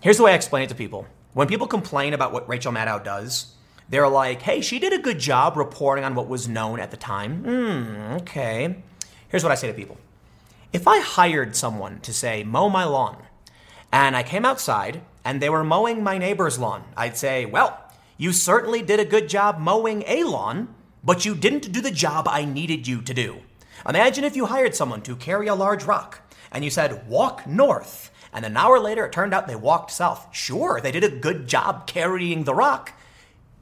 here's 0.00 0.16
the 0.18 0.22
way 0.22 0.30
I 0.30 0.36
explain 0.36 0.62
it 0.62 0.68
to 0.68 0.76
people. 0.76 1.08
When 1.32 1.48
people 1.48 1.66
complain 1.66 2.14
about 2.14 2.32
what 2.32 2.48
Rachel 2.48 2.70
Maddow 2.70 3.02
does, 3.02 3.52
they're 3.88 4.06
like, 4.06 4.42
hey, 4.42 4.60
she 4.60 4.78
did 4.78 4.92
a 4.92 5.02
good 5.02 5.18
job 5.18 5.56
reporting 5.56 6.04
on 6.04 6.14
what 6.14 6.28
was 6.28 6.46
known 6.46 6.78
at 6.78 6.92
the 6.92 6.96
time. 6.96 7.42
Hmm, 7.42 8.12
okay. 8.18 8.76
Here's 9.28 9.42
what 9.42 9.50
I 9.50 9.56
say 9.56 9.66
to 9.66 9.74
people 9.74 9.98
If 10.72 10.86
I 10.86 11.00
hired 11.00 11.56
someone 11.56 11.98
to 12.02 12.12
say, 12.14 12.44
mow 12.44 12.68
my 12.68 12.84
lawn, 12.84 13.16
and 13.92 14.14
I 14.14 14.22
came 14.22 14.44
outside 14.44 15.00
and 15.24 15.42
they 15.42 15.50
were 15.50 15.64
mowing 15.64 16.04
my 16.04 16.16
neighbor's 16.16 16.60
lawn, 16.60 16.84
I'd 16.96 17.16
say, 17.16 17.44
well, 17.44 17.82
you 18.16 18.32
certainly 18.32 18.82
did 18.82 19.00
a 19.00 19.04
good 19.04 19.28
job 19.28 19.58
mowing 19.58 20.04
a 20.06 20.24
lawn, 20.24 20.74
but 21.04 21.24
you 21.24 21.34
didn't 21.34 21.72
do 21.72 21.80
the 21.80 21.90
job 21.90 22.26
I 22.28 22.44
needed 22.44 22.86
you 22.86 23.02
to 23.02 23.14
do. 23.14 23.40
Imagine 23.88 24.24
if 24.24 24.34
you 24.34 24.46
hired 24.46 24.74
someone 24.74 25.02
to 25.02 25.16
carry 25.16 25.46
a 25.46 25.54
large 25.54 25.84
rock 25.84 26.20
and 26.50 26.64
you 26.64 26.70
said, 26.70 27.08
walk 27.08 27.46
north. 27.46 28.10
And 28.32 28.44
an 28.44 28.56
hour 28.56 28.78
later, 28.78 29.06
it 29.06 29.12
turned 29.12 29.32
out 29.32 29.46
they 29.46 29.56
walked 29.56 29.90
south. 29.90 30.28
Sure, 30.32 30.80
they 30.80 30.92
did 30.92 31.04
a 31.04 31.08
good 31.08 31.46
job 31.46 31.86
carrying 31.86 32.44
the 32.44 32.54
rock 32.54 32.92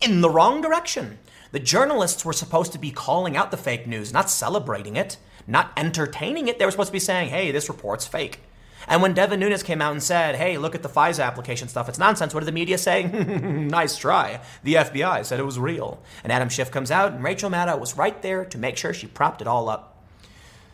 in 0.01 0.21
the 0.21 0.31
wrong 0.31 0.61
direction. 0.61 1.19
The 1.53 1.61
journalists 1.61 2.25
were 2.25 2.33
supposed 2.33 2.73
to 2.73 2.79
be 2.79 2.91
calling 2.91 3.37
out 3.37 3.51
the 3.51 3.57
fake 3.57 3.87
news, 3.87 4.13
not 4.13 4.31
celebrating 4.31 4.97
it, 4.97 5.17
not 5.47 5.71
entertaining 5.77 6.49
it. 6.49 6.59
They 6.59 6.65
were 6.65 6.71
supposed 6.71 6.89
to 6.89 6.93
be 6.95 6.99
saying, 6.99 7.29
hey, 7.29 7.51
this 7.53 7.69
report's 7.69 8.07
fake. 8.07 8.41
And 8.89 9.03
when 9.03 9.15
Devin 9.15 9.41
Nunes 9.41 9.63
came 9.63 9.81
out 9.81 9.93
and 9.93 10.03
said, 10.03 10.37
hey, 10.37 10.59
look 10.59 10.75
at 10.75 10.83
the 10.83 10.89
FISA 10.89 11.25
application 11.25 11.69
stuff, 11.69 11.89
it's 11.89 11.99
nonsense, 11.99 12.35
what 12.35 12.41
did 12.41 12.47
the 12.47 12.53
media 12.53 12.79
say? 12.79 13.05
nice 13.05 13.97
try. 13.97 14.41
The 14.63 14.75
FBI 14.75 15.25
said 15.25 15.41
it 15.41 15.45
was 15.45 15.59
real. 15.59 16.03
And 16.23 16.33
Adam 16.33 16.49
Schiff 16.49 16.71
comes 16.71 16.91
out, 16.91 17.13
and 17.13 17.25
Rachel 17.25 17.51
Maddow 17.51 17.79
was 17.79 17.97
right 17.97 18.21
there 18.23 18.45
to 18.47 18.59
make 18.59 18.77
sure 18.77 18.93
she 18.93 19.07
propped 19.07 19.41
it 19.41 19.47
all 19.47 19.69
up. 19.69 20.03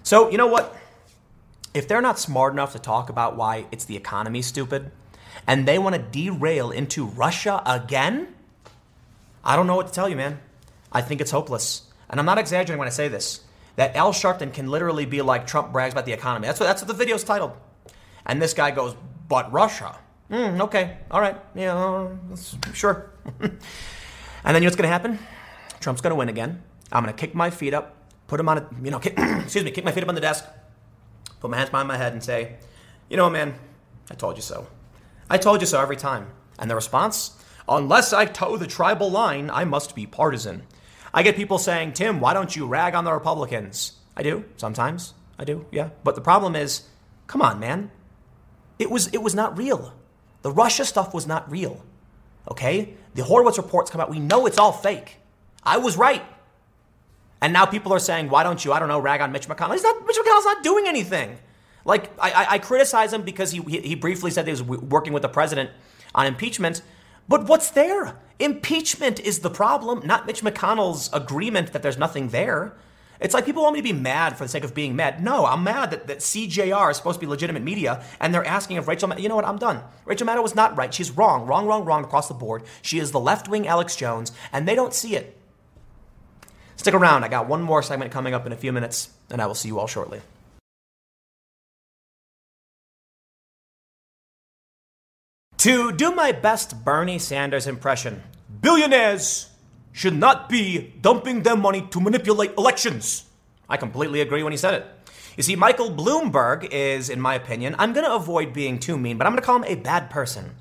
So, 0.03 0.31
you 0.31 0.39
know 0.39 0.47
what? 0.47 0.77
If 1.73 1.87
they're 1.87 2.03
not 2.03 2.19
smart 2.19 2.53
enough 2.53 2.73
to 2.73 2.79
talk 2.79 3.11
about 3.11 3.37
why 3.37 3.67
it's 3.71 3.85
the 3.85 3.97
economy 3.97 4.43
stupid, 4.43 4.91
and 5.47 5.67
they 5.67 5.79
want 5.79 5.95
to 5.95 6.03
derail 6.03 6.71
into 6.71 7.07
Russia 7.07 7.63
again, 7.65 8.29
I 9.45 9.57
don't 9.57 9.67
know 9.67 9.77
what 9.77 9.87
to 9.87 9.93
tell 9.93 10.09
you, 10.09 10.17
man. 10.17 10.41
I 10.93 11.01
think 11.01 11.21
it's 11.21 11.31
hopeless. 11.31 11.83
And 12.09 12.19
I'm 12.19 12.27
not 12.27 12.39
exaggerating 12.39 12.79
when 12.79 12.89
I 12.89 12.93
say 12.93 13.09
this. 13.09 13.41
That 13.77 13.95
Al 13.95 14.13
Sharpton 14.13 14.53
can 14.53 14.69
literally 14.69 15.07
be 15.07 15.23
like 15.23 15.47
Trump 15.47 15.73
brags 15.73 15.95
about 15.95 16.05
the 16.05 16.13
economy. 16.13 16.49
That's 16.49 16.59
what, 16.59 16.67
that's 16.67 16.83
what 16.83 16.89
the 16.89 16.95
video's 16.95 17.25
titled. 17.25 17.53
And 18.27 18.41
this 18.41 18.55
guy 18.55 18.71
goes, 18.71 18.95
but 19.29 19.53
Russia. 19.53 19.99
Mm, 20.31 20.61
okay, 20.63 20.99
all 21.11 21.21
right, 21.21 21.37
yeah, 21.55 22.09
sure. 22.73 23.11
and 23.41 23.51
then 24.45 24.55
you 24.55 24.61
know 24.61 24.67
what's 24.67 24.77
going 24.77 24.85
to 24.85 24.89
happen? 24.89 25.19
Trump's 25.81 26.01
going 26.01 26.13
to 26.13 26.17
win 26.17 26.29
again. 26.29 26.63
I'm 26.93 27.03
going 27.03 27.15
to 27.15 27.19
kick 27.19 27.35
my 27.35 27.51
feet 27.51 27.75
up, 27.75 27.97
put 28.29 28.37
them 28.37 28.49
on 28.49 28.59
a, 28.59 28.69
you 28.83 28.91
know, 28.91 29.01
kick, 29.01 29.15
excuse 29.19 29.65
me, 29.65 29.73
kick 29.73 29.85
my 29.85 29.93
feet 29.93 30.05
up 30.05 30.09
on 30.09 30.15
the 30.15 30.21
desk, 30.21 30.45
put 31.41 31.51
my 31.51 31.57
hands 31.57 31.71
behind 31.71 31.89
my 31.89 31.97
head 31.97 32.13
and 32.13 32.23
say, 32.23 32.57
you 33.09 33.17
know, 33.17 33.29
man, 33.29 33.55
I 34.11 34.15
told 34.15 34.37
you 34.37 34.43
so. 34.43 34.69
I 35.29 35.37
told 35.39 35.61
you 35.61 35.67
so 35.67 35.81
every 35.81 35.97
time. 35.97 36.29
And 36.59 36.71
the 36.71 36.75
response? 36.75 37.43
Unless 37.69 38.13
I 38.13 38.27
toe 38.27 38.57
the 38.57 38.67
tribal 38.67 39.11
line, 39.11 39.51
I 39.51 39.65
must 39.65 39.95
be 39.95 40.07
partisan. 40.07 40.65
I 41.13 41.23
get 41.23 41.37
people 41.37 41.59
saying, 41.59 41.95
Tim, 41.95 42.21
why 42.21 42.35
don't 42.35 42.55
you 42.55 42.67
rag 42.67 42.95
on 42.95 43.05
the 43.05 43.13
Republicans? 43.13 43.93
I 44.17 44.23
do, 44.23 44.45
sometimes. 44.57 45.15
I 45.39 45.45
do, 45.45 45.67
yeah. 45.71 45.91
But 46.05 46.15
the 46.15 46.21
problem 46.21 46.55
is, 46.55 46.83
come 47.27 47.43
on, 47.43 47.59
man. 47.59 47.91
It 48.81 48.91
was, 48.91 49.09
it 49.09 49.19
was 49.19 49.35
not 49.35 49.57
real. 49.59 49.93
The 50.43 50.51
Russia 50.51 50.87
stuff 50.87 51.13
was 51.13 51.27
not 51.27 51.49
real. 51.51 51.85
Okay? 52.51 52.95
The 53.15 53.23
Horowitz 53.23 53.59
reports 53.59 53.91
come 53.91 54.01
out. 54.01 54.09
We 54.11 54.19
know 54.19 54.47
it's 54.47 54.59
all 54.59 54.73
fake. 54.73 55.19
I 55.63 55.77
was 55.77 55.99
right. 55.99 56.25
And 57.43 57.53
now 57.53 57.67
people 57.67 57.93
are 57.93 57.99
saying, 57.99 58.31
why 58.31 58.43
don't 58.43 58.65
you, 58.65 58.73
I 58.73 58.79
don't 58.79 58.89
know, 58.89 58.99
rag 58.99 59.21
on 59.21 59.33
Mitch 59.33 59.49
McConnell? 59.49 59.73
He's 59.73 59.83
not, 59.83 60.07
Mitch 60.07 60.17
McConnell's 60.17 60.47
not 60.47 60.63
doing 60.65 60.87
anything. 60.89 61.39
Like, 61.85 62.11
I, 62.19 62.31
I, 62.31 62.47
I 62.53 62.59
criticize 62.59 63.13
him 63.13 63.23
because 63.23 63.53
he, 63.53 63.61
he 63.61 63.95
briefly 63.95 64.31
said 64.31 64.47
he 64.47 64.51
was 64.51 64.63
working 64.63 65.13
with 65.13 65.23
the 65.23 65.29
president 65.29 65.71
on 66.15 66.27
impeachment. 66.27 66.81
But 67.29 67.47
what's 67.49 67.71
there? 67.71 68.17
Impeachment 68.39 69.21
is 69.21 69.41
the 69.41 69.51
problem, 69.51 70.07
not 70.07 70.27
Mitch 70.27 70.43
McConnell's 70.43 71.11
agreement 71.13 71.75
that 71.75 71.83
there's 71.83 71.99
nothing 71.99 72.29
there. 72.29 72.75
It's 73.21 73.35
like 73.35 73.45
people 73.45 73.63
want 73.63 73.75
me 73.75 73.81
to 73.81 73.85
be 73.85 73.93
mad 73.93 74.39
for 74.39 74.45
the 74.45 74.49
sake 74.49 74.65
of 74.65 74.75
being 74.75 74.97
mad. 74.97 75.23
No, 75.23 75.45
I'm 75.45 75.63
mad 75.63 75.91
that, 75.91 76.07
that 76.07 76.19
CJR 76.19 76.91
is 76.91 76.97
supposed 76.97 77.21
to 77.21 77.27
be 77.27 77.31
legitimate 77.31 77.63
media, 77.63 78.03
and 78.19 78.33
they're 78.33 78.45
asking 78.45 78.77
if 78.77 78.89
Rachel. 78.89 79.13
You 79.19 79.29
know 79.29 79.37
what? 79.37 79.45
I'm 79.45 79.59
done. 79.59 79.83
Rachel 80.07 80.27
Maddow 80.27 80.43
was 80.43 80.55
not 80.55 80.77
right. 80.77 80.93
She's 80.93 81.11
wrong, 81.11 81.47
wrong, 81.47 81.67
wrong, 81.67 81.85
wrong 81.85 82.05
across 82.05 82.29
the 82.29 82.35
board. 82.35 82.63
She 82.81 82.99
is 82.99 83.13
the 83.13 83.21
left 83.21 83.49
wing 83.49 83.67
Alex 83.67 83.95
Jones, 83.95 84.33
and 84.53 84.67
they 84.67 84.75
don't 84.75 84.95
see 84.95 85.17
it. 85.17 85.37
Stick 86.77 86.95
around. 86.95 87.25
I 87.25 87.29
got 87.29 87.47
one 87.47 87.61
more 87.61 87.83
segment 87.83 88.11
coming 88.11 88.33
up 88.33 88.47
in 88.47 88.53
a 88.53 88.57
few 88.57 88.73
minutes, 88.73 89.11
and 89.31 89.43
I 89.43 89.47
will 89.47 89.55
see 89.55 89.69
you 89.69 89.79
all 89.79 89.87
shortly. 89.87 90.23
To 95.59 95.93
do 95.93 96.15
my 96.15 96.33
best 96.33 96.87
Bernie 96.87 97.19
Sanders 97.19 97.67
impression, 97.67 98.23
billionaires 98.63 99.50
should 99.93 100.17
not 100.17 100.49
be 100.49 100.95
dumping 101.01 101.43
their 101.43 101.57
money 101.57 101.83
to 101.91 102.01
manipulate 102.01 102.53
elections. 102.57 103.25
I 103.69 103.77
completely 103.77 104.21
agree 104.21 104.43
when 104.43 104.53
he 104.53 104.57
said 104.57 104.75
it. 104.75 104.87
You 105.37 105.43
see, 105.43 105.57
Michael 105.57 105.91
Bloomberg 105.91 106.69
is, 106.71 107.09
in 107.09 107.21
my 107.21 107.35
opinion, 107.35 107.75
I'm 107.79 107.93
going 107.93 108.05
to 108.05 108.15
avoid 108.15 108.53
being 108.53 108.79
too 108.79 108.99
mean, 108.99 109.17
but 109.17 109.27
I'm 109.27 109.33
going 109.33 109.41
to 109.41 109.47
call 109.47 109.57
him 109.57 109.65
a 109.65 109.77
bad 109.81 110.11
person. 110.11 110.57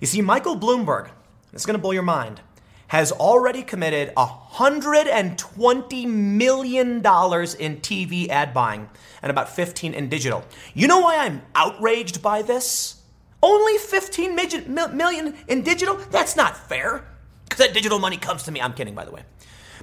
You 0.00 0.06
see, 0.06 0.22
Michael 0.22 0.56
Bloomberg, 0.58 1.10
this 1.52 1.62
is 1.62 1.66
going 1.66 1.76
to 1.76 1.82
blow 1.82 1.92
your 1.92 2.02
mind, 2.02 2.40
has 2.88 3.12
already 3.12 3.62
committed 3.62 4.14
$120 4.14 6.06
million 6.06 6.96
in 6.96 7.02
TV 7.02 8.28
ad 8.28 8.54
buying 8.54 8.88
and 9.22 9.30
about 9.30 9.48
15 9.48 9.92
in 9.92 10.08
digital. 10.08 10.44
You 10.72 10.86
know 10.86 11.00
why 11.00 11.18
I'm 11.18 11.42
outraged 11.54 12.22
by 12.22 12.42
this? 12.42 13.02
Only 13.42 13.76
15 13.78 14.34
million 14.34 15.34
in 15.48 15.62
digital? 15.62 15.96
That's 16.10 16.36
not 16.36 16.56
fair 16.56 17.04
that 17.56 17.74
digital 17.74 17.98
money 17.98 18.16
comes 18.16 18.42
to 18.44 18.52
me. 18.52 18.60
I'm 18.60 18.72
kidding, 18.72 18.94
by 18.94 19.04
the 19.04 19.10
way. 19.10 19.22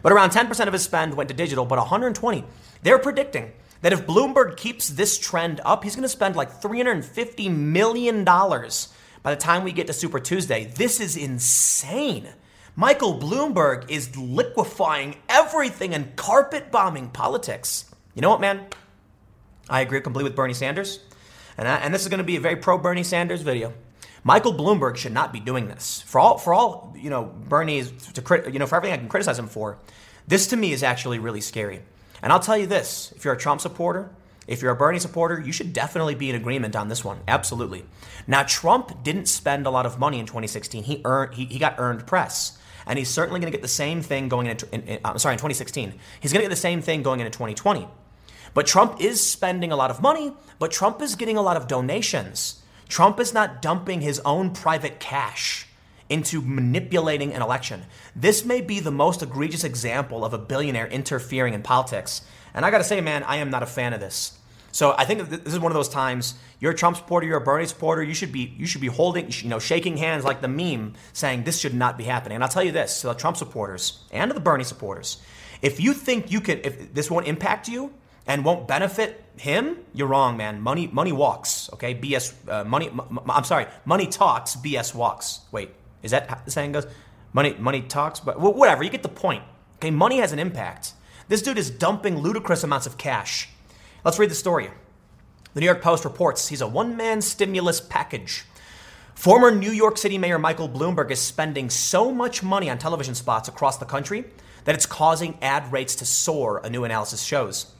But 0.01 0.11
around 0.11 0.31
10% 0.31 0.67
of 0.67 0.73
his 0.73 0.83
spend 0.83 1.15
went 1.15 1.29
to 1.29 1.35
digital, 1.35 1.65
but 1.65 1.77
120. 1.77 2.43
They're 2.81 2.99
predicting 2.99 3.53
that 3.81 3.93
if 3.93 4.05
Bloomberg 4.05 4.57
keeps 4.57 4.89
this 4.89 5.17
trend 5.17 5.61
up, 5.65 5.83
he's 5.83 5.95
going 5.95 6.03
to 6.03 6.09
spend 6.09 6.35
like 6.35 6.61
$350 6.61 7.55
million 7.55 8.23
by 8.25 9.33
the 9.33 9.35
time 9.35 9.63
we 9.63 9.71
get 9.71 9.87
to 9.87 9.93
Super 9.93 10.19
Tuesday. 10.19 10.65
This 10.65 10.99
is 10.99 11.15
insane. 11.15 12.27
Michael 12.75 13.19
Bloomberg 13.19 13.89
is 13.89 14.17
liquefying 14.17 15.15
everything 15.29 15.93
and 15.93 16.15
carpet 16.15 16.71
bombing 16.71 17.09
politics. 17.09 17.85
You 18.15 18.21
know 18.21 18.29
what, 18.29 18.41
man? 18.41 18.65
I 19.69 19.81
agree 19.81 20.01
completely 20.01 20.29
with 20.29 20.35
Bernie 20.35 20.53
Sanders. 20.53 20.99
And, 21.57 21.67
I, 21.67 21.77
and 21.77 21.93
this 21.93 22.01
is 22.01 22.07
going 22.07 22.17
to 22.17 22.23
be 22.23 22.35
a 22.35 22.41
very 22.41 22.55
pro 22.55 22.77
Bernie 22.77 23.03
Sanders 23.03 23.41
video. 23.41 23.73
Michael 24.23 24.53
Bloomberg 24.53 24.95
should 24.95 25.11
not 25.11 25.33
be 25.33 25.39
doing 25.39 25.67
this. 25.67 26.01
For 26.01 26.19
all, 26.19 26.37
for 26.37 26.53
all 26.53 26.95
you 26.97 27.09
know, 27.09 27.25
Bernie's 27.25 27.91
to 28.13 28.43
you 28.51 28.59
know, 28.59 28.67
for 28.67 28.75
everything 28.75 28.93
I 28.93 28.97
can 28.97 29.09
criticize 29.09 29.37
him 29.37 29.47
for, 29.47 29.77
this 30.27 30.47
to 30.47 30.55
me 30.55 30.71
is 30.71 30.83
actually 30.83 31.19
really 31.19 31.41
scary. 31.41 31.81
And 32.21 32.31
I'll 32.31 32.39
tell 32.39 32.57
you 32.57 32.67
this: 32.67 33.13
if 33.15 33.25
you're 33.25 33.33
a 33.33 33.37
Trump 33.37 33.59
supporter, 33.61 34.09
if 34.47 34.61
you're 34.61 34.71
a 34.71 34.75
Bernie 34.75 34.99
supporter, 34.99 35.39
you 35.39 35.51
should 35.51 35.73
definitely 35.73 36.15
be 36.15 36.29
in 36.29 36.35
agreement 36.35 36.75
on 36.75 36.87
this 36.87 37.03
one. 37.03 37.19
Absolutely. 37.27 37.85
Now, 38.27 38.43
Trump 38.43 39.03
didn't 39.03 39.27
spend 39.27 39.65
a 39.65 39.69
lot 39.69 39.85
of 39.85 39.99
money 39.99 40.19
in 40.19 40.25
2016. 40.25 40.83
He 40.83 41.01
earned, 41.05 41.33
he, 41.33 41.45
he 41.45 41.59
got 41.59 41.75
earned 41.77 42.05
press, 42.05 42.57
and 42.85 42.99
he's 42.99 43.09
certainly 43.09 43.39
going 43.39 43.51
to 43.51 43.55
get 43.57 43.61
the 43.61 43.67
same 43.67 44.01
thing 44.01 44.29
going 44.29 44.47
into. 44.47 44.67
In, 44.73 44.83
in, 44.83 44.99
I'm 45.05 45.17
sorry, 45.17 45.33
in 45.33 45.39
2016, 45.39 45.93
he's 46.19 46.33
going 46.33 46.41
to 46.41 46.45
get 46.45 46.49
the 46.49 46.55
same 46.55 46.81
thing 46.81 47.03
going 47.03 47.19
into 47.19 47.31
2020. 47.31 47.87
But 48.53 48.67
Trump 48.67 49.01
is 49.01 49.25
spending 49.25 49.71
a 49.71 49.75
lot 49.75 49.89
of 49.89 50.01
money, 50.01 50.33
but 50.59 50.71
Trump 50.71 51.01
is 51.01 51.15
getting 51.15 51.37
a 51.37 51.41
lot 51.41 51.57
of 51.57 51.67
donations. 51.67 52.61
Trump 52.87 53.19
is 53.19 53.33
not 53.33 53.61
dumping 53.61 54.01
his 54.01 54.19
own 54.25 54.51
private 54.51 54.99
cash 54.99 55.67
into 56.09 56.41
manipulating 56.41 57.33
an 57.33 57.41
election. 57.41 57.83
This 58.15 58.45
may 58.45 58.61
be 58.61 58.79
the 58.79 58.91
most 58.91 59.23
egregious 59.23 59.63
example 59.63 60.23
of 60.23 60.33
a 60.33 60.37
billionaire 60.37 60.87
interfering 60.87 61.53
in 61.53 61.63
politics. 61.63 62.21
And 62.53 62.65
I 62.65 62.71
got 62.71 62.79
to 62.79 62.83
say, 62.83 63.01
man, 63.01 63.23
I 63.23 63.37
am 63.37 63.49
not 63.49 63.63
a 63.63 63.67
fan 63.67 63.93
of 63.93 63.99
this. 63.99 64.37
So 64.71 64.95
I 64.97 65.05
think 65.05 65.29
this 65.29 65.53
is 65.53 65.59
one 65.59 65.71
of 65.71 65.75
those 65.75 65.89
times 65.89 66.33
you're 66.59 66.71
a 66.71 66.75
Trump 66.75 66.97
supporter, 66.97 67.27
you're 67.27 67.37
a 67.37 67.41
Bernie 67.41 67.67
supporter, 67.67 68.01
you 68.01 68.15
should 68.15 68.31
be 68.31 68.55
you 68.57 68.65
should 68.65 68.81
be 68.81 68.87
holding, 68.87 69.31
you 69.31 69.49
know, 69.49 69.59
shaking 69.59 69.97
hands 69.97 70.23
like 70.23 70.41
the 70.41 70.47
meme, 70.47 70.93
saying 71.13 71.43
this 71.43 71.59
should 71.59 71.75
not 71.75 71.95
be 71.95 72.05
happening. 72.05 72.35
And 72.35 72.43
I'll 72.43 72.49
tell 72.49 72.63
you 72.63 72.71
this 72.71 73.01
to 73.01 73.07
the 73.07 73.13
Trump 73.13 73.37
supporters 73.37 74.03
and 74.11 74.31
to 74.31 74.33
the 74.33 74.39
Bernie 74.39 74.63
supporters, 74.63 75.21
if 75.61 75.79
you 75.79 75.93
think 75.93 76.31
you 76.31 76.41
can, 76.41 76.59
if 76.63 76.91
this 76.93 77.11
won't 77.11 77.27
impact 77.27 77.67
you, 77.67 77.93
and 78.25 78.45
won't 78.45 78.67
benefit 78.67 79.23
him, 79.37 79.77
you're 79.93 80.07
wrong, 80.07 80.37
man. 80.37 80.61
Money, 80.61 80.87
money 80.87 81.11
walks. 81.11 81.69
Okay, 81.73 81.95
BS. 81.95 82.33
Uh, 82.47 82.63
money. 82.63 82.89
I'm 83.29 83.43
sorry. 83.43 83.67
Money 83.85 84.07
talks. 84.07 84.55
BS 84.55 84.93
walks. 84.93 85.41
Wait, 85.51 85.71
is 86.01 86.11
that 86.11 86.29
how 86.29 86.39
the 86.45 86.51
saying 86.51 86.71
goes? 86.71 86.87
Money, 87.33 87.55
money 87.59 87.81
talks. 87.81 88.19
But 88.19 88.39
whatever. 88.39 88.83
You 88.83 88.89
get 88.89 89.03
the 89.03 89.09
point. 89.09 89.43
Okay, 89.77 89.91
money 89.91 90.19
has 90.19 90.31
an 90.31 90.39
impact. 90.39 90.93
This 91.27 91.41
dude 91.41 91.57
is 91.57 91.69
dumping 91.69 92.19
ludicrous 92.19 92.63
amounts 92.63 92.85
of 92.85 92.97
cash. 92.97 93.49
Let's 94.05 94.19
read 94.19 94.29
the 94.29 94.35
story. 94.35 94.69
The 95.53 95.59
New 95.59 95.65
York 95.65 95.81
Post 95.81 96.05
reports 96.05 96.47
he's 96.47 96.61
a 96.61 96.67
one-man 96.67 97.21
stimulus 97.21 97.79
package. 97.79 98.45
Former 99.15 99.51
New 99.51 99.71
York 99.71 99.97
City 99.97 100.17
Mayor 100.17 100.39
Michael 100.39 100.67
Bloomberg 100.67 101.11
is 101.11 101.19
spending 101.19 101.69
so 101.69 102.11
much 102.11 102.43
money 102.43 102.69
on 102.69 102.77
television 102.77 103.15
spots 103.15 103.47
across 103.47 103.77
the 103.77 103.85
country 103.85 104.25
that 104.65 104.75
it's 104.75 104.85
causing 104.85 105.37
ad 105.41 105.71
rates 105.71 105.95
to 105.95 106.05
soar, 106.05 106.59
a 106.63 106.69
new 106.69 106.83
analysis 106.83 107.21
shows. 107.21 107.73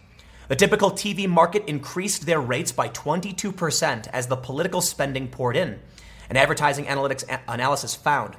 The 0.50 0.56
typical 0.58 0.92
TV 0.92 1.28
market 1.28 1.64
increased 1.68 2.26
their 2.26 2.42
rates 2.42 2.74
by 2.74 2.90
22% 2.90 4.08
as 4.12 4.28
the 4.28 4.36
political 4.36 4.82
spending 4.82 5.30
poured 5.30 5.56
in, 5.56 5.80
an 6.30 6.36
advertising 6.36 6.86
analytics 6.86 7.24
a- 7.30 7.40
analysis 7.52 7.96
found. 7.96 8.36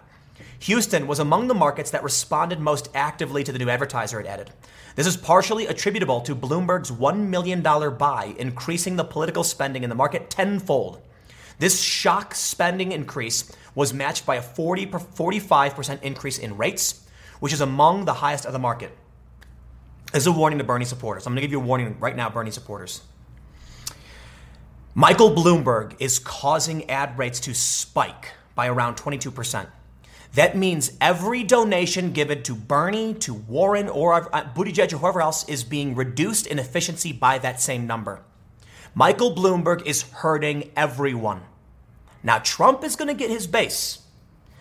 Houston 0.60 1.06
was 1.06 1.18
among 1.18 1.48
the 1.48 1.55
markets 1.55 1.90
that 1.90 2.02
responded 2.02 2.60
most 2.60 2.90
actively 2.94 3.43
to 3.43 3.52
the 3.52 3.59
new 3.59 3.70
advertiser 3.70 4.20
it 4.20 4.26
added. 4.26 4.51
This 4.97 5.06
is 5.06 5.16
partially 5.16 5.66
attributable 5.66 6.20
to 6.22 6.36
Bloomberg's 6.36 6.90
$1 6.90 7.26
million 7.26 7.62
buy, 7.62 8.35
increasing 8.39 8.97
the 8.97 9.05
political 9.05 9.43
spending 9.43 9.82
in 9.82 9.89
the 9.89 9.97
market 9.97 10.28
tenfold. 10.28 11.01
This 11.59 11.81
shock 11.81 12.35
spending 12.35 12.93
increase 12.93 13.51
was 13.74 13.94
matched 13.94 14.26
by 14.26 14.36
a 14.36 14.43
40, 14.43 14.86
45% 14.86 16.02
increase 16.02 16.39
in 16.39 16.56
rates, 16.56 17.06
which 17.40 17.52
is 17.52 17.60
among 17.60 18.05
the 18.05 18.14
highest 18.14 18.44
of 18.44 18.52
the 18.52 18.59
market. 18.59 18.97
Is 20.15 20.28
a 20.28 20.32
warning 20.32 20.61
to 20.61 20.65
Bernie 20.65 20.85
supporters. 20.85 21.27
I'm 21.27 21.32
going 21.32 21.39
to 21.39 21.41
give 21.41 21.51
you 21.51 21.61
a 21.61 21.65
warning 21.65 21.97
right 21.99 22.15
now, 22.15 22.31
Bernie 22.31 22.53
supporters. 22.53 23.03
Michael 24.95 25.35
Bloomberg 25.35 25.97
is 25.99 26.20
causing 26.20 26.89
ad 26.89 27.19
rates 27.19 27.41
to 27.41 27.53
spike 27.53 28.31
by 28.55 28.69
around 28.69 28.95
22%. 28.95 29.66
That 30.35 30.57
means 30.57 30.97
every 31.01 31.43
donation 31.43 32.12
given 32.12 32.45
to 32.45 32.55
Bernie, 32.55 33.15
to 33.15 33.35
Warren, 33.35 33.89
or 33.89 34.15
uh, 34.15 34.45
Buttigieg, 34.55 34.93
or 34.93 34.99
whoever 34.99 35.20
else 35.20 35.49
is 35.49 35.65
being 35.65 35.97
reduced 35.97 36.47
in 36.47 36.61
efficiency 36.61 37.12
by 37.12 37.39
that 37.39 37.61
same 37.61 37.85
number. 37.85 38.23
Michael 38.95 39.35
Bloomberg 39.35 39.85
is 39.85 40.03
hurting 40.03 40.70
everyone. 40.77 41.43
Now, 42.23 42.39
Trump 42.39 42.85
is 42.85 42.95
going 42.95 43.09
to 43.09 43.15
get 43.15 43.31
his 43.31 43.49
base. 43.49 43.99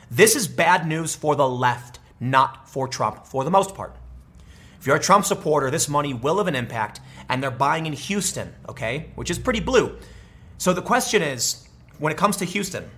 This 0.09 0.35
is 0.35 0.47
bad 0.47 0.87
news 0.87 1.15
for 1.15 1.35
the 1.35 1.47
left, 1.47 1.99
not 2.19 2.67
for 2.67 2.87
Trump, 2.87 3.27
for 3.27 3.43
the 3.43 3.51
most 3.51 3.75
part. 3.75 3.95
If 4.83 4.87
you're 4.87 4.97
a 4.97 4.99
Trump 4.99 5.23
supporter, 5.23 5.71
this 5.71 5.87
money 5.87 6.13
will 6.13 6.39
have 6.39 6.47
an 6.47 6.57
impact, 6.57 6.99
and 7.29 7.41
they're 7.41 7.49
buying 7.49 7.85
in 7.85 7.93
Houston, 7.93 8.53
okay, 8.67 9.11
which 9.15 9.31
is 9.31 9.39
pretty 9.39 9.61
blue. 9.61 9.97
So 10.57 10.73
the 10.73 10.81
question 10.81 11.21
is, 11.21 11.65
when 11.99 12.11
it 12.11 12.17
comes 12.17 12.35
to 12.35 12.45
Houston, 12.45 12.91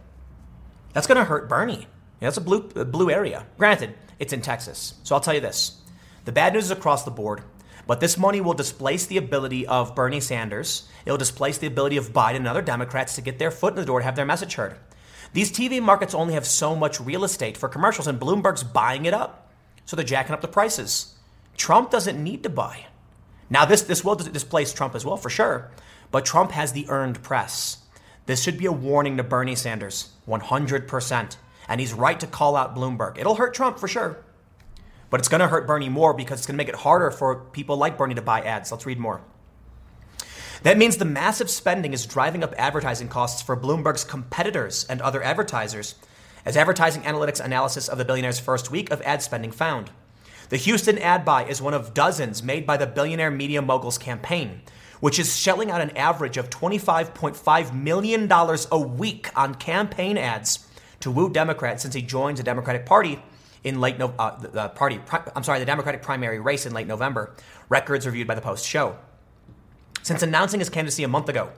that's 0.94 1.06
going 1.06 1.20
to 1.20 1.26
hurt 1.26 1.48
Bernie. 1.48 1.86
that's 2.20 2.38
a 2.38 2.42
blue, 2.42 2.72
a 2.76 2.86
blue 2.86 3.12
area. 3.12 3.46
Granted, 3.60 3.94
it's 4.18 4.34
in 4.34 4.42
Texas. 4.42 4.96
So 5.04 5.14
I'll 5.14 5.22
tell 5.22 5.36
you 5.36 5.42
this: 5.42 5.80
the 6.24 6.32
bad 6.32 6.54
news 6.54 6.64
is 6.64 6.72
across 6.72 7.04
the 7.04 7.12
board. 7.12 7.44
But 7.86 8.00
this 8.00 8.18
money 8.18 8.42
will 8.42 8.56
displace 8.56 9.06
the 9.06 9.18
ability 9.18 9.68
of 9.68 9.94
Bernie 9.94 10.22
Sanders. 10.22 10.90
It'll 11.06 11.20
displace 11.20 11.60
the 11.60 11.68
ability 11.68 11.98
of 11.98 12.14
Biden 12.14 12.38
and 12.38 12.48
other 12.48 12.64
Democrats 12.64 13.14
to 13.14 13.22
get 13.22 13.38
their 13.38 13.52
foot 13.52 13.74
in 13.74 13.80
the 13.80 13.86
door 13.86 14.00
to 14.00 14.06
have 14.06 14.16
their 14.16 14.26
message 14.26 14.56
heard. 14.56 14.80
These 15.34 15.52
TV 15.52 15.80
markets 15.84 16.16
only 16.16 16.34
have 16.34 16.48
so 16.48 16.76
much 16.76 17.00
real 17.00 17.24
estate 17.24 17.58
for 17.58 17.70
commercials, 17.70 18.08
and 18.08 18.20
Bloomberg's 18.20 18.64
buying 18.64 19.06
it 19.06 19.14
up. 19.14 19.52
So 19.86 19.96
they're 19.96 20.04
jacking 20.04 20.34
up 20.34 20.42
the 20.42 20.48
prices. 20.48 21.15
Trump 21.58 21.92
doesn't 21.92 22.22
need 22.22 22.44
to 22.44 22.50
buy. 22.50 22.86
Now, 23.50 23.66
this, 23.66 23.84
this 23.84 24.04
will 24.04 24.16
displace 24.16 24.74
Trump 24.74 24.96
as 24.96 25.06
well, 25.06 25.18
for 25.18 25.30
sure, 25.30 25.72
but 26.12 26.26
Trump 26.26 26.52
has 26.52 26.74
the 26.74 26.90
earned 26.90 27.22
press. 27.22 27.78
This 28.26 28.42
should 28.42 28.58
be 28.58 28.66
a 28.66 28.72
warning 28.72 29.18
to 29.18 29.24
Bernie 29.24 29.56
Sanders, 29.56 30.10
100%. 30.28 31.38
And 31.68 31.80
he's 31.80 31.94
right 31.94 32.20
to 32.20 32.28
call 32.28 32.56
out 32.56 32.76
Bloomberg. 32.76 33.18
It'll 33.18 33.36
hurt 33.36 33.54
Trump 33.54 33.80
for 33.80 33.88
sure, 33.88 34.24
but 35.10 35.20
it's 35.20 35.30
going 35.30 35.42
to 35.42 35.48
hurt 35.48 35.68
Bernie 35.68 35.90
more 35.90 36.14
because 36.14 36.40
it's 36.40 36.48
going 36.48 36.56
to 36.56 36.58
make 36.58 36.70
it 36.70 36.76
harder 36.76 37.12
for 37.12 37.36
people 37.36 37.78
like 37.78 37.98
Bernie 37.98 38.16
to 38.16 38.22
buy 38.22 38.42
ads. 38.42 38.72
Let's 38.72 38.86
read 38.86 39.00
more. 39.00 39.22
That 40.64 40.78
means 40.78 40.98
the 40.98 41.06
massive 41.06 41.50
spending 41.50 41.94
is 41.94 42.06
driving 42.06 42.44
up 42.44 42.54
advertising 42.58 43.08
costs 43.08 43.42
for 43.42 43.56
Bloomberg's 43.56 44.04
competitors 44.04 44.86
and 44.90 45.02
other 45.02 45.22
advertisers, 45.22 45.96
as 46.44 46.58
advertising 46.58 47.04
analytics 47.04 47.44
analysis 47.44 47.88
of 47.88 47.98
the 47.98 48.06
billionaire's 48.06 48.40
first 48.40 48.72
week 48.72 48.92
of 48.92 49.02
ad 49.02 49.22
spending 49.22 49.52
found. 49.52 49.92
The 50.50 50.58
Houston 50.58 51.00
ad 51.00 51.26
buy 51.26 51.46
is 51.46 51.62
one 51.62 51.74
of 51.74 51.96
dozens 51.96 52.44
made 52.44 52.68
by 52.68 52.78
the 52.78 52.86
billionaire 52.86 53.32
media 53.32 53.64
mogul's 53.64 53.98
campaign, 53.98 54.62
which 55.00 55.18
is 55.18 55.36
shelling 55.36 55.72
out 55.72 55.82
an 55.82 55.96
average 55.98 56.38
of 56.38 56.52
$25.5 56.52 57.74
million 57.74 58.32
a 58.32 58.80
week 58.80 59.30
on 59.36 59.56
campaign 59.56 60.18
ads 60.18 60.68
to 61.00 61.10
woo 61.10 61.32
Democrats 61.32 61.82
since 61.82 61.96
he 61.96 62.02
joined 62.04 62.38
the 62.38 62.44
Democratic 62.44 62.86
Party 62.86 63.22
in 63.64 63.82
late 63.82 63.98
no- 63.98 64.14
uh, 64.20 64.38
the, 64.38 64.50
the 64.50 64.70
party. 64.70 65.00
I'm 65.36 65.44
sorry, 65.44 65.58
the 65.58 65.66
Democratic 65.66 66.04
primary 66.04 66.40
race 66.40 66.68
in 66.68 66.74
late 66.74 66.88
November. 66.88 67.36
Records 67.68 68.06
reviewed 68.06 68.28
by 68.28 68.36
the 68.36 68.42
Post 68.42 68.68
show. 68.68 68.98
Since 70.04 70.22
announcing 70.22 70.60
his 70.60 70.70
candidacy 70.70 71.04
a 71.04 71.08
month 71.08 71.28
ago, 71.28 71.50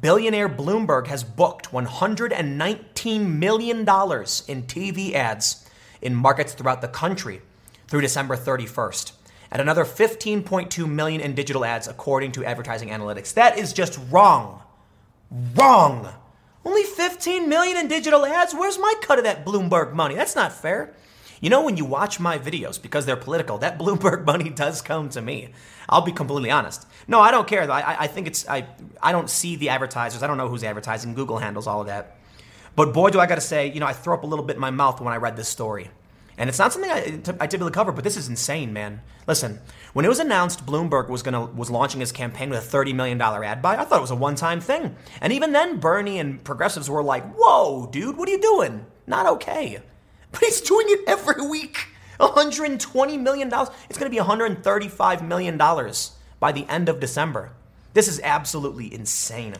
billionaire 0.00 0.48
Bloomberg 0.48 1.08
has 1.08 1.22
booked 1.22 1.70
$119 1.72 3.26
million 3.26 3.80
in 3.80 3.84
TV 3.84 5.12
ads 5.12 5.68
in 6.00 6.14
markets 6.14 6.54
throughout 6.54 6.80
the 6.80 6.88
country 6.88 7.42
through 7.90 8.00
December 8.00 8.36
31st, 8.36 9.12
and 9.50 9.60
another 9.60 9.84
15.2 9.84 10.88
million 10.88 11.20
in 11.20 11.34
digital 11.34 11.64
ads 11.64 11.88
according 11.88 12.30
to 12.32 12.44
advertising 12.44 12.88
analytics. 12.88 13.34
That 13.34 13.58
is 13.58 13.72
just 13.72 13.98
wrong. 14.10 14.62
Wrong. 15.56 16.08
Only 16.64 16.84
15 16.84 17.48
million 17.48 17.76
in 17.76 17.88
digital 17.88 18.24
ads? 18.24 18.54
Where's 18.54 18.78
my 18.78 18.94
cut 19.02 19.18
of 19.18 19.24
that 19.24 19.44
Bloomberg 19.44 19.92
money? 19.92 20.14
That's 20.14 20.36
not 20.36 20.52
fair. 20.52 20.94
You 21.40 21.50
know, 21.50 21.64
when 21.64 21.76
you 21.76 21.84
watch 21.84 22.20
my 22.20 22.38
videos, 22.38 22.80
because 22.80 23.06
they're 23.06 23.16
political, 23.16 23.58
that 23.58 23.78
Bloomberg 23.80 24.24
money 24.24 24.50
does 24.50 24.80
come 24.82 25.08
to 25.10 25.20
me. 25.20 25.52
I'll 25.88 26.02
be 26.02 26.12
completely 26.12 26.50
honest. 26.52 26.86
No, 27.08 27.20
I 27.20 27.32
don't 27.32 27.48
care. 27.48 27.68
I, 27.68 27.96
I 28.00 28.06
think 28.06 28.28
it's, 28.28 28.48
I, 28.48 28.68
I 29.02 29.10
don't 29.10 29.28
see 29.28 29.56
the 29.56 29.70
advertisers. 29.70 30.22
I 30.22 30.28
don't 30.28 30.36
know 30.36 30.48
who's 30.48 30.62
advertising. 30.62 31.14
Google 31.14 31.38
handles 31.38 31.66
all 31.66 31.80
of 31.80 31.88
that. 31.88 32.18
But 32.76 32.94
boy, 32.94 33.10
do 33.10 33.18
I 33.18 33.26
got 33.26 33.34
to 33.34 33.40
say, 33.40 33.72
you 33.72 33.80
know, 33.80 33.86
I 33.86 33.94
throw 33.94 34.14
up 34.14 34.22
a 34.22 34.26
little 34.28 34.44
bit 34.44 34.54
in 34.54 34.60
my 34.60 34.70
mouth 34.70 35.00
when 35.00 35.12
I 35.12 35.16
read 35.16 35.36
this 35.36 35.48
story. 35.48 35.90
And 36.40 36.48
it's 36.48 36.58
not 36.58 36.72
something 36.72 36.90
I, 36.90 37.20
I 37.38 37.46
typically 37.46 37.70
cover, 37.70 37.92
but 37.92 38.02
this 38.02 38.16
is 38.16 38.26
insane, 38.26 38.72
man. 38.72 39.02
Listen, 39.26 39.60
when 39.92 40.06
it 40.06 40.08
was 40.08 40.20
announced 40.20 40.64
Bloomberg 40.64 41.10
was 41.10 41.22
gonna 41.22 41.44
was 41.44 41.68
launching 41.68 42.00
his 42.00 42.12
campaign 42.12 42.48
with 42.48 42.60
a 42.60 42.62
thirty 42.62 42.94
million 42.94 43.18
dollar 43.18 43.44
ad 43.44 43.60
buy, 43.60 43.76
I 43.76 43.84
thought 43.84 43.98
it 43.98 44.00
was 44.00 44.10
a 44.10 44.16
one 44.16 44.36
time 44.36 44.58
thing. 44.58 44.96
And 45.20 45.34
even 45.34 45.52
then, 45.52 45.80
Bernie 45.80 46.18
and 46.18 46.42
progressives 46.42 46.88
were 46.88 47.02
like, 47.02 47.30
"Whoa, 47.36 47.90
dude, 47.92 48.16
what 48.16 48.26
are 48.26 48.32
you 48.32 48.40
doing? 48.40 48.86
Not 49.06 49.26
okay." 49.26 49.80
But 50.32 50.42
he's 50.42 50.60
doing 50.60 50.86
it 50.88 51.00
every 51.08 51.44
week. 51.48 51.88
$120 52.20 53.20
million. 53.20 53.48
It's 53.88 53.98
going 53.98 54.08
to 54.08 54.16
be 54.16 54.22
$135 54.24 55.26
million 55.26 55.58
by 55.58 56.52
the 56.52 56.66
end 56.68 56.88
of 56.88 57.00
December. 57.00 57.50
This 57.94 58.06
is 58.06 58.20
absolutely 58.22 58.94
insane. 58.94 59.56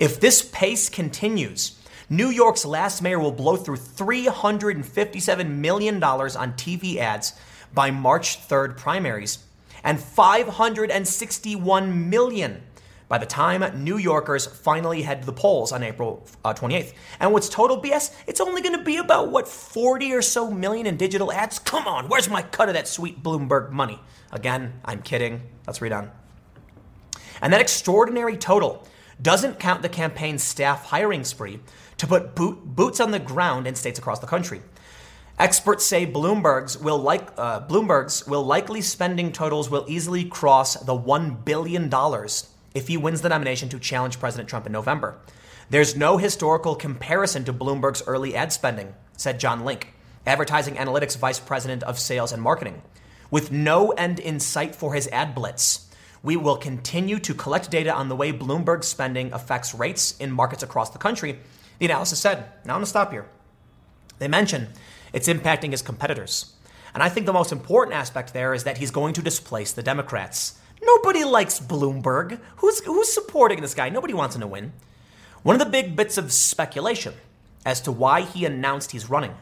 If 0.00 0.18
this 0.18 0.42
pace 0.42 0.88
continues, 0.88 1.78
New 2.10 2.30
York's 2.30 2.64
last 2.64 3.02
mayor 3.02 3.18
will 3.18 3.32
blow 3.32 3.56
through 3.56 3.76
$357 3.76 5.50
million 5.50 6.02
on 6.02 6.52
TV 6.54 6.96
ads 6.96 7.34
by 7.74 7.90
March 7.90 8.48
3rd 8.48 8.78
primaries 8.78 9.44
and 9.84 10.00
561 10.00 12.10
million 12.10 12.62
by 13.08 13.18
the 13.18 13.26
time 13.26 13.84
New 13.84 13.98
Yorkers 13.98 14.46
finally 14.46 15.02
head 15.02 15.20
to 15.20 15.26
the 15.26 15.32
polls 15.32 15.70
on 15.70 15.82
April 15.82 16.26
uh, 16.44 16.54
28th. 16.54 16.94
And 17.20 17.32
what's 17.32 17.48
total 17.48 17.80
BS? 17.80 18.14
It's 18.26 18.40
only 18.40 18.62
going 18.62 18.78
to 18.78 18.84
be 18.84 18.98
about, 18.98 19.30
what, 19.30 19.46
40 19.46 20.12
or 20.12 20.22
so 20.22 20.50
million 20.50 20.86
in 20.86 20.96
digital 20.96 21.32
ads? 21.32 21.58
Come 21.58 21.86
on, 21.86 22.08
where's 22.08 22.28
my 22.28 22.42
cut 22.42 22.68
of 22.68 22.74
that 22.74 22.88
sweet 22.88 23.22
Bloomberg 23.22 23.70
money? 23.70 23.98
Again, 24.32 24.80
I'm 24.84 25.02
kidding. 25.02 25.42
Let's 25.66 25.80
read 25.80 25.92
on. 25.92 26.10
And 27.40 27.52
that 27.52 27.60
extraordinary 27.60 28.36
total 28.36 28.86
doesn't 29.20 29.58
count 29.58 29.82
the 29.82 29.88
campaign's 29.88 30.42
staff 30.42 30.86
hiring 30.86 31.24
spree 31.24 31.60
to 31.98 32.06
put 32.06 32.34
boot, 32.34 32.58
boots 32.64 33.00
on 33.00 33.10
the 33.10 33.18
ground 33.18 33.66
in 33.66 33.74
states 33.74 33.98
across 33.98 34.20
the 34.20 34.26
country. 34.26 34.62
Experts 35.38 35.84
say 35.84 36.04
Bloomberg's 36.04 36.76
will 36.76 36.98
like 36.98 37.28
uh, 37.36 37.60
Bloomberg's 37.68 38.26
will 38.26 38.42
likely 38.42 38.80
spending 38.80 39.30
totals 39.30 39.70
will 39.70 39.84
easily 39.86 40.24
cross 40.24 40.74
the 40.74 40.94
one 40.94 41.36
billion 41.44 41.88
dollars 41.88 42.48
if 42.74 42.88
he 42.88 42.96
wins 42.96 43.20
the 43.20 43.28
nomination 43.28 43.68
to 43.68 43.78
challenge 43.78 44.18
President 44.18 44.48
Trump 44.48 44.66
in 44.66 44.72
November. 44.72 45.18
There's 45.70 45.96
no 45.96 46.16
historical 46.16 46.74
comparison 46.74 47.44
to 47.44 47.52
Bloomberg's 47.52 48.02
early 48.06 48.34
ad 48.34 48.52
spending, 48.52 48.94
said 49.16 49.38
John 49.38 49.64
Link, 49.64 49.94
advertising 50.26 50.74
analytics 50.74 51.16
vice 51.16 51.38
president 51.38 51.82
of 51.82 51.98
sales 51.98 52.32
and 52.32 52.42
marketing. 52.42 52.82
With 53.30 53.52
no 53.52 53.90
end 53.90 54.18
in 54.18 54.40
sight 54.40 54.74
for 54.74 54.94
his 54.94 55.06
ad 55.08 55.34
blitz, 55.34 55.88
we 56.22 56.36
will 56.36 56.56
continue 56.56 57.18
to 57.20 57.34
collect 57.34 57.70
data 57.70 57.92
on 57.94 58.08
the 58.08 58.16
way 58.16 58.32
Bloomberg's 58.32 58.88
spending 58.88 59.32
affects 59.32 59.74
rates 59.74 60.16
in 60.18 60.32
markets 60.32 60.62
across 60.62 60.90
the 60.90 60.98
country, 60.98 61.38
the 61.78 61.86
analysis 61.86 62.18
said. 62.18 62.38
Now 62.64 62.74
I'm 62.74 62.78
going 62.78 62.84
to 62.84 62.86
stop 62.86 63.12
here. 63.12 63.26
They 64.18 64.28
mention 64.28 64.68
it's 65.12 65.28
impacting 65.28 65.70
his 65.70 65.82
competitors. 65.82 66.54
And 66.94 67.02
I 67.02 67.08
think 67.08 67.26
the 67.26 67.32
most 67.32 67.52
important 67.52 67.96
aspect 67.96 68.32
there 68.32 68.54
is 68.54 68.64
that 68.64 68.78
he's 68.78 68.90
going 68.90 69.14
to 69.14 69.22
displace 69.22 69.72
the 69.72 69.82
Democrats. 69.82 70.58
Nobody 70.82 71.24
likes 71.24 71.60
Bloomberg. 71.60 72.40
Who's, 72.56 72.80
who's 72.80 73.12
supporting 73.12 73.60
this 73.60 73.74
guy? 73.74 73.88
Nobody 73.88 74.14
wants 74.14 74.34
him 74.34 74.40
to 74.40 74.46
win. 74.46 74.72
One 75.42 75.54
of 75.54 75.60
the 75.60 75.70
big 75.70 75.96
bits 75.96 76.18
of 76.18 76.32
speculation 76.32 77.14
as 77.64 77.80
to 77.82 77.92
why 77.92 78.22
he 78.22 78.44
announced 78.44 78.92
he's 78.92 79.10
running 79.10 79.34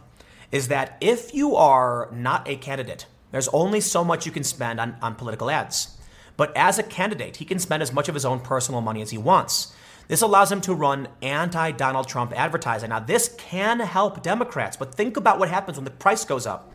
is 0.53 0.69
that 0.69 0.97
if 1.01 1.35
you 1.35 1.57
are 1.57 2.09
not 2.13 2.49
a 2.49 2.57
candidate, 2.57 3.07
there's 3.33 3.49
only 3.49 3.81
so 3.81 4.05
much 4.05 4.27
you 4.27 4.33
can 4.33 4.45
spend 4.45 4.81
on, 4.81 4.97
on 5.03 5.15
political 5.15 5.51
ads. 5.51 5.97
But 6.37 6.57
as 6.57 6.79
a 6.79 6.83
candidate, 6.83 7.37
he 7.37 7.45
can 7.45 7.59
spend 7.59 7.83
as 7.83 7.93
much 7.93 8.09
of 8.09 8.15
his 8.15 8.25
own 8.25 8.41
personal 8.41 8.81
money 8.81 9.03
as 9.03 9.11
he 9.11 9.19
wants. 9.19 9.75
This 10.09 10.23
allows 10.23 10.53
him 10.53 10.61
to 10.63 10.75
run 10.75 11.09
anti 11.23 11.73
Donald 11.73 12.09
Trump 12.09 12.33
advertising. 12.37 12.91
Now, 12.91 13.01
this 13.01 13.35
can 13.39 13.81
help 13.81 14.23
Democrats, 14.23 14.77
but 14.77 14.95
think 14.95 15.17
about 15.17 15.39
what 15.39 15.49
happens 15.49 15.77
when 15.77 15.85
the 15.85 15.91
price 15.91 16.25
goes 16.25 16.47
up. 16.47 16.73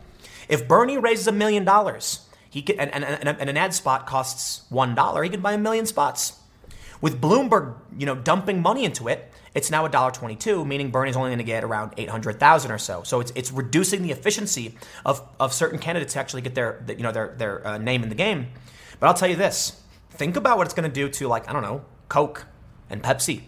If 0.48 0.68
Bernie 0.68 0.98
raises 0.98 1.26
a 1.26 1.32
million 1.32 1.64
dollars, 1.64 2.28
he 2.50 2.62
can, 2.62 2.78
and, 2.78 3.04
and, 3.04 3.28
and, 3.28 3.48
an 3.48 3.56
ad 3.56 3.72
spot 3.72 4.06
costs 4.06 4.64
one 4.68 4.94
dollar, 4.94 5.22
he 5.22 5.30
can 5.30 5.40
buy 5.40 5.54
a 5.54 5.58
million 5.58 5.86
spots. 5.86 6.38
With 7.00 7.20
Bloomberg, 7.20 7.74
you 7.96 8.06
know, 8.06 8.14
dumping 8.14 8.60
money 8.60 8.84
into 8.84 9.08
it, 9.08 9.32
it's 9.54 9.70
now 9.70 9.86
$1.22, 9.86 10.66
meaning 10.66 10.90
Bernie's 10.90 11.16
only 11.16 11.30
going 11.30 11.38
to 11.38 11.44
get 11.44 11.64
around 11.64 11.92
800,000 11.96 12.70
or 12.70 12.78
so. 12.78 13.02
So 13.02 13.20
it's, 13.20 13.32
it's 13.34 13.50
reducing 13.50 14.02
the 14.02 14.12
efficiency 14.12 14.76
of, 15.04 15.26
of 15.40 15.52
certain 15.52 15.78
candidates 15.78 16.12
to 16.14 16.20
actually 16.20 16.42
get 16.42 16.54
their, 16.54 16.84
you 16.88 17.02
know, 17.02 17.12
their, 17.12 17.34
their 17.36 17.66
uh, 17.66 17.78
name 17.78 18.02
in 18.02 18.08
the 18.08 18.14
game. 18.14 18.48
But 19.00 19.08
I'll 19.08 19.14
tell 19.14 19.28
you 19.28 19.36
this, 19.36 19.82
think 20.10 20.36
about 20.36 20.58
what 20.58 20.66
it's 20.66 20.74
going 20.74 20.88
to 20.88 20.94
do 20.94 21.08
to 21.08 21.28
like, 21.28 21.48
I 21.48 21.52
don't 21.52 21.62
know, 21.62 21.84
Coke 22.08 22.46
and 22.92 23.02
Pepsi. 23.02 23.42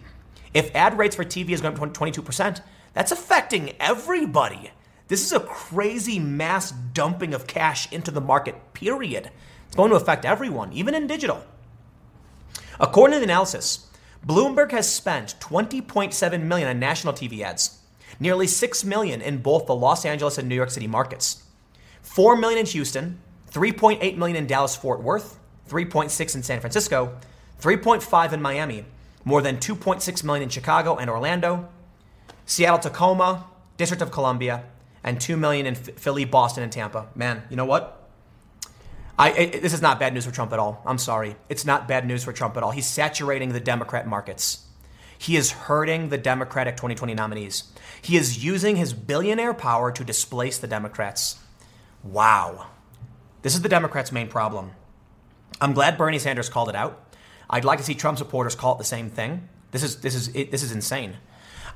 If 0.53 0.75
ad 0.75 0.99
rates 0.99 1.15
for 1.15 1.25
TV 1.25 1.51
is 1.51 1.61
going 1.61 1.75
up 1.75 1.81
22%, 1.81 2.61
that's 2.93 3.12
affecting 3.12 3.75
everybody. 3.81 4.71
This 5.09 5.25
is 5.25 5.33
a 5.33 5.41
crazy 5.41 6.19
mass 6.19 6.71
dumping 6.71 7.35
of 7.35 7.47
cash 7.47 7.93
into 7.93 8.11
the 8.11 8.21
market, 8.21 8.73
period. 8.73 9.31
It's 9.66 9.77
going 9.77 9.91
to 9.91 9.97
affect 9.97 10.25
everyone, 10.25 10.73
even 10.73 10.95
in 10.95 11.07
digital. 11.07 11.45
According 12.81 13.16
to 13.16 13.19
the 13.21 13.25
analysis, 13.25 13.91
Bloomberg 14.27 14.71
has 14.71 14.91
spent 14.91 15.35
20.7 15.41 16.43
million 16.43 16.69
on 16.69 16.79
national 16.79 17.12
TV 17.12 17.43
ads, 17.43 17.81
nearly 18.19 18.47
6 18.47 18.85
million 18.85 19.21
in 19.21 19.39
both 19.39 19.66
the 19.66 19.75
Los 19.75 20.05
Angeles 20.05 20.39
and 20.39 20.49
New 20.49 20.55
York 20.55 20.71
City 20.71 20.87
markets, 20.87 21.43
4 22.03 22.37
million 22.37 22.61
in 22.61 22.66
Houston, 22.66 23.21
3.8 23.51 24.16
million 24.16 24.37
in 24.37 24.47
Dallas 24.47 24.75
Fort 24.75 25.03
Worth, 25.03 25.39
3.6 25.69 26.35
in 26.35 26.43
San 26.43 26.61
Francisco, 26.61 27.16
3.5 27.61 28.33
in 28.33 28.43
Miami, 28.43 28.85
more 29.25 29.43
than 29.43 29.57
2.6 29.57 30.25
million 30.25 30.43
in 30.43 30.49
Chicago 30.49 30.97
and 30.97 31.09
Orlando, 31.09 31.69
Seattle, 32.47 32.79
Tacoma, 32.79 33.47
District 33.77 34.03
of 34.03 34.11
Columbia, 34.11 34.65
and 35.03 35.21
2 35.21 35.37
million 35.37 35.67
in 35.67 35.75
Philly, 35.75 36.25
Boston, 36.25 36.63
and 36.63 36.73
Tampa. 36.73 37.09
Man, 37.15 37.43
you 37.51 37.57
know 37.57 37.65
what? 37.65 38.09
I, 39.19 39.47
this 39.63 39.73
is 39.73 39.81
not 39.81 40.01
bad 40.01 40.13
news 40.13 40.25
for 40.25 40.33
Trump 40.33 40.53
at 40.53 40.59
all. 40.59 40.83
I'm 40.85 40.99
sorry. 40.99 41.37
It's 41.49 41.65
not 41.65 41.87
bad 41.87 42.07
news 42.07 42.25
for 42.25 42.33
Trump 42.33 42.57
at 42.57 42.63
all. 42.63 42.73
He's 42.73 42.87
saturating 42.87 43.53
the 43.53 43.61
Democrat 43.61 44.07
markets. 44.07 44.67
He 45.17 45.37
is 45.37 45.53
hurting 45.53 46.09
the 46.09 46.19
Democratic 46.19 46.77
2020 46.77 47.15
nominees. 47.15 47.73
He 48.03 48.17
is 48.17 48.45
using 48.45 48.77
his 48.77 48.93
billionaire 48.93 49.55
power 49.55 49.93
to 49.93 50.05
displace 50.05 50.59
the 50.59 50.67
Democrats. 50.67 51.39
Wow. 52.03 52.67
This 53.43 53.55
is 53.55 53.63
the 53.63 53.69
Democrats' 53.69 54.11
main 54.11 54.29
problem. 54.29 54.73
I'm 55.61 55.73
glad 55.73 55.97
Bernie 55.97 56.19
Sanders 56.19 56.49
called 56.49 56.69
it 56.69 56.75
out. 56.75 57.03
I'd 57.55 57.64
like 57.64 57.78
to 57.78 57.85
see 57.85 57.94
Trump 57.94 58.18
supporters 58.18 58.56
call 58.56 58.74
it 58.74 58.78
the 58.78 58.85
same 58.85 59.10
thing. 59.10 59.48
This 59.70 59.85
is 59.85 60.01
this 60.01 60.16
is 60.16 60.32
this 60.32 60.64
is 60.64 60.72
insane. 60.72 61.16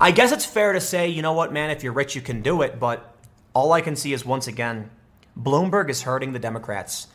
I 0.00 0.10
guess 0.10 0.32
it's 0.32 0.44
fair 0.44 0.72
to 0.72 0.80
say, 0.80 1.06
you 1.06 1.22
know 1.22 1.34
what, 1.34 1.52
man, 1.52 1.70
if 1.70 1.84
you're 1.84 1.92
rich, 1.92 2.16
you 2.16 2.20
can 2.20 2.42
do 2.42 2.62
it. 2.62 2.80
But 2.80 3.16
all 3.54 3.72
I 3.72 3.80
can 3.80 3.94
see 3.94 4.12
is 4.12 4.24
once 4.24 4.48
again, 4.48 4.90
Bloomberg 5.40 5.88
is 5.88 6.02
hurting 6.02 6.32
the 6.32 6.40
Democrats. 6.40 7.06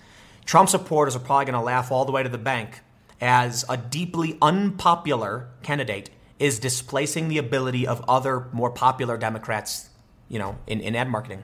Trump 0.45 0.69
supporters 0.69 1.13
are 1.13 1.19
probably 1.19 1.43
going 1.43 1.59
to 1.59 1.61
laugh 1.61 1.91
all 1.91 2.05
the 2.05 2.13
way 2.13 2.23
to 2.23 2.29
the 2.29 2.37
bank 2.37 2.79
as 3.19 3.65
a 3.67 3.75
deeply 3.75 4.37
unpopular 4.41 5.49
candidate 5.61 6.09
is 6.39 6.57
displacing 6.57 7.27
the 7.27 7.39
ability 7.39 7.85
of 7.85 8.01
other 8.07 8.47
more 8.53 8.71
popular 8.71 9.17
Democrats, 9.17 9.89
you 10.29 10.39
know, 10.39 10.57
in, 10.67 10.79
in 10.79 10.95
ad 10.95 11.09
marketing. 11.09 11.43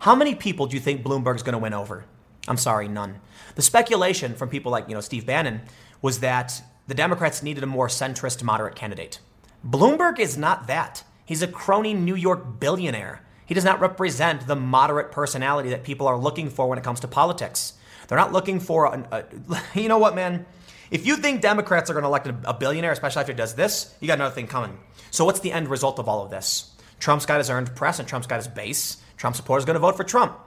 How 0.00 0.14
many 0.14 0.34
people 0.34 0.66
do 0.66 0.76
you 0.76 0.82
think 0.82 1.02
Bloomberg's 1.02 1.42
going 1.42 1.54
to 1.54 1.58
win 1.58 1.72
over? 1.72 2.04
I'm 2.46 2.58
sorry, 2.58 2.88
none. 2.88 3.20
The 3.54 3.62
speculation 3.62 4.34
from 4.34 4.50
people 4.50 4.70
like, 4.70 4.88
you 4.88 4.94
know, 4.94 5.00
Steve 5.00 5.24
Bannon 5.24 5.62
was 6.02 6.20
that 6.20 6.62
the 6.88 6.94
Democrats 6.94 7.42
needed 7.42 7.62
a 7.62 7.66
more 7.66 7.88
centrist 7.88 8.42
moderate 8.42 8.74
candidate. 8.74 9.20
Bloomberg 9.66 10.18
is 10.18 10.36
not 10.36 10.66
that. 10.66 11.04
He's 11.24 11.42
a 11.42 11.46
crony 11.46 11.94
New 11.94 12.16
York 12.16 12.60
billionaire. 12.60 13.22
He 13.46 13.54
does 13.54 13.64
not 13.64 13.80
represent 13.80 14.46
the 14.46 14.56
moderate 14.56 15.12
personality 15.12 15.70
that 15.70 15.84
people 15.84 16.06
are 16.06 16.18
looking 16.18 16.50
for 16.50 16.68
when 16.68 16.78
it 16.78 16.84
comes 16.84 17.00
to 17.00 17.08
politics. 17.08 17.74
They're 18.08 18.18
not 18.18 18.32
looking 18.32 18.60
for 18.60 18.86
a, 18.86 19.24
a 19.44 19.62
you 19.80 19.88
know 19.88 19.98
what, 19.98 20.14
man? 20.14 20.44
If 20.90 21.06
you 21.06 21.16
think 21.16 21.40
Democrats 21.40 21.88
are 21.88 21.94
going 21.94 22.02
to 22.02 22.08
elect 22.08 22.26
a 22.44 22.52
billionaire, 22.52 22.92
especially 22.92 23.20
after 23.20 23.32
he 23.32 23.36
does 23.36 23.54
this, 23.54 23.94
you 24.00 24.06
got 24.06 24.18
another 24.18 24.34
thing 24.34 24.46
coming. 24.46 24.78
So 25.10 25.24
what's 25.24 25.40
the 25.40 25.52
end 25.52 25.68
result 25.68 25.98
of 25.98 26.08
all 26.08 26.22
of 26.22 26.30
this? 26.30 26.70
Trump's 26.98 27.24
got 27.24 27.38
his 27.38 27.48
earned 27.48 27.74
press 27.74 27.98
and 27.98 28.06
Trump's 28.06 28.26
got 28.26 28.36
his 28.36 28.48
base. 28.48 28.98
Trump 29.16 29.34
supporters 29.36 29.64
are 29.64 29.68
going 29.68 29.74
to 29.74 29.80
vote 29.80 29.96
for 29.96 30.04
Trump. 30.04 30.38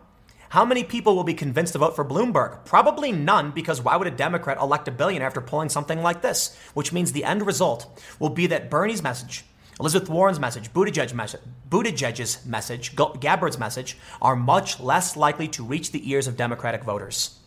How 0.55 0.63
many 0.63 0.85
people 0.85 1.17
will 1.17 1.25
be 1.25 1.33
convinced 1.33 1.73
to 1.73 1.79
vote 1.79 1.97
for 1.97 2.05
Bloomberg? 2.05 2.63
Probably 2.63 3.11
none, 3.11 3.51
because 3.51 3.81
why 3.81 3.97
would 3.97 4.07
a 4.07 4.11
Democrat 4.11 4.57
elect 4.57 4.87
a 4.87 4.91
billionaire 4.91 5.27
after 5.27 5.41
pulling 5.41 5.67
something 5.67 6.01
like 6.01 6.21
this? 6.21 6.57
Which 6.73 6.93
means 6.93 7.11
the 7.11 7.25
end 7.25 7.45
result 7.45 8.01
will 8.19 8.29
be 8.29 8.47
that 8.47 8.69
Bernie's 8.69 9.03
message, 9.03 9.43
Elizabeth 9.81 10.07
Warren's 10.07 10.39
message, 10.39 10.71
Buttigieg's 10.71 11.13
message, 11.13 11.41
Buttigieg's 11.69 12.45
message, 12.45 12.95
Gabbard's 12.95 13.59
message 13.59 13.97
are 14.21 14.37
much 14.37 14.79
less 14.79 15.17
likely 15.17 15.49
to 15.49 15.61
reach 15.61 15.91
the 15.91 16.09
ears 16.09 16.25
of 16.25 16.37
Democratic 16.37 16.85
voters. 16.85 17.37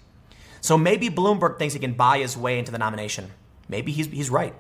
So 0.61 0.77
maybe 0.77 1.09
Bloomberg 1.09 1.59
thinks 1.59 1.73
he 1.73 1.81
can 1.81 1.95
buy 1.95 2.19
his 2.19 2.37
way 2.37 2.59
into 2.59 2.73
the 2.73 2.77
nomination. 2.77 3.31
Maybe 3.71 3.91
he's, 3.91 4.09
he's 4.09 4.29
right. 4.29 4.55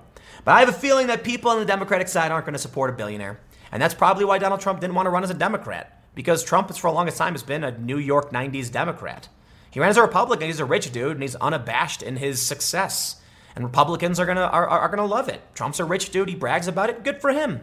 But 0.46 0.52
I 0.52 0.60
have 0.60 0.70
a 0.70 0.72
feeling 0.72 1.08
that 1.08 1.22
people 1.22 1.50
on 1.50 1.60
the 1.60 1.66
Democratic 1.66 2.08
side 2.08 2.32
aren't 2.32 2.46
going 2.46 2.54
to 2.54 2.58
support 2.58 2.88
a 2.88 2.94
billionaire. 2.94 3.40
And 3.70 3.82
that's 3.82 3.92
probably 3.92 4.24
why 4.24 4.38
Donald 4.38 4.62
Trump 4.62 4.80
didn't 4.80 4.96
want 4.96 5.04
to 5.04 5.10
run 5.10 5.22
as 5.22 5.28
a 5.28 5.34
Democrat, 5.34 5.97
because 6.18 6.42
Trump, 6.42 6.74
for 6.74 6.90
the 6.90 6.94
longest 6.96 7.16
time, 7.16 7.34
has 7.34 7.44
been 7.44 7.62
a 7.62 7.78
New 7.78 7.96
York 7.96 8.32
90s 8.32 8.72
Democrat. 8.72 9.28
He 9.70 9.78
ran 9.78 9.90
as 9.90 9.96
a 9.96 10.02
Republican. 10.02 10.48
He's 10.48 10.58
a 10.58 10.64
rich 10.64 10.90
dude, 10.90 11.12
and 11.12 11.22
he's 11.22 11.36
unabashed 11.36 12.02
in 12.02 12.16
his 12.16 12.42
success. 12.42 13.20
And 13.54 13.64
Republicans 13.64 14.18
are 14.18 14.26
gonna 14.26 14.40
are, 14.40 14.66
are 14.66 14.88
gonna 14.88 15.06
love 15.06 15.28
it. 15.28 15.40
Trump's 15.54 15.78
a 15.78 15.84
rich 15.84 16.10
dude. 16.10 16.28
He 16.28 16.34
brags 16.34 16.66
about 16.66 16.90
it. 16.90 17.04
Good 17.04 17.20
for 17.20 17.30
him. 17.30 17.60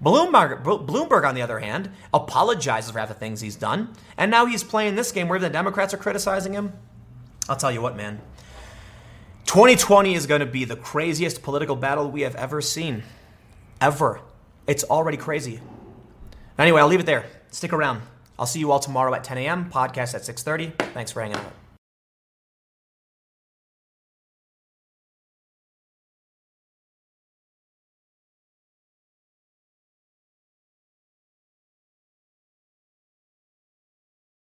Bloomberg, 0.00 0.62
Bloomberg, 0.62 1.26
on 1.26 1.34
the 1.34 1.42
other 1.42 1.58
hand, 1.58 1.90
apologizes 2.14 2.92
for 2.92 3.00
half 3.00 3.08
the 3.08 3.14
things 3.14 3.40
he's 3.40 3.56
done, 3.56 3.92
and 4.16 4.30
now 4.30 4.46
he's 4.46 4.62
playing 4.62 4.94
this 4.94 5.10
game 5.10 5.26
where 5.26 5.40
the 5.40 5.50
Democrats 5.50 5.92
are 5.92 5.96
criticizing 5.98 6.52
him. 6.52 6.74
I'll 7.48 7.56
tell 7.56 7.72
you 7.72 7.82
what, 7.82 7.96
man. 7.96 8.20
2020 9.46 10.14
is 10.14 10.28
going 10.28 10.38
to 10.38 10.46
be 10.46 10.64
the 10.64 10.76
craziest 10.76 11.42
political 11.42 11.74
battle 11.74 12.08
we 12.12 12.20
have 12.20 12.36
ever 12.36 12.60
seen. 12.60 13.02
Ever. 13.80 14.20
It's 14.68 14.84
already 14.84 15.16
crazy. 15.16 15.60
Anyway, 16.56 16.80
I'll 16.80 16.86
leave 16.86 17.00
it 17.00 17.06
there. 17.06 17.26
Stick 17.50 17.72
around. 17.72 18.02
I'll 18.38 18.46
see 18.46 18.60
you 18.60 18.70
all 18.70 18.78
tomorrow 18.80 19.12
at 19.14 19.24
10 19.24 19.38
a.m. 19.38 19.70
Podcast 19.70 20.14
at 20.14 20.22
6:30. 20.22 20.72
Thanks 20.92 21.10
for 21.12 21.20
hanging 21.20 21.36
out. 21.36 21.52